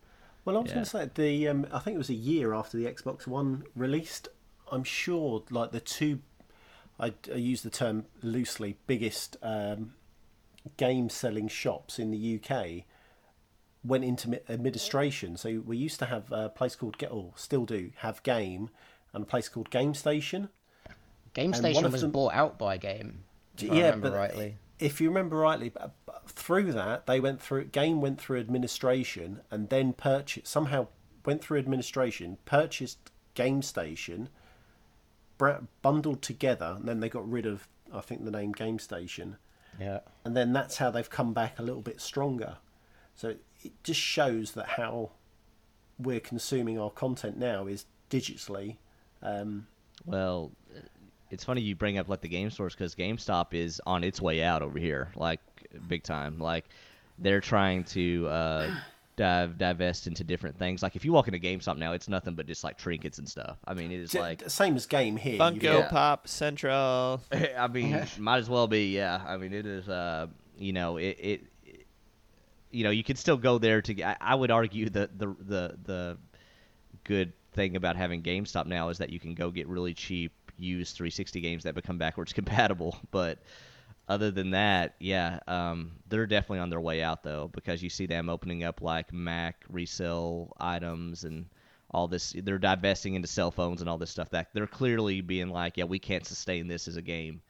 Well, 0.46 0.58
I 0.58 0.60
was 0.60 0.70
Yeah. 0.70 0.76
going 0.76 0.86
to 0.86 0.90
say 0.92 1.10
the 1.16 1.48
um, 1.48 1.68
I 1.72 1.80
think 1.80 1.96
it 1.96 1.98
was 1.98 2.10
a 2.10 2.14
year 2.32 2.54
after 2.54 2.78
the 2.78 2.86
Xbox 2.86 3.26
One 3.28 3.64
released. 3.76 4.28
I'm 4.72 4.84
sure, 4.84 5.44
like 5.50 5.72
the 5.72 5.80
two, 5.80 6.20
I, 7.00 7.14
I 7.32 7.36
use 7.36 7.62
the 7.64 7.70
term 7.70 8.06
loosely, 8.22 8.78
biggest 8.88 9.36
um, 9.42 9.94
game 10.78 11.10
selling 11.10 11.48
shops 11.48 12.00
in 12.00 12.12
the 12.12 12.40
UK 12.40 12.86
went 13.84 14.04
into 14.04 14.40
administration. 14.50 15.38
So 15.38 15.62
we 15.66 15.78
used 15.78 16.00
to 16.00 16.06
have 16.06 16.32
a 16.32 16.50
place 16.50 16.76
called 16.76 16.98
Get, 16.98 17.12
or 17.12 17.34
still 17.36 17.66
do 17.66 17.92
have 17.98 18.24
Game, 18.24 18.70
and 19.14 19.24
a 19.24 19.28
place 19.28 19.50
called 19.50 19.70
Game 19.70 19.94
Station. 19.94 20.50
Game 21.34 21.54
Station 21.54 21.92
was 21.92 22.02
them- 22.02 22.12
bought 22.12 22.34
out 22.34 22.58
by 22.58 22.78
Game. 22.78 23.24
If 23.58 23.72
I 23.72 23.76
yeah, 23.76 23.86
remember 23.86 24.10
but 24.10 24.18
rightly. 24.18 24.58
if 24.80 25.00
you 25.00 25.10
remember 25.10 25.38
rightly, 25.38 25.72
through 26.28 26.72
that 26.72 27.06
they 27.06 27.20
went 27.20 27.42
through 27.42 27.66
game 27.66 28.02
went 28.02 28.20
through 28.20 28.40
administration 28.40 29.42
and 29.52 29.70
then 29.70 29.94
purchased 29.94 30.48
somehow 30.48 30.88
went 31.26 31.44
through 31.44 31.60
administration, 31.60 32.38
purchased 32.46 33.12
Game 33.36 33.62
Station, 33.62 34.30
bundled 35.82 36.22
together, 36.22 36.76
and 36.78 36.88
then 36.88 37.00
they 37.00 37.10
got 37.10 37.30
rid 37.30 37.46
of 37.46 37.68
I 37.94 38.02
think 38.02 38.26
the 38.26 38.32
name 38.32 38.52
Game 38.54 38.80
Station, 38.80 39.38
Yeah. 39.80 40.00
and 40.26 40.36
then 40.38 40.54
that's 40.54 40.78
how 40.78 40.92
they've 40.92 41.10
come 41.10 41.34
back 41.34 41.60
a 41.60 41.64
little 41.64 41.82
bit 41.82 42.00
stronger. 42.00 42.58
So 43.16 43.30
it 43.64 43.72
just 43.84 44.00
shows 44.00 44.52
that 44.54 44.68
how 44.68 45.12
we're 46.00 46.20
consuming 46.20 46.80
our 46.80 46.90
content 46.90 47.38
now 47.38 47.66
is 47.68 47.86
digitally. 48.10 48.78
Um, 49.22 49.68
Well, 50.06 50.52
it's 51.32 51.44
funny 51.44 51.62
you 51.62 51.76
bring 51.76 51.98
up 51.98 52.10
like 52.10 52.22
the 52.22 52.28
game 52.28 52.50
stores 52.52 52.74
because 52.74 52.94
GameStop 52.96 53.54
is 53.54 53.82
on 53.86 54.04
its 54.04 54.22
way 54.22 54.44
out 54.44 54.62
over 54.62 54.78
here, 54.78 55.10
like 55.16 55.40
big 55.88 56.04
time. 56.04 56.40
Like 56.40 56.66
they're 57.20 57.42
trying 57.42 57.84
to 57.86 58.28
uh, 58.28 58.76
dive 59.16 59.58
divest 59.58 60.08
into 60.08 60.24
different 60.24 60.58
things. 60.58 60.82
Like 60.82 60.96
if 60.96 61.06
you 61.06 61.14
walk 61.14 61.28
into 61.28 61.40
GameStop 61.40 61.78
now, 61.78 61.94
it's 61.94 62.08
nothing 62.10 62.34
but 62.36 62.46
just 62.48 62.64
like 62.64 62.78
trinkets 62.78 63.20
and 63.20 63.28
stuff. 63.30 63.58
I 63.66 63.74
mean, 63.74 63.92
it 63.92 64.00
is 64.00 64.12
j- 64.12 64.20
like 64.20 64.50
same 64.50 64.76
as 64.76 64.86
game 64.86 65.18
here. 65.18 65.34
you've 65.34 65.42
Funko 65.42 65.62
got- 65.62 65.90
Pop 65.90 66.28
Central. 66.28 67.22
I 67.58 67.68
mean, 67.68 68.06
might 68.18 68.38
as 68.38 68.50
well 68.50 68.68
be. 68.68 68.96
Yeah, 68.96 69.22
I 69.28 69.38
mean, 69.38 69.54
it 69.54 69.66
is. 69.66 69.88
Uh, 69.88 70.28
you 70.58 70.74
know, 70.74 70.98
it. 70.98 71.18
it 71.20 71.42
it- 71.66 71.88
you 72.72 72.84
know, 72.84 72.90
you 72.90 73.04
can 73.04 73.16
still 73.18 73.38
go 73.38 73.60
there 73.60 73.84
to. 73.84 74.02
I, 74.04 74.18
I 74.20 74.34
would 74.36 74.50
argue 74.50 74.90
that 74.90 75.20
the 75.20 75.28
the 75.40 75.78
the 75.84 76.18
good 77.04 77.34
thing 77.52 77.76
about 77.76 77.96
having 77.96 78.24
GameStop 78.24 78.66
now 78.66 78.90
is 78.90 78.98
that 78.98 79.12
you 79.12 79.20
can 79.20 79.36
go 79.36 79.52
get 79.52 79.68
really 79.68 79.94
cheap 79.94 80.32
used 80.58 80.96
360 80.96 81.40
games 81.40 81.64
that 81.66 81.76
become 81.76 82.00
backwards 82.00 82.34
compatible. 82.40 82.98
But 83.12 83.38
other 84.08 84.32
than 84.32 84.52
that, 84.52 84.96
yeah, 85.00 85.40
um, 85.48 85.94
they're 86.08 86.26
definitely 86.28 86.60
on 86.60 86.70
their 86.70 86.82
way 86.82 87.02
out 87.02 87.24
though 87.24 87.50
because 87.54 87.82
you 87.82 87.90
see 87.90 88.06
them 88.06 88.30
opening 88.30 88.64
up 88.64 88.82
like 88.82 89.14
Mac 89.14 89.64
resale 89.70 90.54
items 90.60 91.24
and 91.24 91.46
all 91.92 92.08
this. 92.08 92.36
They're 92.44 92.58
divesting 92.58 93.14
into 93.16 93.28
cell 93.28 93.52
phones 93.52 93.80
and 93.82 93.90
all 93.90 93.98
this 93.98 94.12
stuff. 94.12 94.30
That 94.32 94.48
they're 94.54 94.68
clearly 94.68 95.22
being 95.22 95.50
like, 95.50 95.78
yeah, 95.78 95.86
we 95.86 96.00
can't 96.00 96.26
sustain 96.26 96.68
this 96.68 96.88
as 96.88 96.98
a 96.98 97.02
game 97.02 97.42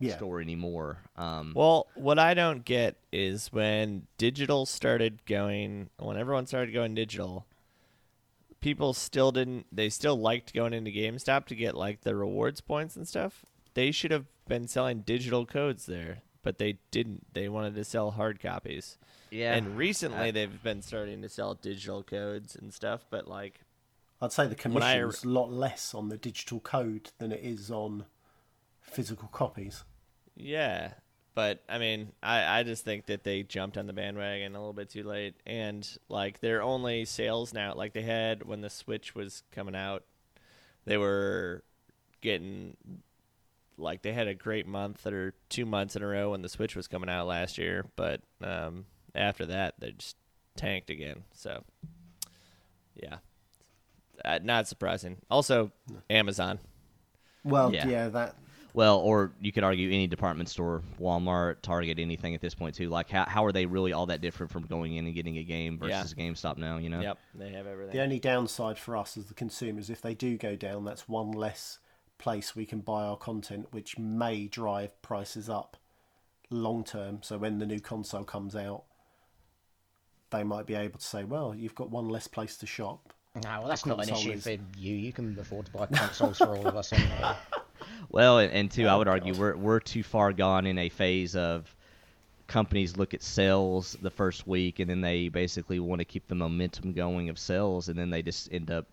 Yeah. 0.00 0.16
store 0.16 0.40
anymore. 0.40 0.98
Um, 1.16 1.52
Well, 1.54 1.86
what 1.94 2.18
I 2.18 2.34
don't 2.34 2.64
get 2.64 2.96
is 3.12 3.52
when 3.52 4.06
digital 4.18 4.66
started 4.66 5.24
going, 5.26 5.88
when 5.98 6.16
everyone 6.16 6.46
started 6.46 6.72
going 6.74 6.94
digital, 6.94 7.46
people 8.60 8.92
still 8.92 9.32
didn't, 9.32 9.66
they 9.72 9.88
still 9.88 10.16
liked 10.16 10.52
going 10.52 10.72
into 10.72 10.90
GameStop 10.90 11.46
to 11.46 11.54
get 11.54 11.76
like 11.76 12.02
the 12.02 12.14
rewards 12.14 12.60
points 12.60 12.96
and 12.96 13.06
stuff. 13.06 13.44
They 13.74 13.90
should 13.92 14.10
have 14.10 14.26
been 14.48 14.66
selling 14.68 15.00
digital 15.00 15.46
codes 15.46 15.86
there, 15.86 16.22
but 16.42 16.58
they 16.58 16.78
didn't. 16.90 17.26
They 17.32 17.48
wanted 17.48 17.74
to 17.76 17.84
sell 17.84 18.10
hard 18.12 18.40
copies. 18.40 18.98
yeah, 19.30 19.54
And 19.54 19.76
recently 19.76 20.18
I- 20.28 20.30
they've 20.30 20.62
been 20.62 20.82
starting 20.82 21.22
to 21.22 21.28
sell 21.28 21.54
digital 21.54 22.02
codes 22.02 22.54
and 22.56 22.72
stuff, 22.74 23.06
but 23.10 23.26
like, 23.28 23.60
I'd 24.20 24.32
say 24.32 24.46
the 24.46 24.68
When 24.68 24.82
I- 24.82 24.94
commission's 24.98 25.24
a 25.24 25.28
lot 25.28 25.50
less 25.50 25.94
on 25.94 26.08
the 26.08 26.18
digital 26.18 26.60
code 26.60 27.10
than 27.18 27.32
it 27.32 27.40
is 27.42 27.70
on 27.70 28.04
physical 28.80 29.28
copies. 29.28 29.84
Yeah, 30.36 30.92
but 31.34 31.62
I 31.68 31.78
mean, 31.78 32.12
I, 32.22 32.60
I 32.60 32.62
just 32.62 32.84
think 32.84 33.06
that 33.06 33.24
they 33.24 33.42
jumped 33.42 33.76
on 33.78 33.86
the 33.86 33.92
bandwagon 33.92 34.54
a 34.54 34.58
little 34.58 34.72
bit 34.74 34.90
too 34.90 35.02
late, 35.02 35.34
and 35.46 35.88
like 36.08 36.40
their 36.40 36.62
only 36.62 37.04
sales 37.04 37.52
now, 37.54 37.74
like 37.74 37.94
they 37.94 38.02
had 38.02 38.42
when 38.44 38.60
the 38.60 38.70
Switch 38.70 39.14
was 39.14 39.42
coming 39.50 39.74
out, 39.74 40.04
they 40.84 40.96
were 40.98 41.64
getting 42.20 42.76
like 43.82 44.02
they 44.02 44.12
had 44.12 44.28
a 44.28 44.34
great 44.34 44.66
month 44.66 45.06
or 45.06 45.34
two 45.48 45.66
months 45.66 45.96
in 45.96 46.02
a 46.02 46.06
row 46.06 46.30
when 46.30 46.42
the 46.42 46.48
Switch 46.48 46.74
was 46.76 46.88
coming 46.88 47.10
out 47.10 47.26
last 47.26 47.58
year, 47.58 47.84
but 47.96 48.20
um, 48.42 48.86
after 49.14 49.46
that 49.46 49.74
they 49.78 49.92
just 49.92 50.16
tanked 50.56 50.90
again. 50.90 51.24
So 51.34 51.64
yeah, 52.94 53.18
uh, 54.24 54.38
not 54.42 54.68
surprising. 54.68 55.16
Also, 55.30 55.72
Amazon. 56.08 56.58
Well, 57.44 57.74
Yeah. 57.74 57.88
yeah, 57.88 58.08
that 58.10 58.36
Well, 58.74 59.00
or 59.00 59.32
you 59.40 59.52
could 59.52 59.64
argue 59.64 59.88
any 59.88 60.06
department 60.06 60.48
store, 60.48 60.82
Walmart, 60.98 61.60
Target, 61.60 61.98
anything 61.98 62.34
at 62.34 62.40
this 62.40 62.54
point 62.54 62.74
too. 62.74 62.88
Like, 62.88 63.10
how, 63.10 63.24
how 63.26 63.44
are 63.44 63.52
they 63.52 63.66
really 63.66 63.92
all 63.92 64.06
that 64.06 64.20
different 64.22 64.50
from 64.50 64.62
going 64.62 64.94
in 64.94 65.04
and 65.04 65.14
getting 65.14 65.36
a 65.38 65.42
game 65.42 65.78
versus 65.78 66.14
GameStop 66.14 66.56
now? 66.56 66.78
You 66.78 66.88
know? 66.88 67.00
Yep, 67.00 67.18
they 67.34 67.50
have 67.50 67.66
everything. 67.66 67.92
the 67.94 68.02
only 68.02 68.18
downside 68.18 68.78
for 68.78 68.96
us 68.96 69.16
as 69.16 69.26
the 69.26 69.34
consumers, 69.34 69.90
if 69.90 70.00
they 70.00 70.14
do 70.14 70.38
go 70.38 70.56
down, 70.56 70.84
that's 70.84 71.06
one 71.08 71.32
less 71.32 71.80
place 72.22 72.54
we 72.54 72.64
can 72.64 72.80
buy 72.80 73.02
our 73.04 73.16
content, 73.16 73.66
which 73.72 73.98
may 73.98 74.46
drive 74.46 75.00
prices 75.02 75.48
up 75.50 75.76
long 76.50 76.84
term. 76.84 77.18
So 77.22 77.36
when 77.36 77.58
the 77.58 77.66
new 77.66 77.80
console 77.80 78.22
comes 78.24 78.54
out, 78.54 78.84
they 80.30 80.44
might 80.44 80.66
be 80.66 80.74
able 80.74 80.98
to 80.98 81.04
say, 81.04 81.24
"Well, 81.24 81.54
you've 81.54 81.74
got 81.74 81.90
one 81.90 82.08
less 82.08 82.28
place 82.28 82.56
to 82.58 82.66
shop." 82.66 83.12
No, 83.42 83.60
well, 83.60 83.68
that's 83.68 83.84
not 83.86 84.02
an 84.02 84.10
issue 84.14 84.32
is- 84.32 84.44
for 84.44 84.50
you. 84.78 84.94
You 84.94 85.12
can 85.12 85.36
afford 85.38 85.66
to 85.66 85.72
buy 85.72 85.86
consoles 85.86 86.38
for 86.38 86.56
all 86.56 86.66
of 86.66 86.76
us 86.76 86.92
anyway. 86.92 87.34
Well, 88.10 88.38
and, 88.40 88.52
and 88.52 88.70
two, 88.70 88.86
I 88.86 88.92
Oh, 88.94 88.98
would 88.98 89.08
argue 89.08 89.32
God. 89.32 89.40
we're 89.40 89.56
we're 89.56 89.80
too 89.80 90.02
far 90.02 90.32
gone 90.32 90.66
in 90.66 90.78
a 90.78 90.88
phase 90.88 91.34
of 91.34 91.74
companies 92.46 92.96
look 92.96 93.14
at 93.14 93.22
sales 93.22 93.96
the 94.02 94.10
first 94.10 94.46
week, 94.46 94.78
and 94.80 94.88
then 94.90 95.00
they 95.00 95.28
basically 95.28 95.80
want 95.80 96.00
to 96.00 96.04
keep 96.04 96.26
the 96.28 96.34
momentum 96.34 96.92
going 96.92 97.28
of 97.30 97.38
sales, 97.38 97.88
and 97.88 97.98
then 97.98 98.10
they 98.10 98.20
just 98.22 98.52
end 98.52 98.70
up, 98.70 98.86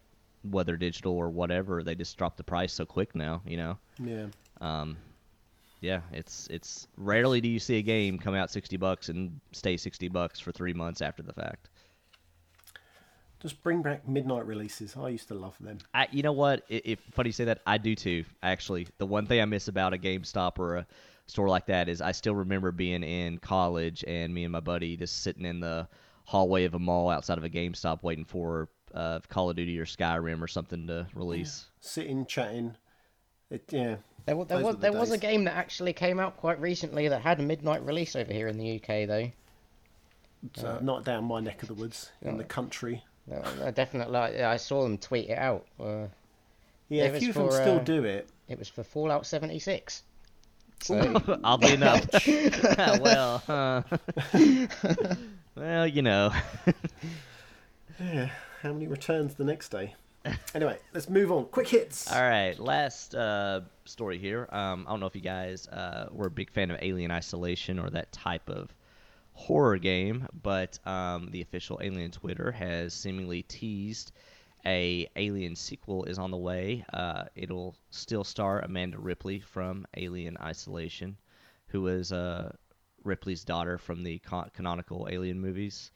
whether 0.43 0.77
digital 0.77 1.13
or 1.13 1.29
whatever, 1.29 1.83
they 1.83 1.95
just 1.95 2.17
drop 2.17 2.37
the 2.37 2.43
price 2.43 2.73
so 2.73 2.85
quick 2.85 3.15
now. 3.15 3.41
You 3.45 3.57
know. 3.57 3.77
Yeah. 4.03 4.27
Um, 4.61 4.97
yeah, 5.81 6.01
it's 6.11 6.47
it's 6.51 6.87
rarely 6.97 7.39
do 7.39 7.47
you 7.47 7.59
see 7.59 7.77
a 7.77 7.81
game 7.81 8.19
come 8.19 8.35
out 8.35 8.51
sixty 8.51 8.77
bucks 8.77 9.09
and 9.09 9.39
stay 9.51 9.77
sixty 9.77 10.09
bucks 10.09 10.39
for 10.39 10.51
three 10.51 10.73
months 10.73 11.01
after 11.01 11.23
the 11.23 11.33
fact. 11.33 11.69
Just 13.39 13.63
bring 13.63 13.81
back 13.81 14.05
midnight 14.05 14.45
releases. 14.45 14.97
I 14.97 15.07
used 15.07 15.29
to 15.29 15.33
love 15.33 15.55
them. 15.61 15.77
I, 15.93 16.09
you 16.11 16.23
know 16.23 16.33
what? 16.33 16.65
I 16.69 16.81
if 16.83 16.99
funny 17.11 17.29
you 17.29 17.33
say 17.33 17.45
that, 17.45 17.61
I 17.65 17.77
do 17.77 17.95
too. 17.95 18.25
Actually, 18.43 18.87
the 18.97 19.05
one 19.05 19.25
thing 19.25 19.39
I 19.39 19.45
miss 19.45 19.69
about 19.69 19.93
a 19.93 19.97
GameStop 19.97 20.59
or 20.59 20.75
a 20.77 20.87
store 21.27 21.47
like 21.47 21.67
that 21.67 21.87
is 21.87 22.01
I 22.01 22.11
still 22.11 22.35
remember 22.35 22.73
being 22.73 23.03
in 23.03 23.37
college 23.37 24.03
and 24.05 24.33
me 24.33 24.43
and 24.43 24.51
my 24.51 24.59
buddy 24.59 24.97
just 24.97 25.23
sitting 25.23 25.45
in 25.45 25.61
the 25.61 25.87
hallway 26.25 26.65
of 26.65 26.73
a 26.73 26.79
mall 26.79 27.09
outside 27.09 27.37
of 27.37 27.45
a 27.45 27.49
GameStop 27.49 28.03
waiting 28.03 28.25
for 28.25 28.67
uh, 28.93 29.19
Call 29.29 29.49
of 29.49 29.55
Duty 29.55 29.77
or 29.79 29.85
Skyrim 29.85 30.41
or 30.41 30.47
something 30.47 30.87
to 30.87 31.07
release. 31.13 31.65
Sitting, 31.81 32.25
chatting. 32.25 32.75
It, 33.49 33.63
yeah. 33.69 33.95
There, 34.25 34.35
wa- 34.35 34.43
there, 34.43 34.59
was, 34.63 34.75
the 34.75 34.81
there 34.81 34.93
was 34.93 35.11
a 35.11 35.17
game 35.17 35.45
that 35.45 35.55
actually 35.55 35.93
came 35.93 36.19
out 36.19 36.37
quite 36.37 36.59
recently 36.61 37.07
that 37.07 37.21
had 37.21 37.39
a 37.39 37.43
midnight 37.43 37.83
release 37.85 38.15
over 38.15 38.31
here 38.31 38.47
in 38.47 38.57
the 38.57 38.75
UK, 38.75 39.07
though. 39.07 39.31
So 40.55 40.79
not 40.81 41.03
down 41.03 41.25
my 41.25 41.39
neck 41.39 41.61
of 41.63 41.67
the 41.67 41.73
woods 41.73 42.11
in 42.21 42.37
the 42.37 42.43
country. 42.43 43.03
No, 43.27 43.43
no, 43.59 43.71
definitely, 43.71 44.13
like, 44.13 44.35
I 44.39 44.57
saw 44.57 44.83
them 44.83 44.97
tweet 44.97 45.29
it 45.29 45.37
out. 45.37 45.65
Uh, 45.79 46.07
Yeah, 46.89 47.05
It 47.05 47.15
a 47.15 47.19
few 47.19 47.29
of 47.29 47.35
them 47.35 47.51
still 47.51 47.75
uh, 47.77 47.83
do 47.83 48.03
it. 48.05 48.27
it 48.47 48.57
was 48.57 48.67
for 48.67 48.83
Fallout 48.83 49.25
76. 49.25 50.03
So, 50.81 51.21
Oddly 51.43 51.73
enough, 51.73 52.07
well, 53.01 53.43
uh, 53.47 53.81
well, 55.55 55.87
you 55.87 56.01
know. 56.01 56.31
Yeah. 57.99 58.29
How 58.61 58.73
many 58.73 58.87
returns 58.87 59.35
the 59.35 59.45
next 59.45 59.69
day? 59.69 59.95
anyway, 60.53 60.77
let's 60.93 61.07
move 61.07 61.31
on. 61.31 61.45
Quick 61.45 61.69
hits. 61.69 62.11
All 62.11 62.21
right, 62.21 62.59
last 62.59 63.15
uh, 63.15 63.61
story 63.85 64.17
here. 64.17 64.49
Um, 64.51 64.85
I 64.85 64.91
don't 64.91 64.99
know 64.99 65.05
if 65.05 65.15
you 65.15 65.21
guys 65.21 65.67
uh, 65.69 66.09
were 66.11 66.27
a 66.27 66.31
big 66.31 66.51
fan 66.51 66.69
of 66.69 66.77
Alien 66.81 67.09
Isolation 67.09 67.79
or 67.79 67.89
that 67.91 68.11
type 68.11 68.49
of 68.49 68.73
horror 69.31 69.77
game, 69.77 70.27
but 70.43 70.77
um, 70.85 71.29
the 71.31 71.41
official 71.41 71.79
Alien 71.81 72.11
Twitter 72.11 72.51
has 72.51 72.93
seemingly 72.93 73.43
teased 73.43 74.11
a 74.65 75.09
Alien 75.15 75.55
sequel 75.55 76.03
is 76.03 76.19
on 76.19 76.31
the 76.31 76.37
way. 76.37 76.83
Uh, 76.91 77.23
it'll 77.35 77.75
still 77.91 78.25
star 78.25 78.59
Amanda 78.59 78.99
Ripley 78.99 79.39
from 79.39 79.85
Alien 79.95 80.37
Isolation, 80.41 81.15
who 81.67 81.87
is 81.87 82.11
uh, 82.11 82.51
Ripley's 83.05 83.45
daughter 83.45 83.77
from 83.77 84.03
the 84.03 84.19
con- 84.19 84.51
canonical 84.53 85.07
Alien 85.09 85.39
movies. 85.39 85.91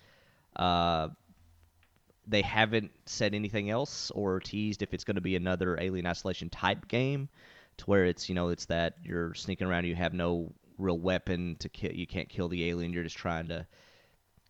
They 2.28 2.42
haven't 2.42 2.92
said 3.06 3.34
anything 3.34 3.70
else 3.70 4.12
or 4.12 4.40
teased 4.40 4.82
if 4.82 4.94
it's 4.94 5.04
going 5.04 5.16
to 5.16 5.22
be 5.22 5.36
another 5.36 5.78
alien 5.80 6.06
isolation 6.06 6.50
type 6.50 6.88
game 6.88 7.30
to 7.78 7.86
where 7.86 8.06
it's 8.06 8.30
you 8.30 8.36
know 8.36 8.50
it's 8.50 8.66
that 8.66 8.96
you're 9.04 9.34
sneaking 9.34 9.68
around 9.68 9.86
you 9.86 9.96
have 9.96 10.14
no 10.14 10.52
real 10.78 10.98
weapon 10.98 11.56
to 11.60 11.70
kill 11.70 11.92
you 11.92 12.08
can't 12.08 12.30
kill 12.30 12.48
the 12.48 12.70
alien 12.70 12.94
you're 12.94 13.04
just 13.04 13.18
trying 13.18 13.48
to 13.48 13.66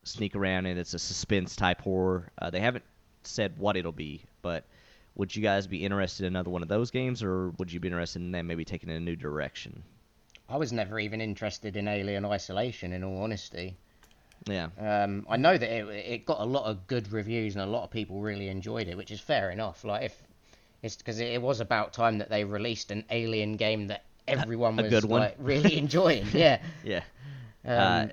sneak 0.04 0.36
around 0.36 0.66
and 0.66 0.78
it's 0.78 0.94
a 0.94 1.00
suspense 1.00 1.56
type 1.56 1.82
horror 1.82 2.32
uh, 2.40 2.50
they 2.50 2.60
haven't 2.60 2.84
said 3.28 3.58
what 3.58 3.78
it'll 3.78 3.92
be, 3.92 4.24
but 4.42 4.66
would 5.16 5.36
you 5.36 5.42
guys 5.42 5.68
be 5.68 5.84
interested 5.84 6.26
in 6.26 6.34
another 6.34 6.50
one 6.50 6.64
of 6.64 6.68
those 6.68 6.92
games, 6.92 7.24
or 7.24 7.50
would 7.52 7.72
you 7.72 7.80
be 7.80 7.88
interested 7.88 8.22
in 8.22 8.32
them 8.32 8.48
maybe 8.48 8.66
taking 8.66 8.90
a 8.90 9.00
new 9.00 9.16
direction? 9.16 9.84
I 10.50 10.58
was 10.58 10.74
never 10.74 11.00
even 11.00 11.22
interested 11.22 11.78
in 11.78 11.88
Alien 11.88 12.26
Isolation, 12.26 12.94
in 12.94 13.04
all 13.04 13.24
honesty. 13.24 13.78
Yeah, 14.46 14.68
Um, 14.78 15.26
I 15.30 15.38
know 15.38 15.58
that 15.58 15.70
it, 15.72 15.88
it 15.88 16.26
got 16.26 16.42
a 16.42 16.46
lot 16.46 16.66
of 16.66 16.86
good 16.88 17.12
reviews 17.12 17.56
and 17.56 17.64
a 17.64 17.68
lot 17.68 17.84
of 17.84 17.92
people 17.92 18.20
really 18.20 18.50
enjoyed 18.50 18.88
it, 18.88 18.98
which 18.98 19.12
is 19.12 19.20
fair 19.22 19.52
enough. 19.52 19.84
Like 19.86 20.04
if 20.04 20.22
it's 20.82 20.98
because 20.98 21.20
it, 21.20 21.28
it 21.28 21.42
was 21.42 21.62
about 21.62 21.94
time 21.94 22.18
that 22.18 22.30
they 22.30 22.44
released 22.44 22.92
an 22.92 23.06
Alien 23.10 23.56
game 23.56 23.88
that 23.88 24.04
everyone 24.28 24.78
A 24.80 24.84
was 24.84 24.90
good 24.90 25.06
one. 25.06 25.22
like 25.22 25.36
really 25.40 25.78
enjoying. 25.84 26.26
Yeah. 26.34 26.60
yeah. 26.84 27.04
Um, 27.66 27.72
uh, 27.78 28.08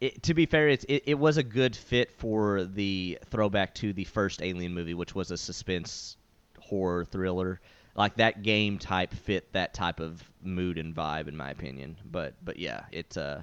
it, 0.00 0.22
to 0.24 0.34
be 0.34 0.46
fair, 0.46 0.68
it's, 0.68 0.84
it, 0.88 1.04
it 1.06 1.18
was 1.18 1.36
a 1.36 1.42
good 1.42 1.74
fit 1.76 2.10
for 2.10 2.64
the 2.64 3.18
throwback 3.26 3.74
to 3.76 3.92
the 3.92 4.04
first 4.04 4.42
Alien 4.42 4.74
movie, 4.74 4.94
which 4.94 5.14
was 5.14 5.30
a 5.30 5.36
suspense 5.38 6.16
horror 6.58 7.04
thriller. 7.04 7.60
Like 7.94 8.16
that 8.16 8.42
game 8.42 8.78
type 8.78 9.12
fit 9.14 9.50
that 9.52 9.72
type 9.72 10.00
of 10.00 10.22
mood 10.42 10.76
and 10.78 10.94
vibe, 10.94 11.28
in 11.28 11.36
my 11.36 11.50
opinion. 11.50 11.96
But 12.10 12.34
but 12.44 12.58
yeah, 12.58 12.84
it's 12.92 13.16
uh, 13.16 13.42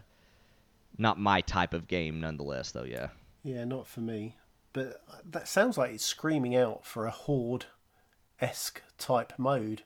not 0.98 1.20
my 1.20 1.42
type 1.42 1.74
of 1.74 1.88
game, 1.88 2.20
nonetheless. 2.20 2.72
Though, 2.72 2.84
yeah. 2.84 3.08
Yeah, 3.44 3.66
not 3.66 3.88
for 3.88 4.02
me. 4.02 4.38
But 4.74 5.02
that 5.30 5.48
sounds 5.48 5.78
like 5.78 5.92
it's 5.94 6.06
screaming 6.06 6.56
out 6.56 6.86
for 6.86 7.06
a 7.06 7.12
horde 7.12 7.66
esque 8.42 8.82
type 8.98 9.34
mode. 9.38 9.84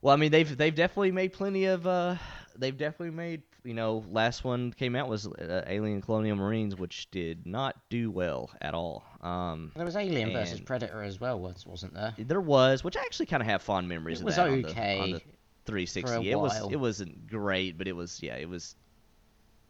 Well, 0.00 0.14
I 0.14 0.16
mean, 0.16 0.30
they've 0.30 0.56
they've 0.56 0.74
definitely 0.74 1.12
made 1.12 1.32
plenty 1.32 1.64
of. 1.66 1.86
Uh, 1.86 2.16
they've 2.56 2.76
definitely 2.76 3.14
made. 3.16 3.42
You 3.64 3.74
know, 3.74 4.04
last 4.10 4.44
one 4.44 4.72
came 4.72 4.94
out 4.94 5.08
was 5.08 5.26
uh, 5.26 5.64
Alien 5.66 6.00
Colonial 6.00 6.36
Marines, 6.36 6.76
which 6.76 7.10
did 7.10 7.46
not 7.46 7.74
do 7.90 8.10
well 8.12 8.50
at 8.62 8.74
all. 8.74 9.02
Um, 9.22 9.72
there 9.74 9.84
was 9.84 9.96
Alien 9.96 10.32
versus 10.32 10.60
Predator 10.60 11.02
as 11.02 11.20
well, 11.20 11.40
was- 11.40 11.66
wasn't 11.66 11.94
there? 11.94 12.14
There 12.16 12.40
was, 12.40 12.84
which 12.84 12.96
I 12.96 13.00
actually 13.00 13.26
kind 13.26 13.42
of 13.42 13.48
have 13.48 13.62
fond 13.62 13.88
memories 13.88 14.20
It 14.20 14.22
of 14.22 14.26
was 14.26 14.36
that 14.36 14.48
on 14.48 14.62
the- 14.62 14.68
okay 14.68 15.00
on 15.00 15.10
the, 15.12 15.20
360. 15.64 16.30
it 16.30 16.38
was 16.38 16.56
it 16.70 16.76
wasn't 16.78 17.26
great, 17.26 17.76
but 17.76 17.88
it 17.88 17.92
was 17.96 18.22
yeah, 18.22 18.36
it 18.36 18.48
was 18.48 18.76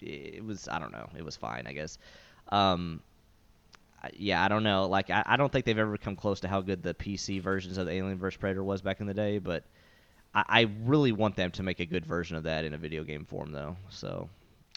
it 0.01 0.45
was 0.45 0.69
I 0.69 0.79
don't 0.79 0.93
know, 0.93 1.09
it 1.17 1.25
was 1.25 1.37
fine, 1.37 1.67
I 1.67 1.73
guess. 1.73 1.99
Um 2.51 3.01
yeah, 4.15 4.45
I 4.45 4.49
don't 4.49 4.63
know. 4.63 4.87
Like 4.87 5.11
I, 5.11 5.23
I 5.27 5.37
don't 5.37 5.51
think 5.51 5.65
they've 5.65 5.79
ever 5.79 5.97
come 5.97 6.17
close 6.17 6.41
to 6.41 6.49
how 6.49 6.61
good 6.61 6.83
the 6.83 6.95
PC 6.95 7.41
versions 7.41 7.79
of 7.79 7.87
the 7.87 7.93
Alien 7.93 8.19
vs 8.19 8.39
Predator 8.39 8.63
was 8.63 8.83
back 8.83 9.01
in 9.01 9.07
the 9.07 9.15
day, 9.15 9.39
but 9.39 9.65
I, 10.35 10.45
I 10.49 10.71
really 10.85 11.13
want 11.13 11.37
them 11.37 11.51
to 11.53 11.63
make 11.63 11.81
a 11.81 11.87
good 11.87 12.07
version 12.07 12.37
of 12.37 12.45
that 12.45 12.65
in 12.65 12.75
a 12.75 12.79
video 12.79 13.05
game 13.05 13.25
form 13.25 13.53
though. 13.53 13.77
So, 13.89 14.29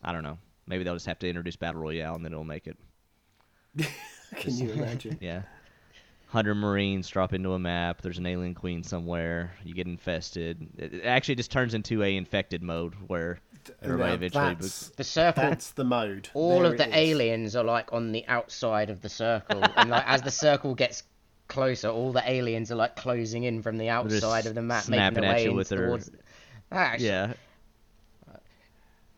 I 0.04 0.12
don't 0.14 0.24
know. 0.24 0.38
Maybe 0.68 0.84
they'll 0.84 0.96
just 0.96 1.06
have 1.08 1.20
to 1.20 1.28
introduce 1.28 1.56
battle 1.56 1.82
royale 1.82 2.16
and 2.16 2.24
then 2.24 2.32
it'll 2.32 2.44
make 2.44 2.68
it. 2.68 2.78
Can 4.36 4.58
you 4.58 4.72
imagine? 4.72 5.18
Yeah. 5.22 5.42
100 6.32 6.54
Marines 6.54 7.10
drop 7.10 7.34
into 7.34 7.54
a 7.54 7.60
map. 7.60 8.04
There's 8.04 8.20
an 8.20 8.28
alien 8.28 8.54
queen 8.54 8.84
somewhere. 8.84 9.56
You 9.64 9.74
get 9.74 9.88
infested. 9.88 10.68
It 10.78 10.94
it 10.94 11.04
actually 11.04 11.34
just 11.34 11.50
turns 11.50 11.74
into 11.74 12.04
a 12.04 12.16
infected 12.16 12.62
mode 12.62 12.94
where 13.08 13.40
everybody 13.82 14.10
Now 14.10 14.14
eventually. 14.16 14.54
that's, 14.56 14.90
The 14.90 15.04
circle. 15.04 15.44
that's 15.44 15.72
the 15.72 15.84
mode. 15.84 16.30
all 16.34 16.62
There 16.62 16.72
of 16.72 16.78
the 16.78 16.86
it 16.88 16.90
is. 16.90 16.96
aliens 16.96 17.56
are 17.56 17.64
like 17.64 17.92
on 17.94 18.12
the 18.12 18.26
outside 18.28 18.90
of 18.90 19.02
the 19.02 19.10
circle, 19.10 19.64
and 19.78 19.90
like 19.90 20.04
as 20.08 20.22
the 20.22 20.32
circle 20.32 20.76
gets 20.76 21.04
closer, 21.48 21.88
all 21.90 22.12
the 22.12 22.24
aliens 22.30 22.72
are 22.72 22.76
like 22.76 22.96
closing 22.96 23.44
in 23.44 23.62
from 23.62 23.78
the 23.78 23.90
outside 23.90 24.46
of 24.46 24.56
the 24.56 24.62
map, 24.62 24.88
making 24.88 24.94
snapping 25.00 25.22
their 25.22 25.32
at 25.32 25.36
way 25.38 25.44
you 25.46 25.50
in 25.52 25.56
with 25.56 25.70
their- 25.70 26.00
Actually, 26.72 27.08
yeah. 27.08 27.34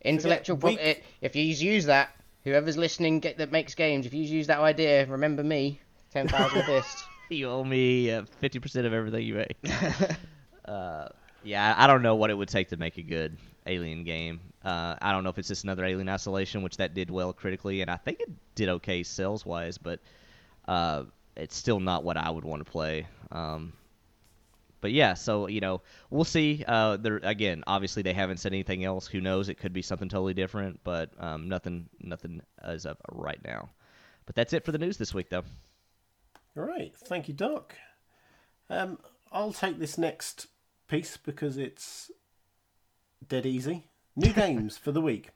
Intellectual 0.03 0.55
we- 0.57 0.75
property. 0.77 1.01
If 1.21 1.35
you 1.35 1.43
use 1.43 1.85
that, 1.85 2.09
whoever's 2.43 2.77
listening 2.77 3.19
get, 3.19 3.37
that 3.37 3.51
makes 3.51 3.75
games, 3.75 4.05
if 4.05 4.13
you 4.13 4.23
use 4.23 4.47
that 4.47 4.59
idea, 4.59 5.05
remember 5.05 5.43
me. 5.43 5.79
Ten 6.11 6.27
thousand 6.27 6.63
fists. 6.63 7.03
You 7.29 7.47
owe 7.49 7.63
me 7.63 8.11
uh, 8.11 8.23
50% 8.43 8.85
of 8.85 8.91
everything 8.91 9.25
you 9.25 9.35
make. 9.35 9.55
uh, 10.65 11.07
yeah, 11.45 11.73
I 11.77 11.85
I 11.85 11.87
don't 11.87 12.01
know 12.01 12.15
what 12.15 12.29
it 12.29 12.33
would 12.33 12.49
take 12.49 12.67
to 12.71 12.75
make 12.77 12.97
it 12.97 13.03
good 13.03 13.37
Alien 13.65 14.03
game. 14.03 14.39
Uh, 14.63 14.95
I 15.01 15.11
don't 15.11 15.23
know 15.23 15.29
if 15.29 15.37
it's 15.37 15.47
just 15.47 15.63
another 15.63 15.85
Alien 15.85 16.09
Isolation, 16.09 16.61
which 16.61 16.77
that 16.77 16.93
did 16.93 17.09
well 17.09 17.33
critically, 17.33 17.81
and 17.81 17.89
I 17.89 17.97
think 17.97 18.19
it 18.19 18.29
did 18.55 18.69
okay 18.69 19.03
sales 19.03 19.45
wise, 19.45 19.77
but 19.77 19.99
uh, 20.67 21.03
it's 21.35 21.55
still 21.55 21.79
not 21.79 22.03
what 22.03 22.17
I 22.17 22.29
would 22.29 22.45
want 22.45 22.65
to 22.65 22.71
play. 22.71 23.07
Um, 23.31 23.73
but 24.81 24.91
yeah, 24.91 25.13
so 25.13 25.47
you 25.47 25.61
know, 25.61 25.81
we'll 26.09 26.25
see. 26.25 26.63
Uh, 26.67 26.97
there 26.97 27.17
again, 27.23 27.63
obviously 27.67 28.01
they 28.01 28.13
haven't 28.13 28.37
said 28.37 28.51
anything 28.51 28.83
else. 28.83 29.07
Who 29.07 29.21
knows? 29.21 29.47
It 29.47 29.55
could 29.55 29.73
be 29.73 29.83
something 29.83 30.09
totally 30.09 30.33
different, 30.33 30.79
but 30.83 31.11
um, 31.19 31.47
nothing, 31.47 31.87
nothing 32.01 32.41
as 32.61 32.85
of 32.85 32.97
right 33.11 33.39
now. 33.45 33.69
But 34.25 34.35
that's 34.35 34.53
it 34.53 34.65
for 34.65 34.71
the 34.71 34.77
news 34.79 34.97
this 34.97 35.13
week, 35.13 35.29
though. 35.29 35.43
All 36.57 36.63
right, 36.63 36.93
thank 36.95 37.27
you, 37.27 37.33
Doc. 37.33 37.75
Um, 38.69 38.97
I'll 39.31 39.53
take 39.53 39.79
this 39.79 39.97
next 39.97 40.47
piece 40.87 41.15
because 41.15 41.57
it's 41.57 42.11
dead 43.27 43.45
easy. 43.45 43.85
New 44.15 44.33
games 44.33 44.77
for 44.77 44.91
the 44.91 45.01
week. 45.01 45.29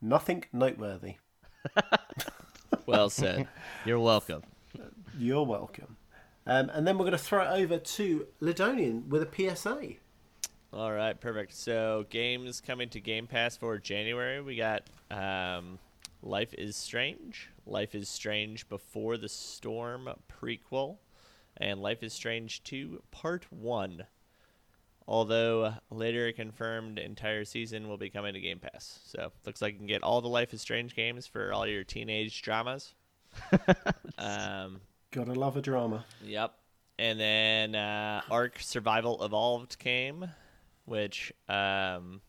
Nothing 0.00 0.44
noteworthy. 0.52 1.16
Well 2.86 3.10
said. 3.10 3.48
You're 3.84 4.00
welcome. 4.00 4.42
You're 5.16 5.44
welcome. 5.44 5.96
Um, 6.46 6.70
and 6.70 6.86
then 6.86 6.98
we're 6.98 7.04
going 7.04 7.12
to 7.12 7.18
throw 7.18 7.42
it 7.42 7.62
over 7.62 7.78
to 7.78 8.26
Lydonian 8.40 9.08
with 9.08 9.22
a 9.22 9.54
PSA. 9.54 9.94
All 10.72 10.92
right, 10.92 11.18
perfect. 11.18 11.54
So 11.54 12.06
games 12.10 12.60
coming 12.60 12.88
to 12.90 13.00
Game 13.00 13.26
Pass 13.26 13.56
for 13.56 13.78
January. 13.78 14.40
We 14.40 14.56
got 14.56 14.82
um, 15.10 15.78
Life 16.22 16.54
is 16.54 16.76
Strange, 16.76 17.50
Life 17.66 17.94
is 17.94 18.08
Strange 18.08 18.68
Before 18.68 19.16
the 19.16 19.28
Storm 19.28 20.08
prequel, 20.30 20.96
and 21.56 21.80
Life 21.80 22.02
is 22.02 22.12
Strange 22.12 22.62
2 22.64 23.02
Part 23.10 23.46
1. 23.52 24.04
Although 25.12 25.74
later 25.90 26.32
confirmed 26.32 26.98
entire 26.98 27.44
season 27.44 27.86
will 27.86 27.98
be 27.98 28.08
coming 28.08 28.32
to 28.32 28.40
Game 28.40 28.58
Pass. 28.58 28.98
So 29.04 29.30
looks 29.44 29.60
like 29.60 29.74
you 29.74 29.78
can 29.78 29.86
get 29.86 30.02
all 30.02 30.22
the 30.22 30.28
Life 30.28 30.54
is 30.54 30.62
Strange 30.62 30.96
games 30.96 31.26
for 31.26 31.52
all 31.52 31.66
your 31.66 31.84
teenage 31.84 32.40
dramas. 32.40 32.94
um, 34.18 34.80
Gotta 35.10 35.34
love 35.34 35.58
a 35.58 35.60
drama. 35.60 36.06
Yep. 36.24 36.54
And 36.98 37.20
then 37.20 37.74
uh, 37.74 38.22
Ark 38.30 38.56
Survival 38.60 39.22
Evolved 39.22 39.78
came, 39.78 40.30
which 40.86 41.30
um, 41.46 42.22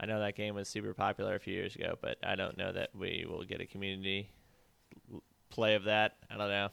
I 0.00 0.06
know 0.06 0.18
that 0.20 0.34
game 0.34 0.54
was 0.54 0.68
super 0.68 0.94
popular 0.94 1.34
a 1.34 1.40
few 1.40 1.52
years 1.52 1.76
ago, 1.76 1.98
but 2.00 2.16
I 2.22 2.36
don't 2.36 2.56
know 2.56 2.72
that 2.72 2.88
we 2.94 3.26
will 3.28 3.44
get 3.44 3.60
a 3.60 3.66
community 3.66 4.30
play 5.50 5.74
of 5.74 5.84
that. 5.84 6.16
I 6.30 6.38
don't 6.38 6.48
know. 6.48 6.68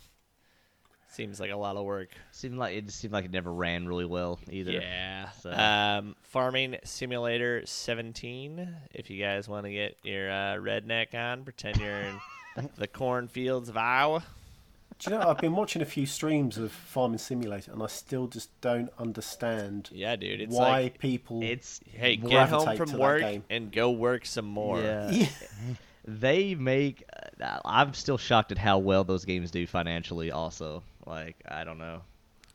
Seems 1.13 1.39
like 1.39 1.51
a 1.51 1.55
lot 1.55 1.77
of 1.77 1.85
work. 1.85 2.09
Seemed 2.31 2.57
like 2.57 2.75
it 2.75 2.85
just 2.87 2.99
seemed 2.99 3.13
like 3.13 3.25
it 3.25 3.31
never 3.31 3.53
ran 3.53 3.87
really 3.87 4.05
well 4.05 4.39
either. 4.49 4.71
Yeah. 4.71 5.29
So- 5.41 5.51
Um, 5.51 6.15
Farming 6.23 6.77
Simulator 6.83 7.63
17. 7.65 8.67
If 8.93 9.09
you 9.09 9.21
guys 9.23 9.47
want 9.47 9.65
to 9.65 9.71
get 9.71 9.95
your 10.03 10.29
uh, 10.31 10.55
redneck 10.55 11.13
on, 11.13 11.43
pretend 11.43 11.77
you're 11.77 11.99
in 11.99 12.19
the 12.77 12.87
cornfields 12.87 13.69
of 13.69 13.77
Iowa. 13.77 14.23
Do 14.99 15.11
you 15.11 15.17
know, 15.19 15.27
I've 15.29 15.37
been 15.39 15.55
watching 15.55 15.81
a 15.81 15.85
few 15.85 16.05
streams 16.05 16.57
of 16.57 16.71
Farming 16.71 17.17
Simulator 17.17 17.71
and 17.73 17.83
I 17.83 17.87
still 17.87 18.27
just 18.27 18.49
don't 18.61 18.89
understand 18.97 19.89
Yeah, 19.91 20.15
dude. 20.15 20.39
It's 20.41 20.55
why 20.55 20.69
like 20.83 20.99
people. 20.99 21.41
It's 21.43 21.79
Hey, 21.91 22.15
get 22.15 22.49
home 22.49 22.75
from 22.77 22.93
work 22.93 23.23
and 23.49 23.71
go 23.71 23.91
work 23.91 24.25
some 24.25 24.45
more. 24.45 24.79
yeah. 24.81 25.11
Yeah. 25.11 25.27
They 26.05 26.53
make. 26.53 27.05
Uh, 27.41 27.59
I'm 27.63 27.93
still 27.93 28.17
shocked 28.17 28.51
at 28.51 28.57
how 28.57 28.77
well 28.79 29.05
those 29.05 29.23
games 29.23 29.51
do 29.51 29.65
financially. 29.65 30.31
Also, 30.31 30.83
like 31.05 31.35
I 31.47 31.63
don't 31.63 31.77
know. 31.77 32.01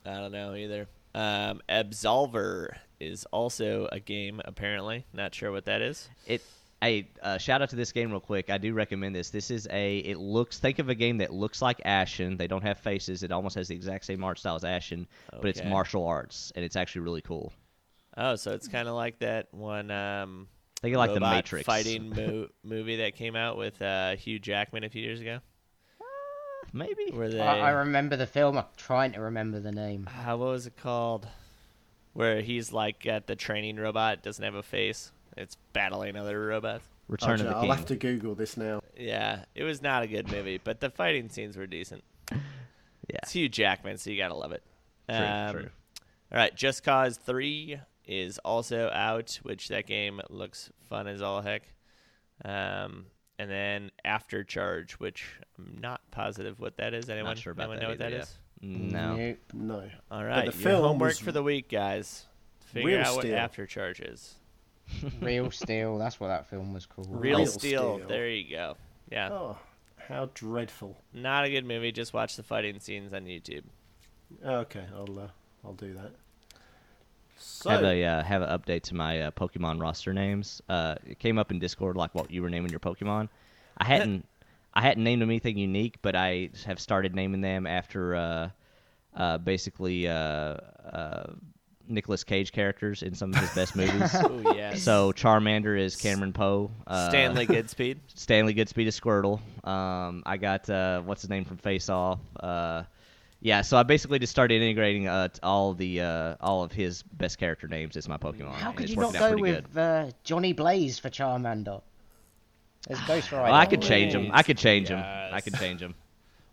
I 0.05 0.15
don't 0.15 0.33
know 0.33 0.55
either. 0.55 0.89
Um, 1.15 1.61
Absolver 1.69 2.77
is 3.01 3.25
also 3.27 3.89
a 3.91 4.01
game, 4.01 4.41
apparently. 4.45 5.05
Not 5.13 5.35
sure 5.35 5.53
what 5.53 5.65
that 5.67 5.83
is. 5.83 6.09
It. 6.27 6.43
Hey, 6.81 7.09
uh, 7.23 7.39
shout 7.39 7.61
out 7.61 7.71
to 7.71 7.77
this 7.77 7.91
game 7.91 8.13
real 8.13 8.21
quick. 8.21 8.51
I 8.51 8.59
do 8.59 8.73
recommend 8.73 9.13
this. 9.15 9.31
This 9.31 9.51
is 9.51 9.67
a. 9.71 9.99
It 9.99 10.19
looks. 10.19 10.61
Think 10.61 10.79
of 10.79 10.89
a 10.89 10.95
game 10.95 11.19
that 11.19 11.33
looks 11.33 11.61
like 11.61 11.81
Ashen. 11.85 12.37
They 12.37 12.47
don't 12.47 12.63
have 12.63 12.79
faces. 12.79 13.23
It 13.23 13.33
almost 13.33 13.57
has 13.57 13.69
the 13.69 13.75
exact 13.75 14.05
same 14.05 14.23
art 14.23 14.39
style 14.39 14.55
as 14.55 14.65
Ashen, 14.65 15.09
but 15.33 15.47
it's 15.47 15.65
martial 15.65 16.07
arts, 16.07 16.53
and 16.55 16.65
it's 16.65 16.77
actually 16.77 17.01
really 17.01 17.23
cool. 17.23 17.53
Oh, 18.17 18.37
so 18.37 18.53
it's 18.53 18.69
kind 18.69 18.89
of 18.89 18.95
like 18.95 19.19
that 19.21 19.49
one 19.53 19.91
um, 19.91 20.49
Think 20.81 20.95
of 20.95 20.99
like 20.99 21.15
the 21.15 21.21
Matrix 21.21 21.67
fighting 21.67 22.11
mo- 22.11 22.49
movie 22.63 22.97
that 22.97 23.17
came 23.17 23.35
out 23.35 23.57
with 23.57 23.81
uh, 23.83 24.15
Hugh 24.17 24.39
Jackman 24.39 24.85
a 24.85 24.89
few 24.89 25.03
years 25.03 25.21
ago. 25.21 25.41
Maybe. 26.73 27.11
Where 27.13 27.29
they, 27.29 27.41
I, 27.41 27.69
I 27.69 27.71
remember 27.71 28.17
the 28.17 28.27
film. 28.27 28.59
I'm 28.59 28.65
trying 28.77 29.13
to 29.13 29.21
remember 29.21 29.61
the 29.61 29.73
name. 29.73 30.09
uh, 30.27 30.37
what 30.37 30.49
was 30.51 30.67
it 30.67 30.77
called? 30.77 31.27
Where 32.13 32.41
he's 32.41 32.73
like 32.73 33.07
at 33.07 33.27
the 33.27 33.37
training 33.37 33.77
robot, 33.77 34.23
doesn't 34.23 34.45
have 34.45 34.55
a 34.55 34.63
face. 34.63 35.13
It's 35.37 35.57
battling 35.73 36.17
other 36.17 36.47
robots. 36.47 36.85
Return 37.09 37.41
of 37.41 37.47
the 37.47 37.55
I'll 37.55 37.63
King. 37.63 37.71
have 37.71 37.87
to 37.87 37.97
Google 37.97 38.35
this 38.35 38.57
now. 38.57 38.83
Yeah, 38.97 39.45
it 39.55 39.63
was 39.65 39.81
not 39.81 40.03
a 40.03 40.07
good 40.07 40.31
movie, 40.31 40.61
but 40.63 40.81
the 40.81 40.91
fighting 40.91 41.29
scenes 41.31 41.57
were 41.57 41.67
decent. 41.67 42.05
Yeah. 42.31 42.39
It's 43.23 43.33
Hugh 43.33 43.49
Jackman, 43.49 43.97
so 43.99 44.11
you 44.11 44.19
gotta 44.19 44.35
love 44.35 44.53
it. 44.53 44.63
True, 45.09 45.17
Um, 45.19 45.53
true. 45.55 45.69
All 46.31 46.39
right, 46.39 46.55
Just 46.55 46.85
Cause 46.85 47.17
Three 47.17 47.79
is 48.07 48.39
also 48.45 48.91
out, 48.93 49.39
which 49.43 49.69
that 49.69 49.87
game 49.87 50.21
looks 50.29 50.71
fun 50.91 51.07
as 51.07 51.23
all 51.23 51.41
heck. 51.41 51.63
Um, 52.45 53.07
and 53.39 53.51
then 53.51 53.91
After 54.05 54.45
Charge, 54.45 54.93
which 54.95 55.25
I'm 55.59 55.79
not 55.81 56.01
positive 56.11 56.59
what 56.61 56.77
that 56.79 56.95
is. 56.95 57.09
Anyone, 57.09 57.37
sure 57.37 57.53
about 57.53 57.71
anyone 57.71 57.79
that 57.79 57.83
know 57.85 57.89
what 57.91 57.99
that 57.99 58.13
either, 58.13 58.23
is? 58.23 58.39
No. 58.61 59.17
Nope. 59.17 59.39
No. 59.55 59.89
All 60.11 60.25
right, 60.25 60.41
the 60.41 60.45
your 60.47 60.53
film 60.53 60.83
homework 60.83 61.17
for 61.17 61.33
the 61.33 61.43
week, 61.43 61.69
guys. 61.69 62.27
Figure 62.67 62.89
Real 62.91 63.01
out 63.01 63.15
what 63.17 63.23
Steel. 63.25 63.37
After 63.37 63.67
Charge 63.67 64.01
is. 64.01 64.35
Real 65.21 65.51
Steel. 65.51 65.97
That's 65.99 66.19
what 66.21 66.29
that 66.29 66.47
film 66.49 66.73
was 66.75 66.85
called. 66.87 67.09
Real, 67.11 67.39
Real 67.39 67.47
Steel. 67.47 67.97
Steel. 67.99 68.09
There 68.09 68.29
you 68.29 68.51
go. 68.51 68.77
Yeah, 69.11 69.31
Oh, 69.33 69.59
how 70.09 70.29
dreadful. 70.35 70.97
not 71.15 71.45
a 71.45 71.51
good 71.51 71.65
movie. 71.65 71.93
Just 71.93 72.13
watch 72.13 72.37
the 72.37 72.43
fighting 72.43 72.79
scenes 72.81 73.13
on 73.15 73.25
YouTube. 73.25 73.63
Okay, 74.45 74.85
I'll 74.95 75.19
uh, 75.19 75.29
I'll 75.65 75.73
do 75.75 75.95
that. 75.95 76.13
So, 77.39 77.71
have 77.71 77.83
a 77.83 78.05
uh, 78.05 78.23
have 78.23 78.43
an 78.43 78.49
update 78.49 78.83
to 78.85 78.95
my 78.95 79.23
uh, 79.23 79.31
Pokemon 79.31 79.81
roster 79.81 80.13
names. 80.13 80.61
Uh, 80.69 80.97
it 81.07 81.19
came 81.19 81.39
up 81.39 81.51
in 81.51 81.59
Discord 81.59 81.97
like 81.97 82.15
what 82.15 82.31
you 82.31 82.43
were 82.43 82.51
naming 82.51 82.71
your 82.71 82.81
Pokemon. 82.81 83.29
I 83.79 83.85
hadn't 83.85 84.27
I 84.75 84.83
hadn't 84.83 85.05
named 85.05 85.23
them 85.23 85.31
anything 85.31 85.59
unique, 85.59 85.97
but 86.03 86.15
I 86.15 86.51
have 86.67 86.79
started 86.79 87.15
naming 87.15 87.41
them 87.41 87.67
after 87.67 88.15
uh, 88.15 88.49
uh, 89.17 89.39
basically 89.39 90.07
uh, 90.07 90.13
uh, 90.13 91.33
Nicolas 91.89 92.23
Cage 92.23 92.53
characters 92.53 93.03
in 93.03 93.15
some 93.15 93.33
of 93.33 93.41
his 93.41 93.51
best 93.55 93.75
movies. 93.77 94.15
Oh 94.15 94.55
yes. 94.55 94.83
So 94.83 95.13
Charmander 95.13 95.79
is 95.79 95.97
Cameron 95.97 96.33
Poe. 96.33 96.71
Uh, 96.87 97.09
Stanley 97.09 97.47
Goodspeed. 97.47 97.99
Stanley 98.15 98.55
Goodspeed 98.55 98.87
is 98.87 98.99
Squirtle. 98.99 99.41
Um, 99.67 100.23
I 100.27 100.37
got 100.37 100.69
uh, 100.71 101.01
what's 101.03 101.23
his 101.23 101.31
name 101.31 101.45
from 101.45 101.57
Face 101.57 101.89
Off. 101.89 102.21
Yeah, 103.41 103.63
so 103.63 103.77
I 103.77 103.85
basically 103.85 104.19
just 104.19 104.33
started 104.33 104.61
integrating 104.61 105.07
uh, 105.07 105.29
all 105.43 105.73
the 105.73 106.01
uh, 106.01 106.35
all 106.41 106.65
of 106.65 106.73
his 106.73 107.03
best 107.05 107.39
character 107.39 107.69
names 107.69 107.97
as 107.97 108.09
my 108.09 108.17
Pokemon. 108.17 108.53
How 108.53 108.73
could 108.73 108.85
it's 108.85 108.95
you 108.95 109.01
not 109.01 109.13
go 109.13 109.37
with 109.37 109.77
uh, 109.77 110.11
Johnny 110.25 110.53
Blaze 110.53 110.99
for 110.99 111.09
Charmander? 111.09 111.83
As 112.89 112.99
Ghost 113.07 113.31
Rider. 113.31 113.45
Well, 113.45 113.55
I 113.55 113.67
could 113.67 113.83
change 113.83 114.13
him. 114.13 114.31
I 114.33 114.43
could 114.43 114.59
change 114.59 114.89
him. 114.89 114.99
I 114.99 115.41
could 115.41 115.55
change 115.55 115.81
him. 115.81 115.95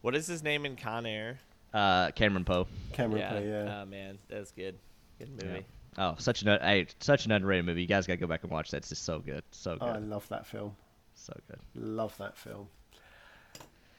What 0.02 0.14
is 0.14 0.28
his 0.28 0.44
name 0.44 0.68
in 0.68 0.76
Con 0.76 1.07
Air? 1.07 1.40
Uh, 1.74 2.12
Cameron 2.12 2.45
Poe. 2.45 2.68
Cameron 2.94 3.22
yeah. 3.22 3.30
Poe, 3.32 3.40
yeah. 3.40 3.82
Oh 3.82 3.86
man, 3.88 4.20
that's 4.30 4.52
good. 4.52 4.76
Good 5.18 5.32
movie. 5.32 5.66
Oh, 5.98 6.14
such 6.20 6.44
an 6.44 6.60
hey, 6.62 6.86
such 6.99 7.26
an 7.26 7.32
underrated 7.32 7.66
movie. 7.66 7.82
You 7.82 7.88
guys 7.88 8.06
gotta 8.06 8.20
go 8.20 8.28
back 8.28 8.44
and 8.44 8.52
watch 8.52 8.70
that. 8.70 8.78
It's 8.78 8.90
just 8.90 9.03
so 9.03 9.18
good, 9.18 9.44
so 9.49 9.78
good, 9.78 9.84
I 9.84 9.98
love 9.98 10.28
that 10.30 10.45
film. 10.45 10.76
so 11.16 11.34
good. 11.48 11.60
Love 11.74 12.16
that 12.20 12.38
film. 12.38 12.68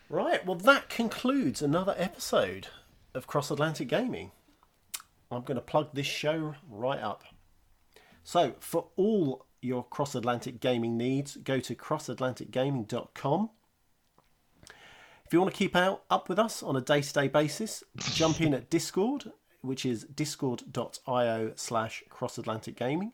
Right, 0.09 0.45
well, 0.47 0.57
that 0.57 0.89
concludes 0.89 1.62
another 1.62 1.95
episode 1.99 2.69
of 3.12 3.27
Cross 3.27 3.51
Atlantic 3.51 3.89
Gaming. 3.89 4.31
I'm 5.31 5.43
going 5.43 5.57
to 5.57 5.62
plug 5.62 5.95
this 5.95 6.07
show 6.07 6.55
right 6.70 7.01
up. 7.01 7.24
So, 8.23 8.55
for 8.61 8.87
all 8.97 9.47
your 9.61 9.83
Cross 9.85 10.15
Atlantic 10.15 10.61
Gaming 10.61 10.97
needs, 10.97 11.37
go 11.37 11.59
to 11.59 11.74
crossatlanticgaming.com. 11.74 13.51
If 15.24 15.33
you 15.33 15.41
want 15.41 15.53
to 15.53 15.59
keep 15.59 15.74
out 15.74 16.05
up 16.09 16.28
with 16.28 16.39
us 16.39 16.62
on 16.62 16.77
a 16.77 16.81
day 16.81 17.01
to 17.01 17.12
day 17.12 17.27
basis, 17.27 17.83
jump 17.99 18.41
in 18.41 18.55
at 18.55 18.70
Discord, 18.70 19.33
which 19.61 19.85
is 19.85 20.05
discord.io 20.05 21.53
slash 21.57 22.05
crossatlanticgaming. 22.09 23.11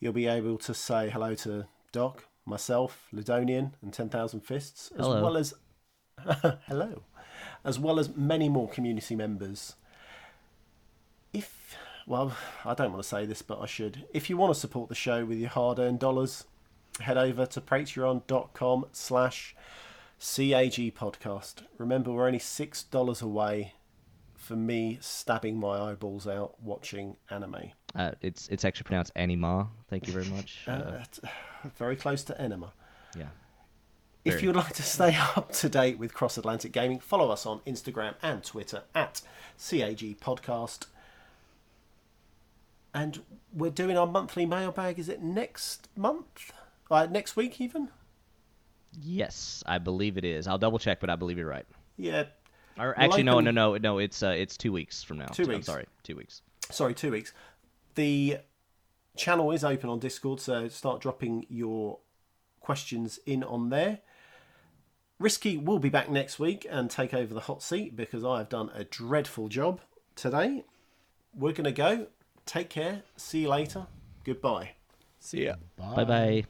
You'll 0.00 0.14
be 0.14 0.26
able 0.26 0.56
to 0.58 0.72
say 0.72 1.10
hello 1.10 1.34
to 1.36 1.66
Doc, 1.92 2.24
myself, 2.46 3.06
Lydonian, 3.12 3.72
and 3.82 3.92
10,000 3.92 4.40
Fists, 4.40 4.90
as 4.98 5.04
Hello. 5.04 5.22
well 5.22 5.36
as 5.36 5.52
hello, 6.66 7.02
as 7.64 7.78
well 7.78 7.98
as 7.98 8.14
many 8.16 8.48
more 8.48 8.68
community 8.68 9.14
members. 9.16 9.74
If 11.32 11.76
well, 12.06 12.36
I 12.64 12.74
don't 12.74 12.92
want 12.92 13.02
to 13.02 13.08
say 13.08 13.26
this, 13.26 13.42
but 13.42 13.60
I 13.60 13.66
should. 13.66 14.04
If 14.12 14.28
you 14.28 14.36
want 14.36 14.52
to 14.52 14.58
support 14.60 14.88
the 14.88 14.94
show 14.94 15.24
with 15.24 15.38
your 15.38 15.50
hard-earned 15.50 16.00
dollars, 16.00 16.44
head 17.00 17.16
over 17.16 17.46
to 17.46 17.60
patreon.com 17.60 18.86
slash 18.92 19.54
CAG 20.18 20.94
podcast. 20.94 21.62
Remember, 21.78 22.12
we're 22.12 22.26
only 22.26 22.38
six 22.38 22.82
dollars 22.82 23.22
away 23.22 23.74
for 24.36 24.56
me 24.56 24.98
stabbing 25.00 25.56
my 25.58 25.78
eyeballs 25.90 26.26
out 26.26 26.60
watching 26.60 27.16
anime. 27.30 27.70
Uh, 27.94 28.10
it's 28.20 28.48
it's 28.48 28.64
actually 28.64 28.84
pronounced 28.84 29.12
Anima. 29.16 29.68
Thank 29.88 30.06
you 30.06 30.12
very 30.12 30.26
much. 30.26 30.64
Uh, 30.66 30.70
Uh, 30.72 31.04
very 31.76 31.96
close 31.96 32.24
to 32.24 32.40
enema. 32.40 32.72
yeah. 33.16 33.26
If 34.24 34.42
you'd 34.42 34.54
like 34.56 34.74
to 34.74 34.82
stay 34.82 35.16
up 35.36 35.52
to 35.52 35.68
date 35.68 35.98
with 35.98 36.14
Cross 36.14 36.38
Atlantic 36.38 36.72
Gaming, 36.72 37.00
follow 37.00 37.30
us 37.30 37.44
on 37.44 37.60
Instagram 37.66 38.14
and 38.22 38.44
Twitter 38.44 38.82
at 38.94 39.20
CAG 39.58 40.18
Podcast. 40.20 40.86
And 42.94 43.22
we're 43.52 43.70
doing 43.70 43.96
our 43.96 44.06
monthly 44.06 44.46
mailbag. 44.46 44.98
Is 44.98 45.08
it 45.08 45.22
next 45.22 45.88
month? 45.96 46.52
Uh, 46.90 47.06
next 47.10 47.36
week, 47.36 47.60
even? 47.60 47.88
Yes, 49.00 49.62
I 49.66 49.78
believe 49.78 50.18
it 50.18 50.24
is. 50.24 50.46
I'll 50.46 50.58
double 50.58 50.78
check, 50.78 51.00
but 51.00 51.08
I 51.10 51.16
believe 51.16 51.38
you're 51.38 51.48
right. 51.48 51.66
Yeah. 51.96 52.24
Or 52.78 52.94
We'll 52.96 53.04
actually, 53.04 53.22
no, 53.24 53.40
no, 53.40 53.50
no, 53.50 53.76
no. 53.76 53.98
It's 53.98 54.22
uh, 54.22 54.28
it's 54.28 54.56
two 54.56 54.72
weeks 54.72 55.02
from 55.02 55.18
now. 55.18 55.26
Two 55.26 55.44
I'm 55.44 55.48
weeks. 55.48 55.66
sorry, 55.66 55.86
two 56.02 56.16
weeks. 56.16 56.42
Sorry, 56.70 56.94
two 56.94 57.10
weeks. 57.10 57.32
The 57.94 58.38
channel 59.16 59.50
is 59.52 59.64
open 59.64 59.90
on 59.90 59.98
Discord, 59.98 60.40
so 60.40 60.68
start 60.68 61.00
dropping 61.00 61.46
your 61.48 61.98
questions 62.60 63.18
in 63.26 63.42
on 63.42 63.70
there. 63.70 63.98
Risky 65.22 65.56
will 65.56 65.78
be 65.78 65.88
back 65.88 66.10
next 66.10 66.40
week 66.40 66.66
and 66.68 66.90
take 66.90 67.14
over 67.14 67.32
the 67.32 67.42
hot 67.42 67.62
seat 67.62 67.94
because 67.94 68.24
I 68.24 68.38
have 68.38 68.48
done 68.48 68.72
a 68.74 68.82
dreadful 68.82 69.46
job 69.46 69.80
today. 70.16 70.64
We're 71.32 71.52
going 71.52 71.62
to 71.62 71.70
go. 71.70 72.08
Take 72.44 72.68
care. 72.68 73.02
See 73.16 73.42
you 73.42 73.48
later. 73.48 73.86
Goodbye. 74.24 74.72
See 75.20 75.44
ya. 75.44 75.54
Bye 75.78 76.04
bye. 76.04 76.44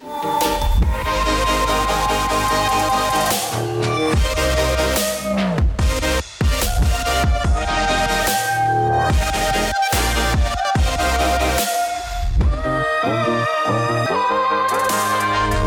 Would 15.53 15.62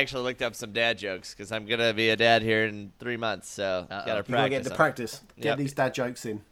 actually 0.00 0.22
looked 0.24 0.42
up 0.42 0.54
some 0.54 0.72
dad 0.72 0.98
jokes 0.98 1.34
because 1.34 1.52
I'm 1.52 1.66
gonna 1.66 1.92
be 1.92 2.10
a 2.10 2.16
dad 2.16 2.42
here 2.42 2.64
in 2.64 2.92
three 2.98 3.16
months, 3.16 3.48
so 3.48 3.86
gotta 3.88 4.02
You 4.02 4.06
got 4.06 4.16
to 4.16 4.22
practice. 4.24 4.50
get 4.58 4.64
the 4.64 4.74
practice. 4.74 5.20
Get 5.36 5.44
Yep. 5.44 5.58
these 5.58 5.72
dad 5.74 5.94
jokes 5.94 6.24
in. 6.26 6.42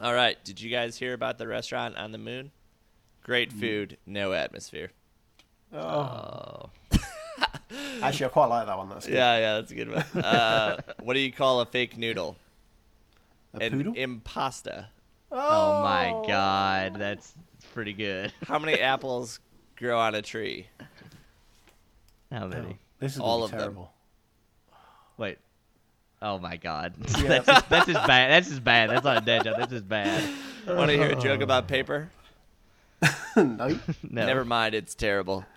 All 0.00 0.12
right, 0.14 0.42
did 0.44 0.60
you 0.60 0.70
guys 0.70 0.98
hear 0.98 1.14
about 1.14 1.38
the 1.38 1.46
restaurant 1.46 1.96
on 1.96 2.12
the 2.12 2.18
moon? 2.18 2.50
Great 3.22 3.50
Mm. 3.52 3.60
food, 3.60 3.96
no 4.06 4.32
atmosphere. 4.32 4.90
Oh, 5.72 6.70
Actually, 8.02 8.26
I 8.26 8.28
quite 8.28 8.46
like 8.46 8.66
that 8.66 8.78
one. 8.78 8.88
That's 8.88 9.06
good. 9.06 9.14
Yeah, 9.14 9.38
yeah, 9.38 9.54
that's 9.54 9.72
a 9.72 9.74
good 9.74 9.90
one. 9.90 10.22
Uh, 10.24 10.80
what 11.02 11.14
do 11.14 11.20
you 11.20 11.32
call 11.32 11.60
a 11.60 11.66
fake 11.66 11.96
noodle? 11.98 12.36
A 13.54 13.64
An 13.64 13.72
poodle? 13.72 13.94
impasta. 13.94 14.86
oh 15.32 15.72
my 15.74 16.14
God, 16.26 16.94
that's 16.98 17.32
pretty 17.74 17.92
good. 17.92 18.32
How 18.46 18.58
many 18.58 18.78
apples 18.80 19.40
grow 19.76 19.98
on 19.98 20.14
a 20.14 20.22
tree? 20.22 20.68
How 22.30 22.46
many? 22.46 22.78
This 22.98 23.14
is 23.14 23.20
All 23.20 23.44
of 23.44 23.50
be 23.50 23.56
them. 23.56 23.60
terrible. 23.66 23.92
Wait. 25.16 25.38
Oh 26.22 26.38
my 26.38 26.56
God. 26.56 26.94
Yeah. 27.18 27.28
that's 27.28 27.46
just, 27.46 27.68
that's 27.68 27.86
just 27.86 28.06
bad. 28.06 28.30
That's 28.30 28.48
just 28.48 28.64
bad. 28.64 28.90
That's 28.90 29.04
not 29.04 29.18
a 29.22 29.24
dead 29.24 29.44
joke. 29.44 29.56
That's 29.58 29.72
just 29.72 29.88
bad. 29.88 30.22
Want 30.66 30.90
to 30.90 30.96
hear 30.96 31.10
a 31.10 31.16
joke 31.16 31.40
about 31.40 31.68
paper? 31.68 32.10
no. 33.36 33.68
No. 34.08 34.26
Never 34.26 34.44
mind, 34.44 34.74
it's 34.74 34.94
terrible. 34.94 35.44